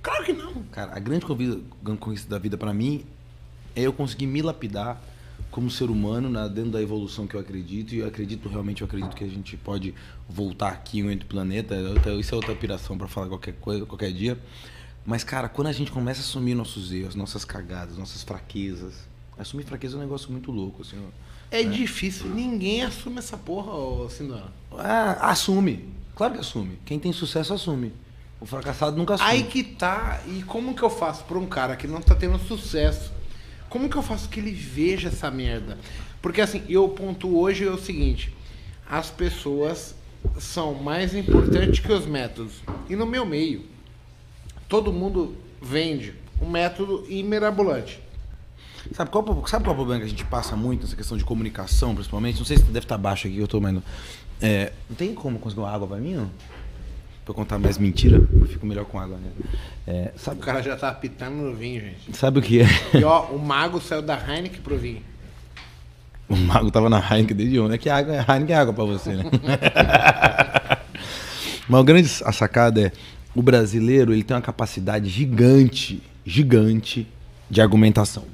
Claro 0.00 0.24
que 0.24 0.32
não. 0.32 0.62
Cara, 0.70 0.94
a 0.94 0.98
grande 1.00 1.26
conquista 1.84 2.30
da 2.30 2.38
vida 2.38 2.56
pra 2.56 2.72
mim 2.72 3.04
é 3.74 3.82
eu 3.82 3.92
conseguir 3.92 4.28
me 4.28 4.40
lapidar 4.40 5.02
como 5.50 5.68
ser 5.68 5.90
humano 5.90 6.30
na, 6.30 6.46
dentro 6.46 6.70
da 6.70 6.80
evolução 6.80 7.26
que 7.26 7.34
eu 7.34 7.40
acredito 7.40 7.96
e 7.96 7.98
eu 7.98 8.06
acredito 8.06 8.48
realmente 8.48 8.82
eu 8.82 8.86
acredito 8.86 9.16
que 9.16 9.24
a 9.24 9.28
gente 9.28 9.56
pode 9.56 9.94
voltar 10.28 10.68
aqui 10.68 11.00
em 11.00 11.10
outro 11.10 11.26
planeta 11.26 11.74
é 11.74 12.14
isso 12.14 12.34
é 12.34 12.36
outra 12.36 12.54
piração 12.54 12.98
pra 12.98 13.08
falar 13.08 13.28
qualquer 13.28 13.54
coisa 13.54 13.86
qualquer 13.86 14.12
dia 14.12 14.36
mas 15.06 15.24
cara 15.24 15.48
quando 15.48 15.68
a 15.68 15.72
gente 15.72 15.90
começa 15.90 16.20
a 16.20 16.24
assumir 16.24 16.54
nossos 16.54 16.92
erros 16.92 17.14
nossas 17.14 17.44
cagadas 17.44 17.96
nossas 17.96 18.22
fraquezas 18.22 19.08
assumir 19.38 19.64
fraqueza 19.64 19.96
é 19.96 19.98
um 19.98 20.02
negócio 20.02 20.30
muito 20.30 20.50
louco 20.50 20.82
assim 20.82 20.96
ó. 20.98 21.28
É, 21.50 21.62
difícil. 21.62 22.28
Ninguém 22.28 22.82
assume 22.82 23.18
essa 23.18 23.36
porra, 23.36 23.72
ô 23.72 24.08
Sindona. 24.10 24.52
ah, 24.76 25.30
assume 25.30 25.88
claro 26.14 26.34
que 26.34 26.40
assume 26.40 26.78
quem 26.84 26.98
tem 26.98 27.12
sucesso 27.12 27.54
assume 27.54 27.92
o 28.40 28.46
fracassado 28.46 28.96
nunca 28.96 29.14
assume 29.14 29.30
Aí 29.30 29.42
que 29.44 29.62
tá. 29.62 30.20
E 30.26 30.42
como 30.42 30.74
que 30.74 30.82
eu 30.82 30.90
faço 30.90 31.24
pra 31.24 31.38
um 31.38 31.46
cara 31.46 31.76
que 31.76 31.86
não 31.86 32.00
tá 32.00 32.14
tendo 32.14 32.38
sucesso? 32.38 33.12
Como 33.68 33.88
que 33.88 33.96
eu 33.96 34.02
faço 34.02 34.28
que 34.28 34.40
ele 34.40 34.52
veja 34.52 35.08
essa 35.08 35.30
merda? 35.30 35.76
Porque 36.22 36.40
assim, 36.40 36.62
eu 36.68 36.88
ponto 36.88 37.36
hoje 37.36 37.66
é 37.66 37.70
o 37.70 37.78
seguinte: 37.78 38.32
as 38.88 39.10
pessoas 39.10 39.94
são 40.38 40.74
mais 40.74 41.14
importantes 41.14 41.80
que 41.80 41.92
os 41.92 42.06
métodos. 42.06 42.62
E 42.88 42.94
no 42.94 43.06
meu 43.06 43.26
meio, 43.26 43.64
todo 44.68 44.92
mundo 44.92 45.36
vende 45.60 46.14
um 46.40 46.48
método 46.48 47.04
imirabolante. 47.08 48.00
Sabe 48.92 49.10
qual, 49.10 49.24
sabe 49.46 49.64
qual 49.64 49.72
é 49.72 49.74
o 49.74 49.76
problema 49.76 50.00
que 50.00 50.06
a 50.06 50.10
gente 50.10 50.24
passa 50.24 50.56
muito 50.56 50.82
nessa 50.82 50.96
questão 50.96 51.16
de 51.16 51.24
comunicação, 51.24 51.94
principalmente? 51.94 52.38
Não 52.38 52.44
sei 52.46 52.56
se 52.56 52.64
deve 52.64 52.78
estar 52.80 52.98
baixo 52.98 53.28
aqui, 53.28 53.38
eu 53.38 53.46
tô 53.48 53.60
mais. 53.60 53.76
É, 54.40 54.72
não 54.88 54.96
tem 54.96 55.14
como 55.14 55.38
conseguir 55.38 55.60
uma 55.62 55.70
água 55.70 55.86
pra 55.86 55.96
mim, 55.98 56.14
não? 56.14 56.26
Pra 57.24 57.32
eu 57.32 57.34
contar 57.34 57.58
mais 57.58 57.76
mentira? 57.76 58.26
Eu 58.32 58.46
fico 58.46 58.64
melhor 58.66 58.84
com 58.86 58.98
água, 58.98 59.18
né? 59.18 59.30
É, 59.86 60.12
O 60.14 60.18
sabe, 60.18 60.40
cara 60.40 60.62
já 60.62 60.76
tá 60.76 60.88
apitando 60.88 61.34
no 61.36 61.54
vinho, 61.54 61.80
gente. 61.80 62.16
sabe 62.16 62.38
o 62.38 62.42
que 62.42 62.60
é? 62.62 62.66
E 62.94 63.04
ó, 63.04 63.26
o 63.26 63.38
mago 63.38 63.80
saiu 63.80 64.00
da 64.02 64.14
Heineken 64.16 64.60
pro 64.60 64.78
vinho. 64.78 65.02
O 66.30 66.36
mago 66.36 66.70
tava 66.70 66.90
na 66.90 66.98
Heineken 66.98 67.34
desde 67.34 67.58
ontem. 67.58 67.76
É 67.76 67.78
que 67.78 67.88
água, 67.88 68.14
Heineken 68.16 68.54
é 68.54 68.58
água 68.58 68.74
pra 68.74 68.84
você, 68.84 69.14
né? 69.14 69.24
Mas 71.68 71.80
o 71.80 71.84
grande 71.84 72.10
a 72.24 72.32
sacada 72.32 72.80
é 72.82 72.92
o 73.34 73.42
brasileiro 73.42 74.12
ele 74.12 74.22
tem 74.22 74.34
uma 74.36 74.42
capacidade 74.42 75.08
gigante, 75.08 76.02
gigante 76.26 77.06
de 77.50 77.60
argumentação. 77.60 78.24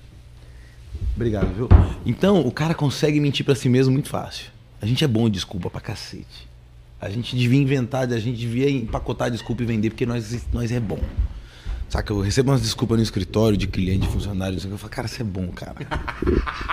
Obrigado, 1.14 1.52
viu? 1.54 1.68
Então 2.04 2.40
o 2.40 2.50
cara 2.50 2.74
consegue 2.74 3.20
mentir 3.20 3.44
pra 3.44 3.54
si 3.54 3.68
mesmo 3.68 3.92
muito 3.92 4.08
fácil. 4.08 4.46
A 4.82 4.86
gente 4.86 5.04
é 5.04 5.08
bom 5.08 5.28
em 5.28 5.30
desculpa 5.30 5.70
pra 5.70 5.80
cacete. 5.80 6.48
A 7.00 7.08
gente 7.08 7.36
devia 7.36 7.60
inventar, 7.60 8.10
a 8.12 8.18
gente 8.18 8.36
devia 8.38 8.68
empacotar 8.70 9.30
desculpa 9.30 9.62
e 9.62 9.66
vender 9.66 9.90
porque 9.90 10.06
nós, 10.06 10.46
nós 10.52 10.72
é 10.72 10.80
bom. 10.80 10.98
Saca, 11.88 12.12
eu 12.12 12.20
recebo 12.20 12.50
umas 12.50 12.62
desculpas 12.62 12.96
no 12.96 13.02
escritório 13.02 13.56
de 13.56 13.66
cliente, 13.68 14.00
de 14.00 14.08
funcionário, 14.08 14.58
eu 14.68 14.78
falo, 14.78 14.90
cara, 14.90 15.06
você 15.06 15.22
é 15.22 15.24
bom, 15.24 15.46
cara. 15.48 15.74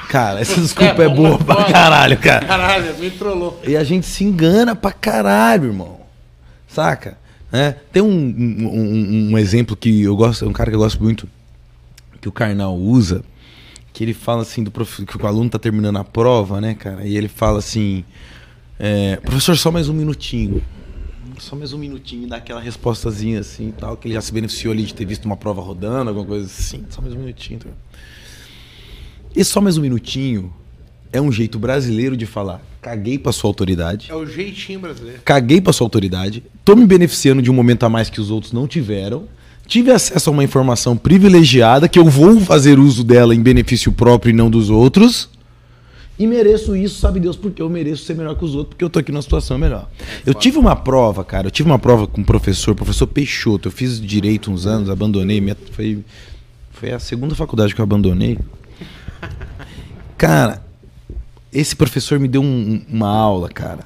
Cara, 0.10 0.40
essa 0.40 0.60
desculpa 0.60 1.04
é, 1.04 1.10
bom, 1.10 1.38
boa 1.38 1.38
pra 1.38 1.66
caralho, 1.66 2.18
cara. 2.18 2.46
Caralho, 2.46 2.98
me 2.98 3.12
trollou. 3.12 3.62
E 3.68 3.76
a 3.78 3.84
gente 3.84 4.08
se 4.08 4.24
engana 4.24 4.76
pra 4.76 4.92
caralho, 4.92 5.66
irmão. 5.66 6.00
Saca? 6.68 7.18
É, 7.52 7.72
tem 7.92 8.02
um, 8.02 8.08
um, 8.08 8.68
um- 8.68 9.30
um 9.34 9.38
exemplo 9.38 9.76
que 9.76 10.02
eu 10.04 10.16
gosto, 10.16 10.48
um 10.48 10.54
cara 10.54 10.70
que 10.72 10.76
eu 10.76 10.80
gosto 10.80 11.04
muito, 11.04 11.28
que 12.20 12.30
o 12.30 12.32
Karnal 12.32 12.76
usa, 12.76 13.24
que 13.94 14.04
ele 14.04 14.14
fala 14.14 14.42
assim, 14.42 14.64
do 14.64 14.72
prof, 14.72 15.06
que 15.06 15.18
o 15.18 15.28
aluno 15.28 15.50
tá 15.50 15.60
terminando 15.60 15.98
a 15.98 16.04
prova, 16.04 16.62
né, 16.62 16.74
cara? 16.74 17.06
E 17.06 17.18
ele 17.18 17.28
fala 17.28 17.60
assim, 17.60 18.04
é, 18.80 19.18
professor, 19.18 19.58
só 19.58 19.72
mais 19.72 19.90
um 19.90 19.94
minutinho. 19.94 20.64
Só 21.40 21.56
mais 21.56 21.74
um 21.74 21.78
minutinho, 21.78 22.26
e 22.26 22.28
dá 22.28 22.38
aquela 22.38 22.62
respostazinha 22.62 23.40
assim 23.40 23.70
e 23.70 23.72
tal, 23.72 23.98
que 23.98 24.08
ele 24.08 24.14
já 24.14 24.22
se 24.22 24.32
beneficiou 24.32 24.72
ali 24.74 24.84
de 24.84 24.94
ter 24.94 25.06
visto 25.06 25.26
uma 25.26 25.36
prova 25.36 25.62
rodando, 25.62 26.10
alguma 26.10 26.26
coisa 26.26 26.46
assim. 26.46 26.86
Só 26.90 27.02
mais 27.02 27.14
um 27.14 27.20
minutinho. 27.20 27.60
Tá? 27.60 27.70
E 29.36 29.44
só 29.44 29.60
mais 29.60 29.78
um 29.78 29.82
minutinho 29.82 30.54
é 31.12 31.20
um 31.20 31.32
jeito 31.32 31.58
brasileiro 31.58 32.16
de 32.16 32.26
falar. 32.26 32.62
Caguei 32.82 33.18
pra 33.18 33.32
sua 33.32 33.50
autoridade. 33.50 34.12
É 34.12 34.16
o 34.16 34.26
jeitinho 34.26 34.80
brasileiro. 34.80 35.22
Caguei 35.24 35.62
pra 35.62 35.74
sua 35.74 35.86
autoridade. 35.86 36.44
Tô 36.64 36.76
me 36.76 36.86
beneficiando 36.86 37.42
de 37.42 37.50
um 37.50 37.54
momento 37.54 37.84
a 37.84 37.90
mais 37.90 38.10
que 38.10 38.22
os 38.22 38.32
outros 38.32 38.54
não 38.54 38.68
tiveram. 38.68 39.28
Tive 39.72 39.90
acesso 39.90 40.30
a 40.30 40.34
uma 40.34 40.44
informação 40.44 40.98
privilegiada 40.98 41.88
que 41.88 41.98
eu 41.98 42.04
vou 42.04 42.42
fazer 42.42 42.78
uso 42.78 43.06
dela 43.06 43.34
em 43.34 43.42
benefício 43.42 43.90
próprio 43.90 44.32
e 44.32 44.34
não 44.34 44.50
dos 44.50 44.70
outros. 44.70 45.30
E 46.20 46.28
mereço 46.28 46.76
isso, 46.76 47.00
sabe 47.00 47.22
Deus, 47.22 47.38
porque 47.38 47.62
eu 47.62 47.70
mereço 47.70 48.04
ser 48.04 48.14
melhor 48.18 48.36
que 48.36 48.44
os 48.44 48.54
outros, 48.54 48.72
porque 48.72 48.84
eu 48.84 48.90
tô 48.90 49.00
aqui 49.00 49.14
numa 49.14 49.22
situação 49.22 49.58
melhor. 49.58 49.90
Eu 50.26 50.34
tive 50.34 50.58
uma 50.58 50.76
prova, 50.76 51.24
cara, 51.24 51.48
eu 51.48 51.52
tive 51.52 51.70
uma 51.70 51.80
prova 51.80 52.06
com 52.06 52.20
um 52.20 52.24
professor, 52.26 52.76
professor 52.76 53.08
Peixoto. 53.08 53.70
Eu 53.70 53.72
fiz 53.72 54.02
direito 54.02 54.52
uns 54.52 54.66
anos, 54.66 54.90
abandonei. 54.90 55.40
minha- 55.40 55.56
foi, 55.72 56.04
foi 56.74 56.92
a 56.92 57.00
segunda 57.00 57.34
faculdade 57.34 57.74
que 57.74 57.80
eu 57.80 57.84
abandonei. 57.84 58.38
Cara, 60.18 60.62
esse 61.54 61.78
professor 61.78 62.20
me 62.20 62.28
deu 62.28 62.42
um- 62.44 62.82
uma 62.90 63.08
aula, 63.08 63.48
cara. 63.48 63.86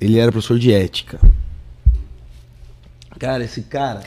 Ele 0.00 0.18
era 0.18 0.32
professor 0.32 0.58
de 0.58 0.72
ética. 0.72 1.20
Cara, 3.18 3.44
esse 3.44 3.60
cara. 3.60 4.04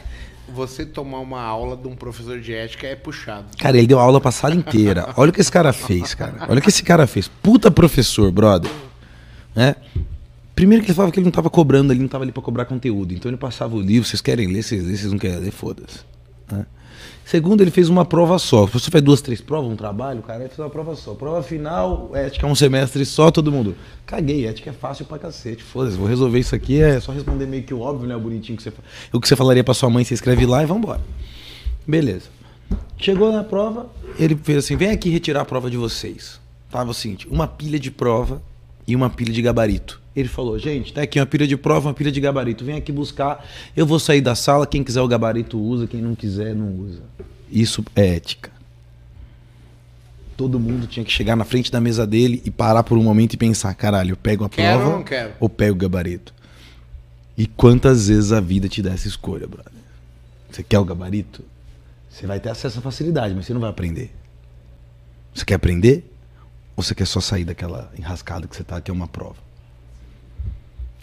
Você 0.54 0.86
tomar 0.86 1.20
uma 1.20 1.42
aula 1.42 1.78
de 1.78 1.88
um 1.88 1.96
professor 1.96 2.40
de 2.40 2.54
ética 2.54 2.88
é 2.88 2.96
puxado. 2.96 3.46
Cara, 3.58 3.78
ele 3.78 3.88
deu 3.88 4.00
aula 4.00 4.20
pra 4.20 4.32
sala 4.32 4.54
inteira. 4.56 5.14
Olha 5.16 5.30
o 5.30 5.34
que 5.34 5.42
esse 5.42 5.52
cara 5.52 5.72
fez, 5.72 6.14
cara. 6.14 6.46
Olha 6.50 6.60
o 6.60 6.62
que 6.62 6.70
esse 6.70 6.84
cara 6.84 7.08
fez. 7.08 7.28
Puta 7.28 7.72
professor, 7.72 8.32
brother. 8.32 8.72
Né? 9.56 9.76
Primeiro 10.56 10.84
que 10.84 10.90
ele 10.92 10.96
falava 10.96 11.12
que 11.12 11.20
ele 11.20 11.26
não 11.26 11.32
tava 11.32 11.50
cobrando, 11.50 11.94
ele 11.94 12.02
não 12.02 12.08
tava 12.08 12.24
ali 12.24 12.32
pra 12.32 12.42
cobrar 12.42 12.66
conteúdo. 12.66 13.14
Então 13.14 13.30
ele 13.30 13.38
passava 13.38 13.76
o 13.76 13.82
livro, 13.82 14.08
vocês 14.08 14.22
querem 14.22 14.48
ler, 14.48 14.62
vocês 14.64 14.84
lêem, 14.84 14.96
vocês 14.96 15.12
não 15.12 15.20
querem 15.20 15.38
ler, 15.40 15.52
foda-se. 15.52 16.00
né? 16.52 16.66
Segundo, 17.32 17.62
ele 17.62 17.72
fez 17.72 17.88
uma 17.88 18.04
prova 18.04 18.38
só. 18.38 18.68
Se 18.68 18.74
você 18.74 18.92
faz 18.92 19.02
duas, 19.02 19.22
três 19.22 19.40
provas, 19.40 19.72
um 19.72 19.76
trabalho, 19.78 20.22
cara, 20.22 20.42
ele 20.42 20.50
fez 20.50 20.60
uma 20.60 20.70
prova 20.70 20.98
só. 20.98 21.14
Prova 21.14 21.42
final, 21.42 22.12
ética 22.14 22.46
é 22.46 22.50
um 22.50 22.54
semestre 22.54 23.06
só, 23.06 23.32
todo 23.32 23.50
mundo. 23.50 23.74
Caguei, 24.06 24.46
ética 24.46 24.70
é 24.72 24.74
fácil 24.74 25.06
pra 25.06 25.18
cacete. 25.18 25.64
Foda-se, 25.64 25.96
vou 25.96 26.10
resolver 26.10 26.40
isso 26.40 26.54
aqui, 26.54 26.82
é 26.82 27.00
só 27.00 27.14
responder 27.14 27.46
meio 27.46 27.64
que 27.64 27.74
o 27.74 27.80
óbvio, 27.80 28.06
né? 28.06 28.18
O 28.18 28.20
bonitinho 28.20 28.58
que 28.58 28.64
você 28.64 28.74
O 29.14 29.22
que 29.22 29.30
você 29.30 29.38
falaria 29.38 29.64
pra 29.64 29.74
sua 29.74 29.90
mãe, 29.90 30.04
você 30.04 30.14
escreve 30.14 30.46
lá 30.46 30.62
e 30.62 30.66
vambora. 30.66 31.00
Beleza. 31.88 32.26
Chegou 32.98 33.32
na 33.32 33.46
prova, 33.46 33.90
ele 34.20 34.36
fez 34.36 34.58
assim: 34.58 34.76
vem 34.76 34.90
aqui 34.90 35.10
retirar 35.10 35.40
a 35.40 35.46
prova 35.46 35.70
de 35.70 35.78
vocês. 35.78 36.38
Tava 36.70 36.92
o 36.92 36.94
seguinte: 36.94 37.30
uma 37.32 37.48
pilha 37.48 37.80
de 37.80 37.92
prova 37.92 38.42
e 38.86 38.94
uma 38.94 39.10
pilha 39.10 39.32
de 39.32 39.42
gabarito. 39.42 40.01
Ele 40.16 40.28
falou: 40.28 40.60
gente, 40.60 40.94
tá 40.94 41.02
aqui 41.02 41.20
uma 41.20 41.26
pilha 41.26 41.48
de 41.48 41.56
prova, 41.56 41.88
uma 41.88 41.94
pilha 41.94 42.12
de 42.12 42.20
gabarito. 42.20 42.66
Vem 42.66 42.76
aqui 42.76 42.92
buscar. 42.92 43.46
Eu 43.76 43.86
vou 43.86 44.00
sair 44.00 44.22
da 44.22 44.36
sala. 44.36 44.68
Quem 44.68 44.84
quiser 44.84 45.02
o 45.02 45.08
gabarito 45.08 45.60
usa, 45.60 45.88
quem 45.88 46.02
não 46.02 46.16
quiser 46.16 46.54
não 46.54 46.68
usa. 46.68 47.02
Isso 47.50 47.84
é 47.96 48.16
ética. 48.16 48.52
Todo 50.36 50.60
mundo 50.60 50.88
tinha 50.88 51.06
que 51.06 51.12
chegar 51.12 51.36
na 51.36 51.46
frente 51.46 51.72
da 51.72 51.80
mesa 51.80 52.06
dele 52.06 52.42
e 52.44 52.52
parar 52.52 52.84
por 52.84 52.98
um 52.98 53.04
momento 53.04 53.34
e 53.34 53.38
pensar: 53.38 53.74
caralho, 53.74 54.12
eu 54.12 54.18
pego 54.18 54.44
a 54.44 54.50
Quero 54.50 54.80
prova 54.80 54.92
ou 54.92 54.98
não 54.98 55.04
quero? 55.04 55.34
ou 55.40 55.48
pego 55.50 55.76
o 55.76 55.78
gabarito? 55.78 56.34
E 57.38 57.48
quantas 57.48 58.08
vezes 58.08 58.32
a 58.32 58.42
vida 58.42 58.68
te 58.68 58.82
dá 58.82 58.92
essa 58.92 59.08
escolha, 59.08 59.48
brother? 59.48 59.72
Você 60.50 60.62
quer 60.64 60.80
o 60.80 60.86
gabarito? 60.86 61.44
Você 62.10 62.28
vai 62.28 62.40
ter 62.40 62.50
acesso 62.50 62.80
à 62.80 62.82
facilidade, 62.82 63.34
mas 63.34 63.46
você 63.46 63.54
não 63.54 63.62
vai 63.62 63.70
aprender. 63.70 64.12
Você 65.34 65.46
quer 65.46 65.54
aprender? 65.56 66.12
Ou 66.76 66.84
você 66.84 66.94
quer 66.94 67.06
só 67.08 67.22
sair 67.22 67.46
daquela 67.46 67.90
enrascada 67.98 68.48
que 68.48 68.56
você 68.56 68.64
tá, 68.64 68.82
que 68.82 68.92
é 68.92 68.94
uma 68.94 69.08
prova? 69.08 69.38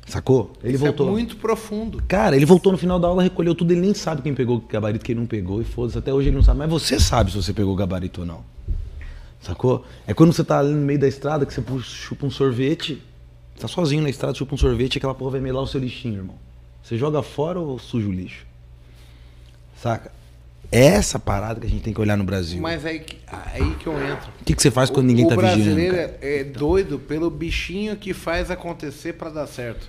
Sacou? 0.09 0.52
Ele 0.64 0.74
Isso 0.74 0.84
voltou. 0.84 1.09
é 1.09 1.11
muito 1.11 1.36
profundo. 1.36 2.02
Cara, 2.09 2.34
ele 2.34 2.46
voltou 2.46 2.72
no 2.72 2.78
final 2.78 2.98
da 2.98 3.06
aula, 3.09 3.22
recolheu 3.22 3.54
tudo, 3.54 3.72
ele 3.72 3.80
nem 3.82 3.92
sabe 3.94 4.22
quem 4.22 4.34
pegou 4.34 4.56
o 4.56 4.61
gabarito, 4.61 5.04
quem 5.04 5.14
não 5.14 5.26
pegou, 5.26 5.61
e 5.61 5.64
foda-se, 5.64 5.98
até 5.98 6.12
hoje 6.12 6.28
ele 6.30 6.36
não 6.36 6.42
sabe. 6.42 6.59
Mas 6.61 6.70
você 6.70 6.98
sabe 6.98 7.30
se 7.30 7.36
você 7.36 7.52
pegou 7.52 7.72
o 7.74 7.76
gabarito 7.76 8.20
ou 8.22 8.26
não. 8.26 8.42
Sacou? 9.40 9.84
É 10.06 10.14
quando 10.14 10.32
você 10.32 10.42
tá 10.42 10.59
ali 10.61 10.72
no 10.72 10.80
meio 10.84 10.98
da 10.98 11.06
estrada 11.06 11.44
que 11.44 11.52
você 11.52 11.61
puxa- 11.61 11.90
chupa 11.90 12.26
um 12.26 12.30
sorvete, 12.30 13.02
tá 13.61 13.68
sozinho 13.68 14.02
na 14.02 14.09
estrada, 14.11 14.34
chupa 14.34 14.54
um 14.54 14.59
sorvete 14.59 14.94
e 14.94 14.98
aquela 14.98 15.14
porra 15.14 15.32
vai 15.32 15.40
melar 15.40 15.62
o 15.62 15.66
seu 15.66 15.78
lixinho, 15.80 16.16
irmão. 16.16 16.36
Você 16.82 16.96
joga 16.96 17.22
fora 17.22 17.61
ou 17.61 17.78
suja 17.78 18.09
o 18.09 18.12
lixo? 18.12 18.46
Saca? 19.76 20.11
Essa 20.70 21.18
parada 21.18 21.61
que 21.61 21.66
a 21.66 21.70
gente 21.70 21.82
tem 21.82 21.94
que 21.94 22.00
olhar 22.00 22.16
no 22.16 22.24
Brasil. 22.24 22.61
Mas 22.61 22.84
aí, 22.84 22.98
que- 23.00 23.16
aí 23.26 23.74
que 23.76 23.86
eu 23.86 23.94
entro. 24.06 24.28
O 24.40 24.44
que, 24.44 24.54
que 24.54 24.61
você 24.62 24.70
faz 24.70 24.90
quando 24.90 25.06
ninguém 25.06 25.24
o 25.24 25.28
tá 25.28 25.36
vigiando? 25.36 25.56
brasileiro 25.64 25.94
cara? 25.96 26.18
é, 26.20 26.40
é 26.40 26.44
doido 26.44 26.98
pelo 26.98 27.30
bichinho 27.30 27.96
que 27.96 28.12
faz 28.12 28.50
acontecer 28.50 29.14
pra 29.14 29.30
dar 29.30 29.46
certo. 29.46 29.88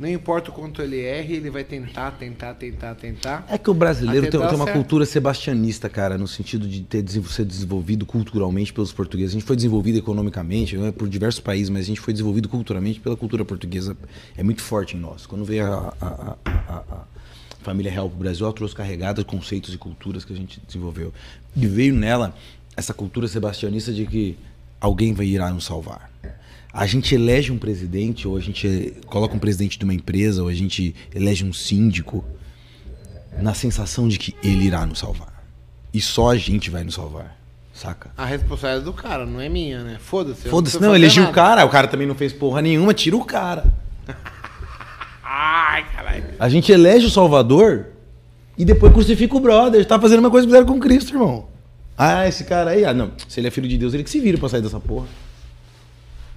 Não 0.00 0.08
importa 0.08 0.50
o 0.50 0.52
quanto 0.54 0.80
ele 0.80 0.98
erre, 0.98 1.34
ele 1.36 1.50
vai 1.50 1.62
tentar, 1.62 2.12
tentar, 2.12 2.54
tentar, 2.54 2.94
tentar. 2.94 3.44
É 3.50 3.58
que 3.58 3.68
o 3.68 3.74
brasileiro 3.74 4.22
tem, 4.22 4.30
tem 4.30 4.40
uma 4.40 4.64
certo. 4.64 4.72
cultura 4.72 5.04
sebastianista, 5.04 5.90
cara, 5.90 6.16
no 6.16 6.26
sentido 6.26 6.66
de 6.66 6.80
ter 6.82 7.06
ser 7.06 7.44
desenvolvido 7.44 8.06
culturalmente 8.06 8.72
pelos 8.72 8.92
portugueses. 8.94 9.32
A 9.32 9.38
gente 9.38 9.46
foi 9.46 9.56
desenvolvido 9.56 9.98
economicamente 9.98 10.74
né, 10.78 10.90
por 10.90 11.06
diversos 11.06 11.40
países, 11.40 11.68
mas 11.68 11.82
a 11.82 11.86
gente 11.86 12.00
foi 12.00 12.14
desenvolvido 12.14 12.48
culturalmente 12.48 12.98
pela 12.98 13.14
cultura 13.14 13.44
portuguesa. 13.44 13.94
É 14.38 14.42
muito 14.42 14.62
forte 14.62 14.96
em 14.96 15.00
nós. 15.00 15.26
Quando 15.26 15.44
veio 15.44 15.66
a, 15.66 15.94
a- 16.00 16.36
a- 16.46 16.82
a- 16.90 17.04
família 17.62 17.92
real 17.92 18.08
para 18.08 18.16
o 18.16 18.18
Brasil, 18.20 18.46
ela 18.46 18.54
trouxe 18.54 18.74
carregada 18.74 19.20
de 19.22 19.26
conceitos 19.26 19.74
e 19.74 19.76
culturas 19.76 20.24
que 20.24 20.32
a 20.32 20.36
gente 20.36 20.62
desenvolveu. 20.66 21.12
E 21.54 21.66
veio 21.66 21.94
nela 21.94 22.34
essa 22.74 22.94
cultura 22.94 23.28
sebastianista 23.28 23.92
de 23.92 24.06
que 24.06 24.38
alguém 24.80 25.12
vai 25.12 25.26
irá 25.26 25.50
nos 25.50 25.64
salvar. 25.66 26.09
A 26.72 26.86
gente 26.86 27.14
elege 27.14 27.50
um 27.50 27.58
presidente, 27.58 28.28
ou 28.28 28.36
a 28.36 28.40
gente 28.40 28.94
coloca 29.06 29.34
um 29.34 29.38
presidente 29.38 29.78
de 29.78 29.84
uma 29.84 29.94
empresa, 29.94 30.42
ou 30.42 30.48
a 30.48 30.54
gente 30.54 30.94
elege 31.14 31.44
um 31.44 31.52
síndico 31.52 32.24
na 33.40 33.54
sensação 33.54 34.06
de 34.08 34.18
que 34.18 34.34
ele 34.42 34.64
irá 34.66 34.86
nos 34.86 35.00
salvar. 35.00 35.42
E 35.92 36.00
só 36.00 36.30
a 36.30 36.36
gente 36.36 36.70
vai 36.70 36.84
nos 36.84 36.94
salvar. 36.94 37.36
Saca? 37.72 38.10
A 38.16 38.24
responsabilidade 38.24 38.82
é 38.82 38.84
do 38.84 38.92
cara, 38.92 39.24
não 39.24 39.40
é 39.40 39.48
minha, 39.48 39.82
né? 39.82 39.96
Foda-se. 39.98 40.48
Foda-se, 40.48 40.76
não, 40.76 40.88
fazer 40.88 40.96
elegi 40.96 41.20
o 41.20 41.32
cara, 41.32 41.64
o 41.64 41.70
cara 41.70 41.88
também 41.88 42.06
não 42.06 42.14
fez 42.14 42.32
porra 42.32 42.60
nenhuma, 42.60 42.92
tira 42.92 43.16
o 43.16 43.24
cara. 43.24 43.64
Ai, 45.24 45.86
caralho. 45.92 46.24
A 46.38 46.48
gente 46.48 46.70
elege 46.70 47.06
o 47.06 47.10
Salvador 47.10 47.86
e 48.58 48.64
depois 48.64 48.92
crucifica 48.92 49.34
o 49.36 49.40
brother. 49.40 49.86
Tá 49.86 49.98
fazendo 49.98 50.18
uma 50.18 50.30
coisa 50.30 50.46
que 50.46 50.52
fizeram 50.52 50.66
com 50.66 50.78
Cristo, 50.78 51.14
irmão. 51.14 51.48
Ah, 51.96 52.28
esse 52.28 52.44
cara 52.44 52.70
aí, 52.70 52.84
ah, 52.84 52.92
não. 52.92 53.12
Se 53.28 53.40
ele 53.40 53.48
é 53.48 53.50
filho 53.50 53.68
de 53.68 53.78
Deus, 53.78 53.94
ele 53.94 54.04
que 54.04 54.10
se 54.10 54.20
vira 54.20 54.36
pra 54.36 54.48
sair 54.48 54.60
dessa 54.60 54.80
porra. 54.80 55.06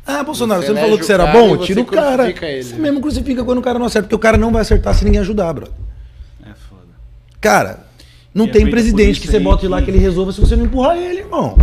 Ah, 0.05 0.21
Bolsonaro, 0.23 0.61
Você 0.61 0.67
você, 0.67 0.73
não 0.73 0.81
falou 0.81 0.97
que 0.97 1.05
você 1.05 1.13
era 1.13 1.27
bom? 1.27 1.57
Tira 1.57 1.81
o 1.81 1.85
cara. 1.85 2.17
crucifica 2.23 2.45
ele. 2.47 2.63
Você 2.63 2.75
mesmo 2.75 2.99
crucifica 3.01 3.43
quando 3.43 3.59
o 3.59 3.61
cara 3.61 3.79
não 3.79 3.85
acerta, 3.85 4.05
porque 4.07 4.15
o 4.15 4.19
cara 4.19 4.37
não 4.37 4.51
vai 4.51 4.61
acertar 4.61 4.93
se 4.93 5.05
ninguém 5.05 5.21
ajudar, 5.21 5.53
brother. 5.53 5.73
É 6.45 6.53
foda. 6.69 6.81
Cara, 7.39 7.85
não 8.33 8.45
E 8.45 8.49
é 8.49 8.51
tem 8.51 8.63
por 8.65 8.71
presidente 8.71 9.21
que 9.21 9.27
você 9.27 9.37
aí 9.37 9.43
bote 9.43 9.67
lá 9.67 9.79
que- 9.79 9.85
que 9.85 9.91
ele 9.91 9.97
resolva 9.99 10.31
se 10.33 10.41
você 10.41 10.55
não 10.57 10.65
empurrar 10.65 10.97
ele, 10.97 11.19
irmão. 11.19 11.55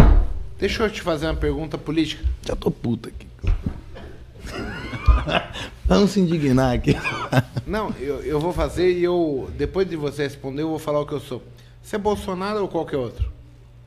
Deixa 0.58 0.84
eu 0.84 0.90
te 0.90 1.02
fazer 1.02 1.26
uma 1.26 1.34
pergunta 1.34 1.76
política. 1.76 2.24
Já 2.46 2.56
tô 2.56 2.70
puta 2.70 3.10
aqui. 3.10 3.26
Vamos 5.86 6.10
se 6.12 6.20
indignar 6.20 6.74
aqui. 6.74 6.96
Não, 7.66 7.92
eu, 8.00 8.20
eu 8.22 8.38
vou 8.40 8.52
fazer 8.52 8.90
e 8.92 9.02
eu. 9.04 9.50
Depois 9.58 9.88
de 9.88 9.96
você 9.96 10.22
responder, 10.22 10.62
eu 10.62 10.68
vou 10.68 10.78
falar 10.78 11.00
o 11.00 11.06
que 11.06 11.12
eu 11.12 11.20
sou. 11.20 11.42
Você 11.82 11.96
é 11.96 11.98
Bolsonaro 11.98 12.60
ou 12.60 12.68
qualquer 12.68 12.96
outro? 12.96 13.28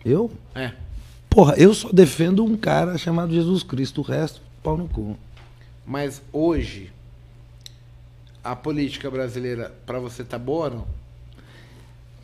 Eu? 0.05 0.29
É. 0.53 0.71
Porra, 1.33 1.55
eu 1.55 1.73
só 1.73 1.91
defendo 1.91 2.45
um 2.45 2.55
cara 2.55 2.95
chamado 2.95 3.33
Jesus 3.33 3.63
Cristo, 3.63 4.01
o 4.01 4.03
resto, 4.03 4.39
pau 4.61 4.77
no 4.77 4.87
cu. 4.87 5.17
Mas 5.83 6.21
hoje, 6.31 6.91
a 8.43 8.55
política 8.55 9.09
brasileira, 9.09 9.73
pra 9.83 9.99
você, 9.99 10.23
tá 10.23 10.37
boa 10.37 10.65
ou 10.65 10.71
não? 10.75 10.87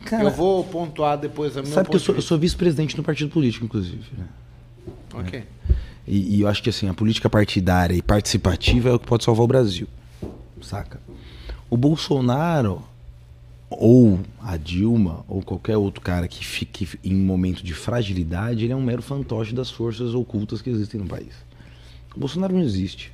Cara, 0.04 0.24
eu 0.24 0.30
vou 0.30 0.62
pontuar 0.62 1.18
depois 1.18 1.56
a 1.56 1.62
minha 1.62 1.74
sabe 1.74 1.90
que 1.90 1.96
eu 1.96 2.00
sou, 2.00 2.14
eu 2.14 2.22
sou 2.22 2.38
vice-presidente 2.38 2.96
no 2.96 3.02
partido 3.02 3.30
político, 3.30 3.64
inclusive. 3.64 4.04
né? 4.16 4.26
Ok. 5.12 5.44
E, 6.06 6.36
e 6.36 6.40
eu 6.40 6.48
acho 6.48 6.62
que 6.62 6.70
assim, 6.70 6.88
a 6.88 6.94
política 6.94 7.28
partidária 7.28 7.94
e 7.94 8.00
participativa 8.00 8.90
é 8.90 8.92
o 8.92 8.98
que 8.98 9.06
pode 9.06 9.24
salvar 9.24 9.44
o 9.44 9.48
Brasil. 9.48 9.88
Saca? 10.62 11.00
O 11.68 11.76
Bolsonaro, 11.76 12.82
ou 13.70 14.18
a 14.40 14.56
Dilma, 14.56 15.24
ou 15.28 15.40
qualquer 15.40 15.76
outro 15.76 16.00
cara 16.00 16.26
que 16.26 16.44
fique 16.44 16.88
em 17.04 17.14
um 17.14 17.24
momento 17.24 17.62
de 17.62 17.72
fragilidade, 17.72 18.64
ele 18.64 18.72
é 18.72 18.76
um 18.76 18.82
mero 18.82 19.00
fantoche 19.00 19.54
das 19.54 19.70
forças 19.70 20.12
ocultas 20.12 20.60
que 20.60 20.68
existem 20.68 21.00
no 21.00 21.06
país. 21.06 21.32
O 22.14 22.18
Bolsonaro 22.18 22.52
não 22.52 22.62
existe. 22.62 23.12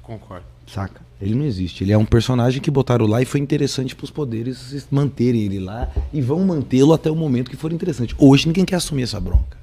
Concordo. 0.00 0.46
Saca? 0.68 1.00
Ele 1.20 1.34
não 1.34 1.44
existe. 1.44 1.82
Ele 1.82 1.92
é 1.92 1.98
um 1.98 2.04
personagem 2.04 2.62
que 2.62 2.70
botaram 2.70 3.06
lá 3.06 3.20
e 3.20 3.24
foi 3.24 3.40
interessante 3.40 3.94
para 3.94 4.04
os 4.04 4.10
poderes 4.10 4.86
manterem 4.90 5.42
ele 5.42 5.58
lá 5.58 5.90
e 6.12 6.20
vão 6.20 6.44
mantê-lo 6.44 6.92
até 6.92 7.10
o 7.10 7.16
momento 7.16 7.50
que 7.50 7.56
for 7.56 7.72
interessante. 7.72 8.14
Hoje 8.18 8.46
ninguém 8.46 8.64
quer 8.64 8.76
assumir 8.76 9.02
essa 9.02 9.18
bronca. 9.18 9.58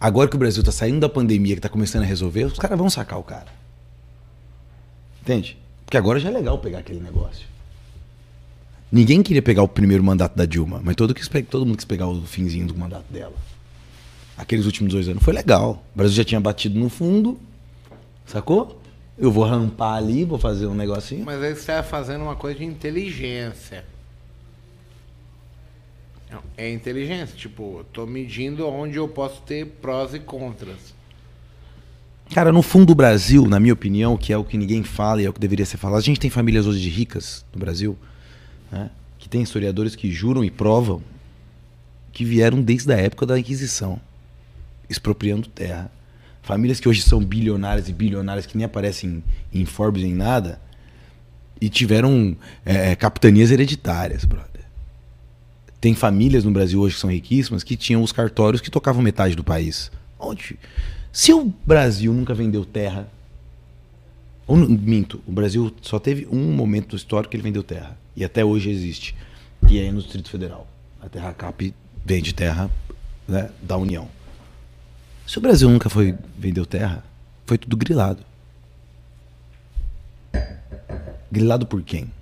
Agora 0.00 0.28
que 0.28 0.34
o 0.36 0.38
Brasil 0.38 0.64
tá 0.64 0.72
saindo 0.72 0.98
da 0.98 1.08
pandemia, 1.08 1.54
que 1.54 1.60
tá 1.60 1.68
começando 1.68 2.02
a 2.02 2.06
resolver, 2.06 2.44
os 2.44 2.58
caras 2.58 2.78
vão 2.78 2.90
sacar 2.90 3.18
o 3.18 3.22
cara. 3.22 3.46
Entende? 5.22 5.58
Porque 5.84 5.96
agora 5.96 6.18
já 6.18 6.28
é 6.28 6.32
legal 6.32 6.58
pegar 6.58 6.78
aquele 6.78 7.00
negócio. 7.00 7.49
Ninguém 8.92 9.22
queria 9.22 9.42
pegar 9.42 9.62
o 9.62 9.68
primeiro 9.68 10.02
mandato 10.02 10.36
da 10.36 10.44
Dilma, 10.44 10.80
mas 10.82 10.96
todo, 10.96 11.14
quis 11.14 11.28
todo 11.48 11.64
mundo 11.64 11.76
quis 11.76 11.84
pegar 11.84 12.08
o 12.08 12.22
finzinho 12.22 12.66
do 12.66 12.74
mandato 12.74 13.10
dela. 13.10 13.34
Aqueles 14.36 14.66
últimos 14.66 14.92
dois 14.92 15.08
anos 15.08 15.22
foi 15.22 15.32
legal. 15.32 15.84
O 15.94 15.98
Brasil 15.98 16.16
já 16.16 16.24
tinha 16.24 16.40
batido 16.40 16.78
no 16.78 16.88
fundo, 16.88 17.38
sacou? 18.26 18.80
Eu 19.16 19.30
vou 19.30 19.44
rampar 19.44 19.96
ali, 19.96 20.24
vou 20.24 20.38
fazer 20.38 20.66
um 20.66 20.74
negocinho. 20.74 21.24
Mas 21.24 21.42
aí 21.42 21.54
você 21.54 21.66
tá 21.66 21.82
fazendo 21.82 22.22
uma 22.22 22.34
coisa 22.34 22.58
de 22.58 22.64
inteligência. 22.64 23.84
É 26.56 26.70
inteligência. 26.70 27.36
Tipo, 27.36 27.84
tô 27.92 28.06
medindo 28.06 28.66
onde 28.66 28.96
eu 28.96 29.06
posso 29.08 29.42
ter 29.42 29.66
prós 29.66 30.14
e 30.14 30.18
contras. 30.18 30.94
Cara, 32.32 32.52
no 32.52 32.62
fundo 32.62 32.86
do 32.86 32.94
Brasil, 32.94 33.46
na 33.46 33.58
minha 33.58 33.74
opinião, 33.74 34.16
que 34.16 34.32
é 34.32 34.38
o 34.38 34.44
que 34.44 34.56
ninguém 34.56 34.84
fala 34.84 35.20
e 35.20 35.26
é 35.26 35.28
o 35.28 35.32
que 35.32 35.40
deveria 35.40 35.66
ser 35.66 35.76
falado, 35.76 35.98
a 35.98 36.02
gente 36.02 36.20
tem 36.20 36.30
famílias 36.30 36.66
hoje 36.66 36.88
ricas 36.88 37.44
no 37.52 37.58
Brasil, 37.58 37.98
né, 38.70 38.90
que 39.18 39.28
tem 39.28 39.42
historiadores 39.42 39.94
que 39.94 40.10
juram 40.10 40.44
e 40.44 40.50
provam 40.50 41.02
que 42.12 42.24
vieram 42.24 42.60
desde 42.60 42.92
a 42.92 42.96
época 42.96 43.26
da 43.26 43.38
Inquisição, 43.38 44.00
expropriando 44.88 45.48
terra. 45.48 45.90
Famílias 46.42 46.80
que 46.80 46.88
hoje 46.88 47.02
são 47.02 47.22
bilionárias 47.24 47.88
e 47.88 47.92
bilionárias 47.92 48.46
que 48.46 48.56
nem 48.56 48.64
aparecem 48.64 49.22
em 49.52 49.64
Forbes 49.64 50.02
nem 50.02 50.14
nada, 50.14 50.60
e 51.60 51.68
tiveram 51.68 52.36
é, 52.64 52.96
capitanias 52.96 53.50
hereditárias, 53.50 54.24
brother. 54.24 54.64
Tem 55.80 55.94
famílias 55.94 56.44
no 56.44 56.50
Brasil 56.50 56.80
hoje 56.80 56.94
que 56.94 57.00
são 57.00 57.10
riquíssimas 57.10 57.62
que 57.62 57.76
tinham 57.76 58.02
os 58.02 58.12
cartórios 58.12 58.60
que 58.60 58.70
tocavam 58.70 59.02
metade 59.02 59.34
do 59.34 59.44
país. 59.44 59.90
Onde? 60.18 60.58
Se 61.12 61.32
o 61.32 61.52
Brasil 61.66 62.12
nunca 62.12 62.34
vendeu 62.34 62.64
terra. 62.64 63.08
Ou, 64.46 64.56
minto, 64.56 65.22
o 65.26 65.32
Brasil 65.32 65.72
só 65.80 65.98
teve 65.98 66.26
um 66.30 66.52
momento 66.52 66.96
histórico 66.96 67.30
que 67.30 67.36
ele 67.36 67.44
vendeu 67.44 67.62
terra. 67.62 67.96
E 68.20 68.24
até 68.24 68.44
hoje 68.44 68.68
existe. 68.68 69.16
Que 69.66 69.80
é 69.80 69.90
no 69.90 70.02
Distrito 70.02 70.28
Federal. 70.28 70.68
A 71.00 71.08
Terra 71.08 71.32
Cap 71.32 71.74
vende 72.04 72.34
terra 72.34 72.70
né, 73.26 73.50
da 73.62 73.78
União. 73.78 74.06
Se 75.26 75.38
o 75.38 75.40
Brasil 75.40 75.70
nunca 75.70 75.88
foi 75.88 76.14
vendeu 76.38 76.66
terra, 76.66 77.02
foi 77.46 77.56
tudo 77.56 77.78
grilado. 77.78 78.22
Grilado 81.32 81.66
por 81.66 81.80
quem? 81.80 82.12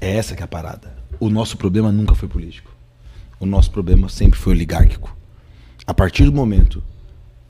É 0.00 0.16
essa 0.16 0.34
que 0.34 0.42
é 0.42 0.44
a 0.44 0.48
parada. 0.48 0.96
O 1.20 1.30
nosso 1.30 1.56
problema 1.56 1.92
nunca 1.92 2.16
foi 2.16 2.28
político. 2.28 2.74
O 3.38 3.46
nosso 3.46 3.70
problema 3.70 4.08
sempre 4.08 4.40
foi 4.40 4.54
oligárquico. 4.54 5.16
A 5.86 5.94
partir 5.94 6.24
do 6.24 6.32
momento 6.32 6.82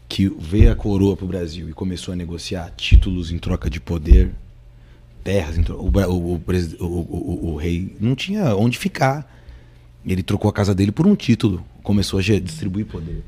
que 0.06 0.28
veio 0.28 0.70
a 0.70 0.76
coroa 0.76 1.16
para 1.16 1.24
o 1.24 1.28
Brasil 1.28 1.70
e 1.70 1.72
começou 1.72 2.12
a 2.12 2.16
negociar 2.16 2.70
títulos 2.76 3.32
em 3.32 3.38
troca 3.38 3.70
de 3.70 3.80
poder, 3.80 4.34
terras, 5.22 5.56
o, 5.56 5.72
o, 5.72 5.86
o 5.86 6.34
o- 6.34 6.84
o- 6.84 6.86
o- 6.86 7.52
o 7.52 7.56
rei 7.56 7.94
não 8.00 8.14
tinha 8.14 8.54
onde 8.56 8.78
ficar. 8.78 9.30
Ele 10.04 10.22
trocou 10.22 10.48
a 10.48 10.52
casa 10.52 10.74
dele 10.74 10.90
por 10.92 11.06
um 11.06 11.14
título, 11.14 11.64
começou 11.82 12.18
a 12.18 12.22
distribuir 12.22 12.86
poder. 12.86 13.22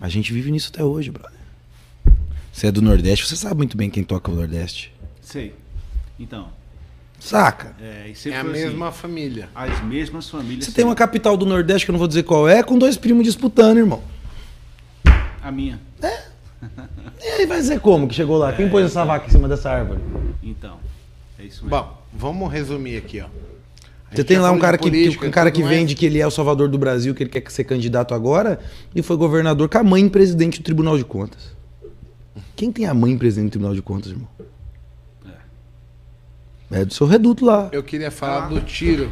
A 0.00 0.08
gente 0.08 0.32
vive 0.32 0.50
nisso 0.50 0.70
até 0.72 0.84
hoje, 0.84 1.10
brother. 1.10 1.32
Você 2.52 2.66
é 2.66 2.72
do 2.72 2.82
Nordeste, 2.82 3.26
você 3.26 3.36
sabe 3.36 3.56
muito 3.56 3.76
bem 3.76 3.88
quem 3.90 4.04
toca 4.04 4.30
o 4.30 4.34
Nordeste. 4.34 4.92
Sei. 5.22 5.54
Então, 6.18 6.48
Saca? 7.18 7.74
é, 7.80 8.06
e 8.14 8.28
É 8.30 8.36
a 8.36 8.40
assim, 8.42 8.50
mesma 8.50 8.92
família. 8.92 9.48
as 9.54 9.82
mesmas 9.84 10.28
famílias. 10.28 10.66
Você 10.66 10.72
tem 10.72 10.84
uma 10.84 10.94
capital 10.94 11.36
do 11.36 11.46
Nordeste, 11.46 11.86
que 11.86 11.90
eu 11.90 11.94
não 11.94 11.98
vou 11.98 12.08
dizer 12.08 12.22
qual 12.24 12.46
é, 12.48 12.62
com 12.62 12.78
dois 12.78 12.96
primos 12.98 13.24
disputando, 13.24 13.78
irmão. 13.78 14.02
A 15.42 15.50
minha. 15.50 15.80
E 17.22 17.26
aí 17.28 17.46
vai 17.46 17.58
dizer 17.58 17.80
como 17.80 18.06
que 18.08 18.14
chegou 18.14 18.36
lá? 18.38 18.52
Quem 18.52 18.68
pôs 18.68 18.84
essa 18.86 19.04
vaca 19.04 19.26
em 19.26 19.30
cima 19.30 19.48
dessa 19.48 19.70
árvore? 19.70 20.00
Então, 20.48 20.78
é 21.38 21.42
isso 21.44 21.64
mesmo. 21.64 21.70
Bom, 21.76 22.02
vamos 22.14 22.52
resumir 22.52 22.96
aqui, 22.96 23.20
ó. 23.20 23.24
A 23.24 24.14
Você 24.14 24.22
tem 24.22 24.38
lá 24.38 24.52
um 24.52 24.58
cara 24.60 24.78
que, 24.78 24.84
política 24.88 25.22
que- 25.22 25.26
um 25.28 25.30
cara 25.32 25.50
que 25.50 25.62
vende 25.64 25.96
que 25.96 26.06
ele 26.06 26.20
é 26.20 26.26
o 26.26 26.30
salvador 26.30 26.68
do 26.68 26.78
Brasil, 26.78 27.12
que 27.12 27.24
ele 27.24 27.30
quer 27.30 27.42
ser 27.50 27.64
candidato 27.64 28.14
agora, 28.14 28.60
e 28.94 29.02
foi 29.02 29.16
governador 29.16 29.68
com 29.68 29.78
a 29.78 29.82
mãe 29.82 30.08
presidente 30.08 30.60
do 30.60 30.64
Tribunal 30.64 30.96
de 30.96 31.04
Contas. 31.04 31.54
Quem 32.54 32.70
tem 32.70 32.86
a 32.86 32.94
mãe 32.94 33.18
presidente 33.18 33.48
do 33.48 33.52
Tribunal 33.52 33.74
de 33.74 33.82
Contas, 33.82 34.12
irmão? 34.12 34.28
É 36.70 36.84
do 36.84 36.94
seu 36.94 37.06
reduto 37.06 37.44
lá. 37.44 37.68
Eu 37.72 37.82
queria 37.82 38.10
falar 38.10 38.48
do 38.48 38.60
tiro. 38.60 39.10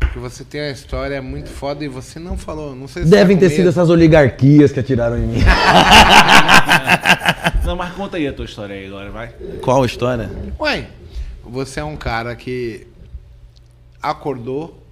Porque 0.00 0.18
você 0.18 0.44
tem 0.44 0.60
uma 0.62 0.70
história 0.70 1.20
muito 1.20 1.48
foda 1.50 1.84
e 1.84 1.88
você 1.88 2.18
não 2.18 2.36
falou. 2.38 2.74
Não 2.74 2.86
sei 2.88 3.04
se 3.04 3.10
Devem 3.10 3.36
tá 3.36 3.40
ter 3.40 3.46
com 3.46 3.50
sido 3.56 3.58
medo. 3.64 3.68
essas 3.70 3.90
oligarquias 3.90 4.72
que 4.72 4.80
atiraram 4.80 5.18
em 5.18 5.26
mim. 5.26 5.38
Não, 7.64 7.74
mas 7.76 7.94
conta 7.94 8.16
aí 8.18 8.28
a 8.28 8.32
tua 8.32 8.44
história 8.44 8.74
aí 8.76 8.86
agora, 8.86 9.10
vai. 9.10 9.28
Qual 9.62 9.82
a 9.82 9.86
história? 9.86 10.30
Ué, 10.60 10.90
você 11.42 11.80
é 11.80 11.84
um 11.84 11.96
cara 11.96 12.36
que 12.36 12.86
acordou, 14.02 14.82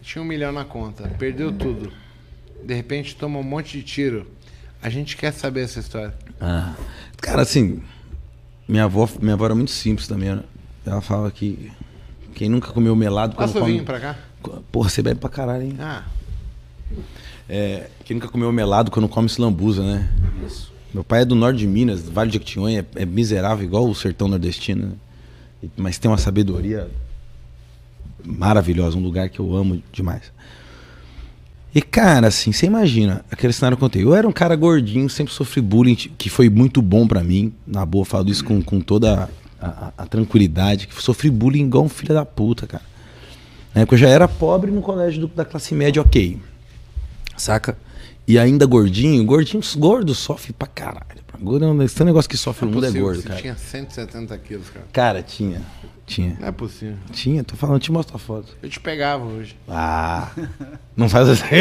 tinha 0.00 0.22
um 0.22 0.24
milhão 0.24 0.50
na 0.50 0.64
conta, 0.64 1.06
perdeu 1.18 1.52
tudo. 1.52 1.92
De 2.62 2.74
repente 2.74 3.14
toma 3.14 3.38
um 3.38 3.42
monte 3.42 3.78
de 3.78 3.82
tiro. 3.82 4.26
A 4.82 4.88
gente 4.88 5.16
quer 5.16 5.32
saber 5.32 5.64
essa 5.64 5.80
história. 5.80 6.14
Ah, 6.40 6.74
cara, 7.18 7.42
assim, 7.42 7.82
minha 8.66 8.84
avó, 8.84 9.08
minha 9.20 9.34
avó 9.34 9.44
era 9.44 9.54
muito 9.54 9.70
simples 9.70 10.08
também. 10.08 10.34
Né? 10.34 10.42
Ela 10.86 11.00
fala 11.02 11.30
que 11.30 11.70
quem 12.34 12.48
nunca 12.48 12.72
comeu 12.72 12.96
melado 12.96 13.36
Passa 13.36 13.58
o 13.58 13.60
come... 13.60 13.72
vinho 13.72 13.84
pra 13.84 14.00
cá. 14.00 14.16
Porra, 14.72 14.88
você 14.88 15.02
bebe 15.02 15.20
pra 15.20 15.30
caralho, 15.30 15.62
hein? 15.62 15.76
Ah, 15.78 16.04
É, 17.48 17.88
quem 18.04 18.16
nunca 18.16 18.28
comeu 18.28 18.50
melado 18.52 18.90
quando 18.90 19.08
come 19.08 19.28
se 19.28 19.40
lambuza, 19.40 19.82
né? 19.82 20.10
Isso. 20.46 20.73
Meu 20.94 21.02
pai 21.04 21.22
é 21.22 21.24
do 21.24 21.34
norte 21.34 21.58
de 21.58 21.66
Minas, 21.66 22.02
Vale 22.08 22.30
de 22.30 22.34
Jequitinhonha, 22.34 22.86
é, 22.94 23.02
é 23.02 23.04
miserável 23.04 23.64
igual 23.64 23.86
o 23.88 23.94
sertão 23.94 24.28
nordestino, 24.28 24.86
né? 24.86 25.68
Mas 25.76 25.98
tem 25.98 26.10
uma 26.10 26.16
sabedoria 26.18 26.88
maravilhosa, 28.24 28.96
um 28.96 29.02
lugar 29.02 29.28
que 29.28 29.40
eu 29.40 29.54
amo 29.56 29.82
demais. 29.92 30.22
E 31.74 31.82
cara, 31.82 32.28
assim, 32.28 32.52
você 32.52 32.66
imagina, 32.66 33.24
aquele 33.30 33.52
cenário 33.52 33.76
que 33.76 33.82
eu 33.82 33.88
contei. 33.88 34.04
Eu 34.04 34.14
era 34.14 34.28
um 34.28 34.32
cara 34.32 34.54
gordinho, 34.54 35.08
sempre 35.10 35.32
sofri 35.34 35.60
bullying, 35.60 35.96
que 35.96 36.30
foi 36.30 36.48
muito 36.48 36.80
bom 36.80 37.06
pra 37.08 37.24
mim. 37.24 37.52
Na 37.66 37.84
boa, 37.84 38.04
falo 38.04 38.30
isso 38.30 38.44
com, 38.44 38.62
com 38.62 38.80
toda 38.80 39.28
a, 39.60 39.66
a- 39.66 39.92
a 39.98 40.06
tranquilidade, 40.06 40.86
que 40.86 41.02
sofri 41.02 41.30
bullying 41.30 41.64
igual 41.64 41.84
um 41.84 41.88
filho 41.88 42.14
da 42.14 42.24
puta, 42.24 42.66
cara. 42.66 42.84
Na 43.74 43.80
época 43.80 43.94
eu 43.96 43.98
já 43.98 44.08
era 44.08 44.28
pobre 44.28 44.70
no 44.70 44.80
colégio 44.80 45.22
do- 45.22 45.34
da 45.34 45.44
classe 45.44 45.74
média, 45.74 46.00
ok. 46.00 46.38
Saca? 47.36 47.76
E 48.26 48.38
ainda 48.38 48.64
gordinho, 48.66 49.24
gordinho, 49.24 49.62
gordo 49.76 50.14
sofre 50.14 50.52
pra 50.52 50.66
caralho. 50.66 51.22
Gordo, 51.40 51.82
esse 51.82 52.02
negócio 52.04 52.30
que 52.30 52.36
sofre 52.36 52.64
no 52.64 52.72
mundo 52.72 52.84
é 52.84 52.88
possível, 52.88 53.06
gordo, 53.06 53.22
você 53.22 53.28
cara. 53.28 53.40
tinha 53.40 53.56
170 53.56 54.38
quilos, 54.38 54.70
cara. 54.70 54.86
Cara, 54.92 55.22
tinha. 55.22 55.60
Tinha. 56.06 56.36
Não 56.40 56.48
é 56.48 56.52
possível. 56.52 56.96
Tinha, 57.12 57.42
tô 57.44 57.56
falando, 57.56 57.80
te 57.80 57.90
mostro 57.92 58.16
a 58.16 58.18
foto. 58.18 58.56
Eu 58.62 58.68
te 58.68 58.80
pegava 58.80 59.24
hoje. 59.24 59.56
Ah, 59.68 60.30
não 60.96 61.08
faz 61.08 61.28
assim. 61.28 61.44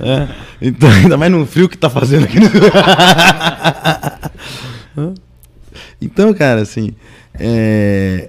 É, 0.00 0.28
então, 0.60 0.90
ainda 0.90 1.16
mais 1.16 1.30
no 1.30 1.46
frio 1.46 1.68
que 1.68 1.78
tá 1.78 1.88
fazendo 1.88 2.24
aqui. 2.24 2.40
no- 2.40 2.50
então, 6.00 6.32
cara, 6.34 6.62
assim, 6.62 6.94
é, 7.34 8.28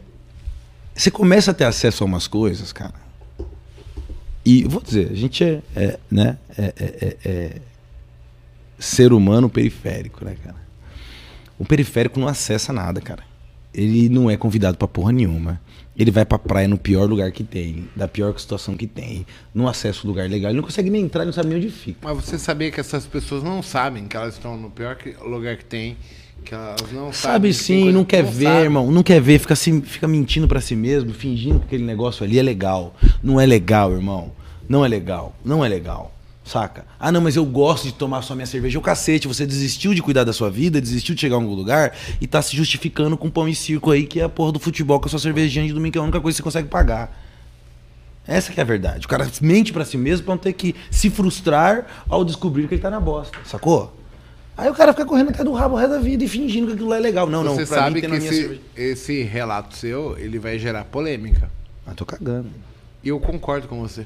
você 0.93 1.09
começa 1.09 1.51
a 1.51 1.53
ter 1.53 1.63
acesso 1.65 2.03
a 2.03 2.07
umas 2.07 2.27
coisas, 2.27 2.71
cara. 2.71 2.93
E 4.45 4.63
vou 4.65 4.81
dizer, 4.81 5.11
a 5.11 5.15
gente 5.15 5.43
é, 5.43 5.61
é, 5.75 5.99
né, 6.09 6.37
é, 6.57 6.73
é- 6.77 7.17
é- 7.25 7.29
é 7.29 7.61
ser 8.77 9.11
humano 9.13 9.49
periférico, 9.49 10.23
né, 10.23 10.35
cara? 10.43 10.57
O 11.57 11.65
periférico 11.65 12.19
não 12.19 12.27
acessa 12.27 12.71
nada, 12.73 12.99
cara. 13.01 13.23
Ele 13.73 14.07
não 14.09 14.29
é 14.29 14.37
convidado 14.37 14.77
pra 14.77 14.87
porra 14.87 15.11
nenhuma. 15.11 15.59
Ele 15.97 16.11
vai 16.11 16.25
pra 16.25 16.37
praia 16.37 16.67
no 16.67 16.77
pior 16.77 17.09
lugar 17.09 17.31
que 17.31 17.43
tem, 17.43 17.87
da 17.95 18.07
pior 18.07 18.37
situação 18.37 18.75
que 18.75 18.85
tem, 18.85 19.25
não 19.53 19.65
acessa 19.67 20.01
o 20.03 20.07
lugar 20.07 20.29
legal, 20.29 20.51
ele 20.51 20.57
não 20.57 20.63
consegue 20.65 20.89
nem 20.89 21.03
entrar, 21.03 21.21
ele 21.21 21.27
não 21.27 21.33
sabe 21.33 21.47
nem 21.49 21.57
onde 21.57 21.69
fica. 21.69 21.99
Mas 22.03 22.17
você 22.17 22.37
sabia 22.37 22.69
que 22.69 22.79
essas 22.81 23.05
pessoas 23.05 23.41
não 23.43 23.63
sabem 23.63 24.05
que 24.05 24.15
elas 24.17 24.33
estão 24.33 24.57
no 24.57 24.69
pior 24.69 24.97
lugar 25.21 25.55
que 25.55 25.63
tem, 25.63 25.95
que 26.45 26.53
elas 26.53 26.91
não. 26.91 27.11
Sabe 27.11 27.49
que 27.49 27.55
tem 27.55 27.85
sim, 27.85 27.91
não 27.91 28.05
que 28.05 28.15
quer 28.15 28.23
ver, 28.23 28.45
sabe. 28.45 28.63
irmão. 28.63 28.91
Não 28.91 29.03
quer 29.03 29.19
ver, 29.19 29.39
fica, 29.39 29.55
se, 29.55 29.81
fica 29.81 30.07
mentindo 30.07 30.47
pra 30.47 30.61
si 30.61 30.75
mesmo, 30.75 31.13
fingindo 31.13 31.59
que 31.59 31.65
aquele 31.65 31.83
negócio 31.83 32.23
ali 32.23 32.39
é 32.39 32.43
legal. 32.43 32.95
Não 33.21 33.41
é 33.41 33.45
legal, 33.45 33.91
irmão. 33.91 34.31
Não 34.69 34.85
é 34.85 34.87
legal. 34.87 35.35
Não 35.43 35.65
é 35.65 35.67
legal. 35.67 36.13
Saca? 36.45 36.85
Ah, 36.99 37.11
não, 37.11 37.21
mas 37.21 37.35
eu 37.35 37.43
gosto 37.43 37.85
de 37.85 37.93
tomar 37.93 38.21
só 38.21 38.35
minha 38.35 38.45
cerveja. 38.45 38.77
O 38.77 38.81
cacete, 38.81 39.27
você 39.27 39.47
desistiu 39.47 39.95
de 39.95 40.01
cuidar 40.01 40.23
da 40.23 40.31
sua 40.31 40.51
vida, 40.51 40.79
desistiu 40.79 41.15
de 41.15 41.21
chegar 41.21 41.35
a 41.35 41.39
algum 41.39 41.55
lugar 41.55 41.91
e 42.21 42.27
tá 42.27 42.39
se 42.39 42.55
justificando 42.55 43.17
com 43.17 43.31
pão 43.31 43.49
e 43.49 43.55
circo 43.55 43.89
aí, 43.89 44.05
que 44.05 44.19
é 44.19 44.23
a 44.23 44.29
porra 44.29 44.51
do 44.51 44.59
futebol 44.59 44.99
com 44.99 45.07
a 45.07 45.09
sua 45.09 45.17
cervejinha 45.17 45.65
de 45.65 45.73
domingo, 45.73 45.93
que 45.93 45.97
é 45.97 46.01
a 46.01 46.03
única 46.03 46.21
coisa 46.21 46.35
que 46.35 46.41
você 46.41 46.43
consegue 46.43 46.69
pagar. 46.69 47.19
Essa 48.27 48.51
que 48.51 48.59
é 48.59 48.63
a 48.63 48.65
verdade. 48.65 49.05
O 49.05 49.09
cara 49.09 49.27
mente 49.41 49.73
pra 49.73 49.85
si 49.85 49.97
mesmo 49.97 50.25
pra 50.25 50.35
não 50.35 50.41
ter 50.41 50.53
que 50.53 50.75
se 50.91 51.09
frustrar 51.09 52.05
ao 52.07 52.23
descobrir 52.23 52.67
que 52.67 52.75
ele 52.75 52.81
tá 52.81 52.91
na 52.91 52.99
bosta. 52.99 53.37
Sacou? 53.43 53.91
Aí 54.57 54.69
o 54.69 54.73
cara 54.73 54.93
fica 54.93 55.05
correndo 55.05 55.29
até 55.31 55.43
do 55.43 55.51
rabo 55.51 55.75
o 55.75 55.77
resto 55.77 55.91
da 55.93 55.99
vida 55.99 56.23
e 56.23 56.27
fingindo 56.27 56.67
que 56.67 56.73
aquilo 56.73 56.89
lá 56.89 56.97
é 56.97 56.99
legal. 56.99 57.27
Não, 57.27 57.43
não, 57.43 57.55
Você 57.55 57.65
pra 57.65 57.77
sabe 57.79 58.01
mim 58.01 58.09
que 58.09 58.15
esse, 58.15 58.35
cerveja. 58.35 58.61
esse 58.75 59.21
relato 59.23 59.75
seu, 59.75 60.17
ele 60.17 60.39
vai 60.39 60.57
gerar 60.57 60.85
polêmica. 60.85 61.49
Ah, 61.85 61.93
tô 61.93 62.05
cagando. 62.05 62.49
E 63.03 63.09
eu 63.09 63.19
concordo 63.19 63.67
com 63.67 63.81
você. 63.81 64.05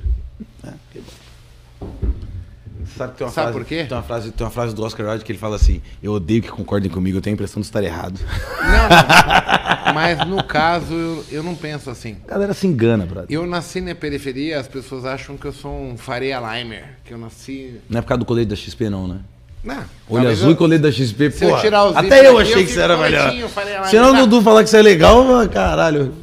Sabe, 2.98 3.12
que 3.12 3.18
tem 3.20 3.28
uma 3.28 3.34
Sabe 3.34 3.52
frase, 3.52 3.52
por 3.54 3.66
quê? 3.66 3.86
Tem 3.86 3.96
uma, 3.98 4.04
frase, 4.04 4.32
tem 4.32 4.46
uma 4.46 4.52
frase 4.52 4.74
do 4.74 4.84
Oscar 4.84 5.08
Wilde 5.08 5.24
que 5.24 5.32
ele 5.32 5.40
fala 5.40 5.56
assim: 5.56 5.82
Eu 6.02 6.14
odeio 6.14 6.42
que 6.42 6.50
concordem 6.50 6.90
comigo, 6.90 7.18
eu 7.18 7.22
tenho 7.22 7.34
a 7.34 7.36
impressão 7.36 7.62
de 7.62 7.68
estar 7.68 7.84
errado. 7.84 8.20
Não, 8.62 9.86
não. 9.86 9.94
mas 9.94 10.26
no 10.28 10.44
caso, 10.44 10.94
eu, 10.94 11.26
eu 11.32 11.44
não 11.44 11.56
penso 11.56 11.90
assim. 11.90 12.18
A 12.28 12.32
galera 12.32 12.54
se 12.54 12.66
engana, 12.66 13.06
brother. 13.06 13.28
Eu 13.30 13.46
nasci 13.46 13.82
na 13.82 13.94
periferia, 13.94 14.60
as 14.60 14.68
pessoas 14.68 15.06
acham 15.06 15.38
que 15.38 15.46
eu 15.46 15.54
sou 15.54 15.72
um 15.72 15.98
Faria 15.98 16.40
Limer. 16.40 16.98
Que 17.06 17.14
eu 17.14 17.18
nasci. 17.18 17.80
Não 17.90 18.00
é 18.00 18.02
por 18.02 18.08
causa 18.08 18.20
do 18.20 18.26
colete 18.26 18.50
da 18.50 18.56
XP, 18.56 18.90
não, 18.90 19.08
né? 19.08 19.20
Não. 19.64 19.76
Olho 19.78 19.86
talvez 20.08 20.38
azul 20.40 20.50
eu- 20.50 20.54
e 20.54 20.58
colete 20.58 20.82
da 20.84 20.92
XP, 20.92 21.24
eu 21.26 21.32
pô. 21.32 21.56
Até 21.96 22.28
eu 22.28 22.38
achei 22.40 22.62
eu 22.62 22.66
que 22.66 22.72
você 22.72 22.80
era 22.82 22.98
melhor. 22.98 23.50
Faria 23.50 23.74
Limer, 23.76 23.90
Se 23.90 23.96
não 23.98 24.10
o 24.12 24.14
tá? 24.14 24.20
Dudu 24.22 24.42
falar 24.42 24.64
que 24.64 24.70
você 24.70 24.78
é 24.78 24.82
legal, 24.82 25.26
caralho. 25.50 26.14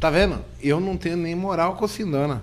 Tá 0.00 0.10
vendo? 0.10 0.38
Eu 0.60 0.80
não 0.80 0.96
tenho 0.96 1.16
nem 1.16 1.34
moral 1.34 1.76
com 1.76 1.84
o 1.84 1.88
Sindona. 1.88 2.42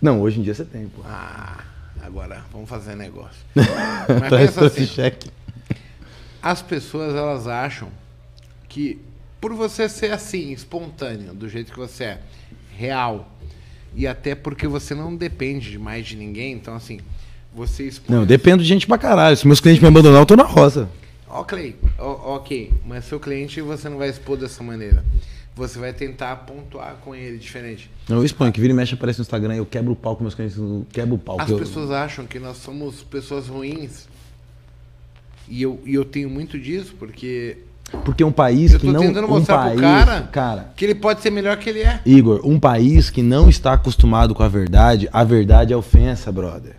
Não, 0.00 0.20
hoje 0.20 0.38
em 0.38 0.42
dia 0.44 0.54
você 0.54 0.64
tem, 0.64 0.86
pô. 0.88 1.02
Ah, 1.04 1.58
agora 2.02 2.42
vamos 2.52 2.68
fazer 2.68 2.94
negócio. 2.94 3.36
Mas 3.54 4.30
pensa 4.30 4.64
esse 4.66 4.82
assim, 4.82 4.86
cheque. 4.86 5.30
as 6.40 6.62
pessoas 6.62 7.14
elas 7.16 7.48
acham 7.48 7.88
que 8.68 9.00
por 9.40 9.54
você 9.54 9.88
ser 9.88 10.12
assim, 10.12 10.52
espontâneo, 10.52 11.34
do 11.34 11.48
jeito 11.48 11.72
que 11.72 11.78
você 11.78 12.04
é, 12.04 12.18
real, 12.76 13.28
e 13.94 14.06
até 14.06 14.34
porque 14.36 14.66
você 14.68 14.94
não 14.94 15.14
depende 15.16 15.70
de 15.70 15.78
mais 15.78 16.06
de 16.06 16.16
ninguém, 16.16 16.52
então 16.52 16.74
assim, 16.76 17.00
você 17.58 17.84
expõe. 17.88 18.14
Não, 18.16 18.24
dependo 18.24 18.62
de 18.62 18.68
gente 18.68 18.86
pra 18.86 18.96
caralho. 18.96 19.36
Se 19.36 19.46
meus 19.46 19.60
clientes 19.60 19.82
me 19.82 19.88
abandonar, 19.88 20.20
eu 20.20 20.26
tô 20.26 20.36
na 20.36 20.44
roça. 20.44 20.88
Ok, 21.28 21.76
o- 21.98 22.34
ok, 22.36 22.72
mas 22.86 23.04
seu 23.04 23.18
cliente 23.20 23.60
você 23.60 23.88
não 23.88 23.98
vai 23.98 24.08
expor 24.08 24.36
dessa 24.38 24.62
maneira. 24.62 25.04
Você 25.54 25.78
vai 25.78 25.92
tentar 25.92 26.36
pontuar 26.36 26.96
com 27.04 27.14
ele 27.14 27.36
diferente. 27.36 27.90
Não, 28.08 28.18
eu 28.18 28.24
exponho, 28.24 28.52
que 28.52 28.60
vira 28.60 28.72
e 28.72 28.76
mexe 28.76 28.94
aparece 28.94 29.18
no 29.18 29.22
Instagram, 29.22 29.56
eu 29.56 29.66
quebro 29.66 29.92
o 29.92 29.96
pau 29.96 30.14
com 30.14 30.22
meus 30.22 30.34
clientes, 30.34 30.56
eu 30.56 30.86
quebro 30.92 31.16
o 31.16 31.18
pau. 31.18 31.36
As 31.40 31.50
eu- 31.50 31.58
pessoas 31.58 31.90
acham 31.90 32.24
que 32.26 32.38
nós 32.38 32.58
somos 32.58 33.02
pessoas 33.02 33.48
ruins. 33.48 34.06
E 35.48 35.60
eu, 35.62 35.80
e 35.84 35.94
eu 35.94 36.04
tenho 36.04 36.30
muito 36.30 36.58
disso, 36.58 36.94
porque 36.98 37.58
Porque 38.04 38.22
um 38.22 38.30
país 38.32 38.72
eu 38.74 38.78
que 38.80 38.86
tô 38.86 38.92
não. 38.92 39.00
tentando 39.00 39.26
um 39.26 39.30
mostrar 39.30 39.56
país, 39.58 39.72
pro 39.72 39.82
cara, 39.82 40.22
cara, 40.30 40.72
que 40.76 40.84
ele 40.84 40.94
pode 40.94 41.22
ser 41.22 41.30
melhor 41.30 41.56
que 41.56 41.70
ele 41.70 41.80
é. 41.80 42.00
Igor, 42.06 42.40
um 42.44 42.60
país 42.60 43.08
que 43.10 43.22
não 43.22 43.48
está 43.48 43.72
acostumado 43.72 44.34
com 44.34 44.42
a 44.42 44.48
verdade, 44.48 45.08
a 45.12 45.24
verdade 45.24 45.72
é 45.72 45.76
ofensa, 45.76 46.30
brother. 46.30 46.76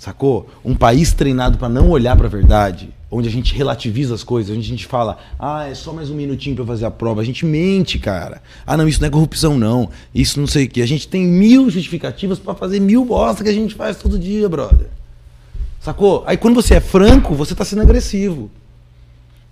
Sacou? 0.00 0.48
Um 0.64 0.74
país 0.74 1.12
treinado 1.12 1.58
pra 1.58 1.68
não 1.68 1.90
olhar 1.90 2.16
pra 2.16 2.26
verdade, 2.26 2.88
onde 3.10 3.28
a 3.28 3.30
gente 3.30 3.54
relativiza 3.54 4.14
as 4.14 4.24
coisas, 4.24 4.50
onde 4.56 4.64
a 4.64 4.70
gente 4.70 4.86
fala, 4.86 5.18
ah, 5.38 5.68
é 5.68 5.74
só 5.74 5.92
mais 5.92 6.08
um 6.08 6.14
minutinho 6.14 6.56
eu 6.58 6.64
fazer 6.64 6.86
a 6.86 6.90
prova. 6.90 7.20
A 7.20 7.24
gente 7.24 7.44
mente, 7.44 7.98
cara. 7.98 8.40
Ah, 8.66 8.78
não, 8.78 8.88
isso 8.88 8.98
não 8.98 9.08
é 9.08 9.10
corrupção, 9.10 9.58
não. 9.58 9.90
Isso 10.14 10.40
não 10.40 10.46
sei 10.46 10.64
o 10.64 10.70
quê. 10.70 10.80
A 10.80 10.86
gente 10.86 11.06
tem 11.06 11.26
mil 11.26 11.68
justificativas 11.68 12.38
pra 12.38 12.54
fazer 12.54 12.80
mil 12.80 13.04
bosta 13.04 13.44
que 13.44 13.50
a 13.50 13.52
gente 13.52 13.74
faz 13.74 13.98
todo 13.98 14.18
dia, 14.18 14.48
brother. 14.48 14.86
Sacou? 15.80 16.24
Aí 16.26 16.38
quando 16.38 16.54
você 16.54 16.76
é 16.76 16.80
franco, 16.80 17.34
você 17.34 17.54
tá 17.54 17.62
sendo 17.62 17.82
agressivo. 17.82 18.50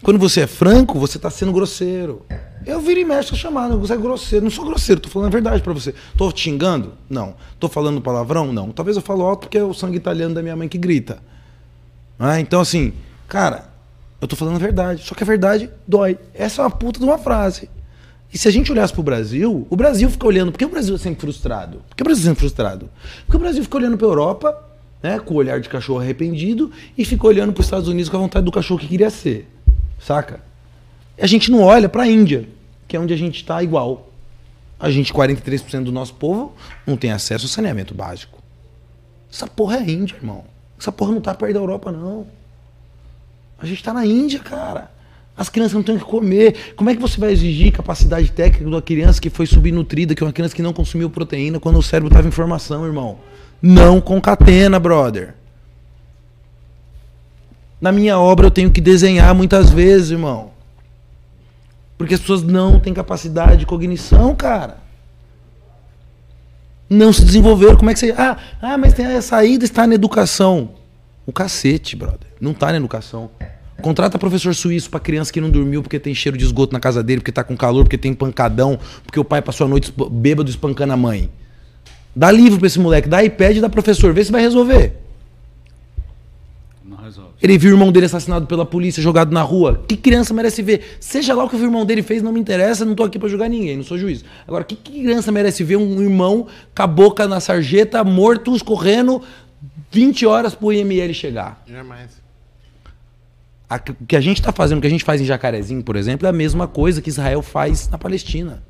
Quando 0.02 0.18
você 0.18 0.42
é 0.42 0.46
franco, 0.46 0.98
você 0.98 1.18
tá 1.18 1.28
sendo 1.28 1.52
grosseiro. 1.52 2.24
Eu 2.64 2.80
viro 2.80 3.00
e 3.00 3.04
mexo, 3.04 3.34
chamado, 3.34 3.78
você 3.78 3.94
é 3.94 3.96
grosseiro. 3.96 4.44
Não 4.44 4.50
sou 4.50 4.64
grosseiro, 4.64 5.00
tô 5.00 5.08
falando 5.08 5.28
a 5.28 5.32
verdade 5.32 5.62
pra 5.62 5.72
você. 5.72 5.94
Tô 6.16 6.30
te 6.30 6.42
xingando? 6.42 6.92
Não. 7.10 7.34
Tô 7.58 7.68
falando 7.68 8.00
palavrão? 8.00 8.52
Não. 8.52 8.70
Talvez 8.70 8.96
eu 8.96 9.02
falo 9.02 9.22
alto 9.22 9.40
porque 9.40 9.58
é 9.58 9.64
o 9.64 9.74
sangue 9.74 9.96
italiano 9.96 10.34
da 10.34 10.42
minha 10.42 10.54
mãe 10.54 10.68
que 10.68 10.78
grita. 10.78 11.18
Ah, 12.18 12.38
então 12.40 12.60
assim, 12.60 12.92
cara, 13.26 13.70
eu 14.20 14.28
tô 14.28 14.36
falando 14.36 14.56
a 14.56 14.58
verdade. 14.58 15.02
Só 15.04 15.14
que 15.14 15.22
a 15.22 15.26
verdade 15.26 15.70
dói. 15.86 16.18
Essa 16.32 16.62
é 16.62 16.64
uma 16.64 16.70
puta 16.70 17.00
de 17.00 17.04
uma 17.04 17.18
frase. 17.18 17.68
E 18.32 18.36
se 18.36 18.46
a 18.46 18.50
gente 18.50 18.70
olhasse 18.70 18.92
pro 18.92 19.02
Brasil, 19.02 19.66
o 19.68 19.76
Brasil 19.76 20.08
fica 20.10 20.26
olhando. 20.26 20.52
Por 20.52 20.58
que 20.58 20.64
o 20.64 20.68
Brasil 20.68 20.94
é 20.94 20.98
sempre 20.98 21.20
frustrado? 21.20 21.82
Por 21.88 21.96
que 21.96 22.02
o 22.02 22.04
Brasil 22.04 22.22
é 22.22 22.26
sempre 22.26 22.40
frustrado? 22.40 22.90
Porque 23.24 23.36
o 23.36 23.40
Brasil 23.40 23.62
fica 23.62 23.76
olhando 23.78 23.96
pra 23.96 24.06
Europa, 24.06 24.56
né, 25.02 25.18
com 25.18 25.34
o 25.34 25.36
olhar 25.38 25.60
de 25.60 25.68
cachorro 25.68 26.00
arrependido, 26.00 26.70
e 26.96 27.04
fica 27.04 27.26
olhando 27.26 27.52
pros 27.52 27.66
Estados 27.66 27.88
Unidos 27.88 28.10
com 28.10 28.16
a 28.16 28.20
vontade 28.20 28.44
do 28.44 28.52
cachorro 28.52 28.78
que 28.78 28.86
queria 28.86 29.08
ser. 29.08 29.48
Saca? 29.98 30.40
A 31.20 31.26
gente 31.26 31.50
não 31.50 31.62
olha 31.62 31.88
pra 31.88 32.06
Índia, 32.06 32.48
que 32.86 32.96
é 32.96 33.00
onde 33.00 33.12
a 33.12 33.16
gente 33.16 33.44
tá 33.44 33.62
igual. 33.62 34.10
A 34.78 34.90
gente, 34.90 35.12
43% 35.12 35.84
do 35.84 35.92
nosso 35.92 36.14
povo, 36.14 36.54
não 36.86 36.96
tem 36.96 37.10
acesso 37.10 37.44
ao 37.44 37.48
saneamento 37.48 37.94
básico. 37.94 38.38
Essa 39.32 39.46
porra 39.46 39.76
é 39.76 39.80
a 39.80 39.90
Índia, 39.90 40.16
irmão. 40.16 40.44
Essa 40.78 40.92
porra 40.92 41.12
não 41.12 41.20
tá 41.20 41.34
perto 41.34 41.54
da 41.54 41.60
Europa, 41.60 41.90
não. 41.90 42.26
A 43.58 43.66
gente 43.66 43.82
tá 43.82 43.92
na 43.92 44.06
Índia, 44.06 44.38
cara. 44.38 44.90
As 45.36 45.48
crianças 45.48 45.74
não 45.74 45.82
têm 45.82 45.96
o 45.96 45.98
que 45.98 46.04
comer. 46.04 46.74
Como 46.76 46.90
é 46.90 46.94
que 46.94 47.00
você 47.00 47.18
vai 47.18 47.32
exigir 47.32 47.72
capacidade 47.72 48.30
técnica 48.30 48.64
de 48.64 48.70
uma 48.70 48.82
criança 48.82 49.20
que 49.20 49.30
foi 49.30 49.46
subnutrida, 49.46 50.14
que 50.14 50.22
é 50.22 50.26
uma 50.26 50.32
criança 50.32 50.54
que 50.54 50.62
não 50.62 50.72
consumiu 50.72 51.10
proteína 51.10 51.60
quando 51.60 51.78
o 51.78 51.82
cérebro 51.82 52.12
tava 52.12 52.26
em 52.26 52.32
formação, 52.32 52.86
irmão? 52.86 53.18
Não 53.60 54.00
concatena, 54.00 54.78
brother. 54.78 55.34
Na 57.80 57.92
minha 57.92 58.18
obra 58.18 58.46
eu 58.46 58.50
tenho 58.50 58.70
que 58.70 58.80
desenhar 58.80 59.34
muitas 59.34 59.70
vezes, 59.70 60.10
irmão. 60.10 60.50
Porque 61.96 62.14
as 62.14 62.20
pessoas 62.20 62.42
não 62.42 62.78
têm 62.78 62.94
capacidade 62.94 63.58
de 63.58 63.66
cognição, 63.66 64.34
cara. 64.34 64.78
Não 66.88 67.12
se 67.12 67.24
desenvolveram. 67.24 67.76
Como 67.76 67.90
é 67.90 67.92
que 67.92 68.00
você. 68.00 68.14
Ah, 68.16 68.36
ah 68.62 68.78
mas 68.78 68.94
tem 68.94 69.06
a 69.06 69.22
saída 69.22 69.64
está 69.64 69.86
na 69.86 69.94
educação. 69.94 70.70
O 71.26 71.32
cacete, 71.32 71.94
brother. 71.94 72.28
Não 72.40 72.52
está 72.52 72.70
na 72.70 72.78
educação. 72.78 73.30
Contrata 73.82 74.18
professor 74.18 74.54
suíço 74.54 74.90
para 74.90 74.98
criança 74.98 75.32
que 75.32 75.40
não 75.40 75.50
dormiu 75.50 75.82
porque 75.82 76.00
tem 76.00 76.14
cheiro 76.14 76.36
de 76.36 76.44
esgoto 76.44 76.72
na 76.72 76.80
casa 76.80 77.00
dele, 77.00 77.20
porque 77.20 77.30
tá 77.30 77.44
com 77.44 77.56
calor, 77.56 77.84
porque 77.84 77.98
tem 77.98 78.12
pancadão, 78.12 78.78
porque 79.04 79.20
o 79.20 79.24
pai 79.24 79.40
passou 79.40 79.66
a 79.66 79.70
noite 79.70 79.92
bêbado 80.10 80.50
espancando 80.50 80.94
a 80.94 80.96
mãe. 80.96 81.30
Dá 82.14 82.32
livro 82.32 82.58
para 82.58 82.66
esse 82.66 82.80
moleque, 82.80 83.08
dá 83.08 83.22
iPad 83.22 83.56
e 83.56 83.60
dá 83.60 83.68
professor, 83.68 84.12
vê 84.12 84.24
se 84.24 84.32
vai 84.32 84.40
resolver. 84.40 84.96
Ele 87.40 87.56
viu 87.56 87.70
o 87.70 87.74
irmão 87.74 87.92
dele 87.92 88.06
assassinado 88.06 88.46
pela 88.46 88.66
polícia, 88.66 89.00
jogado 89.02 89.32
na 89.32 89.42
rua. 89.42 89.84
Que 89.86 89.96
criança 89.96 90.34
merece 90.34 90.60
ver? 90.60 90.96
Seja 90.98 91.34
lá 91.34 91.44
o 91.44 91.48
que 91.48 91.54
o 91.54 91.62
irmão 91.62 91.86
dele 91.86 92.02
fez, 92.02 92.20
não 92.20 92.32
me 92.32 92.40
interessa, 92.40 92.84
não 92.84 92.96
tô 92.96 93.04
aqui 93.04 93.18
para 93.18 93.28
julgar 93.28 93.48
ninguém, 93.48 93.76
não 93.76 93.84
sou 93.84 93.96
juiz. 93.96 94.24
Agora, 94.46 94.64
que 94.64 94.74
criança 94.74 95.30
merece 95.30 95.62
ver 95.62 95.76
um 95.76 96.02
irmão 96.02 96.48
com 96.74 96.82
a 96.82 96.86
boca 96.86 97.28
na 97.28 97.38
sarjeta, 97.38 98.02
morto, 98.02 98.56
escorrendo 98.56 99.22
20 99.92 100.26
horas 100.26 100.54
pro 100.54 100.72
IML 100.72 101.14
chegar? 101.14 101.62
Jamais. 101.66 102.10
O 103.70 104.06
que 104.06 104.16
a 104.16 104.20
gente 104.20 104.40
está 104.40 104.50
fazendo, 104.50 104.78
o 104.78 104.80
que 104.80 104.86
a 104.86 104.90
gente 104.90 105.04
faz 105.04 105.20
em 105.20 105.24
Jacarezinho, 105.24 105.82
por 105.82 105.94
exemplo, 105.94 106.26
é 106.26 106.30
a 106.30 106.32
mesma 106.32 106.66
coisa 106.66 107.00
que 107.00 107.08
Israel 107.10 107.42
faz 107.42 107.88
na 107.88 107.98
Palestina. 107.98 108.62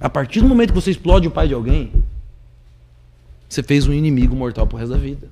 A 0.00 0.08
partir 0.08 0.40
do 0.40 0.48
momento 0.48 0.70
que 0.70 0.80
você 0.80 0.90
explode 0.90 1.28
o 1.28 1.30
pai 1.30 1.46
de 1.46 1.54
alguém, 1.54 1.92
você 3.48 3.62
fez 3.62 3.86
um 3.86 3.92
inimigo 3.92 4.34
mortal 4.34 4.66
pro 4.66 4.78
resto 4.78 4.92
da 4.92 4.98
vida. 4.98 5.28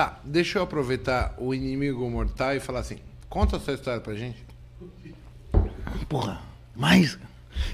Tá, 0.00 0.18
deixa 0.24 0.58
eu 0.58 0.62
aproveitar 0.62 1.34
o 1.36 1.52
inimigo 1.52 2.08
mortal 2.08 2.56
e 2.56 2.58
falar 2.58 2.80
assim: 2.80 2.96
conta 3.28 3.58
a 3.58 3.60
sua 3.60 3.74
história 3.74 4.00
pra 4.00 4.14
gente. 4.14 4.42
Porra, 6.08 6.40
mais. 6.74 7.18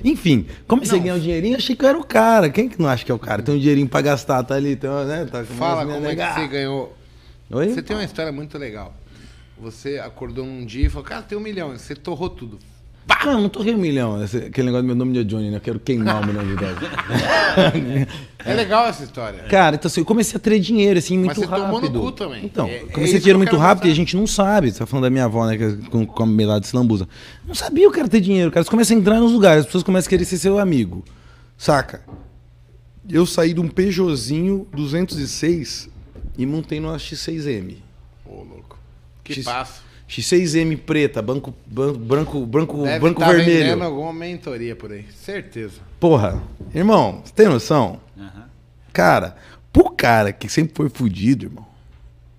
Enfim, 0.03 0.45
como 0.67 0.85
você 0.85 0.99
ganhou 0.99 1.21
dinheirinho, 1.21 1.57
achei 1.57 1.77
que 1.77 1.85
eu 1.85 1.89
era 1.89 1.97
o 1.97 2.05
cara. 2.05 2.51
Quem 2.51 2.69
que 2.69 2.83
não 2.83 2.89
acha 2.89 3.05
que 3.05 3.13
é 3.13 3.15
o 3.15 3.19
cara? 3.19 3.45
Tem 3.45 3.55
um 3.55 3.59
dinheirinho 3.61 3.89
pra 3.89 4.01
gastar, 4.01 4.43
tá 4.43 4.57
ali, 4.57 4.75
tem, 4.75 4.91
né? 4.91 5.25
Tá 5.27 5.45
Fala 5.45 5.87
como 5.87 6.05
legal. 6.05 6.31
é 6.31 6.35
que 6.35 6.41
você 6.41 6.49
ganhou. 6.49 6.97
Oi? 7.49 7.69
Você 7.69 7.81
tem 7.81 7.95
uma 7.97 8.05
história 8.05 8.33
muito 8.33 8.59
legal. 8.59 8.93
Você 9.57 10.01
acordou 10.01 10.45
um 10.45 10.67
dia 10.67 10.89
e 10.89 10.91
falou, 10.91 11.05
cara, 11.05 11.23
tem 11.23 11.39
um 11.39 11.41
milhão. 11.41 11.79
Você 11.79 11.95
torrou 11.95 12.29
tudo. 12.29 12.59
Pá! 13.07 13.21
Não, 13.25 13.43
não 13.43 13.49
torrei 13.49 13.75
um 13.75 13.79
milhão. 13.79 14.23
Esse, 14.23 14.39
aquele 14.39 14.67
negócio 14.67 14.83
do 14.83 14.87
meu 14.87 14.97
nome 14.97 15.13
de 15.13 15.25
Johnny, 15.25 15.51
né? 15.51 15.59
Eu 15.59 15.61
quero 15.61 15.79
queimar 15.79 16.23
um 16.23 16.27
milhão 16.27 16.45
de 16.45 16.57
dólares. 16.57 16.79
é 18.45 18.55
legal 18.55 18.87
essa 18.87 19.05
história. 19.05 19.45
Cara, 19.45 19.77
então 19.77 19.89
assim, 19.89 20.01
eu 20.01 20.05
comecei 20.05 20.37
a 20.37 20.41
ter 20.41 20.59
dinheiro, 20.59 20.99
assim, 20.99 21.17
muito 21.17 21.29
Mas 21.29 21.39
você 21.39 21.47
rápido. 21.47 21.67
Tomou 21.67 21.81
no 21.91 22.01
cu 22.01 22.13
também. 22.13 22.45
Então, 22.45 22.67
é, 22.67 22.79
comecei 22.81 23.03
é 23.03 23.05
a 23.05 23.13
ter 23.13 23.19
dinheiro 23.21 23.39
muito 23.39 23.57
rápido 23.57 23.87
e 23.87 23.93
a 23.93 23.95
gente 23.95 24.17
não 24.17 24.27
sabe. 24.27 24.73
Você 24.73 24.81
tá 24.81 24.87
falando 24.87 25.05
da 25.05 25.11
minha 25.11 25.25
avó, 25.25 25.47
né? 25.47 25.57
Que 25.57 25.77
com, 25.89 26.05
com 26.05 26.23
a 26.23 26.27
melada 26.27 26.61
de 26.61 26.67
slambuza. 26.67 27.09
Não 27.47 27.55
sabia 27.55 27.89
o 27.89 27.93
que 27.93 28.01
era 28.01 28.09
ter 28.09 28.21
dinheiro, 28.21 28.51
cara. 28.51 28.65
Você 28.65 28.71
começa 28.71 28.93
a 28.93 28.97
entrar 28.97 29.21
nos 29.21 29.33
lugares, 29.33 29.61
as 29.61 29.67
pessoas 29.67 29.85
começam 29.85 30.09
a 30.09 30.11
querer 30.11 30.25
ser 30.25 30.39
seu 30.39 30.59
amigo. 30.59 31.05
Saca? 31.57 32.03
Eu 33.09 33.25
saí 33.25 33.55
de 33.55 33.61
um 33.61 33.69
Peugeotzinho 33.69 34.67
206 34.75 35.89
e 36.37 36.45
montei 36.45 36.81
no 36.81 36.89
X6M. 36.89 37.77
Ô, 38.25 38.43
louco. 38.43 38.77
Que 39.23 39.35
X... 39.35 39.45
passo. 39.45 39.86
X6M 40.09 40.79
preta, 40.79 41.21
banco, 41.21 41.53
banco, 41.67 41.99
branco, 41.99 42.47
branco, 42.47 42.83
Deve 42.83 43.01
branco 43.01 43.21
tá 43.21 43.29
vermelho. 43.33 43.59
vendendo 43.59 43.83
alguma 43.83 44.13
mentoria 44.13 44.77
por 44.77 44.93
aí, 44.93 45.05
certeza. 45.13 45.81
Porra, 45.99 46.41
irmão, 46.75 47.23
você 47.25 47.33
tem 47.33 47.49
noção? 47.49 48.01
Uhum. 48.17 48.43
Cara, 48.93 49.37
pro 49.73 49.91
cara 49.91 50.33
que 50.33 50.49
sempre 50.49 50.75
foi 50.75 50.89
fudido, 50.89 51.47
irmão, 51.47 51.67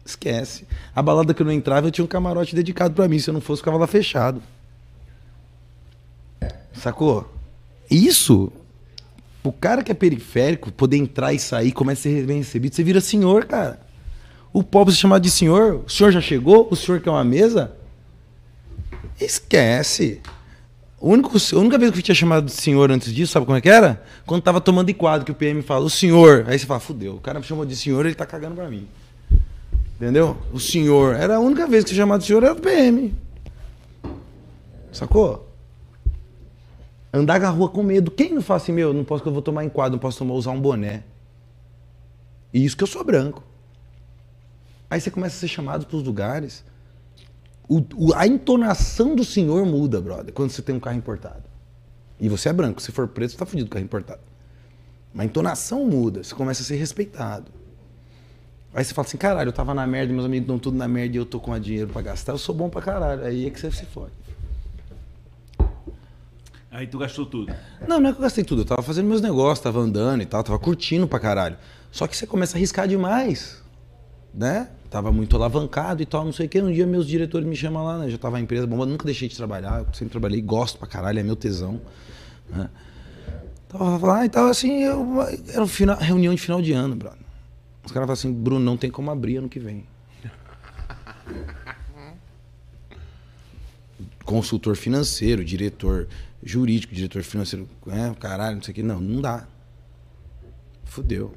esquece. 0.06 0.66
A 0.96 1.02
balada 1.02 1.34
que 1.34 1.42
eu 1.42 1.46
não 1.46 1.52
entrava, 1.52 1.88
eu 1.88 1.92
tinha 1.92 2.06
um 2.06 2.08
camarote 2.08 2.56
dedicado 2.56 2.94
para 2.94 3.08
mim. 3.08 3.20
Se 3.20 3.30
eu 3.30 3.34
não 3.34 3.42
fosse, 3.42 3.62
ficava 3.62 3.78
lá 3.78 3.88
fechado. 3.88 4.42
Sacou? 6.74 7.34
Isso, 7.90 8.52
o 9.44 9.52
cara 9.52 9.84
que 9.84 9.92
é 9.92 9.96
periférico, 9.96 10.72
poder 10.72 10.98
entrar 10.98 11.34
e 11.34 11.40
sair, 11.40 11.72
começa 11.72 12.08
a 12.08 12.12
ser 12.12 12.26
bem 12.26 12.38
recebido, 12.38 12.76
você 12.76 12.84
vira 12.84 13.02
senhor, 13.02 13.46
cara. 13.46 13.80
O 14.54 14.64
pobre 14.64 14.94
se 14.94 15.00
chamar 15.00 15.20
de 15.20 15.30
senhor, 15.30 15.84
o 15.86 15.90
senhor 15.90 16.12
já 16.12 16.22
chegou? 16.22 16.68
O 16.72 16.76
senhor 16.76 17.00
quer 17.02 17.10
uma 17.10 17.24
mesa? 17.24 17.72
Esquece. 19.20 20.22
O 21.00 21.10
único, 21.10 21.30
a 21.38 21.60
única 21.60 21.78
vez 21.78 21.92
que 21.92 22.00
eu 22.00 22.04
tinha 22.04 22.16
chamado 22.16 22.46
de 22.46 22.52
senhor 22.52 22.92
antes 22.92 23.14
disso, 23.14 23.34
sabe 23.34 23.46
como 23.46 23.58
é 23.58 23.62
que 23.62 23.70
era? 23.70 24.04
Quando 24.26 24.42
tava 24.42 24.60
tomando 24.60 24.92
quadro, 24.96 25.26
que 25.26 25.32
o 25.32 25.36
PM 25.36 25.62
fala, 25.62 25.86
o 25.86 25.90
senhor. 25.90 26.46
Aí 26.48 26.58
você 26.58 26.66
fala, 26.66 26.80
fudeu, 26.80 27.16
o 27.16 27.20
cara 27.20 27.40
me 27.40 27.46
chamou 27.46 27.66
de 27.66 27.76
senhor, 27.76 28.06
ele 28.06 28.16
tá 28.16 28.26
cagando 28.26 28.56
pra 28.56 28.68
mim. 28.68 28.88
Entendeu? 29.96 30.38
O 30.52 30.60
senhor. 30.60 31.16
Era 31.16 31.36
a 31.36 31.40
única 31.40 31.68
vez 31.68 31.84
que 31.84 31.92
você 31.92 31.96
chamado 31.96 32.22
de 32.22 32.28
senhor, 32.28 32.44
era 32.44 32.54
o 32.54 32.60
PM. 32.60 33.14
Sacou? 34.92 35.48
Andar 37.14 37.40
na 37.40 37.50
rua 37.50 37.70
com 37.70 37.84
medo. 37.84 38.10
Quem 38.10 38.34
não 38.34 38.42
fala 38.42 38.60
assim, 38.60 38.72
meu, 38.72 38.94
não 38.94 39.04
posso 39.04 39.22
que 39.22 39.30
eu 39.30 39.34
vou 39.34 39.42
tomar 39.42 39.64
enquadro, 39.64 39.94
não 39.94 40.00
posso 40.00 40.18
tomar, 40.20 40.34
usar 40.34 40.52
um 40.52 40.60
boné. 40.60 41.04
E 42.52 42.66
isso 42.66 42.76
que 42.76 42.84
eu 42.84 42.88
sou 42.88 43.04
branco. 43.04 43.44
Aí 44.90 45.02
você 45.02 45.12
começa 45.12 45.36
a 45.36 45.40
ser 45.40 45.48
chamado 45.48 45.86
para 45.86 45.98
os 45.98 46.04
lugares. 46.04 46.64
O, 47.68 47.84
o, 47.96 48.14
a 48.14 48.26
entonação 48.26 49.16
do 49.16 49.24
senhor 49.24 49.66
muda, 49.66 50.00
brother, 50.00 50.34
quando 50.34 50.52
você 50.52 50.62
tem 50.62 50.76
um 50.76 50.80
carro 50.80 50.98
importado. 50.98 51.44
E 52.20 52.30
você 52.30 52.50
é 52.50 52.54
branco, 52.54 52.82
se 52.82 52.92
for 52.92 53.08
preto, 53.08 53.32
você 53.32 53.38
tá 53.38 53.46
fudido 53.46 53.70
com 53.70 53.74
carro 53.74 53.86
importado. 53.86 54.22
Mas 55.14 55.24
a 55.24 55.26
entonação 55.26 55.86
muda, 55.86 56.24
você 56.24 56.34
começa 56.34 56.62
a 56.62 56.66
ser 56.66 56.78
respeitado. 56.78 57.52
Aí 58.74 58.84
você 58.84 58.94
fala 58.94 59.08
assim, 59.08 59.18
caralho, 59.18 59.50
eu 59.50 59.54
tava 59.54 59.74
na 59.74 59.86
merda, 59.88 60.14
meus 60.14 60.26
amigos 60.26 60.44
estão 60.44 60.60
tudo 60.60 60.78
na 60.78 60.88
merda 60.88 61.16
e 61.16 61.20
eu 61.20 61.26
tô 61.26 61.40
com 61.40 61.58
dinheiro 61.60 61.90
para 61.90 62.02
gastar, 62.02 62.34
eu 62.34 62.38
sou 62.38 62.54
bom 62.54 62.70
pra 62.70 62.82
caralho. 62.82 63.26
Aí 63.26 63.48
é 63.48 63.50
que 63.50 63.60
você 63.60 63.72
se 63.72 63.86
fode. 63.86 64.12
Aí 66.70 66.86
tu 66.86 67.00
gastou 67.00 67.26
tudo? 67.26 67.52
Não, 67.88 68.00
não 68.00 68.10
é 68.10 68.14
que 68.14 68.20
eu 68.20 68.22
gastei 68.22 68.44
tudo. 68.44 68.62
Eu 68.62 68.66
tava 68.66 68.84
fazendo 68.84 69.08
meus 69.08 69.22
negócios, 69.22 69.60
tava 69.60 69.80
andando 69.80 70.22
e 70.22 70.26
tal, 70.26 70.44
tava 70.44 70.60
curtindo 70.60 71.08
pra 71.08 71.20
caralho. 71.20 71.58
Só 71.92 72.06
que 72.06 72.16
você 72.16 72.28
começa 72.28 72.56
a 72.56 72.58
arriscar 72.58 72.88
demais, 72.88 73.64
né? 74.32 74.70
Tava 74.90 75.12
muito 75.12 75.36
alavancado 75.36 76.02
e 76.02 76.06
tal, 76.06 76.24
não 76.24 76.32
sei 76.32 76.46
o 76.46 76.50
que. 76.50 76.62
Um 76.62 76.72
dia 76.72 76.88
meus 76.88 77.06
diretores 77.06 77.48
me 77.48 77.56
chamam 77.56 77.84
lá, 77.84 77.98
né? 77.98 78.10
Já 78.10 78.18
tava 78.18 78.38
a 78.38 78.40
empresa 78.40 78.66
bombando, 78.66 78.92
nunca 78.92 79.06
deixei 79.06 79.28
de 79.28 79.36
trabalhar, 79.36 79.80
eu 79.80 79.94
sempre 79.94 80.12
trabalhei, 80.12 80.42
gosto 80.42 80.80
pra 80.80 80.88
caralho, 80.88 81.20
é 81.20 81.24
meu 81.24 81.36
tesão. 81.36 81.82
Né? 82.50 82.70
Tava 83.68 84.08
lá 84.08 84.26
e 84.26 84.30
tal, 84.30 84.48
assim, 84.48 84.84
eu, 84.84 85.22
era 85.50 85.62
um 85.62 85.68
final, 85.68 85.98
reunião 85.98 86.34
de 86.34 86.42
final 86.42 86.62
de 86.62 86.72
ano, 86.72 86.96
brother. 86.96 87.20
Os 87.84 87.92
caras 87.92 88.08
falaram 88.08 88.14
assim, 88.14 88.32
Bruno, 88.32 88.64
não 88.64 88.78
tem 88.78 88.90
como 88.90 89.12
abrir 89.12 89.38
ano 89.38 89.50
que 89.50 89.60
vem. 89.60 89.84
Consultor 94.24 94.78
financeiro, 94.78 95.44
diretor 95.44 96.08
jurídico, 96.44 96.94
diretor 96.94 97.24
financeiro, 97.24 97.68
né? 97.86 98.16
Caralho, 98.20 98.56
não 98.56 98.64
sei 98.64 98.72
o 98.72 98.76
que. 98.76 98.84
Não, 98.84 99.00
não 99.00 99.22
dá. 99.22 99.48
Fudeu. 100.86 101.34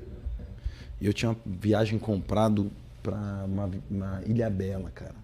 E 1.01 1.07
eu 1.07 1.13
tinha 1.13 1.31
uma 1.31 1.37
viagem 1.47 1.99
comprado 1.99 2.71
pra 3.03 3.45
uma, 3.47 3.71
uma 3.91 4.23
Ilha 4.27 4.51
Bela, 4.51 4.91
cara. 4.95 5.15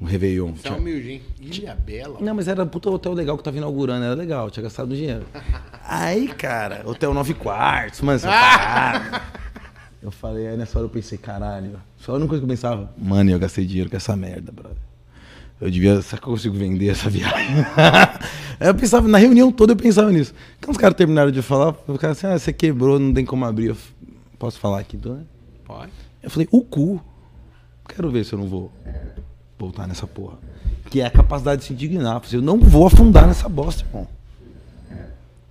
Um 0.00 0.06
Réveillon. 0.06 0.54
Você 0.54 0.68
é 0.68 0.72
humilde, 0.72 1.22
Ilha 1.40 1.74
Bela? 1.74 2.18
Não, 2.20 2.34
mas 2.34 2.48
era 2.48 2.62
um 2.62 2.66
puta 2.68 2.88
hotel 2.88 3.12
legal 3.12 3.36
que 3.36 3.44
tava 3.44 3.58
inaugurando, 3.58 4.04
era 4.04 4.14
legal, 4.14 4.50
tinha 4.50 4.62
gastado 4.62 4.94
dinheiro. 4.94 5.26
aí, 5.84 6.28
cara, 6.28 6.82
hotel 6.86 7.12
nove 7.12 7.34
quartos, 7.34 8.00
mano, 8.00 8.20
ah! 8.24 9.22
Eu 10.02 10.10
falei, 10.10 10.48
aí 10.48 10.56
nessa 10.56 10.78
hora 10.78 10.86
eu 10.86 10.90
pensei, 10.90 11.18
caralho. 11.18 11.78
Só 11.98 12.12
a 12.12 12.14
única 12.14 12.30
coisa 12.30 12.40
que 12.40 12.44
eu 12.46 12.48
pensava, 12.48 12.90
mano, 12.96 13.30
eu 13.30 13.38
gastei 13.38 13.66
dinheiro 13.66 13.90
com 13.90 13.96
essa 13.96 14.16
merda, 14.16 14.50
brother. 14.50 14.78
Eu 15.60 15.70
devia, 15.70 16.00
será 16.00 16.22
que 16.22 16.26
eu 16.26 16.32
consigo 16.32 16.56
vender 16.56 16.88
essa 16.88 17.08
viagem? 17.10 17.56
eu 18.58 18.74
pensava, 18.74 19.06
na 19.06 19.18
reunião 19.18 19.52
toda 19.52 19.72
eu 19.72 19.76
pensava 19.76 20.10
nisso. 20.10 20.32
Quando 20.58 20.72
os 20.72 20.80
caras 20.80 20.96
terminaram 20.96 21.30
de 21.30 21.42
falar, 21.42 21.74
o 21.86 21.98
cara 21.98 22.14
assim, 22.14 22.26
ah, 22.26 22.38
você 22.38 22.50
quebrou, 22.50 22.98
não 22.98 23.12
tem 23.12 23.26
como 23.26 23.44
abrir. 23.44 23.66
Eu, 23.66 23.76
posso 24.38 24.58
falar 24.58 24.80
aqui, 24.80 24.98
né? 25.06 25.20
Pode. 25.64 25.92
Eu 26.22 26.30
falei, 26.30 26.48
o 26.50 26.62
cu. 26.62 27.00
Quero 27.88 28.10
ver 28.10 28.24
se 28.24 28.32
eu 28.32 28.38
não 28.38 28.46
vou 28.46 28.70
voltar 29.58 29.86
nessa 29.86 30.06
porra. 30.06 30.38
Que 30.90 31.00
é 31.00 31.06
a 31.06 31.10
capacidade 31.10 31.60
de 31.60 31.66
se 31.66 31.72
indignar. 31.72 32.16
Eu, 32.16 32.20
falei, 32.20 32.38
eu 32.38 32.42
não 32.42 32.58
vou 32.58 32.86
afundar 32.86 33.26
nessa 33.26 33.48
bosta, 33.48 33.84
irmão. 33.84 34.06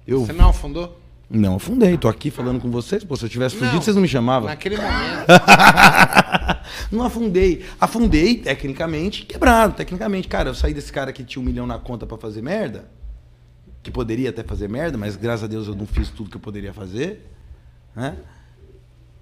Eu, 0.08 0.26
Você 0.26 0.34
não 0.34 0.50
afundou? 0.50 1.00
Não 1.30 1.56
afundei. 1.58 1.98
Tô 1.98 2.08
aqui 2.08 2.32
falando 2.32 2.60
com 2.60 2.72
vocês. 2.72 3.04
Pô, 3.04 3.16
se 3.16 3.26
eu 3.26 3.30
tivesse 3.30 3.56
fudido, 3.56 3.82
vocês 3.82 3.96
não 3.96 4.02
me 4.02 4.08
chamavam. 4.08 4.50
Naquele 4.50 4.78
momento. 4.82 5.28
não 6.92 7.04
afundei. 7.04 7.64
Afundei, 7.80 8.38
tecnicamente, 8.38 9.26
quebrado. 9.26 9.76
Tecnicamente, 9.76 10.28
cara, 10.28 10.50
eu 10.50 10.56
saí 10.56 10.74
desse 10.74 10.92
cara 10.92 11.14
que 11.14 11.24
tinha 11.24 11.42
um 11.42 11.46
milhão 11.46 11.68
na 11.68 11.78
conta 11.78 12.08
para 12.08 12.18
fazer 12.18 12.42
merda. 12.42 12.90
Que 13.84 13.92
poderia 13.92 14.32
até 14.32 14.44
fazer 14.44 14.68
merda, 14.68 14.98
mas 14.98 15.16
graças 15.16 15.44
a 15.44 15.48
Deus 15.48 15.68
eu 15.68 15.76
não 15.76 15.86
fiz 15.86 16.10
tudo 16.10 16.30
que 16.30 16.38
eu 16.38 16.42
poderia 16.42 16.74
fazer. 16.74 17.26
Né? 17.96 18.18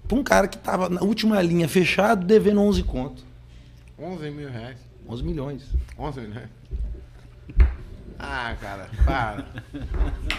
Para 0.08 0.18
um 0.18 0.22
cara 0.24 0.48
que 0.48 0.56
estava 0.56 0.88
na 0.88 1.02
última 1.02 1.40
linha 1.42 1.68
fechado, 1.68 2.26
devendo 2.26 2.62
11 2.62 2.82
conto. 2.82 3.22
11 3.98 4.30
mil 4.30 4.48
reais. 4.48 4.78
11 5.08 5.22
milhões. 5.22 5.62
11 5.98 6.20
milhões. 6.22 6.48
Ah, 8.18 8.56
cara, 8.60 8.88
para. 9.04 9.46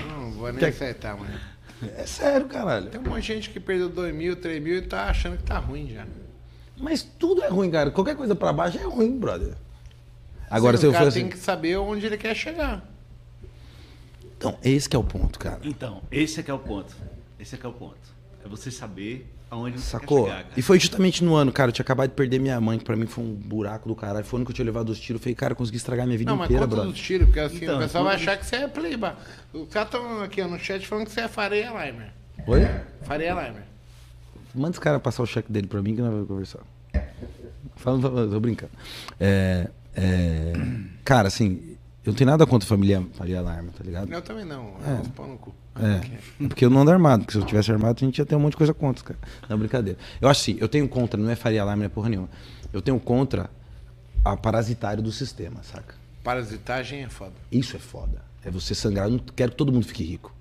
Não 0.10 0.32
vou 0.32 0.52
nem 0.52 0.66
acertar, 0.66 1.18
mano. 1.18 1.34
É 1.96 2.06
sério, 2.06 2.46
caralho. 2.48 2.90
Tem 2.90 3.00
um 3.00 3.04
monte 3.06 3.22
de 3.22 3.28
gente 3.28 3.50
que 3.52 3.60
perdeu 3.60 3.88
2 3.88 4.14
mil, 4.14 4.36
3 4.36 4.62
mil 4.62 4.78
e 4.78 4.82
tá 4.82 5.06
achando 5.06 5.38
que 5.38 5.44
tá 5.44 5.58
ruim 5.60 5.90
já. 5.90 6.06
Mas 6.78 7.04
tudo 7.04 7.44
é 7.44 7.48
ruim, 7.48 7.72
cara. 7.72 7.91
Qualquer 7.91 8.16
coisa 8.16 8.36
pra 8.36 8.52
baixo 8.52 8.78
é 8.78 8.84
ruim, 8.84 9.18
brother. 9.18 9.54
Agora, 10.50 10.76
Sim, 10.78 10.82
se 10.82 10.88
o 10.88 10.90
eu 10.90 10.94
cara 10.94 11.06
fosse. 11.06 11.20
tem 11.20 11.30
que 11.30 11.38
saber 11.38 11.78
onde 11.78 12.06
ele 12.06 12.18
quer 12.18 12.36
chegar. 12.36 12.84
Então, 14.38 14.58
esse 14.64 14.90
que 14.90 14.96
é 14.96 15.00
o 15.00 15.04
ponto, 15.04 15.38
cara. 15.38 15.60
Então, 15.64 16.02
esse 16.12 16.40
é 16.40 16.44
que 16.44 16.52
é 16.52 16.54
o 16.54 16.60
ponto. 16.60 16.96
Esse 17.40 17.56
é 17.56 17.58
que 17.58 17.66
é 17.66 17.70
o 17.70 17.74
ponto. 17.74 17.98
É 18.44 18.48
você 18.48 18.72
saber 18.72 19.30
aonde 19.49 19.80
você 19.80 19.91
Sacou? 19.91 20.26
quer 20.26 20.30
chegar, 20.31 20.43
cara. 20.43 20.53
E 20.57 20.61
foi 20.61 20.80
justamente 20.80 21.23
no 21.23 21.35
ano, 21.35 21.51
cara. 21.51 21.69
Eu 21.69 21.73
tinha 21.73 21.84
acabado 21.84 22.09
de 22.09 22.15
perder 22.15 22.39
minha 22.39 22.59
mãe, 22.61 22.77
que 22.77 22.85
pra 22.85 22.95
mim 22.95 23.05
foi 23.05 23.23
um 23.23 23.34
buraco 23.34 23.88
do 23.88 23.95
caralho. 23.95 24.26
Foi 24.26 24.38
o 24.38 24.39
ano 24.39 24.45
que 24.45 24.51
eu 24.51 24.55
tinha 24.55 24.65
levado 24.65 24.89
os 24.89 24.99
tiros. 24.99 25.19
Eu 25.19 25.23
falei, 25.23 25.35
cara, 25.35 25.51
eu 25.53 25.55
consegui 25.55 25.77
estragar 25.77 26.05
minha 26.05 26.17
vida 26.17 26.31
Não, 26.31 26.38
mas 26.38 26.45
inteira, 26.45 26.63
conta 26.65 26.76
brother. 26.76 26.91
dos 26.91 27.01
tiros, 27.01 27.27
porque 27.27 27.39
assim, 27.39 27.63
Então, 27.63 27.77
o 27.77 27.80
pessoal 27.80 28.03
vai 28.03 28.15
achar 28.15 28.38
que 28.38 28.45
você 28.45 28.55
é 28.57 28.67
playboy. 28.67 29.11
Os 29.53 29.69
caras 29.69 29.93
estão 29.93 30.21
aqui 30.21 30.41
ó, 30.41 30.47
no 30.47 30.59
chat 30.59 30.88
falando 30.88 31.05
que 31.05 31.11
você 31.11 31.21
é 31.21 31.27
Faria 31.27 31.67
Limer. 31.69 32.11
Oi? 32.47 32.61
Faria 33.03 33.30
Limer. 33.34 33.63
Manda 34.55 34.71
os 34.71 34.80
caras 34.80 35.01
passar 35.01 35.23
o 35.23 35.26
cheque 35.26 35.51
dele 35.51 35.67
pra 35.67 35.81
mim 35.81 35.95
que 35.95 36.01
nós 36.01 36.11
vamos 36.11 36.27
conversar. 36.27 36.59
Fala, 37.76 38.01
fala, 38.01 38.27
tô 38.27 38.39
brincando. 38.39 38.71
É, 39.19 39.69
é, 39.95 40.53
cara, 41.05 41.27
assim, 41.27 41.77
eu 42.05 42.11
não 42.11 42.13
tenho 42.13 42.30
nada 42.30 42.45
contra 42.45 42.65
a 42.65 42.69
família 42.69 43.05
Faria 43.13 43.39
Alarme, 43.39 43.69
tá 43.71 43.84
ligado? 43.84 44.11
Eu 44.11 44.21
também 44.21 44.45
não. 44.45 44.73
É. 44.85 45.05
É. 45.05 45.09
Pau 45.15 45.27
no 45.27 45.38
cu. 45.38 45.53
É, 45.81 46.47
porque 46.47 46.65
eu 46.65 46.69
não 46.69 46.81
ando 46.81 46.91
armado, 46.91 47.23
porque 47.23 47.34
se 47.34 47.39
eu 47.39 47.45
tivesse 47.45 47.72
armado, 47.72 47.97
a 48.01 48.06
gente 48.06 48.18
ia 48.18 48.26
ter 48.26 48.35
um 48.35 48.39
monte 48.39 48.51
de 48.51 48.57
coisa 48.57 48.73
contra, 48.73 49.03
cara. 49.03 49.19
Não, 49.47 49.57
brincadeira. 49.57 49.97
Eu 50.19 50.27
acho 50.27 50.41
assim, 50.41 50.57
eu 50.60 50.68
tenho 50.68 50.88
contra, 50.88 51.19
não 51.19 51.30
é 51.30 51.35
Faria 51.35 51.61
Alarme, 51.61 51.81
não 51.81 51.85
é 51.85 51.89
porra 51.89 52.10
nenhuma. 52.10 52.30
Eu 52.72 52.81
tenho 52.81 52.99
contra 52.99 53.49
a 54.23 54.35
parasitário 54.35 55.01
do 55.01 55.11
sistema, 55.11 55.64
saca? 55.64 55.95
Parasitagem 56.23 57.03
é 57.03 57.10
foda. 57.10 57.34
Isso 57.51 57.76
é 57.76 57.80
foda. 57.80 58.22
É 58.43 58.51
você 58.51 58.76
sangrar. 58.76 59.06
Eu 59.07 59.11
não 59.11 59.19
quero 59.19 59.51
que 59.51 59.57
todo 59.57 59.72
mundo 59.72 59.85
fique 59.85 60.03
rico. 60.03 60.34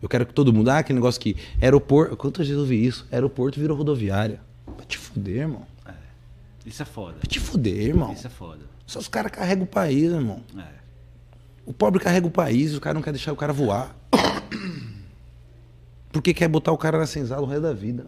Eu 0.00 0.08
quero 0.08 0.26
que 0.26 0.34
todo 0.34 0.52
mundo. 0.52 0.68
Ah, 0.70 0.78
aquele 0.78 0.98
negócio 0.98 1.20
que. 1.20 1.36
Aeroporto. 1.60 2.16
Quantas 2.16 2.46
vezes 2.46 2.60
eu 2.60 2.66
vi 2.66 2.84
isso? 2.84 3.06
Aeroporto 3.10 3.58
virou 3.58 3.76
rodoviária. 3.76 4.40
Vai 4.66 4.86
te 4.86 4.98
fuder, 4.98 5.38
irmão. 5.38 5.66
Isso 6.64 6.82
é 6.82 6.86
foda. 6.86 7.14
Vai 7.14 7.26
te 7.26 7.40
fuder, 7.40 7.88
irmão. 7.88 8.12
Isso 8.12 8.26
é 8.26 8.30
foda. 8.30 8.60
Só 8.86 8.98
os 8.98 9.08
caras 9.08 9.32
carregam 9.32 9.64
o 9.64 9.66
país, 9.66 10.04
irmão. 10.04 10.42
É. 10.56 10.84
O 11.66 11.72
pobre 11.72 12.00
carrega 12.00 12.26
o 12.26 12.30
país, 12.30 12.74
o 12.74 12.80
cara 12.80 12.94
não 12.94 13.02
quer 13.02 13.12
deixar 13.12 13.32
o 13.32 13.36
cara 13.36 13.52
voar. 13.52 13.96
Porque 16.12 16.32
quer 16.32 16.48
botar 16.48 16.72
o 16.72 16.78
cara 16.78 16.98
na 16.98 17.06
senzala 17.06 17.42
o 17.42 17.46
resto 17.46 17.62
da 17.62 17.72
vida. 17.72 18.06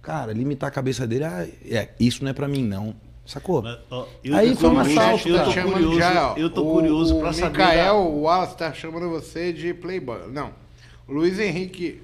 Cara, 0.00 0.32
limitar 0.32 0.68
a 0.68 0.72
cabeça 0.72 1.06
dele, 1.06 1.24
ah, 1.24 1.46
é, 1.64 1.90
isso 1.98 2.22
não 2.24 2.30
é 2.30 2.34
pra 2.34 2.48
mim, 2.48 2.64
não. 2.64 2.94
Sacou? 3.24 3.62
Mas, 3.62 3.78
ó, 3.90 4.06
eu- 4.24 4.34
Aí 4.36 4.54
foi 4.56 4.68
um 4.68 4.78
assalto, 4.80 5.28
eu 5.28 5.44
tô 5.44 5.52
curioso, 5.70 5.98
já, 5.98 6.34
eu 6.36 6.50
tô 6.50 6.62
O- 6.68 6.72
curioso 6.72 7.16
o 7.16 7.20
pra 7.20 7.32
saber. 7.32 7.50
Mikael 7.58 7.94
da- 7.94 8.08
Wallace 8.08 8.56
tá 8.56 8.72
chamando 8.72 9.08
você 9.08 9.52
de 9.52 9.72
Playboy. 9.74 10.28
Não. 10.32 10.52
O 11.06 11.12
Luiz 11.12 11.38
Henrique. 11.38 12.02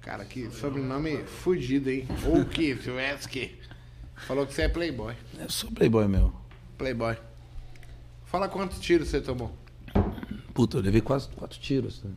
Cara, 0.00 0.24
que 0.24 0.50
sobrenome 0.50 1.18
fudido, 1.24 1.90
hein? 1.90 2.08
Ou 2.26 2.44
que, 2.44 2.74
Silvestre. 2.76 3.56
Falou 4.16 4.46
que 4.46 4.52
você 4.52 4.62
é 4.62 4.68
Playboy. 4.68 5.14
Eu 5.38 5.48
sou 5.48 5.70
playboy, 5.70 6.08
meu. 6.08 6.32
Playboy. 6.76 7.16
Fala 8.24 8.48
quantos 8.48 8.80
tiros 8.80 9.08
você 9.08 9.20
tomou. 9.20 9.52
Puta, 10.60 10.76
eu 10.76 10.82
levei 10.82 11.00
quase 11.00 11.26
quatro 11.28 11.58
tiros. 11.58 12.02
né? 12.02 12.10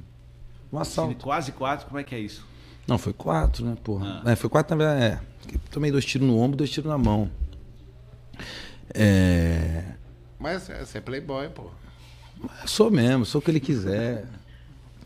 Um 0.70 0.78
assalto. 0.78 1.24
Quase 1.24 1.54
quatro, 1.54 1.88
como 1.88 1.98
é 1.98 2.04
que 2.04 2.14
é 2.14 2.20
isso? 2.20 2.46
Não, 2.86 2.98
foi 2.98 3.14
quatro, 3.14 3.66
né, 3.66 3.78
porra? 3.82 4.22
Ah. 4.26 4.32
É, 4.32 4.36
foi 4.36 4.50
quatro, 4.50 4.76
na 4.76 4.84
verdade, 4.84 5.16
é. 5.16 5.58
Tomei 5.72 5.90
dois 5.90 6.04
tiros 6.04 6.28
no 6.28 6.38
ombro, 6.38 6.58
dois 6.58 6.70
tiros 6.70 6.92
na 6.92 6.98
mão. 6.98 7.32
É... 8.94 9.94
Mas 10.38 10.64
você 10.64 10.98
é 10.98 11.02
Playboy, 11.02 11.48
pô. 11.52 11.70
Eu 12.62 12.68
sou 12.68 12.92
mesmo, 12.92 13.26
sou 13.26 13.40
o 13.40 13.42
que 13.42 13.50
ele 13.50 13.62
quiser. 13.62 14.28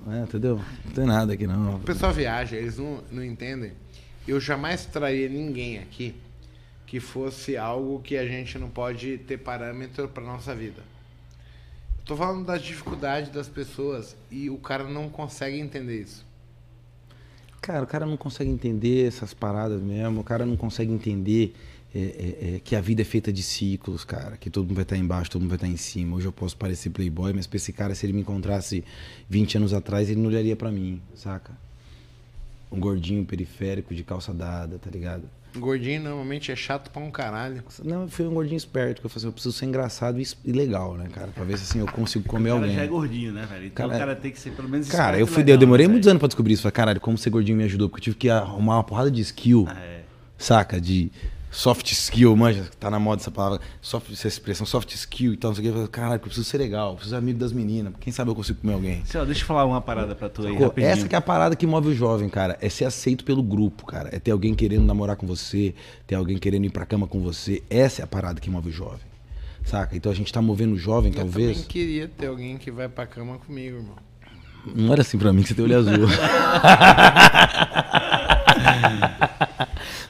É, 0.09 0.23
entendeu? 0.23 0.59
Não 0.85 0.91
tem 0.93 1.05
nada 1.05 1.33
aqui, 1.33 1.45
não. 1.45 1.75
O 1.75 1.79
pessoal 1.81 2.11
viaja, 2.11 2.55
eles 2.55 2.79
não, 2.79 3.03
não 3.11 3.23
entendem. 3.23 3.73
Eu 4.27 4.39
jamais 4.39 4.83
traria 4.87 5.29
ninguém 5.29 5.77
aqui 5.77 6.15
que 6.87 6.99
fosse 6.99 7.55
algo 7.55 7.99
que 7.99 8.17
a 8.17 8.25
gente 8.25 8.57
não 8.57 8.71
pode 8.71 9.19
ter 9.19 9.37
parâmetro 9.37 10.07
para 10.07 10.23
nossa 10.23 10.55
vida. 10.55 10.96
Tô 12.07 12.15
falando 12.15 12.45
das 12.45 12.61
dificuldades 12.61 13.29
das 13.29 13.49
pessoas 13.49 14.15
e 14.31 14.49
o 14.49 14.57
cara 14.57 14.85
não 14.85 15.09
consegue 15.09 15.59
entender 15.59 16.01
isso. 16.01 16.25
Cara, 17.61 17.83
o 17.83 17.87
cara 17.87 18.05
não 18.05 18.15
consegue 18.15 18.49
entender 18.49 19.05
essas 19.05 19.33
paradas 19.33 19.81
mesmo, 19.81 20.21
o 20.21 20.23
cara 20.23 20.45
não 20.45 20.55
consegue 20.55 20.89
entender 20.89 21.53
é, 21.93 21.99
é, 21.99 22.55
é, 22.55 22.59
que 22.59 22.77
a 22.77 22.81
vida 22.81 23.01
é 23.01 23.05
feita 23.05 23.31
de 23.31 23.43
ciclos, 23.43 24.05
cara. 24.05 24.37
Que 24.37 24.49
todo 24.49 24.63
mundo 24.63 24.75
vai 24.75 24.83
estar 24.83 24.95
embaixo, 24.95 25.29
todo 25.31 25.41
mundo 25.41 25.49
vai 25.49 25.57
estar 25.57 25.67
em 25.67 25.75
cima. 25.75 26.15
Hoje 26.15 26.27
eu 26.27 26.31
posso 26.31 26.55
parecer 26.55 26.91
playboy, 26.91 27.33
mas 27.33 27.45
pra 27.45 27.57
esse 27.57 27.73
cara, 27.73 27.93
se 27.93 28.05
ele 28.05 28.13
me 28.13 28.21
encontrasse 28.21 28.85
20 29.29 29.57
anos 29.57 29.73
atrás, 29.73 30.09
ele 30.09 30.21
não 30.21 30.29
olharia 30.29 30.55
pra 30.55 30.71
mim, 30.71 31.01
saca? 31.13 31.51
Um 32.71 32.79
gordinho 32.79 33.25
periférico 33.25 33.93
de 33.93 34.05
calça 34.05 34.33
dada, 34.33 34.79
tá 34.79 34.89
ligado? 34.89 35.23
Gordinho 35.59 36.01
normalmente 36.01 36.51
é 36.51 36.55
chato 36.55 36.89
pra 36.91 37.01
um 37.01 37.09
caralho. 37.11 37.63
Não, 37.83 38.07
foi 38.07 38.27
um 38.27 38.33
gordinho 38.33 38.57
esperto 38.57 38.99
que 39.01 39.05
eu 39.05 39.09
falei 39.09 39.21
assim, 39.21 39.27
eu 39.27 39.33
preciso 39.33 39.55
ser 39.55 39.65
engraçado 39.65 40.19
e 40.19 40.51
legal, 40.51 40.95
né, 40.95 41.07
cara? 41.13 41.27
Pra 41.33 41.43
ver 41.43 41.57
se 41.57 41.63
assim 41.63 41.79
eu 41.79 41.85
consigo 41.87 42.25
comer 42.27 42.49
O 42.51 42.53
cara 42.53 42.63
alguém. 42.65 42.75
já 42.75 42.83
é 42.83 42.87
gordinho, 42.87 43.31
né, 43.33 43.45
velho? 43.49 43.65
Então 43.67 43.87
Cara, 43.89 43.95
o 43.97 43.99
cara 44.07 44.15
tem 44.15 44.31
que 44.31 44.39
ser 44.39 44.51
pelo 44.51 44.69
menos 44.69 44.87
Cara, 44.89 45.03
esperto 45.11 45.19
eu 45.19 45.27
fui, 45.27 45.37
legal, 45.43 45.55
eu 45.55 45.59
demorei 45.59 45.85
né, 45.87 45.91
muitos 45.91 46.05
velho? 46.05 46.11
anos 46.13 46.19
pra 46.19 46.27
descobrir 46.27 46.53
isso. 46.53 46.63
Falei, 46.63 46.73
caralho, 46.73 46.99
como 47.01 47.17
ser 47.17 47.29
gordinho 47.29 47.57
me 47.57 47.63
ajudou, 47.63 47.89
porque 47.89 47.99
eu 48.01 48.03
tive 48.03 48.15
que 48.17 48.29
arrumar 48.29 48.75
uma 48.77 48.83
porrada 48.83 49.09
de 49.11 49.21
skill, 49.21 49.65
Ah, 49.69 49.79
é. 49.79 50.01
saca? 50.37 50.79
De 50.81 51.11
soft 51.57 51.91
skill, 51.91 52.35
manja, 52.35 52.69
tá 52.79 52.87
na 52.91 52.99
moda 52.99 53.19
essa 53.19 53.31
palavra, 53.31 53.59
soft, 53.81 54.11
essa 54.11 54.27
expressão, 54.27 54.63
soft 54.63 54.93
skill 54.93 55.33
e 55.33 55.37
tal, 55.37 55.49
não 55.49 55.55
sei 55.55 55.61
o 55.61 55.63
que. 55.63 55.69
Eu 55.69 55.73
falei, 55.73 55.87
caralho, 55.87 56.15
eu 56.15 56.19
preciso 56.19 56.43
ser 56.45 56.59
legal, 56.59 56.89
eu 56.89 56.93
preciso 56.95 57.15
ser 57.15 57.19
amigo 57.19 57.39
das 57.39 57.51
meninas, 57.51 57.93
quem 57.99 58.13
sabe 58.13 58.29
eu 58.29 58.35
consigo 58.35 58.59
comer 58.61 58.73
alguém. 58.73 59.03
Céu, 59.05 59.25
deixa 59.25 59.41
eu 59.41 59.47
falar 59.47 59.65
uma 59.65 59.81
parada 59.81 60.13
pra 60.13 60.29
tu 60.29 60.43
aí, 60.43 60.51
Sacou? 60.53 60.67
rapidinho. 60.67 60.91
Essa 60.91 61.07
que 61.07 61.15
é 61.15 61.17
a 61.17 61.21
parada 61.21 61.55
que 61.55 61.65
move 61.65 61.89
o 61.89 61.95
jovem, 61.95 62.29
cara. 62.29 62.55
É 62.61 62.69
ser 62.69 62.85
aceito 62.85 63.25
pelo 63.25 63.41
grupo, 63.41 63.87
cara. 63.87 64.09
É 64.11 64.19
ter 64.19 64.29
alguém 64.29 64.53
querendo 64.53 64.85
namorar 64.85 65.15
com 65.15 65.25
você, 65.25 65.73
ter 66.05 66.13
alguém 66.13 66.37
querendo 66.37 66.65
ir 66.65 66.69
pra 66.69 66.85
cama 66.85 67.07
com 67.07 67.19
você. 67.21 67.63
Essa 67.71 68.01
é 68.01 68.03
a 68.03 68.07
parada 68.07 68.39
que 68.39 68.51
move 68.51 68.69
o 68.69 68.71
jovem. 68.71 69.07
Saca? 69.65 69.97
Então 69.97 70.11
a 70.11 70.15
gente 70.15 70.31
tá 70.31 70.41
movendo 70.41 70.75
o 70.75 70.77
jovem, 70.77 71.11
Eu 71.11 71.17
talvez. 71.17 71.53
também 71.53 71.67
queria 71.67 72.07
ter 72.07 72.27
alguém 72.27 72.55
que 72.57 72.69
vai 72.69 72.87
pra 72.87 73.07
cama 73.07 73.39
comigo, 73.39 73.77
irmão. 73.77 73.95
Não 74.75 74.93
era 74.93 75.01
assim 75.01 75.17
pra 75.17 75.33
mim 75.33 75.41
que 75.41 75.47
você 75.49 75.55
tem 75.55 75.65
olho 75.65 75.77
azul. 75.77 76.07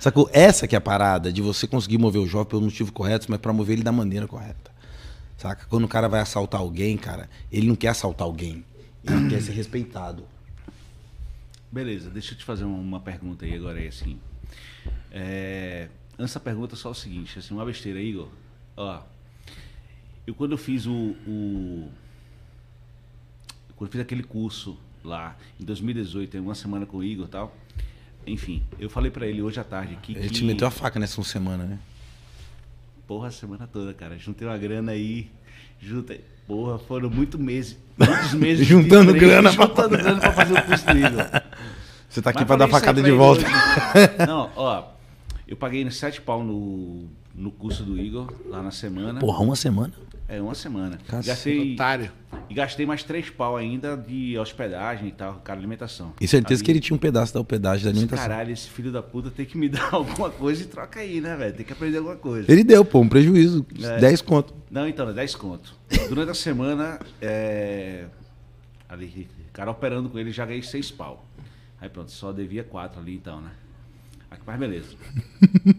Sacou? 0.08 0.30
Essa 0.32 0.66
que 0.70 0.74
é 0.74 0.78
a 0.78 0.82
parada 0.82 1.34
de 1.34 1.42
você 1.42 1.68
conseguir 1.68 1.98
mover 1.98 2.22
o 2.22 2.26
jovem 2.26 2.48
pelo 2.48 2.62
motivo 2.62 2.94
correto, 2.94 3.26
mas 3.28 3.42
pra 3.42 3.52
mover 3.52 3.74
ele 3.74 3.84
da 3.84 3.92
maneira 3.92 4.26
correta. 4.26 4.72
Saca? 5.38 5.66
Quando 5.66 5.84
o 5.84 5.88
cara 5.90 6.08
vai 6.08 6.22
assaltar 6.22 6.62
alguém, 6.62 6.96
cara, 6.98 7.30
ele 7.52 7.68
não 7.68 7.76
quer 7.76 7.90
assaltar 7.90 8.26
alguém. 8.26 8.64
Ele 9.04 9.30
quer 9.30 9.42
ser 9.42 9.52
respeitado. 9.52 10.24
Beleza, 11.70 12.10
deixa 12.10 12.34
eu 12.34 12.38
te 12.38 12.46
fazer 12.46 12.64
uma- 12.64 12.80
pergunta 13.02 13.44
aí 13.44 13.54
agora 13.54 13.80
aí, 13.80 13.88
assim. 13.90 14.18
É, 15.12 15.90
da 16.18 16.40
pergunta, 16.40 16.78
só 16.78 16.92
o 16.92 16.96
seguinte, 16.96 17.38
assim, 17.38 17.54
uma 17.54 17.66
besteira, 17.66 18.00
Igor. 18.00 18.30
Ó, 18.78 19.02
eu 20.26 20.34
quando 20.34 20.54
eu 20.54 20.58
fiz 20.58 20.86
o, 20.86 20.94
o- 21.28 21.90
quando 23.76 23.90
eu 23.90 23.92
fiz 23.92 24.00
aquele 24.02 24.24
curso 24.24 24.78
lá 25.04 25.36
em 25.60 25.66
2018, 25.66 26.30
tem 26.32 26.40
uma 26.40 26.56
semana 26.56 26.86
com 26.86 26.98
o 26.98 27.04
Igor 27.04 27.26
e 27.26 27.30
tal. 27.30 27.54
Enfim, 28.28 28.62
eu 28.80 28.90
falei 28.90 29.10
pra 29.10 29.26
ele 29.26 29.42
hoje 29.42 29.60
à 29.60 29.64
tarde 29.64 29.94
aqui 29.94 30.12
Ele 30.14 30.28
que 30.28 30.34
te 30.34 30.44
meteu 30.44 30.68
a 30.68 30.72
faca 30.72 31.00
nessa 31.00 31.22
semana, 31.24 31.64
né? 31.64 31.80
porra 33.08 33.30
a 33.30 33.32
semana 33.32 33.66
toda, 33.72 33.94
cara. 33.94 34.18
Juntei 34.20 34.46
uma 34.46 34.58
grana 34.58 34.92
aí, 34.92 35.32
juntei, 35.82 36.22
porra, 36.46 36.78
foram 36.78 37.10
muito 37.10 37.40
meses, 37.40 37.78
muitos 37.98 38.34
meses 38.36 38.68
Juntando 38.68 39.14
grana 39.14 39.54
pra- 39.54 39.66
juntando 39.66 39.98
grana 39.98 40.20
pra 40.20 40.34
fazer 40.34 40.54
o 40.54 40.62
curso 40.64 40.86
do 40.86 40.98
Igor. 40.98 41.26
Você 42.10 42.22
tá 42.22 42.32
aqui 42.32 42.40
Mas 42.40 42.48
pra 42.48 42.56
dar 42.58 42.68
facada 42.68 43.02
de 43.02 43.12
volta. 43.12 43.44
Não, 44.28 44.52
ó, 44.58 44.84
eu 45.48 45.56
paguei 45.56 45.90
sete 45.90 46.20
pau 46.20 46.44
no, 46.44 47.06
no 47.34 47.50
curso 47.50 47.84
do 47.84 47.98
Igor, 47.98 48.34
lá 48.48 48.62
na 48.62 48.72
semana. 48.72 49.22
Porra, 49.22 49.42
uma 49.42 49.56
semana? 49.56 49.94
É, 50.30 50.42
uma 50.42 50.56
semana. 50.56 50.98
Cacete. 51.08 51.28
Gastei, 51.28 51.74
Otário. 51.74 52.12
e 52.50 52.54
gastei 52.54 52.86
mais 52.86 53.02
três 53.04 53.30
pau 53.30 53.56
ainda 53.56 53.96
de 53.96 54.38
hospedagem 54.38 55.08
e 55.08 55.12
tal, 55.12 55.36
cara, 55.36 55.58
alimentação. 55.58 56.14
E 56.20 56.28
certeza 56.28 56.62
Aí, 56.62 56.66
que 56.66 56.72
ele 56.72 56.80
tinha 56.82 56.96
um 56.96 57.00
pedaço 57.00 57.34
da 57.34 57.40
hospedagem 57.40 57.86
da 57.86 57.92
alimentação. 57.92 58.28
Caralho, 58.28 58.52
esse 58.52 58.70
filho 58.70 58.92
da 58.92 59.02
puta 59.02 59.32
tem 59.32 59.46
que 59.46 59.58
me 59.58 59.70
dar 59.70 59.94
alguma 59.94 60.30
coisa 60.30 60.64
e 60.64 60.66
troca 60.66 61.00
aí, 61.00 61.22
né, 61.22 61.36
velho? 61.38 61.56
Tem 61.56 61.66
que 61.66 61.72
aprender 61.72 61.98
alguma 61.98 62.18
coisa. 62.18 62.52
Ele 62.52 62.64
deu, 62.64 62.84
pô, 62.84 63.00
um 63.00 63.08
prejuízo. 63.08 63.66
É. 63.82 64.00
10 64.00 64.22
conto. 64.22 64.54
Não, 64.70 64.86
então, 64.88 65.10
é 65.10 65.14
10 65.14 65.36
conto. 65.36 65.74
Durante 66.10 66.32
a 66.32 66.36
semana, 66.36 67.00
é... 67.22 68.06
ali, 68.90 69.30
cara 69.58 69.72
operando 69.72 70.08
com 70.08 70.20
ele, 70.20 70.32
já 70.32 70.46
ganhei 70.46 70.62
6 70.62 70.92
pau. 70.92 71.26
Aí 71.82 71.90
pronto, 71.90 72.12
só 72.12 72.32
devia 72.32 72.64
4 72.64 73.00
ali 73.02 73.16
então, 73.16 73.42
né? 73.42 73.52
Aí, 74.30 74.38
Mas 74.46 74.60
beleza. 74.60 74.96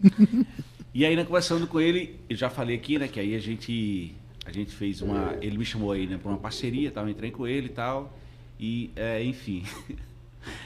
e 0.93 1.05
aí, 1.05 1.15
né, 1.15 1.23
conversando 1.23 1.65
com 1.65 1.79
ele, 1.79 2.19
eu 2.29 2.35
já 2.35 2.49
falei 2.49 2.75
aqui, 2.75 2.99
né, 2.99 3.07
que 3.07 3.19
aí 3.19 3.33
a 3.35 3.39
gente, 3.39 4.13
a 4.49 4.53
gente 4.53 4.71
fez 4.73 5.01
uma... 5.01 5.35
Ele 5.41 5.57
me 5.57 5.65
chamou 5.65 5.91
aí, 5.91 6.07
né, 6.07 6.17
pra 6.17 6.31
uma 6.31 6.37
parceria, 6.37 6.91
tal, 6.91 7.05
eu 7.05 7.09
entrei 7.09 7.31
com 7.31 7.47
ele 7.47 7.67
e 7.67 7.71
tal. 7.71 8.17
E, 8.59 8.91
é, 8.95 9.23
enfim... 9.23 9.63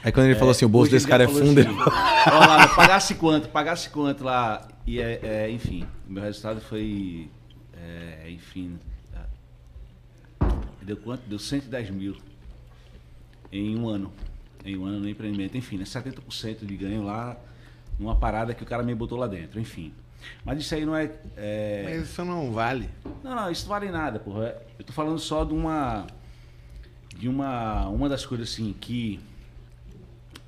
Aí 0.03 0.11
quando 0.11 0.27
ele 0.27 0.35
falou 0.35 0.51
assim, 0.51 0.65
o 0.65 0.69
bolso 0.69 0.91
desse 0.91 1.07
cara 1.07 1.23
é 1.23 1.27
fundo, 1.27 1.59
assim. 1.59 1.69
Ó 2.31 2.39
lá, 2.39 2.67
pagasse 2.75 3.15
quanto, 3.15 3.49
pagasse 3.49 3.89
quanto 3.89 4.23
lá. 4.23 4.67
E 4.85 4.99
é, 4.99 5.19
é, 5.23 5.49
enfim, 5.51 5.85
o 6.07 6.13
meu 6.13 6.23
resultado 6.23 6.61
foi. 6.61 7.29
é, 7.73 8.29
enfim. 8.29 8.77
ah, 9.15 9.25
Deu 10.81 10.97
quanto? 10.97 11.27
Deu 11.27 11.39
110 11.39 11.89
mil 11.89 12.17
em 13.51 13.77
um 13.77 13.87
ano. 13.87 14.11
Em 14.65 14.77
um 14.77 14.85
ano 14.85 14.99
no 14.99 15.09
empreendimento. 15.09 15.57
Enfim, 15.57 15.77
né, 15.77 15.85
70% 15.85 16.65
de 16.65 16.77
ganho 16.77 17.03
lá 17.03 17.37
numa 17.99 18.15
parada 18.15 18.53
que 18.53 18.63
o 18.63 18.65
cara 18.65 18.83
me 18.83 18.93
botou 18.93 19.17
lá 19.17 19.27
dentro, 19.27 19.59
enfim. 19.59 19.93
Mas 20.43 20.59
isso 20.59 20.75
aí 20.75 20.85
não 20.85 20.95
é. 20.95 21.11
é... 21.37 21.83
Mas 21.85 22.09
isso 22.09 22.25
não 22.25 22.51
vale. 22.51 22.89
Não, 23.23 23.35
não, 23.35 23.51
isso 23.51 23.63
não 23.63 23.69
vale 23.69 23.91
nada, 23.91 24.19
porra. 24.19 24.55
Eu 24.77 24.85
tô 24.85 24.93
falando 24.93 25.19
só 25.19 25.43
de 25.43 25.53
uma. 25.53 26.07
De 27.15 27.27
uma. 27.27 27.87
Uma 27.87 28.09
das 28.09 28.25
coisas 28.25 28.49
assim 28.49 28.73
que. 28.73 29.19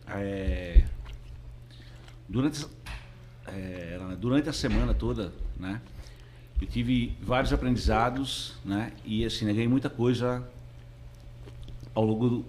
É, 0.07 0.84
durante, 2.30 2.65
é, 3.47 3.97
durante 4.19 4.49
a 4.49 4.53
semana 4.53 4.93
toda, 4.93 5.34
né? 5.57 5.81
Eu 6.61 6.68
tive 6.68 7.18
vários 7.22 7.52
aprendizados, 7.52 8.56
né? 8.64 8.93
E 9.03 9.26
assim, 9.26 9.45
né, 9.45 9.52
ganhei 9.52 9.68
muita 9.68 9.89
coisa 9.89 10.47
ao 11.93 12.03
longo 12.03 12.30
do, 12.30 12.45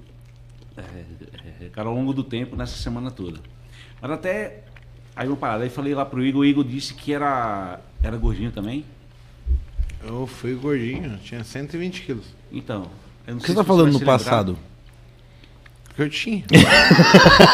é, 0.77 1.65
é, 1.65 1.69
cara, 1.71 1.89
ao 1.89 1.95
longo 1.95 2.13
do 2.13 2.23
tempo 2.23 2.55
nessa 2.57 2.77
semana 2.77 3.11
toda. 3.11 3.41
Mas 4.01 4.11
até 4.11 4.65
aí 5.17 5.27
uma 5.27 5.37
parada, 5.37 5.65
aí 5.65 5.71
falei 5.71 5.95
lá 5.95 6.05
pro 6.05 6.25
Igor, 6.25 6.43
o 6.43 6.45
Igor 6.45 6.63
disse 6.63 6.95
que 6.95 7.13
era 7.13 7.81
era 8.03 8.17
gordinho 8.17 8.53
também. 8.53 8.85
Eu 10.05 10.27
fui 10.27 10.55
gordinho, 10.55 11.19
tinha 11.19 11.43
120 11.43 12.03
quilos. 12.03 12.27
Então, 12.53 12.89
eu 13.27 13.33
não 13.33 13.39
o 13.39 13.41
que 13.41 13.49
você 13.49 13.55
tá 13.55 13.65
falando 13.65 13.93
no 13.93 14.01
passado? 14.01 14.57
Que 15.97 16.03
eu 16.03 16.11
tinha. 16.11 16.45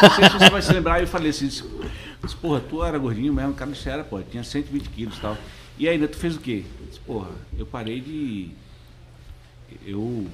não 0.02 0.10
sei 0.10 0.28
se 0.28 0.38
você 0.38 0.50
vai 0.50 0.60
se 0.60 0.72
lembrar, 0.72 1.00
eu 1.00 1.06
falei 1.06 1.30
assim, 1.30 1.46
disse, 1.46 1.64
porra, 2.40 2.60
tu 2.60 2.84
era 2.84 2.98
gordinho 2.98 3.32
mesmo, 3.32 3.54
cara, 3.54 3.70
não 3.70 3.92
era, 3.92 4.04
pô, 4.04 4.20
tinha 4.20 4.44
120 4.44 4.88
quilos 4.90 5.16
e 5.16 5.20
tal. 5.20 5.38
E 5.78 5.88
ainda 5.88 6.06
tu 6.06 6.16
fez 6.16 6.36
o 6.36 6.40
quê? 6.40 6.64
Eu 6.80 6.86
disse, 6.86 7.00
porra, 7.00 7.30
eu 7.56 7.64
parei 7.64 8.00
de. 8.00 8.50
Eu. 9.86 10.26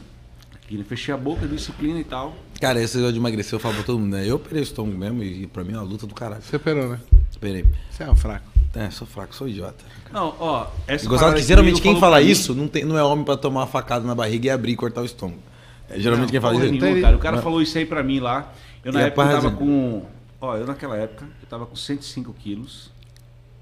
Aqui, 0.55 0.83
fechei 0.85 1.15
a 1.15 1.17
boca, 1.17 1.47
disciplina 1.47 2.01
e 2.01 2.05
tal. 2.05 2.37
Cara, 2.61 2.83
esse 2.83 2.97
negócio 2.97 3.15
de 3.15 3.19
emagrecer, 3.19 3.55
eu 3.55 3.61
falo 3.61 3.75
pra 3.75 3.85
todo 3.85 3.99
mundo, 3.99 4.13
né? 4.13 4.29
Eu 4.29 4.37
operei 4.37 4.61
o 4.61 4.65
estômago 4.65 4.99
mesmo 4.99 5.23
e 5.23 5.47
pra 5.47 5.63
mim 5.63 5.73
é 5.73 5.77
uma 5.77 5.83
luta 5.83 6.07
do 6.07 6.15
caralho. 6.15 6.43
Você 6.43 6.57
operou, 6.57 6.89
né? 6.89 7.01
Operei. 7.39 7.65
Você 7.91 8.03
é 8.03 8.11
um 8.11 8.17
fraco. 8.17 8.51
É, 8.75 8.91
sou 8.91 9.07
fraco, 9.07 9.35
sou 9.35 9.49
idiota. 9.49 9.85
Não, 10.13 10.35
ó, 10.39 10.67
essa 10.87 11.09
Gostava 11.09 11.35
que 11.35 11.43
geralmente 11.43 11.81
quem 11.81 11.99
fala 11.99 12.21
isso 12.21 12.55
não, 12.55 12.69
tem, 12.69 12.85
não 12.85 12.99
é 12.99 13.03
homem 13.03 13.25
pra 13.25 13.37
tomar 13.37 13.61
uma 13.61 13.67
facada 13.67 14.05
na 14.05 14.15
barriga 14.15 14.49
e 14.49 14.51
abrir 14.51 14.73
e 14.73 14.77
cortar 14.77 15.03
o 15.03 15.05
estômago. 15.05 15.41
É, 15.89 15.99
geralmente 15.99 16.27
não, 16.27 16.33
quem 16.33 16.41
fala 16.41 16.55
isso. 16.55 16.73
Nenhuma, 16.73 17.01
cara. 17.01 17.17
O 17.17 17.19
cara 17.21 17.37
não. 17.37 17.43
falou 17.43 17.63
isso 17.63 17.79
aí 17.79 17.87
pra 17.87 18.03
mim 18.03 18.21
lá. 18.21 18.53
Eu 18.85 18.93
na 18.93 19.01
e 19.01 19.05
época 19.05 19.23
eu 19.23 19.31
tava 19.31 19.51
com. 19.53 20.03
Ó, 20.41 20.57
eu 20.57 20.67
naquela 20.67 20.97
época, 20.97 21.25
eu 21.41 21.49
tava 21.49 21.67
com 21.67 21.75
105 21.75 22.33
quilos, 22.35 22.91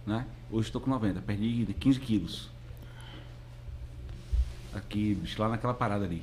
né? 0.07 0.27
Hoje 0.51 0.69
estou 0.69 0.81
com 0.81 0.91
90, 0.91 1.21
perdi 1.21 1.67
15 1.79 2.01
quilos. 2.01 2.51
Aqui, 4.75 5.19
lá 5.39 5.49
naquela 5.49 5.73
parada 5.73 6.05
ali. 6.05 6.23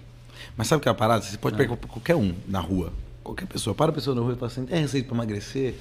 Mas 0.58 0.68
sabe 0.68 0.80
o 0.80 0.82
que 0.82 0.90
é 0.90 0.92
a 0.92 0.96
parada? 0.96 1.24
Você 1.24 1.38
pode 1.38 1.56
é. 1.56 1.58
pegar 1.58 1.76
qualquer 1.78 2.16
um 2.16 2.36
na 2.48 2.60
rua, 2.60 2.94
qualquer 3.24 3.48
pessoa, 3.48 3.74
para 3.74 3.92
a 3.92 3.94
pessoa 3.94 4.16
na 4.16 4.22
rua 4.22 4.34
e 4.34 4.36
fala 4.36 4.52
assim, 4.52 4.68
é 4.70 4.80
receita 4.80 5.08
para 5.08 5.18
emagrecer? 5.18 5.76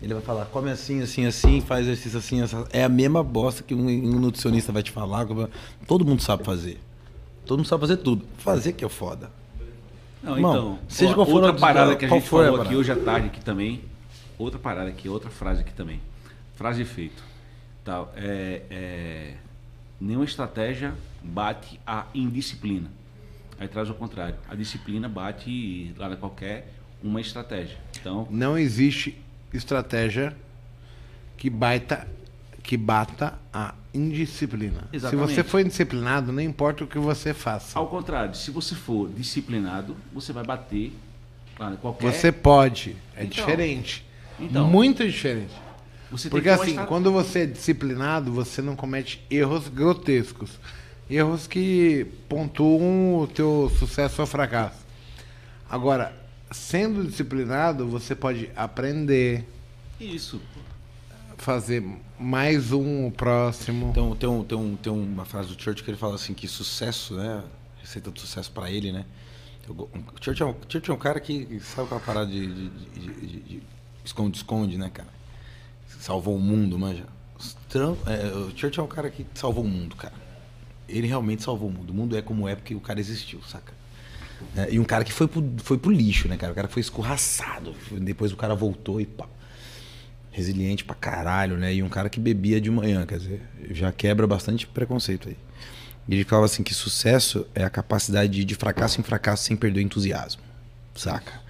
Ele 0.00 0.12
vai 0.12 0.22
falar, 0.22 0.44
come 0.46 0.70
assim, 0.70 1.00
assim, 1.00 1.24
assim, 1.24 1.60
faz 1.60 1.86
exercício 1.86 2.18
assim, 2.18 2.42
assim. 2.42 2.64
É 2.70 2.84
a 2.84 2.88
mesma 2.88 3.22
bosta 3.22 3.62
que 3.62 3.74
um, 3.74 3.86
um 3.86 4.20
nutricionista 4.20 4.70
vai 4.70 4.82
te 4.82 4.90
falar. 4.90 5.26
Todo 5.86 6.04
mundo 6.04 6.20
sabe 6.20 6.44
fazer. 6.44 6.78
Todo 7.46 7.58
mundo 7.58 7.66
sabe 7.66 7.80
fazer 7.80 7.96
tudo. 7.98 8.24
Fazer 8.38 8.72
que 8.72 8.84
é 8.84 8.88
foda. 8.88 9.30
Não, 10.22 10.34
Irmão, 10.34 10.54
então, 10.54 10.78
seja 10.88 11.12
ó, 11.12 11.14
qual 11.14 11.26
for 11.26 11.34
outra 11.34 11.52
parada 11.54 11.96
que 11.96 12.04
a 12.04 12.08
gente 12.08 12.28
falou 12.28 12.60
aqui 12.60 12.74
hoje 12.74 12.92
à 12.92 12.96
tarde 12.96 13.28
aqui 13.28 13.40
também. 13.40 13.82
Outra 14.38 14.58
parada 14.58 14.90
aqui, 14.90 15.08
outra 15.08 15.30
frase 15.30 15.60
aqui 15.60 15.72
também. 15.72 16.00
Frase 16.56 16.82
de 16.82 16.82
efeito. 16.82 17.22
Tal, 17.84 18.12
é, 18.16 18.62
é, 18.68 19.34
nenhuma 20.00 20.24
estratégia 20.24 20.92
bate 21.22 21.80
a 21.86 22.06
indisciplina. 22.14 22.90
Aí 23.58 23.68
traz 23.68 23.88
o 23.88 23.94
contrário. 23.94 24.34
A 24.48 24.54
disciplina 24.54 25.08
bate 25.08 25.94
lá 25.96 26.08
na 26.08 26.16
qualquer 26.16 26.72
uma 27.02 27.20
estratégia. 27.20 27.78
Então, 27.98 28.26
não 28.30 28.58
existe 28.58 29.16
estratégia 29.52 30.36
que 31.36 31.50
baita 31.50 32.06
que 32.62 32.76
bata 32.76 33.38
a 33.52 33.74
indisciplina. 33.94 34.88
Exatamente. 34.92 35.28
Se 35.28 35.34
você 35.36 35.44
for 35.44 35.60
indisciplinado, 35.60 36.32
não 36.32 36.42
importa 36.42 36.82
o 36.82 36.86
que 36.86 36.98
você 36.98 37.32
faça. 37.32 37.78
Ao 37.78 37.86
contrário, 37.86 38.34
se 38.34 38.50
você 38.50 38.74
for 38.74 39.08
disciplinado, 39.08 39.96
você 40.12 40.32
vai 40.32 40.44
bater 40.44 40.92
lá 41.58 41.76
qualquer. 41.76 42.12
Você 42.12 42.32
pode, 42.32 42.96
é 43.14 43.22
então, 43.22 43.28
diferente. 43.28 44.04
Então, 44.40 44.66
muito 44.66 45.06
diferente. 45.06 45.54
Porque 46.28 46.48
assim, 46.48 46.70
estar... 46.70 46.86
quando 46.86 47.12
você 47.12 47.40
é 47.40 47.46
disciplinado, 47.46 48.32
você 48.32 48.60
não 48.60 48.74
comete 48.74 49.24
erros 49.30 49.68
grotescos. 49.68 50.50
Erros 51.08 51.46
que 51.46 52.06
pontuam 52.28 53.20
o 53.20 53.26
teu 53.28 53.70
sucesso 53.78 54.20
ou 54.20 54.26
fracasso. 54.26 54.84
Agora, 55.70 56.12
sendo 56.56 57.04
disciplinado, 57.04 57.86
você 57.86 58.14
pode 58.14 58.50
aprender. 58.56 59.46
Isso. 60.00 60.40
Fazer 61.36 61.84
mais 62.18 62.72
um 62.72 63.10
próximo. 63.10 63.90
Então, 63.90 64.16
tem, 64.16 64.28
um, 64.28 64.42
tem, 64.42 64.58
um, 64.58 64.76
tem 64.76 64.92
uma 64.92 65.24
frase 65.24 65.54
do 65.54 65.62
Church 65.62 65.84
que 65.84 65.90
ele 65.90 65.98
fala 65.98 66.14
assim 66.14 66.32
que 66.32 66.48
sucesso, 66.48 67.14
né? 67.14 67.44
Receita 67.80 68.10
do 68.10 68.18
sucesso 68.18 68.50
para 68.50 68.70
ele, 68.70 68.90
né? 68.90 69.04
O 69.68 69.88
Church 70.20 70.42
é, 70.42 70.46
um, 70.46 70.54
Church 70.68 70.90
é 70.90 70.94
um 70.94 70.98
cara 70.98 71.20
que 71.20 71.60
sabe 71.60 71.86
aquela 71.86 72.00
parada 72.00 72.30
de, 72.30 72.46
de, 72.46 72.70
de, 73.00 73.40
de 73.40 73.62
esconde-esconde, 74.04 74.78
né, 74.78 74.90
cara? 74.92 75.08
Salvou 76.00 76.36
o 76.36 76.40
mundo, 76.40 76.78
manja. 76.78 77.04
É, 78.06 78.34
o 78.34 78.56
Church 78.56 78.80
é 78.80 78.82
um 78.82 78.88
cara 78.88 79.10
que 79.10 79.26
salvou 79.34 79.64
o 79.64 79.68
mundo, 79.68 79.94
cara. 79.94 80.14
Ele 80.88 81.06
realmente 81.06 81.42
salvou 81.42 81.68
o 81.68 81.72
mundo. 81.72 81.90
O 81.90 81.94
mundo 81.94 82.16
é 82.16 82.22
como 82.22 82.48
é 82.48 82.54
porque 82.54 82.74
o 82.74 82.80
cara 82.80 82.98
existiu, 82.98 83.42
saca? 83.42 83.74
É, 84.56 84.72
e 84.72 84.78
um 84.78 84.84
cara 84.84 85.04
que 85.04 85.12
foi 85.12 85.28
pro, 85.28 85.44
foi 85.58 85.78
pro 85.78 85.90
lixo, 85.90 86.28
né, 86.28 86.36
cara? 86.36 86.52
O 86.52 86.54
cara 86.54 86.68
foi 86.68 86.80
escorraçado. 86.80 87.74
Depois 87.92 88.32
o 88.32 88.36
cara 88.36 88.54
voltou 88.54 89.00
e 89.00 89.06
pá. 89.06 89.26
Resiliente 90.30 90.84
pra 90.84 90.94
caralho, 90.94 91.56
né? 91.56 91.74
E 91.74 91.82
um 91.82 91.88
cara 91.88 92.08
que 92.10 92.20
bebia 92.20 92.60
de 92.60 92.70
manhã, 92.70 93.06
quer 93.06 93.18
dizer, 93.18 93.42
já 93.70 93.90
quebra 93.90 94.26
bastante 94.26 94.66
preconceito 94.66 95.28
aí. 95.28 95.36
E 96.08 96.14
ele 96.14 96.24
falava 96.24 96.46
assim 96.46 96.62
que 96.62 96.74
sucesso 96.74 97.46
é 97.54 97.64
a 97.64 97.70
capacidade 97.70 98.32
de 98.32 98.42
ir 98.42 98.44
de 98.44 98.54
fracasso 98.54 99.00
em 99.00 99.04
fracasso 99.04 99.44
sem 99.44 99.56
perder 99.56 99.80
o 99.80 99.82
entusiasmo, 99.82 100.42
saca? 100.94 101.40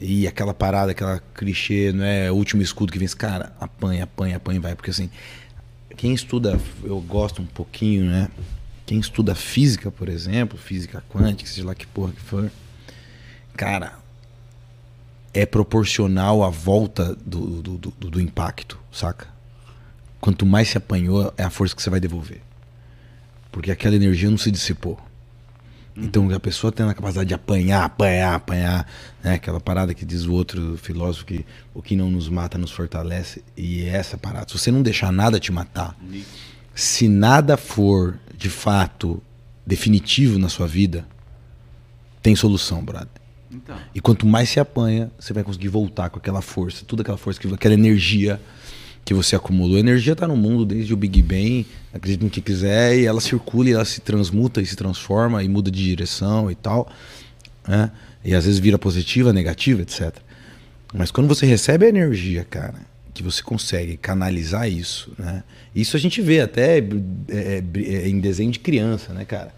E 0.00 0.26
aquela 0.26 0.52
parada, 0.52 0.90
aquela 0.90 1.22
clichê, 1.34 1.92
não 1.92 2.04
é 2.04 2.30
o 2.30 2.34
último 2.34 2.60
escudo 2.60 2.92
que 2.92 2.98
vem, 2.98 3.08
cara, 3.08 3.52
apanha, 3.60 4.04
apanha, 4.04 4.36
apanha 4.36 4.60
vai. 4.60 4.74
Porque 4.74 4.90
assim, 4.90 5.08
quem 5.96 6.12
estuda, 6.12 6.60
eu 6.82 7.00
gosto 7.00 7.40
um 7.40 7.46
pouquinho, 7.46 8.06
né? 8.06 8.28
Quem 8.92 9.00
estuda 9.00 9.34
física, 9.34 9.90
por 9.90 10.06
exemplo, 10.06 10.58
física 10.58 11.02
quântica, 11.08 11.48
seja 11.48 11.66
lá 11.66 11.74
que 11.74 11.86
porra 11.86 12.12
que 12.12 12.20
for, 12.20 12.52
cara, 13.56 13.94
é 15.32 15.46
proporcional 15.46 16.44
à 16.44 16.50
volta 16.50 17.16
do, 17.24 17.62
do, 17.62 17.78
do, 17.78 17.90
do 17.90 18.20
impacto, 18.20 18.78
saca? 18.92 19.28
Quanto 20.20 20.44
mais 20.44 20.68
se 20.68 20.76
apanhou, 20.76 21.32
é 21.38 21.42
a 21.42 21.48
força 21.48 21.74
que 21.74 21.82
você 21.82 21.88
vai 21.88 22.00
devolver. 22.00 22.42
Porque 23.50 23.70
aquela 23.70 23.96
energia 23.96 24.28
não 24.28 24.36
se 24.36 24.50
dissipou. 24.50 25.00
Então 25.96 26.30
a 26.30 26.38
pessoa 26.38 26.70
tem 26.70 26.86
a 26.86 26.92
capacidade 26.92 27.28
de 27.28 27.34
apanhar, 27.34 27.84
apanhar, 27.84 28.34
apanhar, 28.34 28.86
né? 29.24 29.36
Aquela 29.36 29.58
parada 29.58 29.94
que 29.94 30.04
diz 30.04 30.26
o 30.26 30.34
outro 30.34 30.76
filósofo 30.76 31.24
que 31.24 31.46
o 31.72 31.80
que 31.80 31.96
não 31.96 32.10
nos 32.10 32.28
mata 32.28 32.58
nos 32.58 32.70
fortalece 32.70 33.42
e 33.56 33.84
é 33.84 33.96
essa 33.96 34.18
parada. 34.18 34.48
Se 34.48 34.58
você 34.58 34.70
não 34.70 34.82
deixar 34.82 35.10
nada 35.10 35.40
te 35.40 35.50
matar, 35.50 35.96
se 36.74 37.08
nada 37.08 37.56
for 37.56 38.18
de 38.42 38.50
fato 38.50 39.22
definitivo 39.64 40.36
na 40.36 40.48
sua 40.48 40.66
vida, 40.66 41.06
tem 42.20 42.34
solução, 42.34 42.84
brother. 42.84 43.08
Então. 43.52 43.76
E 43.94 44.00
quanto 44.00 44.26
mais 44.26 44.48
se 44.48 44.58
apanha, 44.58 45.12
você 45.16 45.32
vai 45.32 45.44
conseguir 45.44 45.68
voltar 45.68 46.10
com 46.10 46.18
aquela 46.18 46.42
força, 46.42 46.84
toda 46.84 47.02
aquela 47.02 47.16
força, 47.16 47.40
aquela 47.54 47.74
energia 47.74 48.40
que 49.04 49.14
você 49.14 49.36
acumulou. 49.36 49.76
A 49.76 49.80
energia 49.80 50.14
está 50.14 50.26
no 50.26 50.36
mundo 50.36 50.64
desde 50.64 50.92
o 50.92 50.96
Big 50.96 51.22
Bang, 51.22 51.64
acredita 51.94 52.24
no 52.24 52.30
que 52.30 52.40
quiser, 52.40 52.98
e 52.98 53.06
ela 53.06 53.20
circula, 53.20 53.68
e 53.68 53.72
ela 53.74 53.84
se 53.84 54.00
transmuta 54.00 54.60
e 54.60 54.66
se 54.66 54.74
transforma 54.74 55.44
e 55.44 55.48
muda 55.48 55.70
de 55.70 55.84
direção 55.84 56.50
e 56.50 56.56
tal. 56.56 56.90
Né? 57.68 57.92
E 58.24 58.34
às 58.34 58.44
vezes 58.44 58.58
vira 58.58 58.76
positiva, 58.76 59.32
negativa, 59.32 59.82
etc. 59.82 60.16
Mas 60.92 61.12
quando 61.12 61.28
você 61.28 61.46
recebe 61.46 61.86
a 61.86 61.88
energia, 61.88 62.44
cara, 62.44 62.74
que 63.14 63.22
você 63.22 63.42
consegue 63.42 63.96
canalizar 63.96 64.68
isso, 64.68 65.12
né? 65.18 65.42
Isso 65.74 65.96
a 65.96 66.00
gente 66.00 66.20
vê 66.20 66.40
até 66.40 66.78
é, 66.78 66.82
é, 67.28 67.62
é 67.76 68.08
em 68.08 68.18
desenho 68.20 68.50
de 68.50 68.58
criança, 68.58 69.12
né, 69.12 69.24
cara? 69.24 69.54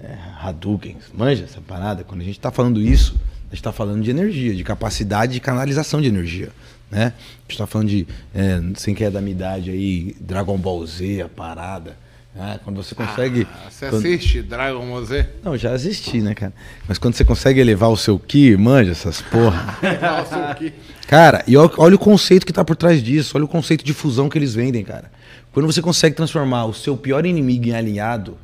É, 0.00 0.14
Hadouken, 0.40 0.96
manja 1.14 1.44
essa 1.44 1.60
parada? 1.60 2.04
Quando 2.04 2.20
a 2.20 2.24
gente 2.24 2.36
está 2.36 2.50
falando 2.50 2.80
isso, 2.80 3.14
a 3.46 3.50
gente 3.50 3.54
está 3.54 3.72
falando 3.72 4.02
de 4.02 4.10
energia, 4.10 4.54
de 4.54 4.64
capacidade 4.64 5.32
de 5.32 5.40
canalização 5.40 6.00
de 6.02 6.08
energia. 6.08 6.50
Né? 6.90 7.06
A 7.06 7.42
gente 7.42 7.50
está 7.50 7.66
falando 7.66 7.88
de, 7.88 8.06
é, 8.34 8.60
sem 8.74 8.94
que 8.94 9.04
é 9.04 9.10
da 9.10 9.20
minha 9.20 9.34
idade 9.34 9.70
aí, 9.70 10.14
Dragon 10.20 10.58
Ball 10.58 10.84
Z, 10.86 11.22
a 11.22 11.28
parada. 11.28 11.96
Né? 12.36 12.60
Quando 12.62 12.82
você 12.82 12.94
consegue. 12.94 13.46
Ah, 13.50 13.70
você 13.70 13.88
quando... 13.88 14.04
assiste 14.04 14.42
Dragon 14.42 14.86
Ball 14.86 15.04
Z? 15.04 15.26
Não, 15.42 15.56
já 15.56 15.72
assisti, 15.72 16.20
né, 16.20 16.34
cara? 16.34 16.52
Mas 16.86 16.98
quando 16.98 17.14
você 17.14 17.24
consegue 17.24 17.58
elevar 17.58 17.90
o 17.90 17.96
seu 17.96 18.18
Ki, 18.18 18.56
manja 18.56 18.92
essas 18.92 19.22
porra. 19.22 19.78
elevar 19.82 20.22
o 20.22 20.28
seu 20.28 20.54
Ki. 20.54 20.74
Cara, 21.08 21.42
e 21.46 21.56
olha 21.56 21.94
o 21.94 21.98
conceito 21.98 22.44
que 22.44 22.52
está 22.52 22.64
por 22.64 22.76
trás 22.76 23.02
disso, 23.02 23.36
olha 23.36 23.46
o 23.46 23.48
conceito 23.48 23.84
de 23.84 23.94
fusão 23.94 24.28
que 24.28 24.36
eles 24.36 24.54
vendem, 24.54 24.84
cara. 24.84 25.10
Quando 25.52 25.66
você 25.66 25.80
consegue 25.80 26.14
transformar 26.14 26.66
o 26.66 26.74
seu 26.74 26.96
pior 26.96 27.24
inimigo 27.24 27.68
em 27.68 27.72
alinhado, 27.72 28.36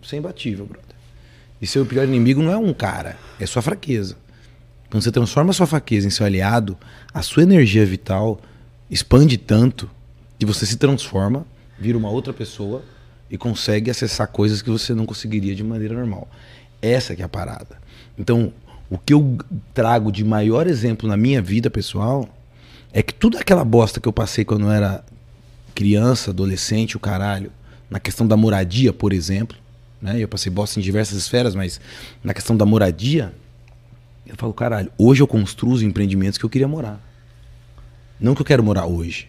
você 0.00 0.16
é 0.16 0.18
imbatível, 0.20 0.64
brother. 0.64 0.94
E 1.60 1.66
seu 1.66 1.84
pior 1.84 2.04
inimigo 2.04 2.40
não 2.42 2.52
é 2.52 2.56
um 2.56 2.72
cara, 2.72 3.16
é 3.40 3.46
sua 3.46 3.62
fraqueza. 3.62 4.16
Quando 4.88 5.02
você 5.02 5.10
transforma 5.10 5.50
a 5.50 5.54
sua 5.54 5.66
fraqueza 5.66 6.06
em 6.06 6.10
seu 6.10 6.24
aliado, 6.24 6.76
a 7.12 7.22
sua 7.22 7.42
energia 7.42 7.84
vital 7.84 8.40
expande 8.90 9.38
tanto 9.38 9.90
que 10.38 10.44
você 10.44 10.66
se 10.66 10.76
transforma, 10.76 11.46
vira 11.78 11.96
uma 11.96 12.10
outra 12.10 12.32
pessoa 12.32 12.82
e 13.32 13.38
consegue 13.38 13.90
acessar 13.90 14.28
coisas 14.28 14.60
que 14.60 14.68
você 14.68 14.92
não 14.92 15.06
conseguiria 15.06 15.54
de 15.54 15.64
maneira 15.64 15.94
normal. 15.94 16.28
Essa 16.82 17.16
que 17.16 17.22
é 17.22 17.24
a 17.24 17.28
parada. 17.28 17.80
Então, 18.18 18.52
o 18.90 18.98
que 18.98 19.14
eu 19.14 19.38
trago 19.72 20.12
de 20.12 20.22
maior 20.22 20.66
exemplo 20.66 21.08
na 21.08 21.16
minha 21.16 21.40
vida 21.40 21.70
pessoal 21.70 22.28
é 22.92 23.02
que 23.02 23.14
tudo 23.14 23.38
aquela 23.38 23.64
bosta 23.64 23.98
que 23.98 24.06
eu 24.06 24.12
passei 24.12 24.44
quando 24.44 24.66
eu 24.66 24.70
era 24.70 25.02
criança, 25.74 26.30
adolescente, 26.30 26.94
o 26.94 27.00
caralho, 27.00 27.50
na 27.88 27.98
questão 27.98 28.26
da 28.26 28.36
moradia, 28.36 28.92
por 28.92 29.14
exemplo, 29.14 29.56
né? 30.00 30.22
Eu 30.22 30.28
passei 30.28 30.52
bosta 30.52 30.78
em 30.78 30.82
diversas 30.82 31.16
esferas, 31.16 31.54
mas 31.54 31.80
na 32.22 32.34
questão 32.34 32.54
da 32.54 32.66
moradia, 32.66 33.32
eu 34.26 34.34
falo, 34.36 34.52
caralho, 34.52 34.92
hoje 34.98 35.22
eu 35.22 35.26
construo 35.26 35.72
os 35.72 35.80
empreendimentos 35.80 36.36
que 36.36 36.44
eu 36.44 36.50
queria 36.50 36.68
morar. 36.68 37.00
Não 38.20 38.34
que 38.34 38.42
eu 38.42 38.46
quero 38.46 38.62
morar 38.62 38.84
hoje. 38.84 39.26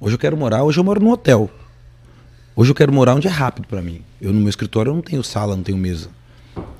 Hoje 0.00 0.16
eu 0.16 0.18
quero 0.18 0.36
morar, 0.36 0.64
hoje 0.64 0.80
eu 0.80 0.82
moro 0.82 1.00
num 1.00 1.12
hotel. 1.12 1.48
Hoje 2.56 2.70
eu 2.70 2.74
quero 2.74 2.92
morar 2.92 3.16
onde 3.16 3.26
é 3.26 3.30
rápido 3.30 3.66
para 3.66 3.82
mim. 3.82 4.00
Eu 4.20 4.32
no 4.32 4.38
meu 4.38 4.48
escritório 4.48 4.90
eu 4.90 4.94
não 4.94 5.02
tenho 5.02 5.24
sala, 5.24 5.56
não 5.56 5.64
tenho 5.64 5.76
mesa. 5.76 6.08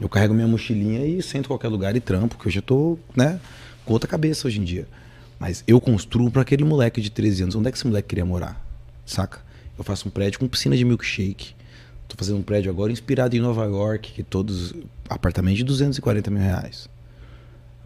Eu 0.00 0.08
carrego 0.08 0.32
minha 0.32 0.46
mochilinha 0.46 1.04
e 1.04 1.20
sento 1.20 1.46
em 1.46 1.48
qualquer 1.48 1.66
lugar 1.66 1.96
e 1.96 2.00
trampo, 2.00 2.36
porque 2.36 2.46
eu 2.46 2.52
já 2.52 2.62
tô, 2.62 2.96
né, 3.16 3.40
com 3.84 3.92
outra 3.92 4.08
cabeça 4.08 4.46
hoje 4.46 4.60
em 4.60 4.64
dia. 4.64 4.86
Mas 5.36 5.64
eu 5.66 5.80
construo 5.80 6.30
para 6.30 6.42
aquele 6.42 6.62
moleque 6.62 7.00
de 7.00 7.10
13 7.10 7.42
anos. 7.42 7.54
Onde 7.56 7.66
é 7.66 7.72
que 7.72 7.76
esse 7.76 7.86
moleque 7.88 8.06
queria 8.06 8.24
morar? 8.24 8.64
Saca? 9.04 9.40
Eu 9.76 9.82
faço 9.82 10.06
um 10.06 10.12
prédio 10.12 10.38
com 10.38 10.46
piscina 10.46 10.76
de 10.76 10.84
milkshake. 10.84 11.54
Tô 12.06 12.14
fazendo 12.16 12.38
um 12.38 12.42
prédio 12.42 12.70
agora 12.70 12.92
inspirado 12.92 13.34
em 13.34 13.40
Nova 13.40 13.64
York, 13.64 14.12
que 14.12 14.22
todos 14.22 14.72
apartamentos 15.08 15.58
de 15.58 15.64
240 15.64 16.30
mil 16.30 16.40
reais. 16.40 16.88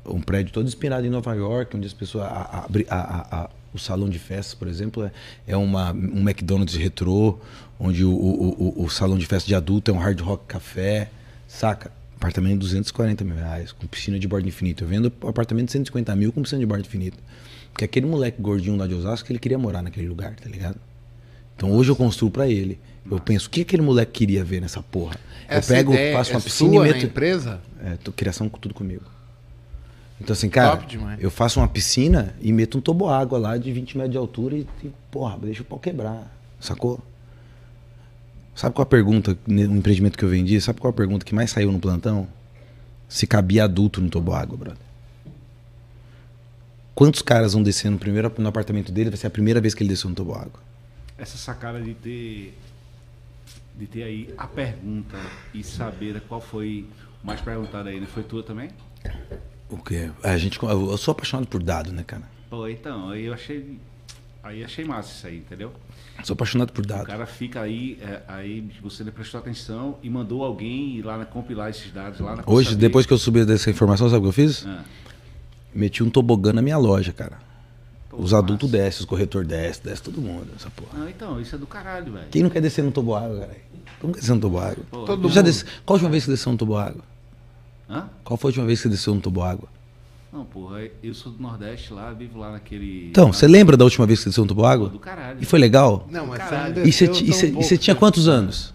Um 0.04 0.20
prédio 0.20 0.52
todo 0.52 0.66
inspirado 0.66 1.06
em 1.06 1.10
Nova 1.10 1.34
York, 1.34 1.74
onde 1.74 1.86
as 1.86 1.94
pessoas 1.94 2.26
a, 2.26 2.66
a, 2.90 3.44
a, 3.44 3.50
o 3.72 3.78
salão 3.78 4.08
de 4.08 4.18
festas, 4.18 4.54
por 4.54 4.68
exemplo, 4.68 5.04
é, 5.04 5.12
é 5.46 5.56
uma, 5.56 5.92
um 5.92 6.20
McDonald's 6.20 6.74
retrô, 6.74 7.38
onde 7.78 8.04
o, 8.04 8.10
o, 8.10 8.74
o, 8.80 8.84
o, 8.84 8.90
salão 8.90 9.16
de 9.16 9.26
festa 9.26 9.46
de 9.46 9.54
adulto 9.54 9.90
é 9.90 9.94
um 9.94 9.98
hard 9.98 10.20
rock 10.20 10.44
café, 10.46 11.10
saca? 11.46 11.90
Apartamento 12.16 12.54
de 12.54 12.58
240 12.58 13.24
mil 13.24 13.36
reais, 13.36 13.70
com 13.70 13.86
piscina 13.86 14.18
de 14.18 14.26
borda 14.26 14.48
infinita. 14.48 14.82
Eu 14.82 14.88
vendo 14.88 15.12
apartamento 15.22 15.66
de 15.66 15.72
150 15.72 16.16
mil 16.16 16.32
com 16.32 16.42
piscina 16.42 16.60
de 16.60 16.66
borda 16.66 16.84
infinita. 16.84 17.16
Porque 17.72 17.84
aquele 17.84 18.06
moleque 18.06 18.42
gordinho 18.42 18.76
lá 18.76 18.86
de 18.86 18.94
Osasco, 18.94 19.30
ele 19.30 19.38
queria 19.38 19.58
morar 19.58 19.82
naquele 19.82 20.08
lugar, 20.08 20.34
tá 20.34 20.48
ligado? 20.48 20.76
Então 21.56 21.70
hoje 21.72 21.90
eu 21.90 21.96
construo 21.96 22.30
para 22.30 22.48
ele. 22.48 22.78
Eu 23.08 23.20
penso, 23.20 23.46
o 23.46 23.50
que 23.50 23.62
aquele 23.62 23.82
moleque 23.82 24.12
queria 24.12 24.44
ver 24.44 24.60
nessa 24.60 24.82
porra? 24.82 25.16
Essa 25.48 25.72
eu 25.72 25.76
pego, 25.76 25.92
ideia 25.92 26.16
faço 26.16 26.30
uma 26.32 26.40
é 26.40 26.42
piscina 26.42 26.72
sua 26.72 26.88
e 26.88 26.92
meto. 26.92 27.06
empresa? 27.06 27.60
É, 27.82 27.96
tô, 28.02 28.12
criação 28.12 28.48
tudo 28.48 28.74
comigo. 28.74 29.04
Então, 30.20 30.32
assim, 30.32 30.48
cara, 30.48 30.84
eu 31.20 31.30
faço 31.30 31.60
uma 31.60 31.68
piscina 31.68 32.34
e 32.40 32.52
meto 32.52 32.78
um 32.78 32.80
toboágua 32.80 33.38
lá 33.38 33.56
de 33.56 33.72
20 33.72 33.96
metros 33.96 34.12
de 34.12 34.18
altura 34.18 34.56
e, 34.56 34.66
e, 34.82 34.90
porra, 35.10 35.38
deixa 35.40 35.62
o 35.62 35.64
pau 35.64 35.78
quebrar. 35.78 36.30
Sacou? 36.60 37.00
Sabe 38.58 38.74
qual 38.74 38.82
a 38.82 38.86
pergunta, 38.86 39.38
no 39.46 39.76
empreendimento 39.76 40.18
que 40.18 40.24
eu 40.24 40.28
vendi? 40.28 40.60
Sabe 40.60 40.80
qual 40.80 40.90
a 40.90 40.92
pergunta 40.92 41.24
que 41.24 41.32
mais 41.32 41.48
saiu 41.48 41.70
no 41.70 41.78
plantão? 41.78 42.26
Se 43.08 43.24
cabia 43.24 43.62
adulto 43.62 44.00
no 44.00 44.10
toboágua, 44.10 44.58
brother. 44.58 44.82
Quantos 46.92 47.22
caras 47.22 47.52
vão 47.52 47.62
descer 47.62 47.88
no 47.88 48.00
primeiro 48.00 48.32
no 48.36 48.48
apartamento 48.48 48.90
dele? 48.90 49.10
Vai 49.10 49.16
ser 49.16 49.28
a 49.28 49.30
primeira 49.30 49.60
vez 49.60 49.74
que 49.74 49.84
ele 49.84 49.90
desceu 49.90 50.10
no 50.10 50.16
toboágua. 50.16 50.60
Essa 51.16 51.38
sacada 51.38 51.80
de 51.80 51.94
ter 51.94 52.58
de 53.76 53.86
ter 53.86 54.02
aí 54.02 54.34
a 54.36 54.48
pergunta 54.48 55.16
e 55.54 55.62
saber 55.62 56.20
qual 56.22 56.40
foi 56.40 56.84
o 57.22 57.26
mais 57.28 57.40
perguntado 57.40 57.88
aí, 57.88 58.00
né? 58.00 58.08
Foi 58.08 58.24
tua 58.24 58.42
também? 58.42 58.70
O 59.70 59.78
quê? 59.78 60.10
A 60.20 60.36
gente, 60.36 60.60
eu 60.60 60.96
sou 60.96 61.12
apaixonado 61.12 61.46
por 61.46 61.62
dado, 61.62 61.92
né, 61.92 62.02
cara? 62.02 62.28
Pô, 62.50 62.66
então, 62.66 63.10
aí 63.10 63.26
eu 63.26 63.34
achei. 63.34 63.78
Aí 64.42 64.64
achei 64.64 64.84
massa 64.84 65.12
isso 65.12 65.26
aí, 65.28 65.36
entendeu? 65.36 65.72
Sou 66.24 66.34
apaixonado 66.34 66.72
por 66.72 66.84
O 66.84 66.86
dado. 66.86 67.04
cara 67.06 67.26
fica 67.26 67.60
aí, 67.60 67.96
é, 68.02 68.22
aí 68.26 68.68
você 68.82 69.04
prestou 69.04 69.38
atenção 69.40 69.98
e 70.02 70.10
mandou 70.10 70.42
alguém 70.44 70.96
ir 70.96 71.02
lá 71.02 71.16
na, 71.16 71.24
compilar 71.24 71.70
esses 71.70 71.92
dados 71.92 72.18
lá 72.20 72.36
na 72.36 72.42
Hoje, 72.44 72.74
depois 72.74 73.06
que 73.06 73.12
eu 73.12 73.18
subi 73.18 73.44
dessa 73.44 73.70
informação, 73.70 74.08
sabe 74.08 74.18
o 74.18 74.22
que 74.22 74.28
eu 74.28 74.32
fiz? 74.32 74.66
Ah, 74.66 74.82
Meti 75.74 76.02
um 76.02 76.10
tobogã 76.10 76.52
na 76.52 76.60
minha 76.60 76.76
loja, 76.76 77.12
cara. 77.12 77.38
pô, 78.10 78.16
Os 78.16 78.34
adultos 78.34 78.68
massa. 78.70 78.82
descem, 78.84 79.00
os 79.00 79.06
corretores 79.06 79.46
descem, 79.46 79.82
desce 79.84 80.02
todo 80.02 80.20
mundo, 80.20 80.48
essa 80.56 80.68
porra. 80.70 80.98
Não, 80.98 81.08
então, 81.08 81.40
isso 81.40 81.54
é 81.54 81.58
do 81.58 81.66
caralho, 81.68 82.12
velho. 82.12 82.26
Quem 82.30 82.42
não 82.42 82.50
quer 82.50 82.60
descer 82.62 82.82
no 82.82 82.90
toboágua, 82.90 83.38
cara? 83.40 83.52
Quem 83.52 84.08
não 84.08 84.12
quer 84.12 84.20
descer 84.20 84.34
no 84.34 84.40
toboágua? 84.40 84.84
Pô, 84.90 85.04
Todo 85.04 85.28
Já 85.28 85.36
mundo. 85.36 85.44
desce... 85.46 85.64
Qual 85.86 85.90
a 85.90 85.92
última 85.94 86.10
vez 86.10 86.24
que 86.24 86.30
você 86.30 86.36
desceu 86.36 86.52
no 86.52 86.58
toboágua? 86.58 87.02
Hã? 87.88 88.08
Qual 88.24 88.36
foi 88.36 88.48
a 88.48 88.50
última 88.50 88.66
vez 88.66 88.80
que 88.80 88.82
você 88.84 88.88
desceu 88.88 89.14
no 89.14 89.20
toboágua? 89.20 89.68
Não, 90.38 90.44
porra, 90.44 90.82
eu 91.02 91.12
sou 91.14 91.32
do 91.32 91.42
Nordeste 91.42 91.92
lá, 91.92 92.12
vivo 92.12 92.38
lá 92.38 92.52
naquele. 92.52 93.08
Então, 93.10 93.32
você 93.32 93.48
lembra 93.48 93.76
da 93.76 93.82
última 93.82 94.06
vez 94.06 94.20
que 94.20 94.22
você 94.22 94.30
desceu 94.30 94.44
no 94.44 94.48
toboágua? 94.48 94.88
do 94.88 94.96
caralho. 94.96 95.38
E 95.40 95.44
foi 95.44 95.58
legal? 95.58 96.06
Não, 96.08 96.28
mas 96.28 96.38
Caralho. 96.38 96.86
E 96.86 96.92
você, 96.92 97.76
tinha 97.76 97.96
quantos 97.96 98.28
anos? 98.28 98.72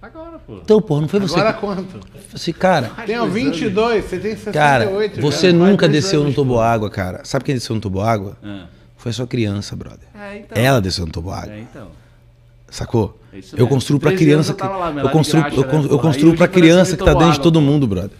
Agora, 0.00 0.38
pô. 0.38 0.58
Então, 0.62 0.80
porra, 0.80 1.00
não 1.00 1.08
foi 1.08 1.18
você. 1.18 1.34
Agora 1.34 1.54
quanto? 1.54 1.98
Assim, 2.32 2.52
cara, 2.52 2.92
Tenho 3.04 3.28
22, 3.28 4.04
você 4.04 4.20
tem 4.20 4.36
68 4.36 4.52
cara, 4.52 5.20
você 5.20 5.52
nunca 5.52 5.88
desceu 5.88 6.22
no 6.22 6.32
toboágua, 6.32 6.88
cara. 6.88 7.22
Sabe 7.24 7.44
quem 7.44 7.56
desceu 7.56 7.74
no 7.74 7.80
toboágua? 7.80 8.36
Ah. 8.40 8.66
Foi 8.96 9.10
a 9.10 9.12
sua 9.12 9.26
criança, 9.26 9.74
brother. 9.74 10.06
É, 10.14 10.38
então. 10.38 10.62
Ela 10.62 10.80
desceu 10.80 11.04
no 11.06 11.10
toboágua. 11.10 11.52
É, 11.52 11.58
então. 11.58 11.88
Sacou? 12.70 13.18
É 13.32 13.40
Eu 13.56 13.66
construo 13.66 13.98
pra 13.98 14.10
13 14.12 14.24
criança 14.24 14.56
eu 14.56 14.78
lá, 14.78 14.92
eu 14.92 15.06
de 15.08 15.12
construo, 15.12 15.42
eu, 15.42 15.50
né, 15.50 15.56
eu 15.56 15.88
porra? 15.88 15.98
construo 15.98 16.36
pra 16.36 16.46
criança 16.46 16.96
que 16.96 17.04
tá 17.04 17.14
dentro 17.14 17.32
de 17.32 17.40
todo 17.40 17.60
mundo, 17.60 17.84
brother. 17.84 18.16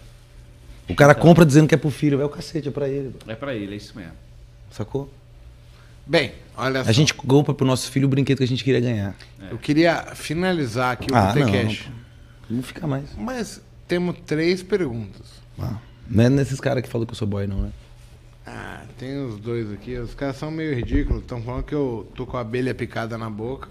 O 0.91 0.95
cara 0.95 1.12
Então. 1.12 1.23
compra 1.23 1.45
dizendo 1.47 1.69
que 1.69 1.75
é 1.75 1.79
pro 1.79 1.91
filho, 1.91 2.21
é 2.21 2.25
o 2.25 2.29
cacete, 2.29 2.69
é 2.69 2.71
pra 2.71 2.89
ele, 2.89 3.11
bro. 3.11 3.31
É 3.31 3.35
pra 3.35 3.55
ele, 3.55 3.75
é 3.75 3.77
isso 3.77 3.97
mesmo. 3.97 4.12
sacou? 4.71 5.12
Bem, 6.07 6.33
olha 6.57 6.83
só. 6.83 6.91
A 6.91 6.93
gente 6.93 7.15
compra 7.15 7.55
pro 7.55 7.67
nosso 7.67 7.91
filho 7.91 8.07
o 8.07 8.09
brinquedo 8.09 8.39
que 8.39 8.45
a 8.45 8.47
gente 8.47 8.65
queria 8.65 8.81
ganhar. 8.81 9.15
Eu 9.51 9.59
queria 9.59 10.15
finalizar 10.15 10.93
aqui 10.93 11.12
o 11.12 11.15
Ah, 11.15 11.33
não, 11.35 11.47
não, 11.47 11.77
não 12.51 12.62
fica 12.62 12.87
mais. 12.87 13.05
Mas 13.17 13.61
temos 13.87 14.17
três 14.27 14.62
perguntas. 14.62 15.27
Ah, 15.59 15.77
não 16.09 16.25
é 16.25 16.29
nesses 16.31 16.59
caras 16.61 16.83
que 16.83 16.89
falam 16.89 17.07
que 17.07 17.12
eu 17.12 17.17
sou 17.17 17.29
boy, 17.29 17.47
não, 17.47 17.62
né? 17.62 17.71
Ah, 18.47 18.83
tem 18.99 19.25
os 19.25 19.39
dois 19.39 19.71
aqui. 19.73 19.97
Os 19.99 20.15
caras 20.15 20.37
são 20.37 20.51
meio 20.51 20.75
ridículos. 20.75 21.23
Estão 21.23 21.41
falando 21.43 21.62
que 21.62 21.75
eu 21.75 22.11
tô 22.17 22.27
com 22.27 22.37
a 22.37 22.41
abelha 22.41 22.75
picada 22.75 23.17
na 23.17 23.31
boca. 23.31 23.69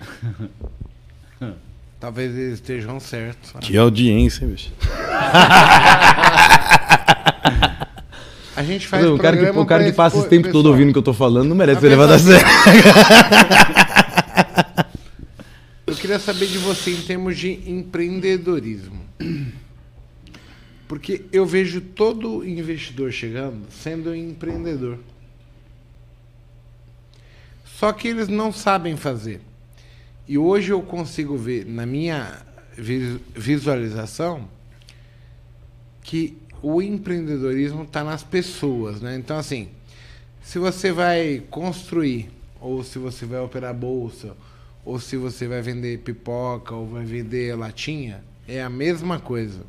Talvez 1.98 2.34
eles 2.36 2.54
estejam 2.54 3.00
certos. 3.00 3.54
né? 3.54 3.60
Que 3.60 3.76
audiência, 3.76 4.46
bicho. 4.46 4.70
A 8.56 8.62
gente 8.62 8.86
faz 8.86 9.04
o 9.04 9.18
cara 9.18 9.36
que, 9.36 9.58
o 9.58 9.66
cara 9.66 9.84
que 9.84 9.92
passa 9.92 10.16
esse 10.18 10.28
tempo 10.28 10.44
todo 10.44 10.52
pessoal. 10.54 10.72
ouvindo 10.72 10.88
o 10.88 10.92
que 10.94 10.98
eu 10.98 11.02
tô 11.02 11.12
falando 11.12 11.48
não 11.50 11.56
merece 11.56 11.82
ser 11.82 11.88
levado 11.88 12.12
a 12.12 12.18
sério. 12.18 12.46
Eu 15.86 15.94
queria 15.94 16.18
saber 16.18 16.46
de 16.46 16.58
você 16.58 16.90
em 16.90 17.02
termos 17.02 17.36
de 17.38 17.52
empreendedorismo. 17.70 19.04
Porque 20.88 21.24
eu 21.32 21.44
vejo 21.46 21.80
todo 21.80 22.46
investidor 22.46 23.12
chegando 23.12 23.66
sendo 23.70 24.14
empreendedor. 24.14 24.98
Só 27.64 27.92
que 27.92 28.08
eles 28.08 28.28
não 28.28 28.52
sabem 28.52 28.96
fazer. 28.96 29.40
E 30.28 30.36
hoje 30.36 30.72
eu 30.72 30.82
consigo 30.82 31.36
ver 31.36 31.64
na 31.64 31.86
minha 31.86 32.42
vi- 32.76 33.20
visualização 33.34 34.48
que 36.02 36.36
o 36.62 36.82
empreendedorismo 36.82 37.84
está 37.84 38.02
nas 38.02 38.22
pessoas, 38.22 39.00
né? 39.00 39.16
Então 39.16 39.38
assim, 39.38 39.68
se 40.42 40.58
você 40.58 40.90
vai 40.92 41.42
construir, 41.50 42.30
ou 42.60 42.82
se 42.82 42.98
você 42.98 43.24
vai 43.24 43.40
operar 43.40 43.74
bolsa, 43.74 44.36
ou 44.84 44.98
se 44.98 45.16
você 45.16 45.46
vai 45.46 45.62
vender 45.62 45.98
pipoca, 45.98 46.74
ou 46.74 46.86
vai 46.86 47.04
vender 47.04 47.56
latinha, 47.56 48.22
é 48.48 48.62
a 48.62 48.70
mesma 48.70 49.18
coisa. 49.18 49.62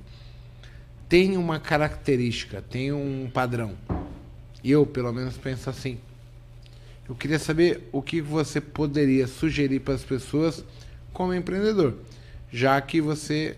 Tem 1.10 1.38
uma 1.38 1.60
característica, 1.60 2.62
tem 2.62 2.92
um 2.92 3.30
padrão. 3.34 3.76
Eu, 4.64 4.86
pelo 4.86 5.12
menos, 5.14 5.38
penso 5.38 5.70
assim. 5.70 5.98
Eu 7.08 7.16
queria 7.16 7.40
saber 7.40 7.88
o 7.92 8.02
que 8.02 8.22
você 8.22 8.60
poderia 8.60 9.28
sugerir 9.28 9.80
para 9.80 9.94
as 9.94 10.04
pessoas 10.04 10.64
como 11.14 11.34
empreendedor, 11.34 11.96
já 12.52 12.80
que 12.82 13.00
você 13.00 13.58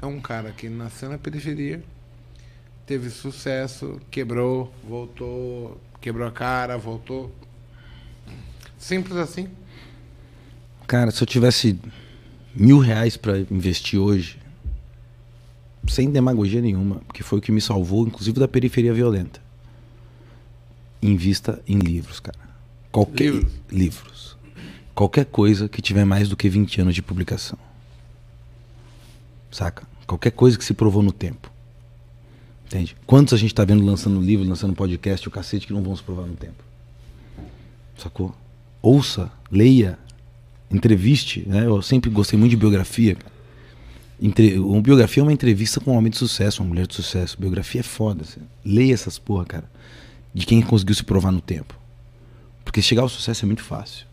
é 0.00 0.06
um 0.06 0.20
cara 0.20 0.52
que 0.52 0.68
nasceu 0.68 1.10
na 1.10 1.18
periferia, 1.18 1.82
teve 2.86 3.10
sucesso, 3.10 4.00
quebrou, 4.10 4.72
voltou, 4.88 5.80
quebrou 6.00 6.26
a 6.26 6.30
cara, 6.30 6.78
voltou. 6.78 7.34
Simples 8.78 9.16
assim. 9.16 9.48
Cara, 10.86 11.10
se 11.10 11.22
eu 11.22 11.26
tivesse 11.26 11.78
mil 12.54 12.78
reais 12.78 13.16
pra 13.16 13.38
investir 13.38 13.98
hoje, 13.98 14.38
sem 15.88 16.10
demagogia 16.10 16.60
nenhuma, 16.60 16.96
porque 17.06 17.22
foi 17.22 17.38
o 17.38 17.42
que 17.42 17.50
me 17.50 17.60
salvou, 17.60 18.06
inclusive 18.06 18.38
da 18.38 18.46
periferia 18.46 18.94
violenta. 18.94 19.40
Invista 21.00 21.60
em 21.66 21.78
livros, 21.78 22.20
cara. 22.20 22.51
Qualquer 22.92 23.32
Livros? 23.32 23.52
livros. 23.70 24.36
Qualquer 24.94 25.24
coisa 25.24 25.66
que 25.66 25.80
tiver 25.80 26.04
mais 26.04 26.28
do 26.28 26.36
que 26.36 26.48
20 26.48 26.82
anos 26.82 26.94
de 26.94 27.00
publicação. 27.00 27.58
Saca? 29.50 29.86
Qualquer 30.06 30.32
coisa 30.32 30.58
que 30.58 30.64
se 30.64 30.74
provou 30.74 31.02
no 31.02 31.10
tempo. 31.10 31.50
Entende? 32.66 32.94
Quantos 33.06 33.32
a 33.32 33.38
gente 33.38 33.54
tá 33.54 33.64
vendo 33.64 33.82
lançando 33.82 34.20
livro, 34.20 34.46
lançando 34.46 34.74
podcast, 34.74 35.26
o 35.26 35.30
cacete 35.30 35.66
que 35.66 35.72
não 35.72 35.82
vão 35.82 35.96
se 35.96 36.02
provar 36.02 36.26
no 36.26 36.36
tempo? 36.36 36.62
Sacou? 37.96 38.34
Ouça, 38.82 39.32
leia, 39.50 39.98
entreviste. 40.70 41.44
Né? 41.46 41.64
Eu 41.64 41.80
sempre 41.80 42.10
gostei 42.10 42.38
muito 42.38 42.50
de 42.50 42.56
biografia. 42.58 43.16
Entre... 44.20 44.58
Uma 44.58 44.82
biografia 44.82 45.22
é 45.22 45.24
uma 45.24 45.32
entrevista 45.32 45.80
com 45.80 45.92
um 45.92 45.96
homem 45.96 46.10
de 46.10 46.18
sucesso, 46.18 46.62
uma 46.62 46.68
mulher 46.68 46.86
de 46.86 46.94
sucesso. 46.94 47.38
Biografia 47.40 47.80
é 47.80 47.84
foda. 47.84 48.22
Assim. 48.22 48.40
Leia 48.62 48.92
essas 48.92 49.18
porra, 49.18 49.46
cara. 49.46 49.70
De 50.34 50.44
quem 50.44 50.60
conseguiu 50.60 50.94
se 50.94 51.04
provar 51.04 51.32
no 51.32 51.40
tempo. 51.40 51.81
Porque 52.64 52.80
chegar 52.82 53.02
ao 53.02 53.08
sucesso 53.08 53.44
é 53.44 53.46
muito 53.46 53.62
fácil. 53.62 54.06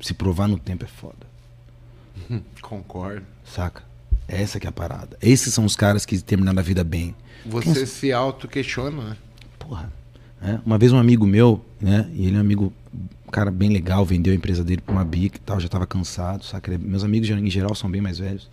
Se 0.00 0.14
provar 0.14 0.48
no 0.48 0.58
tempo 0.58 0.84
é 0.84 0.88
foda. 0.88 1.26
Concordo. 2.60 3.26
Saca? 3.44 3.82
Essa 4.26 4.60
que 4.60 4.66
é 4.66 4.70
a 4.70 4.72
parada. 4.72 5.16
Esses 5.20 5.52
são 5.52 5.64
os 5.64 5.74
caras 5.74 6.06
que 6.06 6.18
terminaram 6.20 6.58
a 6.58 6.62
vida 6.62 6.84
bem. 6.84 7.14
Você 7.44 7.74
Quem... 7.74 7.86
se 7.86 8.12
auto-questiona, 8.12 9.10
né? 9.10 9.16
Porra. 9.58 9.92
É, 10.42 10.58
uma 10.64 10.78
vez 10.78 10.92
um 10.92 10.98
amigo 10.98 11.26
meu, 11.26 11.62
né? 11.80 12.08
E 12.14 12.26
ele 12.26 12.36
é 12.36 12.38
um 12.38 12.40
amigo, 12.40 12.72
um 13.26 13.30
cara 13.30 13.50
bem 13.50 13.70
legal, 13.70 14.06
vendeu 14.06 14.32
a 14.32 14.36
empresa 14.36 14.64
dele 14.64 14.80
pra 14.80 14.92
uma 14.92 15.04
bica 15.04 15.36
e 15.36 15.40
tal, 15.40 15.60
já 15.60 15.68
tava 15.68 15.86
cansado, 15.86 16.44
saca? 16.44 16.78
Meus 16.78 17.04
amigos 17.04 17.28
em 17.28 17.50
geral 17.50 17.74
são 17.74 17.90
bem 17.90 18.00
mais 18.00 18.18
velhos. 18.18 18.48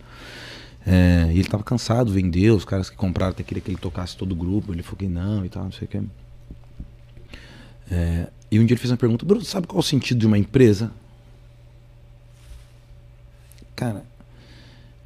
É, 0.86 1.30
e 1.32 1.38
ele 1.38 1.48
tava 1.48 1.62
cansado, 1.62 2.12
vendeu, 2.12 2.56
os 2.56 2.64
caras 2.64 2.90
que 2.90 2.96
compraram 2.96 3.30
até 3.30 3.42
queria 3.42 3.62
que 3.62 3.70
ele 3.70 3.78
tocasse 3.78 4.16
todo 4.16 4.32
o 4.32 4.36
grupo, 4.36 4.72
ele 4.72 4.82
falou 4.82 4.98
que 4.98 5.08
não 5.08 5.44
e 5.44 5.48
tal, 5.48 5.64
não 5.64 5.72
sei 5.72 5.86
o 5.86 5.88
que. 5.88 6.00
É, 7.90 8.28
e 8.50 8.58
um 8.58 8.64
dia 8.64 8.74
ele 8.74 8.80
fez 8.80 8.90
uma 8.90 8.96
pergunta, 8.96 9.24
Bruno, 9.24 9.44
sabe 9.44 9.66
qual 9.66 9.78
é 9.78 9.80
o 9.80 9.82
sentido 9.82 10.18
de 10.18 10.26
uma 10.26 10.38
empresa? 10.38 10.90
Cara, 13.74 14.04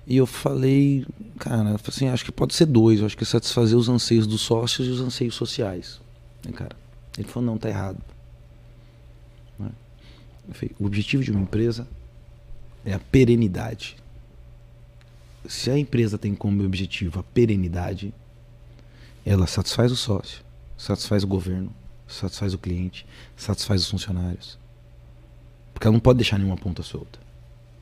e 0.06 0.16
eu 0.16 0.26
falei, 0.26 1.06
cara, 1.38 1.76
assim, 1.86 2.09
acho 2.09 2.24
que 2.24 2.32
pode 2.32 2.54
ser 2.54 2.66
dois. 2.66 3.00
Eu 3.00 3.06
acho 3.06 3.16
que 3.16 3.22
é 3.22 3.26
satisfazer 3.26 3.76
os 3.76 3.88
anseios 3.88 4.26
dos 4.26 4.40
sócios 4.40 4.86
e 4.86 4.90
os 4.90 5.00
anseios 5.00 5.34
sociais. 5.34 6.00
Né, 6.44 6.52
cara? 6.52 6.76
Ele 7.16 7.28
falou, 7.28 7.50
não, 7.50 7.59
tá 7.59 7.68
errado. 7.68 7.98
Né? 9.59 9.70
Falei, 10.52 10.74
o 10.78 10.86
objetivo 10.86 11.22
de 11.22 11.30
uma 11.30 11.40
empresa 11.40 11.86
é 12.84 12.92
a 12.92 12.98
perenidade. 12.98 13.96
Se 15.48 15.70
a 15.70 15.78
empresa 15.78 16.16
tem 16.18 16.34
como 16.34 16.64
objetivo 16.64 17.20
a 17.20 17.22
perenidade, 17.22 18.14
ela 19.24 19.46
satisfaz 19.46 19.92
o 19.92 19.96
sócio, 19.96 20.42
satisfaz 20.76 21.24
o 21.24 21.26
governo, 21.26 21.72
satisfaz 22.12 22.55
o 22.55 22.59
cliente, 22.59 23.06
satisfaz 23.36 23.82
os 23.82 23.90
funcionários. 23.90 24.59
Porque 25.72 25.86
ela 25.86 25.93
não 25.93 26.01
pode 26.01 26.18
deixar 26.18 26.39
nenhuma 26.39 26.56
ponta 26.56 26.82
solta. 26.82 27.18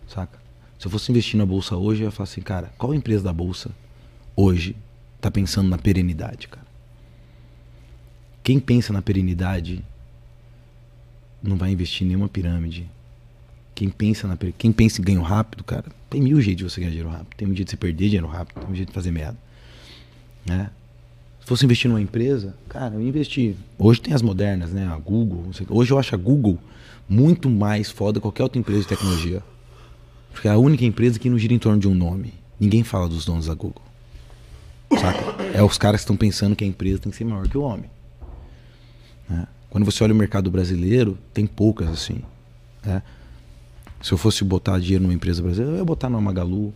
Saca? 0.06 0.38
Se 0.78 0.86
eu 0.86 0.90
fosse 0.90 1.10
investir 1.12 1.36
na 1.36 1.44
bolsa 1.44 1.76
hoje, 1.76 2.02
eu 2.02 2.06
ia 2.06 2.10
falar 2.10 2.24
assim, 2.24 2.40
cara, 2.40 2.72
qual 2.78 2.94
empresa 2.94 3.22
da 3.22 3.32
bolsa 3.32 3.70
hoje 4.34 4.74
está 5.16 5.30
pensando 5.30 5.68
na 5.68 5.76
perenidade, 5.76 6.48
cara? 6.48 6.66
Quem 8.42 8.58
pensa 8.58 8.92
na 8.92 9.02
perenidade 9.02 9.84
não 11.42 11.56
vai 11.56 11.70
investir 11.70 12.04
em 12.04 12.08
nenhuma 12.08 12.28
pirâmide. 12.28 12.88
Quem 13.74 13.88
pensa, 13.88 14.26
na, 14.26 14.36
quem 14.58 14.72
pensa 14.72 15.00
em 15.00 15.04
ganho 15.04 15.22
rápido, 15.22 15.62
cara, 15.64 15.86
tem 16.08 16.20
mil 16.20 16.40
jeitos 16.40 16.64
de 16.64 16.70
você 16.70 16.80
ganhar 16.80 16.90
dinheiro 16.90 17.10
rápido. 17.10 17.36
Tem 17.36 17.46
um 17.46 17.54
jeito 17.54 17.66
de 17.66 17.70
você 17.70 17.76
perder 17.76 18.06
dinheiro 18.06 18.26
rápido, 18.26 18.60
tem 18.60 18.70
um 18.70 18.74
jeito 18.74 18.88
de 18.88 18.94
fazer 18.94 19.10
merda. 19.10 19.38
Né? 20.44 20.70
Se 21.40 21.46
fosse 21.46 21.64
investir 21.64 21.88
numa 21.88 22.00
empresa, 22.00 22.54
cara, 22.68 22.94
eu 22.94 23.00
investi. 23.00 23.56
Hoje 23.78 24.00
tem 24.00 24.14
as 24.14 24.22
modernas, 24.22 24.70
né? 24.70 24.86
A 24.86 24.96
Google. 24.96 25.46
Hoje 25.68 25.92
eu 25.92 25.98
acho 25.98 26.14
a 26.14 26.18
Google 26.18 26.58
muito 27.08 27.50
mais 27.50 27.90
foda 27.90 28.20
que 28.20 28.22
qualquer 28.22 28.44
outra 28.44 28.58
empresa 28.58 28.82
de 28.82 28.88
tecnologia. 28.88 29.42
Porque 30.32 30.46
é 30.46 30.52
a 30.52 30.58
única 30.58 30.84
empresa 30.84 31.18
que 31.18 31.28
não 31.28 31.38
gira 31.38 31.52
em 31.52 31.58
torno 31.58 31.80
de 31.80 31.88
um 31.88 31.94
nome. 31.94 32.34
Ninguém 32.58 32.84
fala 32.84 33.08
dos 33.08 33.24
donos 33.24 33.46
da 33.46 33.54
Google. 33.54 33.82
Saca? 34.98 35.42
É 35.54 35.62
os 35.62 35.78
caras 35.78 36.00
que 36.00 36.04
estão 36.04 36.16
pensando 36.16 36.54
que 36.54 36.64
a 36.64 36.66
empresa 36.66 36.98
tem 36.98 37.10
que 37.10 37.18
ser 37.18 37.24
maior 37.24 37.48
que 37.48 37.58
o 37.58 37.62
homem. 37.62 37.90
Né? 39.28 39.46
Quando 39.68 39.84
você 39.84 40.02
olha 40.04 40.12
o 40.12 40.16
mercado 40.16 40.50
brasileiro, 40.50 41.18
tem 41.32 41.46
poucas 41.46 41.88
assim. 41.88 42.22
Né? 42.84 43.02
Se 44.02 44.12
eu 44.12 44.18
fosse 44.18 44.44
botar 44.44 44.78
dinheiro 44.78 45.02
numa 45.02 45.14
empresa 45.14 45.42
brasileira, 45.42 45.72
eu 45.72 45.78
ia 45.78 45.84
botar 45.84 46.08
numa 46.08 46.20
Magalu, 46.20 46.72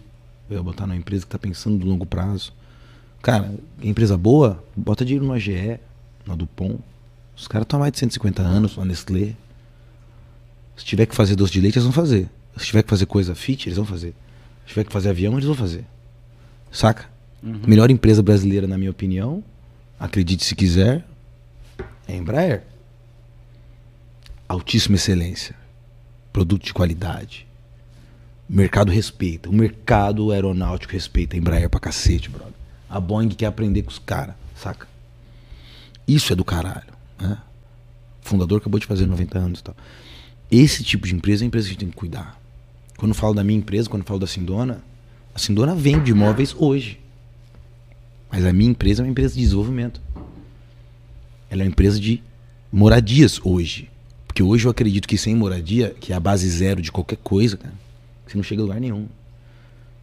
eu 0.51 0.57
ia 0.57 0.63
botar 0.63 0.87
numa 0.87 0.97
empresa 0.97 1.23
que 1.23 1.29
está 1.29 1.39
pensando 1.39 1.79
no 1.79 1.91
longo 1.91 2.07
prazo. 2.07 2.53
Cara, 3.25 3.55
empresa 3.83 4.19
boa, 4.19 4.63
bota 4.77 5.03
dinheiro 5.03 5.25
numa 5.25 5.41
GE, 5.41 5.81
na 6.27 6.37
Dupont. 6.37 6.79
Os 7.35 7.49
caras 7.49 7.65
estão 7.65 7.79
há 7.79 7.81
mais 7.81 7.93
de 7.95 7.99
150 8.01 8.43
anos, 8.43 8.77
na 8.77 8.85
Nestlé. 8.85 9.33
Se 10.77 10.85
tiver 10.85 11.07
que 11.07 11.15
fazer 11.15 11.35
doce 11.35 11.55
de 11.55 11.59
leite, 11.63 11.79
eles 11.79 11.85
vão 11.85 11.93
fazer. 11.93 12.29
Se 12.55 12.67
tiver 12.67 12.83
que 12.83 12.91
fazer 12.91 13.07
coisa 13.07 13.35
fit, 13.35 13.67
eles 13.67 13.79
vão 13.79 13.87
fazer. 13.87 14.15
Se 14.67 14.75
tiver 14.75 14.85
que 14.85 14.93
fazer 14.93 15.09
avião, 15.09 15.33
eles 15.33 15.47
vão 15.47 15.55
fazer. 15.55 15.87
Saca? 16.71 17.09
Uhum. 17.43 17.63
Melhor 17.67 17.91
empresa 17.91 18.23
brasileira, 18.23 18.67
na 18.67 18.77
minha 18.77 18.91
opinião, 18.91 19.43
acredite 19.99 20.45
se 20.45 20.55
quiser, 20.55 21.03
é 22.07 22.15
Embraer. 22.15 22.65
Altíssima 24.47 24.97
excelência. 24.97 25.57
Produto 26.31 26.67
de 26.67 26.75
qualidade. 26.75 27.47
O 28.51 28.53
mercado 28.53 28.93
respeita. 28.93 29.49
O 29.49 29.53
mercado 29.55 30.31
aeronáutico 30.31 30.93
respeita 30.93 31.37
a 31.37 31.39
Embraer 31.39 31.71
pra 31.71 31.81
cacete, 31.81 32.29
brother. 32.29 32.54
A 32.95 33.01
Boeing 33.01 33.29
quer 33.31 33.47
aprender 33.47 33.83
com 33.83 33.91
os 33.91 33.99
caras, 33.99 34.37
saca? 34.55 34.87
Isso 36.07 36.33
é 36.33 36.37
do 36.37 36.45
caralho. 36.45 36.93
Né? 37.21 37.37
O 38.25 38.29
fundador 38.29 38.61
acabou 38.61 38.79
de 38.79 38.87
fazer 38.87 39.05
90 39.05 39.37
anos 39.37 39.59
e 39.59 39.65
tal. 39.65 39.77
Esse 40.49 40.85
tipo 40.85 41.05
de 41.05 41.13
empresa 41.13 41.43
é 41.43 41.45
a 41.45 41.49
empresa 41.49 41.67
que 41.67 41.71
a 41.71 41.73
gente 41.73 41.81
tem 41.81 41.89
que 41.89 41.97
cuidar. 41.97 42.41
Quando 42.97 43.11
eu 43.11 43.17
falo 43.17 43.35
da 43.35 43.43
minha 43.43 43.59
empresa, 43.59 43.91
quando 43.91 44.03
eu 44.03 44.07
falo 44.07 44.21
da 44.21 44.29
Sindona, 44.29 44.81
a 45.35 45.41
Sindona 45.41 45.75
vende 45.75 46.13
imóveis 46.13 46.55
hoje. 46.57 47.01
Mas 48.31 48.47
a 48.47 48.53
minha 48.53 48.71
empresa 48.71 49.03
é 49.03 49.05
uma 49.05 49.11
empresa 49.11 49.35
de 49.35 49.41
desenvolvimento. 49.41 50.01
Ela 51.51 51.63
é 51.63 51.65
uma 51.65 51.71
empresa 51.71 51.99
de 51.99 52.23
moradias 52.71 53.41
hoje. 53.43 53.91
Porque 54.25 54.41
hoje 54.41 54.67
eu 54.67 54.71
acredito 54.71 55.09
que 55.09 55.19
sem 55.19 55.35
moradia, 55.35 55.97
que 55.99 56.13
é 56.13 56.17
a 56.17 56.21
base 56.21 56.49
zero 56.49 56.81
de 56.81 56.93
qualquer 56.93 57.19
coisa, 57.25 57.57
cara, 57.57 57.75
você 58.25 58.37
não 58.37 58.45
chega 58.45 58.63
a 58.63 58.67
lugar 58.67 58.81
nenhum. 58.81 59.09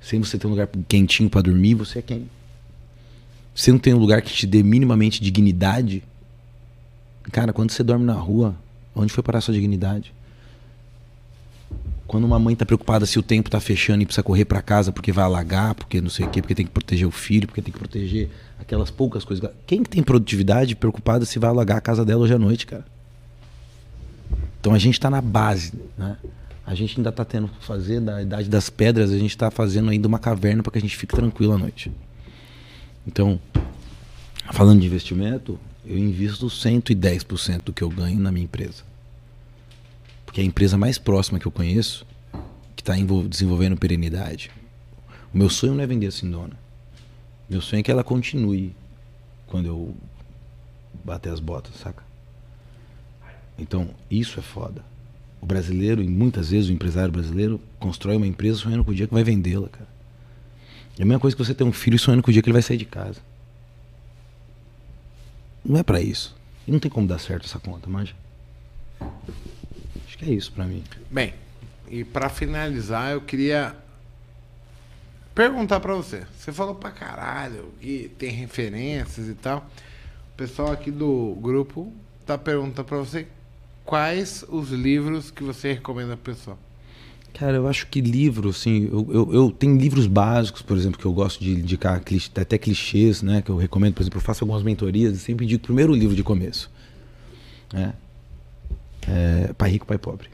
Sem 0.01 0.19
você 0.19 0.38
ter 0.38 0.45
um 0.45 0.49
lugar 0.49 0.68
quentinho 0.89 1.30
para 1.30 1.43
dormir, 1.43 1.76
você 1.76 1.99
é 1.99 2.01
quem? 2.01 2.30
Você 3.53 3.72
não 3.72 3.80
tem 3.80 3.94
um 3.94 3.98
lugar 3.98 4.22
que 4.22 4.32
te 4.34 4.48
dê 4.48 4.64
minimamente 4.64 5.22
dignidade. 5.22 6.03
Cara, 7.32 7.53
quando 7.53 7.72
você 7.72 7.84
dorme 7.84 8.06
na 8.06 8.14
rua, 8.14 8.56
onde 8.95 9.11
foi 9.11 9.23
parar 9.23 9.40
a 9.40 9.41
sua 9.41 9.53
dignidade? 9.53 10.14
Quando 12.07 12.26
uma 12.26 12.40
mãe 12.40 12.53
está 12.53 12.65
preocupada 12.65 13.06
se 13.06 13.18
o 13.18 13.23
tempo 13.23 13.48
está 13.48 13.60
fechando 13.60 14.03
e 14.03 14.06
precisa 14.06 14.23
correr 14.23 14.44
para 14.44 14.61
casa 14.61 14.91
porque 14.91 15.11
vai 15.11 15.23
alagar, 15.23 15.73
porque 15.76 16.02
não 16.02 16.10
sei 16.10 16.26
o 16.26 16.30
quê, 16.30 16.41
porque 16.41 16.56
tem 16.56 16.65
que 16.65 16.72
proteger 16.72 17.07
o 17.07 17.11
filho, 17.11 17.48
porque 17.48 17.61
tem 17.61 17.72
que 17.72 17.80
proteger 17.80 18.30
aquelas 18.60 18.91
poucas 18.91 19.23
coisas. 19.23 19.49
Quem 19.65 19.82
que 19.84 19.90
tem 19.90 20.03
produtividade 20.03 20.76
preocupada 20.76 21.26
se 21.26 21.40
vai 21.40 21.49
alagar 21.49 21.78
a 21.78 21.82
casa 21.82 22.03
dela 22.03 22.23
hoje 22.23 22.34
à 22.34 22.40
noite, 22.40 22.65
cara? 22.65 22.86
Então 24.60 24.73
a 24.73 24.78
gente 24.78 24.95
está 24.95 25.10
na 25.10 25.22
base, 25.22 25.73
né? 25.98 26.18
A 26.65 26.76
gente 26.76 26.98
ainda 26.98 27.10
está 27.10 27.26
tendo 27.26 27.48
que 27.48 27.65
fazer 27.65 27.99
da 27.99 28.22
idade 28.22 28.49
das 28.49 28.69
pedras, 28.69 29.11
a 29.11 29.18
gente 29.18 29.32
está 29.32 29.49
fazendo 29.49 29.90
ainda 29.90 30.07
uma 30.07 30.19
caverna 30.19 30.61
para 30.61 30.72
que 30.72 30.78
a 30.78 30.82
gente 30.82 30.95
fique 30.95 31.15
tranquilo 31.15 31.53
à 31.53 31.57
noite. 31.57 31.91
Então, 33.06 33.40
falando 34.52 34.80
de 34.80 34.86
investimento, 34.86 35.60
eu 35.86 35.98
invisto 35.98 36.48
110% 36.48 37.64
do 37.64 37.73
que 37.73 37.84
eu 37.84 37.90
ganho 37.90 38.19
na 38.19 38.32
minha 38.32 38.45
empresa 38.45 38.84
que 40.32 40.40
é 40.40 40.44
a 40.44 40.48
empresa 40.48 40.78
mais 40.78 40.98
próxima 40.98 41.40
que 41.40 41.45
eu 41.45 41.52
conheço, 41.52 42.06
que 42.76 42.82
está 42.82 42.94
desenvolvendo 43.28 43.76
perenidade. 43.78 44.49
O 45.34 45.38
meu 45.38 45.49
sonho 45.49 45.76
não 45.76 45.84
é 45.84 45.88
vender 45.88 46.07
a 46.07 46.11
Sindona. 46.11 46.57
Meu 47.49 47.61
sonho 47.61 47.82
é 47.82 47.84
que 47.84 47.91
ela 47.91 48.03
continue 48.03 48.73
quando 49.48 49.65
eu 49.65 49.95
bater 51.03 51.32
as 51.32 51.40
botas, 51.40 51.76
saca? 51.76 52.03
Então, 53.60 53.90
isso 54.10 54.40
é 54.40 54.41
foda. 54.41 54.84
O 55.41 55.45
brasileiro, 55.45 56.02
e 56.02 56.07
muitas 56.07 56.49
vezes 56.49 56.69
o 56.69 56.73
empresário 56.73 57.11
brasileiro, 57.11 57.60
constrói 57.80 58.15
uma 58.15 58.28
empresa 58.28 58.60
sonhando 58.60 58.86
com 58.86 58.91
o 58.91 58.95
dia 58.95 59.07
que 59.07 59.14
vai 59.14 59.23
vendê-la, 59.23 59.68
cara. 59.68 59.90
É 60.97 61.03
a 61.03 61.05
mesma 61.05 61.19
coisa 61.19 61.35
que 61.35 61.43
você 61.43 61.53
ter 61.53 61.63
um 61.63 61.72
filho 61.72 61.97
sonhando 61.97 62.23
com 62.23 62.30
o 62.30 62.34
dia 62.34 62.41
que 62.41 62.47
ele 62.49 62.53
vai 62.53 62.61
sair 62.61 62.77
de 62.77 62.85
casa. 62.85 63.19
Não 65.63 65.80
é 65.80 65.84
para 65.84 66.01
isso. 66.01 66.35
E 66.68 66.72
não 66.72 66.80
tem 66.80 66.91
como 66.91 67.07
dar 67.07 67.19
certo 67.19 67.45
essa 67.45 67.59
conta, 67.59 67.89
manja 67.89 68.15
que 70.22 70.30
é 70.30 70.34
isso 70.34 70.51
para 70.51 70.65
mim. 70.65 70.84
Bem, 71.09 71.34
e 71.89 72.03
para 72.03 72.30
finalizar, 72.30 73.11
eu 73.11 73.22
queria 73.22 73.76
perguntar 75.34 75.80
para 75.80 75.95
você. 75.95 76.27
Você 76.38 76.51
falou 76.51 76.76
pra 76.76 76.91
caralho 76.91 77.73
que 77.81 78.11
tem 78.19 78.30
referências 78.30 79.27
e 79.27 79.34
tal. 79.34 79.68
O 80.34 80.38
pessoal 80.38 80.72
aqui 80.72 80.91
do 80.91 81.35
grupo 81.41 81.91
tá 82.23 82.38
perguntando 82.38 82.88
para 82.88 82.97
você 82.97 83.27
quais 83.84 84.45
os 84.47 84.69
livros 84.69 85.31
que 85.31 85.43
você 85.43 85.73
recomenda 85.73 86.15
pra 86.15 86.34
pessoa. 86.34 86.57
Cara, 87.34 87.58
eu 87.58 87.68
acho 87.68 87.88
que 87.88 88.02
livro, 88.02 88.49
assim, 88.49 88.90
eu, 88.91 89.08
eu, 89.12 89.34
eu, 89.34 89.52
tenho 89.52 89.78
livros 89.78 90.06
básicos, 90.06 90.62
por 90.62 90.78
exemplo, 90.78 90.99
que 90.99 91.06
eu 91.06 91.14
gosto 91.14 91.44
de 91.44 91.52
indicar, 91.52 92.02
até 92.36 92.58
clichês, 92.58 93.22
né, 93.22 93.41
que 93.41 93.49
eu 93.49 93.58
recomendo, 93.58 93.94
por 93.94 94.03
exemplo, 94.03 94.18
eu 94.18 94.22
faço 94.24 94.44
algumas 94.44 94.62
mentorias 94.62 95.16
e 95.16 95.20
sempre 95.20 95.45
indico 95.45 95.64
o 95.64 95.68
primeiro 95.68 95.94
livro 95.94 96.16
de 96.16 96.24
começo. 96.24 96.70
Né? 97.74 97.94
É, 99.08 99.53
pai 99.53 99.72
rico, 99.72 99.86
pai 99.86 99.98
pobre. 99.98 100.30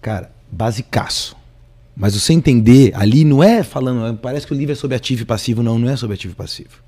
Cara, 0.00 0.32
basicaço. 0.50 1.36
Mas 1.94 2.14
você 2.14 2.32
entender 2.32 2.92
ali 2.94 3.24
não 3.24 3.42
é 3.42 3.62
falando, 3.62 4.16
parece 4.18 4.46
que 4.46 4.54
o 4.54 4.56
livro 4.56 4.72
é 4.72 4.76
sobre 4.76 4.96
ativo 4.96 5.22
e 5.22 5.26
passivo, 5.26 5.62
não, 5.62 5.78
não 5.78 5.90
é 5.90 5.96
sobre 5.96 6.14
ativo 6.14 6.32
e 6.32 6.36
passivo. 6.36 6.82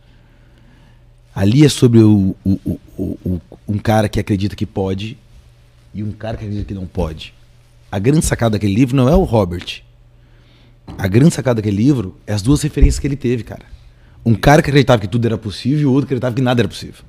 Ali 1.35 1.65
é 1.65 1.69
sobre 1.69 1.99
o, 1.99 2.35
o, 2.45 2.81
o, 2.97 3.41
um 3.69 3.77
cara 3.77 4.09
que 4.09 4.19
acredita 4.19 4.57
que 4.57 4.65
pode 4.65 5.19
e 5.93 6.03
um 6.03 6.13
cara 6.13 6.37
que 6.37 6.45
acredita 6.45 6.69
que 6.69 6.75
não 6.75 6.87
pode. 6.87 7.35
A 7.95 7.99
grande 8.01 8.27
sacada 8.27 8.55
daquele 8.55 8.75
livro 8.75 8.97
não 8.97 9.09
é 9.09 9.15
o 9.15 9.23
Robert. 9.23 9.81
A 10.99 11.07
grande 11.07 11.33
sacada 11.33 11.63
daquele 11.63 11.77
livro 11.77 12.17
é 12.27 12.33
as 12.33 12.43
duas 12.43 12.61
referências 12.61 12.99
que 12.99 13.07
ele 13.07 13.15
teve, 13.15 13.45
cara. 13.45 13.63
Um 14.27 14.35
cara 14.35 14.61
que 14.61 14.69
acreditava 14.69 15.01
que 15.01 15.07
tudo 15.07 15.25
era 15.27 15.39
possível 15.39 15.79
e 15.79 15.87
o 15.87 15.93
outro 15.93 16.09
que 16.09 16.15
acreditava 16.15 16.35
que 16.35 16.43
nada 16.43 16.61
era 16.61 16.69
possível. 16.69 17.05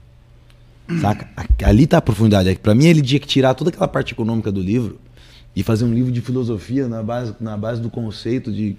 Saca? 1.02 1.28
Ali 1.64 1.88
tá 1.88 1.98
a 1.98 2.02
profundidade. 2.03 2.49
É 2.49 2.53
Para 2.53 2.76
mim, 2.76 2.86
ele 2.86 3.02
tinha 3.02 3.20
que 3.20 3.26
tirar 3.26 3.56
toda 3.56 3.72
aquela 3.72 3.88
parte 3.88 4.14
econômica 4.14 4.52
do 4.52 4.62
livro 4.62 4.99
e 5.56 5.64
fazer 5.64 5.86
um 5.86 5.91
livro 5.91 6.12
de 6.12 6.22
filosofia 6.22 6.88
na 6.88 7.02
base, 7.02 7.34
na 7.40 7.57
base 7.57 7.82
do 7.82 7.90
conceito 7.90 8.53
de 8.53 8.78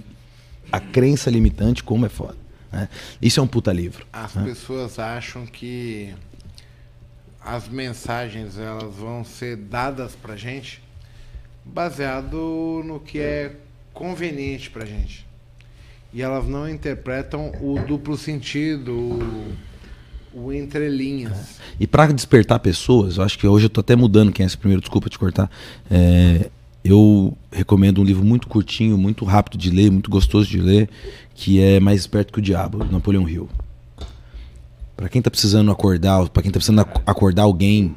a 0.71 0.79
crença 0.79 1.29
limitante, 1.29 1.83
como 1.83 2.07
é 2.07 2.09
foda. 2.09 2.37
Né? 2.71 2.89
Isso 3.21 3.41
é 3.41 3.43
um 3.43 3.49
puta 3.49 3.73
livro. 3.73 4.07
As 4.13 4.33
né? 4.33 4.45
pessoas 4.45 5.01
acham 5.01 5.45
que 5.45 6.15
as 7.45 7.69
mensagens 7.69 8.57
elas 8.57 8.95
vão 8.95 9.25
ser 9.25 9.57
dadas 9.57 10.15
pra 10.15 10.37
gente 10.37 10.86
baseado 11.73 12.83
no 12.85 13.01
que 13.01 13.19
é 13.19 13.57
conveniente 13.93 14.71
pra 14.71 14.85
gente. 14.85 15.27
E 16.13 16.23
elas 16.23 16.47
não 16.47 16.69
interpretam 16.69 17.53
o 17.61 17.79
duplo 17.87 18.17
sentido, 18.17 18.93
o, 18.93 19.53
o 20.33 20.53
entrelinhas. 20.53 21.59
E 21.79 21.87
para 21.87 22.07
despertar 22.13 22.59
pessoas, 22.61 23.19
eu 23.19 23.25
acho 23.25 23.39
que 23.39 23.47
hoje 23.47 23.67
eu 23.67 23.71
tô 23.71 23.81
até 23.81 23.95
mudando 23.97 24.33
quem 24.33 24.45
é 24.45 24.47
esse 24.47 24.57
primeiro, 24.57 24.81
desculpa 24.81 25.11
te 25.11 25.19
cortar. 25.19 25.51
É, 25.91 26.49
eu 26.83 27.37
recomendo 27.51 28.01
um 28.01 28.05
livro 28.05 28.25
muito 28.25 28.47
curtinho, 28.47 28.97
muito 28.97 29.25
rápido 29.25 29.59
de 29.59 29.71
ler, 29.71 29.91
muito 29.91 30.11
gostoso 30.11 30.49
de 30.49 30.61
ler, 30.61 30.89
que 31.35 31.61
é 31.61 31.81
Mais 31.81 32.01
Esperto 32.01 32.33
que 32.33 32.39
o 32.39 32.43
Diabo, 32.43 32.85
Napoleão 32.85 33.29
Hill. 33.29 33.49
Para 34.97 35.11
quem 35.11 35.21
tá 35.21 35.31
precisando 35.31 35.71
acordar, 35.71 36.27
para 36.31 36.43
quem 36.43 36.51
tá 36.51 36.59
precisando 36.59 36.81
ac- 36.81 37.03
acordar 37.05 37.43
alguém, 37.43 37.95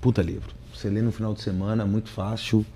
puta 0.00 0.20
livro. 0.20 0.54
Você 0.74 0.90
lê 0.90 1.00
no 1.00 1.10
final 1.10 1.32
de 1.32 1.40
semana, 1.40 1.86
muito 1.86 2.10
fácil 2.10 2.66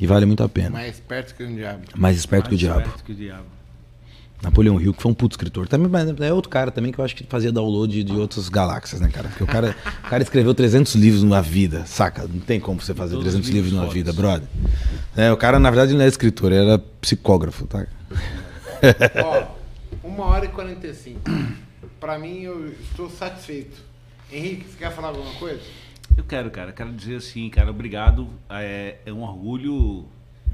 e 0.00 0.06
vale 0.06 0.24
muito 0.26 0.42
a 0.42 0.48
pena. 0.48 0.70
Mais 0.70 0.98
perto 0.98 1.34
que 1.34 1.44
um 1.44 1.54
diabo. 1.54 1.82
Mais 1.96 2.16
Esperto 2.16 2.48
que 2.48 2.54
o 2.54 2.58
Mais 2.58 2.60
Diabo. 2.60 2.80
esperto 2.80 3.04
que 3.04 3.12
o 3.12 3.14
diabo. 3.14 3.44
Napoleão 4.42 4.80
Hill, 4.80 4.94
que 4.94 5.02
foi 5.02 5.10
um 5.10 5.14
puto 5.14 5.34
escritor. 5.34 5.68
Também 5.68 5.86
mas 5.86 6.08
é 6.18 6.32
outro 6.32 6.48
cara 6.48 6.70
também 6.70 6.90
que 6.90 6.98
eu 6.98 7.04
acho 7.04 7.14
que 7.14 7.24
fazia 7.24 7.52
download 7.52 7.92
de, 7.92 8.02
de 8.02 8.18
outras 8.18 8.48
galáxias, 8.48 8.98
né, 8.98 9.10
cara? 9.12 9.28
Porque 9.28 9.44
o 9.44 9.46
cara, 9.46 9.76
o 10.02 10.08
cara 10.08 10.22
escreveu 10.22 10.54
300 10.54 10.94
livros 10.94 11.22
numa 11.22 11.42
vida, 11.42 11.84
saca? 11.84 12.22
Não 12.26 12.40
tem 12.40 12.58
como 12.58 12.80
você 12.80 12.94
fazer 12.94 13.16
Todos 13.16 13.26
300 13.32 13.50
livros 13.50 13.72
numa 13.72 13.82
fodas. 13.82 13.94
vida, 13.94 14.12
brother. 14.14 14.48
É, 15.14 15.30
o 15.30 15.36
cara, 15.36 15.58
na 15.58 15.70
verdade, 15.70 15.92
não 15.92 16.00
era 16.00 16.08
escritor, 16.08 16.52
ele 16.52 16.64
era 16.64 16.78
psicógrafo, 16.78 17.66
tá? 17.66 17.86
Ó, 19.22 19.44
uma 20.02 20.24
hora 20.24 20.46
e 20.46 20.48
45. 20.48 21.20
Pra 22.00 22.18
mim, 22.18 22.40
eu 22.40 22.68
estou 22.90 23.10
satisfeito. 23.10 23.76
Henrique, 24.32 24.64
você 24.70 24.78
quer 24.78 24.90
falar 24.92 25.08
alguma 25.08 25.34
coisa? 25.34 25.60
Eu 26.16 26.24
quero, 26.24 26.50
cara. 26.50 26.72
Quero 26.72 26.92
dizer 26.92 27.16
assim, 27.16 27.48
cara, 27.50 27.70
obrigado. 27.70 28.28
É, 28.48 28.98
é 29.04 29.12
um 29.12 29.22
orgulho, 29.22 30.06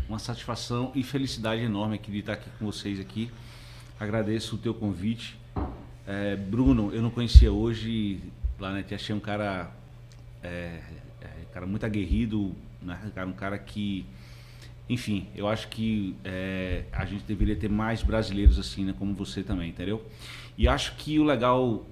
uma 0.08 0.18
satisfação 0.18 0.92
e 0.94 1.02
felicidade 1.02 1.62
enorme 1.62 1.96
aqui 1.96 2.10
de 2.10 2.18
estar 2.18 2.34
aqui 2.34 2.48
com 2.58 2.66
vocês 2.66 3.00
aqui. 3.00 3.30
Agradeço 3.98 4.56
o 4.56 4.58
teu 4.58 4.74
convite. 4.74 5.38
É, 6.06 6.36
Bruno, 6.36 6.92
eu 6.92 7.02
não 7.02 7.10
conhecia 7.10 7.52
hoje 7.52 8.20
lá, 8.58 8.72
né? 8.72 8.82
Te 8.82 8.94
achei 8.94 9.14
um 9.14 9.20
cara, 9.20 9.70
é, 10.42 10.80
é, 11.20 11.28
cara 11.52 11.66
muito 11.66 11.84
aguerrido, 11.84 12.54
né? 12.80 12.98
Cara, 13.14 13.26
um 13.26 13.32
cara 13.32 13.58
que, 13.58 14.06
enfim, 14.88 15.26
eu 15.34 15.48
acho 15.48 15.68
que 15.68 16.14
é, 16.24 16.84
a 16.92 17.04
gente 17.04 17.24
deveria 17.24 17.56
ter 17.56 17.68
mais 17.68 18.02
brasileiros 18.02 18.58
assim, 18.58 18.84
né? 18.84 18.94
Como 18.96 19.14
você 19.14 19.42
também, 19.42 19.70
entendeu? 19.70 20.04
E 20.56 20.68
acho 20.68 20.94
que 20.96 21.18
o 21.18 21.24
legal, 21.24 21.84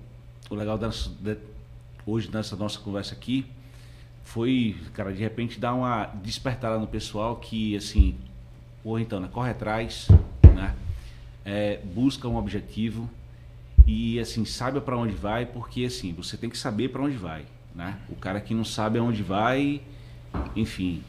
o 0.48 0.54
legal 0.54 0.78
de- 0.78 1.36
hoje 2.06 2.30
nessa 2.32 2.56
nossa 2.56 2.78
conversa 2.78 3.14
aqui 3.14 3.46
foi, 4.24 4.76
cara, 4.94 5.12
de 5.12 5.20
repente 5.22 5.60
dar 5.60 5.74
uma 5.74 6.06
despertada 6.06 6.78
no 6.78 6.86
pessoal 6.86 7.36
que, 7.36 7.76
assim, 7.76 8.16
pô, 8.82 8.98
então, 8.98 9.20
né, 9.20 9.28
corre 9.30 9.50
atrás, 9.50 10.08
né? 10.54 10.74
É, 11.44 11.78
busca 11.94 12.26
um 12.26 12.36
objetivo 12.36 13.08
e, 13.86 14.18
assim, 14.18 14.44
saiba 14.46 14.80
para 14.80 14.96
onde 14.96 15.14
vai, 15.14 15.44
porque, 15.44 15.84
assim, 15.84 16.12
você 16.14 16.38
tem 16.38 16.48
que 16.48 16.56
saber 16.56 16.88
para 16.88 17.02
onde 17.02 17.16
vai, 17.16 17.44
né? 17.74 17.98
O 18.08 18.16
cara 18.16 18.40
que 18.40 18.54
não 18.54 18.64
sabe 18.64 18.98
aonde 18.98 19.22
vai, 19.22 19.82
enfim, 20.56 21.02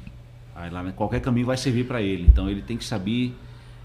aí 0.53 0.69
lá, 0.69 0.83
né, 0.83 0.93
qualquer 0.95 1.21
caminho 1.21 1.47
vai 1.47 1.57
servir 1.57 1.87
para 1.87 2.01
ele. 2.01 2.23
Então, 2.23 2.49
ele 2.49 2.61
tem 2.61 2.77
que 2.77 2.83
saber 2.83 3.33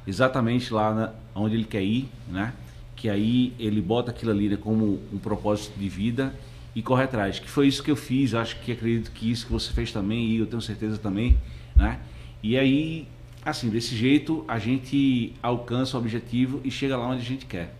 exatamente 0.07 0.75
lá 0.75 0.93
na, 0.93 1.13
onde 1.35 1.55
ele 1.55 1.65
quer 1.65 1.83
ir, 1.83 2.09
né? 2.29 2.53
Que 2.97 3.09
aí 3.09 3.55
ele 3.59 3.81
bota 3.81 4.11
aquilo 4.11 4.33
ali 4.33 4.49
né, 4.49 4.57
como 4.57 5.01
um 5.13 5.19
propósito 5.19 5.79
de 5.79 5.89
vida 5.89 6.35
e 6.75 6.83
corre 6.83 7.05
atrás. 7.05 7.39
Que 7.39 7.49
foi 7.49 7.67
isso 7.67 7.83
que 7.83 7.91
eu 7.91 7.97
fiz, 7.97 8.35
acho 8.35 8.61
que 8.61 8.73
acredito 8.73 9.11
que 9.13 9.31
isso 9.31 9.47
que 9.47 9.53
você 9.53 9.73
fez 9.73 9.93
também 9.93 10.29
e 10.29 10.39
eu 10.39 10.47
tenho 10.47 10.63
certeza 10.63 10.99
também, 10.99 11.39
né? 11.75 12.01
E 12.43 12.57
aí, 12.57 13.07
assim, 13.45 13.69
desse 13.69 13.95
jeito 13.97 14.45
a 14.49 14.59
gente 14.59 15.35
alcança 15.43 15.97
o 15.97 16.01
objetivo 16.01 16.61
e 16.65 16.71
chega 16.71 16.97
lá 16.97 17.09
onde 17.09 17.23
a 17.23 17.25
gente 17.25 17.47
quer, 17.47 17.75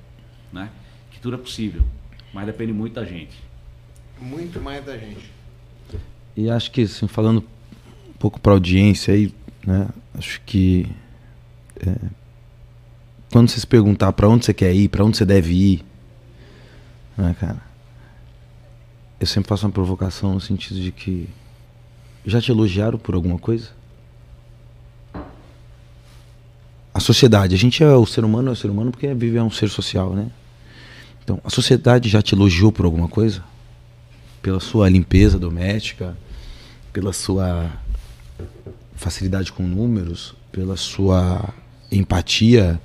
né? 0.53 0.71
Que 1.11 1.21
tudo 1.21 1.37
é 1.37 1.39
possível, 1.39 1.83
mas 2.33 2.47
depende 2.47 2.73
muito 2.73 2.95
da 2.95 3.05
gente. 3.05 3.37
Muito 4.21 4.61
mais 4.61 4.85
da 4.85 4.97
gente. 4.99 5.31
E 6.37 6.51
acho 6.51 6.71
que, 6.71 6.83
assim, 6.83 7.09
falando 7.09 7.41
um 8.09 8.13
pouco 8.19 8.39
pra 8.39 8.53
audiência 8.53 9.15
aí, 9.15 9.33
né? 9.67 9.89
Acho 10.15 10.41
que. 10.43 10.87
é, 11.85 11.95
quando 13.33 13.49
você 13.49 13.61
se 13.61 13.67
perguntar 13.67 14.13
pra 14.13 14.29
onde 14.29 14.45
você 14.45 14.53
quer 14.53 14.75
ir, 14.75 14.89
pra 14.89 15.05
onde 15.05 15.17
você 15.17 15.25
deve 15.25 15.55
ir, 15.55 15.85
né, 17.17 17.35
cara? 17.39 17.70
Eu 19.21 19.27
sempre 19.27 19.51
faço 19.51 19.67
uma 19.67 19.73
provocação 19.73 20.33
no 20.33 20.41
sentido 20.41 20.81
de 20.81 20.91
que. 20.91 21.29
Já 22.25 22.41
te 22.41 22.51
elogiaram 22.51 22.99
por 22.99 23.15
alguma 23.15 23.39
coisa? 23.39 23.69
A 26.93 27.01
sociedade, 27.01 27.55
a 27.55 27.59
gente 27.59 27.83
é 27.83 27.95
o 27.95 28.07
ser 28.07 28.25
humano, 28.25 28.49
é 28.49 28.53
o 28.53 28.57
ser 28.57 28.69
humano 28.69 28.91
porque 28.91 29.13
vive 29.15 29.37
é 29.37 29.43
um 29.43 29.51
ser 29.51 29.69
social, 29.69 30.15
né? 30.15 30.31
Então, 31.23 31.41
a 31.45 31.51
sociedade 31.51 32.09
já 32.09 32.21
te 32.21 32.35
elogiou 32.35 32.73
por 32.73 32.85
alguma 32.85 33.09
coisa? 33.09 33.43
Pela 34.43 34.59
sua 34.59 34.89
limpeza 34.89 35.39
doméstica, 35.39 36.17
pela 36.93 37.13
sua 37.13 37.71
facilidade 38.97 39.53
com 39.53 39.63
números, 39.63 40.35
pela 40.51 40.77
sua 40.77 41.55
empatia, 41.93 42.81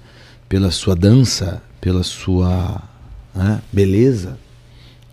pela 0.48 0.72
sua 0.72 0.96
dança, 0.96 1.62
pela 1.82 2.04
sua 2.04 2.82
né, 3.34 3.62
beleza. 3.72 4.38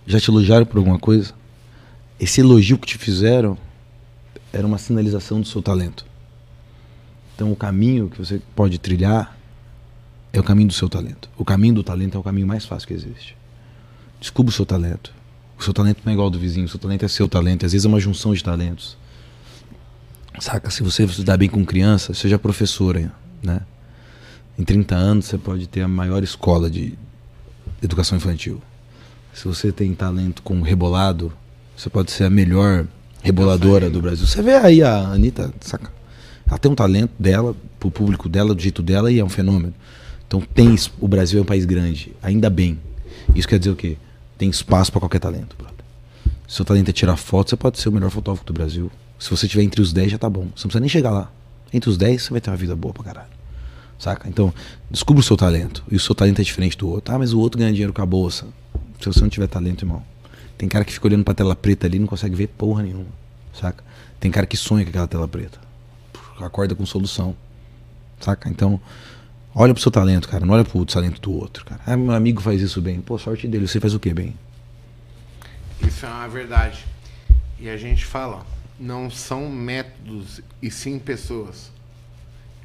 Já 0.07 0.21
te 0.21 0.31
elogiaram 0.31 0.67
por 0.67 0.79
alguma 0.79 0.99
coisa? 0.99 1.33
Esse 2.19 2.41
elogio 2.41 2.79
que 2.79 2.87
te 2.87 2.99
fizeram 2.99 3.57
era 4.53 4.67
uma 4.67 4.79
sinalização 4.79 5.41
do 5.41 5.47
seu 5.47 5.63
talento. 5.63 6.05
Então 7.35 7.51
o 7.51 7.57
caminho 7.57 8.09
que 8.09 8.19
você 8.19 8.41
pode 8.55 8.79
trilhar 8.79 9.37
é 10.33 10.41
o 10.41 10.43
caminho 10.43 10.69
do 10.69 10.75
seu 10.75 10.89
talento. 10.89 11.29
O 11.37 11.45
caminho 11.45 11.75
do 11.75 11.83
talento 11.83 12.17
é 12.17 12.21
o 12.21 12.23
caminho 12.23 12.47
mais 12.47 12.65
fácil 12.65 12.89
que 12.89 12.95
existe. 12.95 13.37
Descubra 14.21 14.51
o 14.51 14.53
seu 14.53 14.67
talento. 14.67 15.13
O 15.59 15.63
seu 15.65 15.73
talento 15.73 16.01
não 16.05 16.11
é 16.11 16.15
igual 16.15 16.27
ao 16.27 16.31
do 16.31 16.39
vizinho, 16.39 16.67
o 16.67 16.69
seu 16.69 16.79
talento 16.79 17.05
é 17.05 17.09
seu 17.09 17.29
talento. 17.29 17.67
Às 17.67 17.73
vezes 17.73 17.85
é 17.85 17.89
uma 17.89 18.01
junção 18.01 18.35
de 18.35 18.43
talentos. 18.43 18.97
Saca? 20.41 20.71
Se 20.71 20.83
você 20.83 21.07
se 21.09 21.23
dá 21.23 21.37
bem 21.37 21.49
com 21.49 21.65
criança, 21.65 22.15
seja 22.15 22.39
professora, 22.39 23.13
né? 23.43 23.61
Em 24.59 24.65
30 24.65 24.95
anos 24.95 25.27
você 25.27 25.39
pode 25.39 25.67
ter 25.67 25.83
a 25.83 25.89
maior 25.89 26.23
escola 26.23 26.71
de 26.71 26.99
educação 27.83 28.17
infantil. 28.17 28.63
Se 29.33 29.47
você 29.47 29.73
tem 29.73 29.95
talento 29.95 30.43
com 30.43 30.61
rebolado, 30.61 31.33
você 31.77 31.89
pode 31.89 32.11
ser 32.11 32.25
a 32.25 32.31
melhor 32.31 32.87
reboladora 33.23 33.89
do 33.89 34.01
Brasil. 34.01 34.27
Você 34.27 34.43
vê 34.43 34.55
aí 34.55 34.83
a 34.83 34.99
Anitta, 34.99 35.53
saca? 35.61 35.91
Ela 36.47 36.59
tem 36.59 36.71
um 36.71 36.75
talento 36.75 37.13
dela, 37.19 37.57
pro 37.81 37.91
público 37.91 38.29
dela, 38.29 38.55
do 38.55 38.61
jeito 38.61 38.83
dela, 38.83 39.11
e 39.11 39.19
é 39.19 39.25
um 39.25 39.29
fenômeno. 39.29 39.73
Então 40.27 40.41
tem 40.41 40.75
o 41.01 41.09
Brasil 41.09 41.39
é 41.39 41.43
um 41.43 41.47
país 41.47 41.65
grande, 41.65 42.15
ainda 42.23 42.51
bem. 42.51 42.79
Isso 43.35 43.49
quer 43.49 43.59
dizer 43.59 43.71
o 43.71 43.77
quê? 43.77 43.97
Tem 44.37 44.51
espaço 44.51 44.91
para 44.91 45.01
qualquer 45.01 45.19
talento, 45.19 45.57
brother. 45.57 45.85
Se 46.47 46.57
seu 46.57 46.65
talento 46.65 46.91
é 46.91 46.93
tirar 46.93 47.17
foto, 47.17 47.51
você 47.51 47.57
pode 47.57 47.79
ser 47.79 47.89
o 47.89 47.93
melhor 47.93 48.11
fotógrafo 48.11 48.45
do 48.45 48.53
Brasil. 48.53 48.91
Se 49.19 49.31
você 49.31 49.49
tiver 49.49 49.63
entre 49.63 49.81
os 49.81 49.93
10, 49.93 50.13
já 50.13 50.19
tá 50.19 50.29
bom. 50.29 50.49
Você 50.55 50.65
não 50.65 50.69
precisa 50.69 50.81
nem 50.81 50.89
chegar 50.89 51.11
lá. 51.11 51.31
Entre 51.73 51.89
os 51.89 51.97
10, 51.97 52.23
você 52.23 52.31
vai 52.31 52.41
ter 52.41 52.51
uma 52.51 52.57
vida 52.57 52.77
boa 52.77 52.93
pra 52.93 53.05
caralho. 53.05 53.31
Saca? 53.99 54.29
Então, 54.29 54.53
descubra 54.91 55.21
o 55.21 55.23
seu 55.23 55.37
talento. 55.37 55.83
E 55.91 55.97
o 55.97 56.01
seu 56.01 56.15
talento 56.15 56.41
é 56.41 56.45
diferente 56.45 56.77
do 56.77 56.89
outro. 56.89 57.15
Ah, 57.15 57.19
mas 57.19 57.33
o 57.33 57.39
outro 57.39 57.59
ganha 57.59 57.71
dinheiro 57.71 57.93
com 57.93 58.03
a 58.03 58.07
bolsa. 58.07 58.47
Se 59.03 59.09
você 59.09 59.21
não 59.21 59.29
tiver 59.29 59.49
talento, 59.49 59.83
irmão. 59.83 60.03
Tem 60.57 60.69
cara 60.69 60.85
que 60.85 60.93
fica 60.93 61.09
olhando 61.09 61.25
pra 61.25 61.35
tela 61.35 61.57
preta 61.57 61.89
ali 61.89 61.97
e 61.97 62.01
não 62.01 62.07
consegue 62.07 62.37
ver 62.37 62.47
porra 62.47 62.85
nenhuma. 62.85 63.09
Saca? 63.53 63.83
Tem 64.21 64.31
cara 64.31 64.47
que 64.47 64.57
sonha 64.57 64.85
com 64.85 64.91
aquela 64.91 65.09
tela 65.09 65.27
preta. 65.27 65.59
Acorda 66.39 66.75
com 66.75 66.87
solução. 66.87 67.37
Saca? 68.21 68.49
Então, 68.49 68.81
olha 69.55 69.75
pro 69.75 69.83
seu 69.83 69.91
talento, 69.91 70.29
cara. 70.29 70.47
Não 70.47 70.55
olha 70.55 70.65
pro 70.65 70.87
talento 70.87 71.21
do 71.21 71.33
outro, 71.33 71.65
cara. 71.65 71.81
Ah, 71.85 71.97
meu 71.97 72.15
amigo 72.15 72.41
faz 72.41 72.61
isso 72.61 72.81
bem. 72.81 73.01
Pô, 73.01 73.19
sorte 73.19 73.49
dele. 73.49 73.67
Você 73.67 73.81
faz 73.81 73.93
o 73.93 73.99
que 73.99 74.15
bem? 74.15 74.37
Isso 75.85 76.07
é 76.07 76.09
uma 76.09 76.29
verdade. 76.29 76.87
E 77.59 77.69
a 77.69 77.77
gente 77.77 78.05
fala, 78.05 78.47
não 78.79 79.11
são 79.11 79.49
métodos 79.49 80.41
e 80.63 80.71
sim 80.71 80.99
pessoas. 81.01 81.73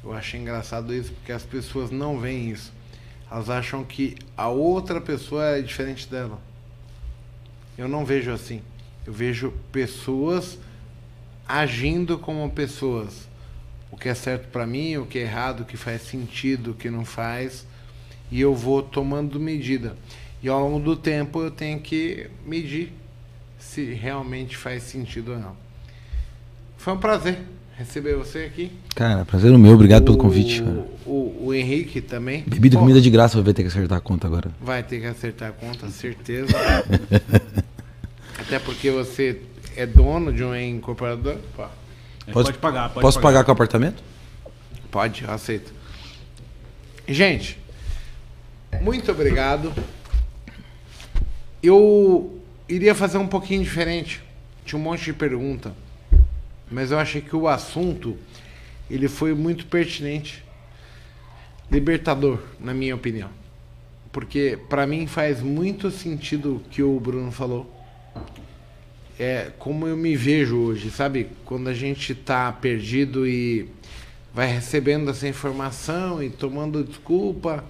Eu 0.04 0.12
acho 0.12 0.36
engraçado 0.36 0.94
isso 0.94 1.12
porque 1.12 1.32
as 1.32 1.42
pessoas 1.42 1.90
não 1.90 2.20
veem 2.20 2.50
isso. 2.50 2.72
Elas 3.30 3.50
acham 3.50 3.84
que 3.84 4.16
a 4.36 4.48
outra 4.48 5.00
pessoa 5.00 5.58
é 5.58 5.62
diferente 5.62 6.08
dela. 6.08 6.40
Eu 7.76 7.88
não 7.88 8.04
vejo 8.04 8.30
assim. 8.30 8.62
Eu 9.06 9.12
vejo 9.12 9.52
pessoas 9.70 10.58
agindo 11.46 12.18
como 12.18 12.50
pessoas. 12.50 13.28
O 13.90 13.96
que 13.96 14.08
é 14.08 14.14
certo 14.14 14.48
para 14.48 14.66
mim, 14.66 14.96
o 14.96 15.06
que 15.06 15.18
é 15.18 15.22
errado, 15.22 15.60
o 15.60 15.64
que 15.64 15.76
faz 15.76 16.02
sentido, 16.02 16.72
o 16.72 16.74
que 16.74 16.90
não 16.90 17.04
faz. 17.04 17.66
E 18.30 18.40
eu 18.40 18.54
vou 18.54 18.82
tomando 18.82 19.38
medida. 19.40 19.96
E 20.42 20.48
ao 20.48 20.60
longo 20.60 20.84
do 20.84 20.96
tempo 20.96 21.42
eu 21.42 21.50
tenho 21.50 21.80
que 21.80 22.30
medir 22.46 22.92
se 23.58 23.92
realmente 23.92 24.56
faz 24.56 24.82
sentido 24.82 25.32
ou 25.32 25.38
não. 25.38 25.56
Foi 26.76 26.92
um 26.92 26.98
prazer 26.98 27.40
receber 27.78 28.16
você 28.16 28.40
aqui. 28.40 28.72
Cara, 28.94 29.24
prazer 29.24 29.52
o 29.52 29.58
meu. 29.58 29.72
Obrigado 29.72 30.02
o, 30.02 30.04
pelo 30.06 30.18
convite. 30.18 30.62
Cara. 30.62 30.84
O, 31.06 31.46
o, 31.46 31.54
Henrique 31.54 32.00
também. 32.00 32.42
Bebida 32.44 32.74
e 32.74 32.78
comida 32.78 33.00
de 33.00 33.08
graça, 33.08 33.40
vai 33.40 33.54
ter 33.54 33.62
que 33.62 33.68
acertar 33.68 33.98
a 33.98 34.00
conta 34.00 34.26
agora. 34.26 34.50
Vai 34.60 34.82
ter 34.82 35.00
que 35.00 35.06
acertar 35.06 35.50
a 35.50 35.52
conta, 35.52 35.88
certeza. 35.88 36.52
Até 38.36 38.58
porque 38.58 38.90
você 38.90 39.40
é 39.76 39.86
dono 39.86 40.32
de 40.32 40.42
um 40.42 40.54
incorporador. 40.56 41.36
Pode, 41.54 41.70
pode 42.32 42.58
pagar. 42.58 42.88
Pode 42.88 43.00
posso 43.00 43.18
pagar. 43.18 43.28
pagar 43.28 43.44
com 43.44 43.50
o 43.50 43.54
apartamento? 43.54 44.02
Pode, 44.90 45.22
eu 45.22 45.30
aceito. 45.30 45.72
Gente, 47.06 47.58
muito 48.80 49.10
obrigado. 49.12 49.72
Eu 51.62 52.40
iria 52.68 52.94
fazer 52.94 53.18
um 53.18 53.26
pouquinho 53.26 53.62
diferente. 53.62 54.22
Tinha 54.64 54.78
um 54.78 54.82
monte 54.82 55.04
de 55.04 55.12
pergunta. 55.12 55.72
Mas 56.70 56.90
eu 56.90 56.98
achei 56.98 57.20
que 57.20 57.34
o 57.34 57.48
assunto 57.48 58.16
ele 58.90 59.08
foi 59.08 59.34
muito 59.34 59.66
pertinente. 59.66 60.44
Libertador, 61.70 62.40
na 62.58 62.72
minha 62.72 62.94
opinião. 62.94 63.30
Porque 64.10 64.58
para 64.68 64.86
mim 64.86 65.06
faz 65.06 65.42
muito 65.42 65.90
sentido 65.90 66.56
o 66.56 66.60
que 66.60 66.82
o 66.82 66.98
Bruno 66.98 67.30
falou. 67.30 67.74
É 69.18 69.50
como 69.58 69.86
eu 69.86 69.96
me 69.96 70.16
vejo 70.16 70.56
hoje, 70.56 70.90
sabe? 70.90 71.28
Quando 71.44 71.68
a 71.68 71.74
gente 71.74 72.14
tá 72.14 72.50
perdido 72.52 73.26
e 73.26 73.68
vai 74.32 74.46
recebendo 74.46 75.10
essa 75.10 75.26
informação 75.26 76.22
e 76.22 76.30
tomando 76.30 76.84
desculpa, 76.84 77.64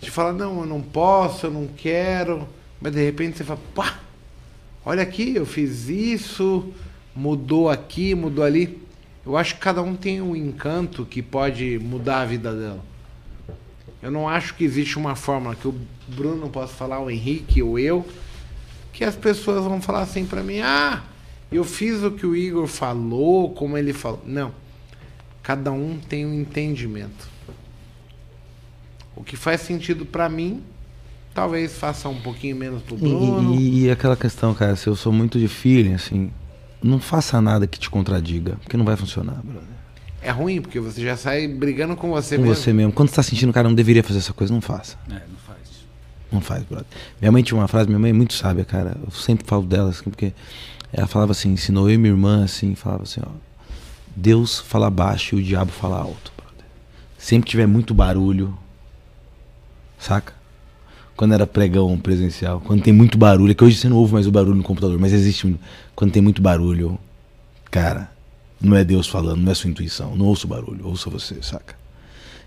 de 0.00 0.10
falar, 0.10 0.32
não, 0.32 0.60
eu 0.60 0.66
não 0.66 0.80
posso, 0.80 1.46
eu 1.46 1.50
não 1.50 1.66
quero, 1.66 2.48
mas 2.80 2.92
de 2.92 3.04
repente 3.04 3.38
você 3.38 3.44
fala, 3.44 3.60
pá, 3.74 4.00
olha 4.84 5.02
aqui, 5.02 5.34
eu 5.34 5.44
fiz 5.44 5.88
isso, 5.88 6.72
mudou 7.14 7.68
aqui, 7.68 8.14
mudou 8.14 8.44
ali. 8.44 8.80
Eu 9.24 9.36
acho 9.36 9.54
que 9.54 9.60
cada 9.60 9.82
um 9.82 9.94
tem 9.94 10.20
um 10.20 10.34
encanto 10.34 11.04
que 11.04 11.22
pode 11.22 11.78
mudar 11.78 12.22
a 12.22 12.24
vida 12.24 12.54
dela. 12.54 12.84
Eu 14.02 14.10
não 14.10 14.28
acho 14.28 14.54
que 14.54 14.64
existe 14.64 14.96
uma 14.96 15.14
fórmula 15.14 15.54
que 15.54 15.68
o 15.68 15.74
Bruno 16.08 16.48
possa 16.48 16.72
falar, 16.72 17.00
o 17.00 17.10
Henrique 17.10 17.62
ou 17.62 17.78
eu, 17.78 18.06
que 18.92 19.04
as 19.04 19.14
pessoas 19.14 19.64
vão 19.64 19.80
falar 19.80 20.00
assim 20.00 20.24
para 20.24 20.42
mim: 20.42 20.60
ah, 20.60 21.02
eu 21.52 21.64
fiz 21.64 22.02
o 22.02 22.10
que 22.10 22.24
o 22.24 22.34
Igor 22.34 22.66
falou, 22.66 23.50
como 23.50 23.76
ele 23.76 23.92
falou. 23.92 24.22
Não. 24.24 24.52
Cada 25.42 25.70
um 25.72 25.98
tem 25.98 26.24
um 26.24 26.34
entendimento. 26.34 27.28
O 29.16 29.22
que 29.22 29.36
faz 29.36 29.60
sentido 29.60 30.06
para 30.06 30.28
mim, 30.28 30.62
talvez 31.34 31.76
faça 31.76 32.08
um 32.08 32.20
pouquinho 32.20 32.56
menos 32.56 32.82
pro 32.82 32.96
Bruno. 32.96 33.54
E, 33.54 33.84
e, 33.84 33.90
aquela 33.90 34.16
questão, 34.16 34.54
cara, 34.54 34.76
se 34.76 34.86
eu 34.86 34.96
sou 34.96 35.12
muito 35.12 35.38
de 35.38 35.48
feeling, 35.48 35.94
assim, 35.94 36.30
não 36.82 36.98
faça 36.98 37.40
nada 37.40 37.66
que 37.66 37.78
te 37.78 37.90
contradiga, 37.90 38.56
porque 38.62 38.76
não 38.76 38.84
vai 38.84 38.96
funcionar, 38.96 39.40
brother. 39.42 39.68
É 40.22 40.30
ruim, 40.30 40.60
porque 40.60 40.78
você 40.78 41.02
já 41.02 41.16
sai 41.16 41.48
brigando 41.48 41.96
com 41.96 42.10
você 42.10 42.36
com 42.36 42.42
mesmo. 42.42 42.54
Com 42.54 42.60
você 42.60 42.72
mesmo. 42.72 42.92
Quando 42.92 43.08
você 43.08 43.16
tá 43.16 43.22
sentindo, 43.22 43.52
cara, 43.52 43.68
não 43.68 43.74
deveria 43.74 44.02
fazer 44.02 44.18
essa 44.18 44.32
coisa, 44.32 44.52
não 44.52 44.60
faça. 44.60 44.98
É, 45.08 45.14
não 45.14 45.38
faz. 45.46 45.58
Não 46.30 46.40
faz, 46.40 46.62
brother. 46.64 46.86
Minha 47.20 47.32
mãe 47.32 47.42
tinha 47.42 47.58
uma 47.58 47.68
frase, 47.68 47.88
minha 47.88 47.98
mãe 47.98 48.10
é 48.10 48.12
muito 48.12 48.34
sábia, 48.34 48.64
cara. 48.64 48.96
Eu 49.02 49.10
sempre 49.10 49.46
falo 49.46 49.64
dela, 49.64 49.90
assim, 49.90 50.04
porque 50.04 50.34
ela 50.92 51.06
falava 51.06 51.32
assim, 51.32 51.50
ensinou 51.50 51.88
eu 51.88 51.94
e 51.94 51.98
minha 51.98 52.12
irmã, 52.12 52.44
assim, 52.44 52.74
falava 52.74 53.04
assim, 53.04 53.20
ó. 53.24 53.30
Deus 54.14 54.58
fala 54.58 54.90
baixo 54.90 55.36
e 55.36 55.40
o 55.40 55.42
diabo 55.42 55.70
fala 55.72 55.98
alto, 55.98 56.32
brother. 56.36 56.64
Sempre 57.16 57.48
tiver 57.48 57.66
muito 57.66 57.94
barulho, 57.94 58.56
saca? 59.98 60.34
Quando 61.20 61.34
era 61.34 61.46
pregão 61.46 61.98
presencial, 61.98 62.62
quando 62.62 62.82
tem 62.82 62.94
muito 62.94 63.18
barulho, 63.18 63.50
é 63.50 63.54
que 63.54 63.62
hoje 63.62 63.76
você 63.76 63.90
não 63.90 63.98
ouve 63.98 64.14
mais 64.14 64.26
o 64.26 64.32
barulho 64.32 64.54
no 64.54 64.62
computador, 64.62 64.98
mas 64.98 65.12
existe 65.12 65.54
quando 65.94 66.12
tem 66.12 66.22
muito 66.22 66.40
barulho, 66.40 66.98
cara, 67.70 68.10
não 68.58 68.74
é 68.74 68.82
Deus 68.82 69.06
falando, 69.06 69.42
não 69.42 69.52
é 69.52 69.54
sua 69.54 69.68
intuição, 69.68 70.16
não 70.16 70.24
ouça 70.24 70.46
o 70.46 70.48
barulho, 70.48 70.86
ouça 70.86 71.10
você, 71.10 71.36
saca? 71.42 71.74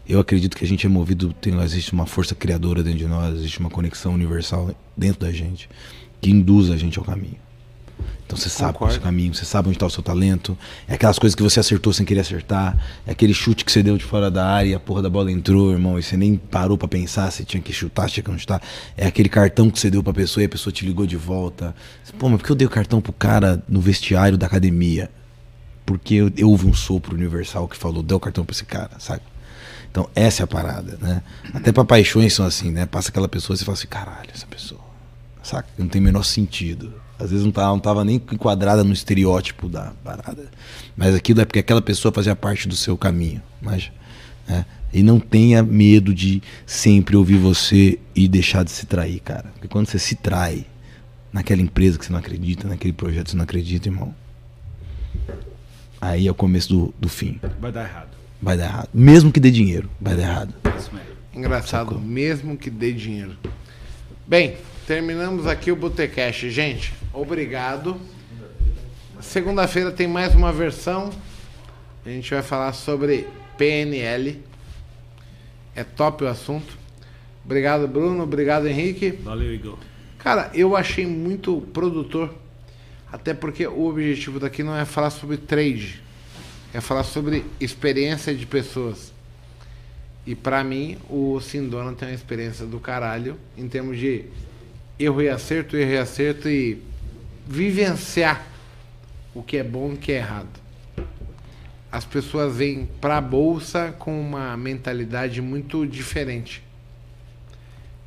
Eu 0.10 0.20
acredito 0.20 0.58
que 0.58 0.66
a 0.66 0.68
gente 0.68 0.88
é 0.88 0.90
movido, 0.90 1.32
tem, 1.40 1.54
existe 1.62 1.94
uma 1.94 2.08
força 2.08 2.34
criadora 2.34 2.82
dentro 2.82 2.98
de 2.98 3.06
nós, 3.06 3.36
existe 3.36 3.60
uma 3.60 3.70
conexão 3.70 4.12
universal 4.12 4.76
dentro 4.98 5.20
da 5.20 5.32
gente 5.32 5.70
que 6.20 6.32
induz 6.32 6.72
a 6.72 6.76
gente 6.76 6.98
ao 6.98 7.06
caminho. 7.06 7.43
Então 8.34 8.42
você 8.42 8.50
sabe 8.50 8.76
o 8.80 8.90
seu 8.90 9.00
caminho, 9.00 9.32
você 9.32 9.46
sabe 9.46 9.68
onde 9.68 9.76
está 9.76 9.86
o 9.86 9.90
seu 9.92 10.02
talento. 10.02 10.58
É 10.88 10.96
aquelas 10.96 11.20
coisas 11.20 11.36
que 11.36 11.44
você 11.44 11.60
acertou 11.60 11.94
sem 11.94 12.04
querer 12.04 12.22
acertar. 12.22 12.76
É 13.06 13.12
aquele 13.12 13.32
chute 13.32 13.64
que 13.64 13.72
você 13.72 13.84
deu 13.84 13.96
de 13.96 14.04
fora 14.04 14.32
da 14.32 14.44
área 14.44 14.70
e 14.70 14.74
a 14.74 14.80
porra 14.80 15.04
da 15.04 15.10
bola 15.10 15.32
entrou, 15.32 15.72
irmão, 15.72 16.00
e 16.00 16.04
você 16.04 16.18
nem 16.18 16.36
parou 16.36 16.76
para 16.76 16.88
pensar 16.88 17.30
se 17.30 17.46
tinha 17.46 17.62
que 17.62 17.72
chutar, 17.72 18.08
se 18.08 18.16
tinha 18.16 18.24
que 18.24 18.32
não 18.32 18.40
chutar. 18.40 18.60
É 18.98 19.06
aquele 19.06 19.30
cartão 19.30 19.70
que 19.70 19.80
você 19.80 19.92
deu 19.92 20.02
pra 20.02 20.12
pessoa 20.12 20.42
e 20.42 20.48
a 20.48 20.50
pessoa 20.50 20.74
te 20.74 20.84
ligou 20.84 21.06
de 21.06 21.16
volta. 21.16 21.76
Pô, 22.18 22.28
mas 22.28 22.40
por 22.40 22.48
que 22.48 22.52
eu 22.52 22.56
dei 22.56 22.66
o 22.66 22.72
cartão 22.72 23.00
pro 23.00 23.14
cara 23.14 23.64
no 23.70 23.80
vestiário 23.80 24.36
da 24.36 24.48
academia? 24.48 25.12
Porque 25.86 26.16
eu, 26.16 26.32
eu 26.36 26.50
houve 26.50 26.66
um 26.66 26.74
sopro 26.74 27.14
universal 27.14 27.68
que 27.68 27.78
falou, 27.78 28.02
deu 28.02 28.18
o 28.18 28.20
cartão 28.20 28.44
pra 28.44 28.54
esse 28.54 28.66
cara, 28.66 28.92
sabe? 28.98 29.22
Então, 29.92 30.10
essa 30.16 30.42
é 30.42 30.46
a 30.46 30.48
parada, 30.48 30.98
né? 31.00 31.22
Até 31.54 31.72
pra 31.72 31.86
paixões 31.86 32.34
são 32.34 32.48
assim, 32.48 32.72
né? 32.72 32.88
Passa 32.88 33.10
aquela 33.10 33.28
pessoa 33.28 33.54
e 33.54 33.60
você 33.60 33.64
fala 33.64 33.78
assim, 33.78 33.88
caralho, 33.88 34.30
essa 34.34 34.48
pessoa. 34.48 34.82
Saca? 35.44 35.68
Não 35.78 35.88
tem 35.88 36.02
o 36.02 36.04
menor 36.04 36.24
sentido. 36.24 37.03
Às 37.24 37.32
vezes 37.32 37.46
não 37.46 37.52
tava, 37.52 37.70
não 37.70 37.80
tava 37.80 38.04
nem 38.04 38.16
enquadrada 38.16 38.84
no 38.84 38.94
estereótipo 38.94 39.70
da 39.70 39.94
parada. 40.04 40.46
Mas 40.96 41.16
aquilo 41.16 41.42
é 41.42 41.46
porque 41.46 41.60
aquela 41.60 41.82
pessoa 41.82 42.12
fazia 42.12 42.36
parte 42.36 42.68
do 42.68 42.76
seu 42.76 42.98
caminho. 42.98 43.42
Mas, 43.62 43.92
né? 44.48 44.66
E 44.94 45.02
não 45.02 45.20
tenha 45.20 45.64
medo 45.64 46.14
de 46.14 46.44
sempre 46.66 47.16
ouvir 47.16 47.38
você 47.38 47.98
e 48.16 48.28
deixar 48.28 48.64
de 48.64 48.72
se 48.72 48.86
trair, 48.86 49.20
cara. 49.20 49.46
Porque 49.54 49.68
quando 49.68 49.88
você 49.88 49.98
se 49.98 50.16
trai 50.16 50.66
naquela 51.32 51.62
empresa 51.62 51.98
que 51.98 52.06
você 52.06 52.12
não 52.12 52.20
acredita, 52.20 52.68
naquele 52.68 52.94
projeto 52.94 53.26
que 53.26 53.32
você 53.32 53.38
não 53.38 53.44
acredita, 53.44 53.88
irmão. 53.88 54.14
Aí 56.00 56.28
é 56.28 56.32
o 56.32 56.36
começo 56.36 56.70
do, 56.70 56.94
do 57.00 57.10
fim. 57.10 57.40
Vai 57.60 57.72
dar 57.72 57.86
errado. 57.86 58.10
Vai 58.42 58.58
dar 58.58 58.66
errado. 58.66 58.90
Mesmo 58.94 59.32
que 59.32 59.40
dê 59.40 59.50
dinheiro, 59.50 59.90
vai 60.00 60.16
dar 60.16 60.24
errado. 60.24 60.54
Engraçado, 61.34 61.90
Sacou? 61.90 62.00
mesmo 62.00 62.56
que 62.56 62.70
dê 62.70 62.92
dinheiro. 62.92 63.36
Bem, 64.28 64.56
terminamos 64.86 65.48
aqui 65.48 65.72
o 65.72 65.76
Botecash. 65.76 66.42
Gente, 66.50 66.94
Obrigado. 67.14 68.02
Segunda-feira 69.22 69.92
tem 69.92 70.08
mais 70.08 70.34
uma 70.34 70.52
versão. 70.52 71.12
A 72.04 72.10
gente 72.10 72.34
vai 72.34 72.42
falar 72.42 72.74
sobre 72.74 73.28
PNL. 73.56 74.42
É 75.76 75.84
top 75.84 76.24
o 76.24 76.28
assunto. 76.28 76.76
Obrigado, 77.46 77.88
Bruno. 77.88 78.24
Obrigado, 78.24 78.68
Henrique. 78.68 79.12
Valeu, 79.12 79.54
Igor. 79.54 79.78
Cara, 80.18 80.50
eu 80.56 80.76
achei 80.76 81.06
muito 81.06 81.62
produtor. 81.72 82.34
Até 83.12 83.32
porque 83.36 83.68
o 83.68 83.86
objetivo 83.86 84.40
daqui 84.40 84.64
não 84.64 84.76
é 84.76 84.86
falar 84.86 85.12
sobre 85.12 85.38
trade. 85.38 86.02
É 86.74 86.82
falar 86.82 87.04
sobre 87.04 87.46
experiência 87.60 88.34
de 88.34 88.48
pessoas. 88.48 89.14
E 90.26 90.34
para 90.34 90.64
mim, 90.64 90.98
o 91.08 91.40
Sindona 91.40 91.94
tem 91.94 92.08
uma 92.08 92.16
experiência 92.16 92.66
do 92.66 92.80
caralho 92.80 93.38
em 93.56 93.68
termos 93.68 94.00
de 94.00 94.26
erro 95.04 95.22
e 95.22 95.30
acerto, 95.30 95.76
erro 95.76 95.92
e 95.92 95.98
acerto 95.98 96.50
e 96.50 96.82
vivenciar 97.48 98.46
o 99.34 99.42
que 99.42 99.58
é 99.58 99.64
bom 99.64 99.92
e 99.92 99.94
o 99.96 99.98
que 99.98 100.12
é 100.12 100.18
errado. 100.18 100.62
As 101.92 102.06
pessoas 102.06 102.56
vêm 102.56 102.90
para 103.00 103.18
a 103.18 103.22
bolsa 103.22 103.94
com 104.00 104.20
uma 104.20 104.58
mentalidade 104.58 105.42
muito 105.42 105.86
diferente. 105.86 106.64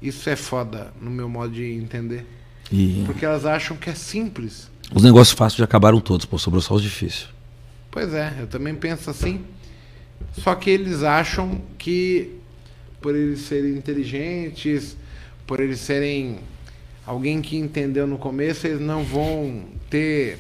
Isso 0.02 0.28
é 0.28 0.36
foda 0.36 0.93
no 1.01 1.10
meu 1.10 1.28
modo 1.28 1.52
de 1.52 1.64
entender. 1.73 2.27
E... 2.70 3.05
Porque 3.06 3.24
elas 3.24 3.47
acham 3.47 3.77
que 3.77 3.89
é 3.89 3.94
simples. 3.94 4.70
Os 4.93 5.02
negócios 5.02 5.36
fáceis 5.36 5.59
já 5.59 5.64
acabaram 5.64 6.01
todos, 6.01 6.27
pô, 6.27 6.39
sobrou 6.39 6.60
só 6.60 6.74
os 6.74 6.82
difíceis. 6.82 7.28
Pois 7.90 8.12
é, 8.12 8.35
eu 8.40 8.47
também 8.47 8.74
penso 8.74 9.09
assim. 9.09 9.44
Só 10.32 10.55
que 10.55 10.70
eles 10.70 11.02
acham 11.02 11.60
que 11.78 12.32
por 13.01 13.14
eles 13.14 13.40
serem 13.40 13.73
inteligentes, 13.73 14.97
por 15.47 15.60
eles 15.60 15.81
serem 15.81 16.40
alguém 17.07 17.41
que 17.41 17.57
entendeu 17.57 18.07
no 18.07 18.19
começo, 18.19 18.66
eles 18.66 18.81
não 18.81 19.05
vão 19.05 19.62
ter 19.89 20.39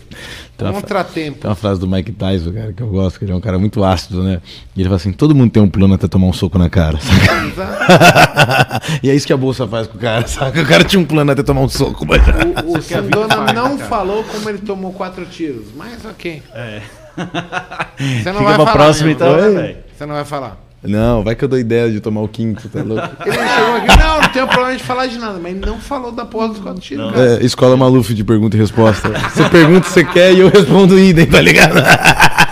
tem 0.56 0.72
contratempo. 0.72 1.38
Tem 1.38 1.48
uma 1.48 1.54
frase 1.54 1.78
do 1.78 1.86
Mike 1.86 2.12
Tyson, 2.12 2.52
cara, 2.52 2.72
que 2.72 2.82
eu 2.82 2.88
gosto, 2.88 3.18
que 3.18 3.24
ele 3.24 3.32
é 3.32 3.34
um 3.34 3.40
cara 3.40 3.58
muito 3.58 3.84
ácido, 3.84 4.22
né? 4.22 4.40
E 4.74 4.80
ele 4.80 4.88
fala 4.88 4.96
assim: 4.96 5.12
todo 5.12 5.34
mundo 5.34 5.52
tem 5.52 5.62
um 5.62 5.68
plano 5.68 5.94
até 5.94 6.08
tomar 6.08 6.26
um 6.26 6.32
soco 6.32 6.58
na 6.58 6.68
cara. 6.68 6.98
e 9.02 9.08
é 9.08 9.14
isso 9.14 9.26
que 9.26 9.32
a 9.32 9.36
bolsa 9.36 9.66
faz 9.66 9.86
com 9.86 9.96
o 9.96 10.00
cara, 10.00 10.26
saca? 10.26 10.60
O 10.60 10.66
cara 10.66 10.82
tinha 10.82 11.00
um 11.00 11.04
plano 11.04 11.30
até 11.30 11.42
tomar 11.42 11.60
um 11.60 11.68
soco, 11.68 12.04
mas. 12.04 12.20
O, 12.64 12.78
o 12.78 12.82
Sandona 12.82 13.52
não 13.52 13.76
cara. 13.76 13.88
falou 13.88 14.24
como 14.24 14.48
ele 14.48 14.58
tomou 14.58 14.92
quatro 14.92 15.24
tiros, 15.26 15.66
mas 15.76 16.04
ok. 16.04 16.42
É. 16.52 16.82
Você 17.16 18.24
não 18.32 18.40
Fica 18.40 18.44
vai 18.44 18.56
falar. 18.56 18.72
Próximo, 18.72 19.10
então, 19.10 19.52
né, 19.52 19.76
Você 19.96 20.04
não 20.04 20.14
vai 20.14 20.24
falar. 20.24 20.65
Não, 20.86 21.22
vai 21.22 21.34
que 21.34 21.44
eu 21.44 21.48
dou 21.48 21.58
ideia 21.58 21.90
de 21.90 22.00
tomar 22.00 22.20
o 22.22 22.28
quinto, 22.28 22.68
tá 22.68 22.82
louco? 22.82 23.06
Ele 23.26 23.36
chegou 23.36 23.76
aqui, 23.76 23.98
não, 23.98 24.20
não 24.22 24.28
tenho 24.28 24.46
problema 24.48 24.76
de 24.76 24.82
falar 24.84 25.06
de 25.06 25.18
nada, 25.18 25.38
mas 25.42 25.56
não 25.60 25.78
falou 25.80 26.12
da 26.12 26.24
porra 26.24 26.48
dos 26.48 26.58
quatro 26.58 26.80
tiros, 26.80 27.10
cara. 27.12 27.36
É, 27.40 27.44
escola 27.44 27.76
Maluf 27.76 28.12
de 28.14 28.24
pergunta 28.24 28.56
e 28.56 28.60
resposta. 28.60 29.08
Você 29.30 29.48
pergunta 29.48 29.80
o 29.80 29.82
que 29.82 29.90
você 29.90 30.04
quer 30.04 30.32
e 30.32 30.40
eu 30.40 30.48
respondo 30.48 30.98
idem, 30.98 31.26
tá 31.26 31.40
ligado? 31.40 31.74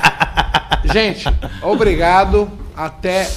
Gente, 0.92 1.26
obrigado. 1.62 2.50
Até 2.76 3.28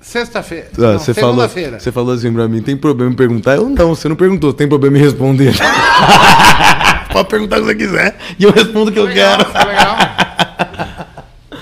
sexta-feira. 0.00 0.68
Ah, 0.76 0.80
Não, 0.80 0.98
Você 0.98 1.14
falou, 1.14 1.30
segunda-feira. 1.34 1.80
você 1.80 1.92
falou 1.92 2.14
assim 2.14 2.32
pra 2.32 2.48
mim, 2.48 2.60
tem 2.62 2.76
problema 2.76 3.12
em 3.12 3.16
perguntar? 3.16 3.56
Eu 3.56 3.68
não, 3.68 3.88
você 3.94 4.08
não 4.08 4.16
perguntou, 4.16 4.52
tem 4.52 4.68
problema 4.68 4.98
em 4.98 5.00
responder. 5.00 5.54
Pode 7.12 7.28
perguntar 7.28 7.56
o 7.56 7.60
que 7.60 7.66
você 7.68 7.74
quiser 7.74 8.16
e 8.38 8.44
eu 8.44 8.50
respondo 8.52 8.90
o 8.90 8.92
que 8.92 8.98
eu 8.98 9.04
Legal, 9.04 9.38
quero. 9.38 9.50
foi 9.50 9.64
legal. 9.64 9.96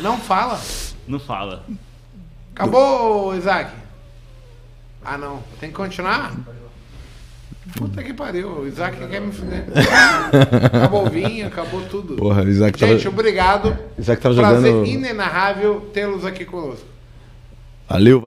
Não 0.02 0.18
fala. 0.18 0.60
Não 1.06 1.18
fala. 1.18 1.62
Acabou, 2.56 3.36
Isaac? 3.36 3.70
Ah, 5.04 5.18
não. 5.18 5.42
Tem 5.60 5.68
que 5.68 5.76
continuar? 5.76 6.32
Puta 7.76 8.02
que 8.02 8.14
pariu. 8.14 8.60
O 8.60 8.66
Isaac 8.66 8.96
quer 8.96 9.20
me 9.20 9.30
fuder. 9.30 9.66
Acabou 10.72 11.06
o 11.06 11.10
vinho, 11.10 11.46
acabou 11.46 11.82
tudo. 11.82 12.16
Porra, 12.16 12.44
Isaac 12.44 12.78
tava, 12.78 12.92
Gente, 12.94 13.08
obrigado. 13.08 13.76
Isaac 13.98 14.22
tava 14.22 14.34
Prazer 14.36 14.72
jogando. 14.72 14.86
inenarrável 14.86 15.80
tê-los 15.92 16.24
aqui 16.24 16.46
conosco. 16.46 16.86
Valeu. 17.86 18.22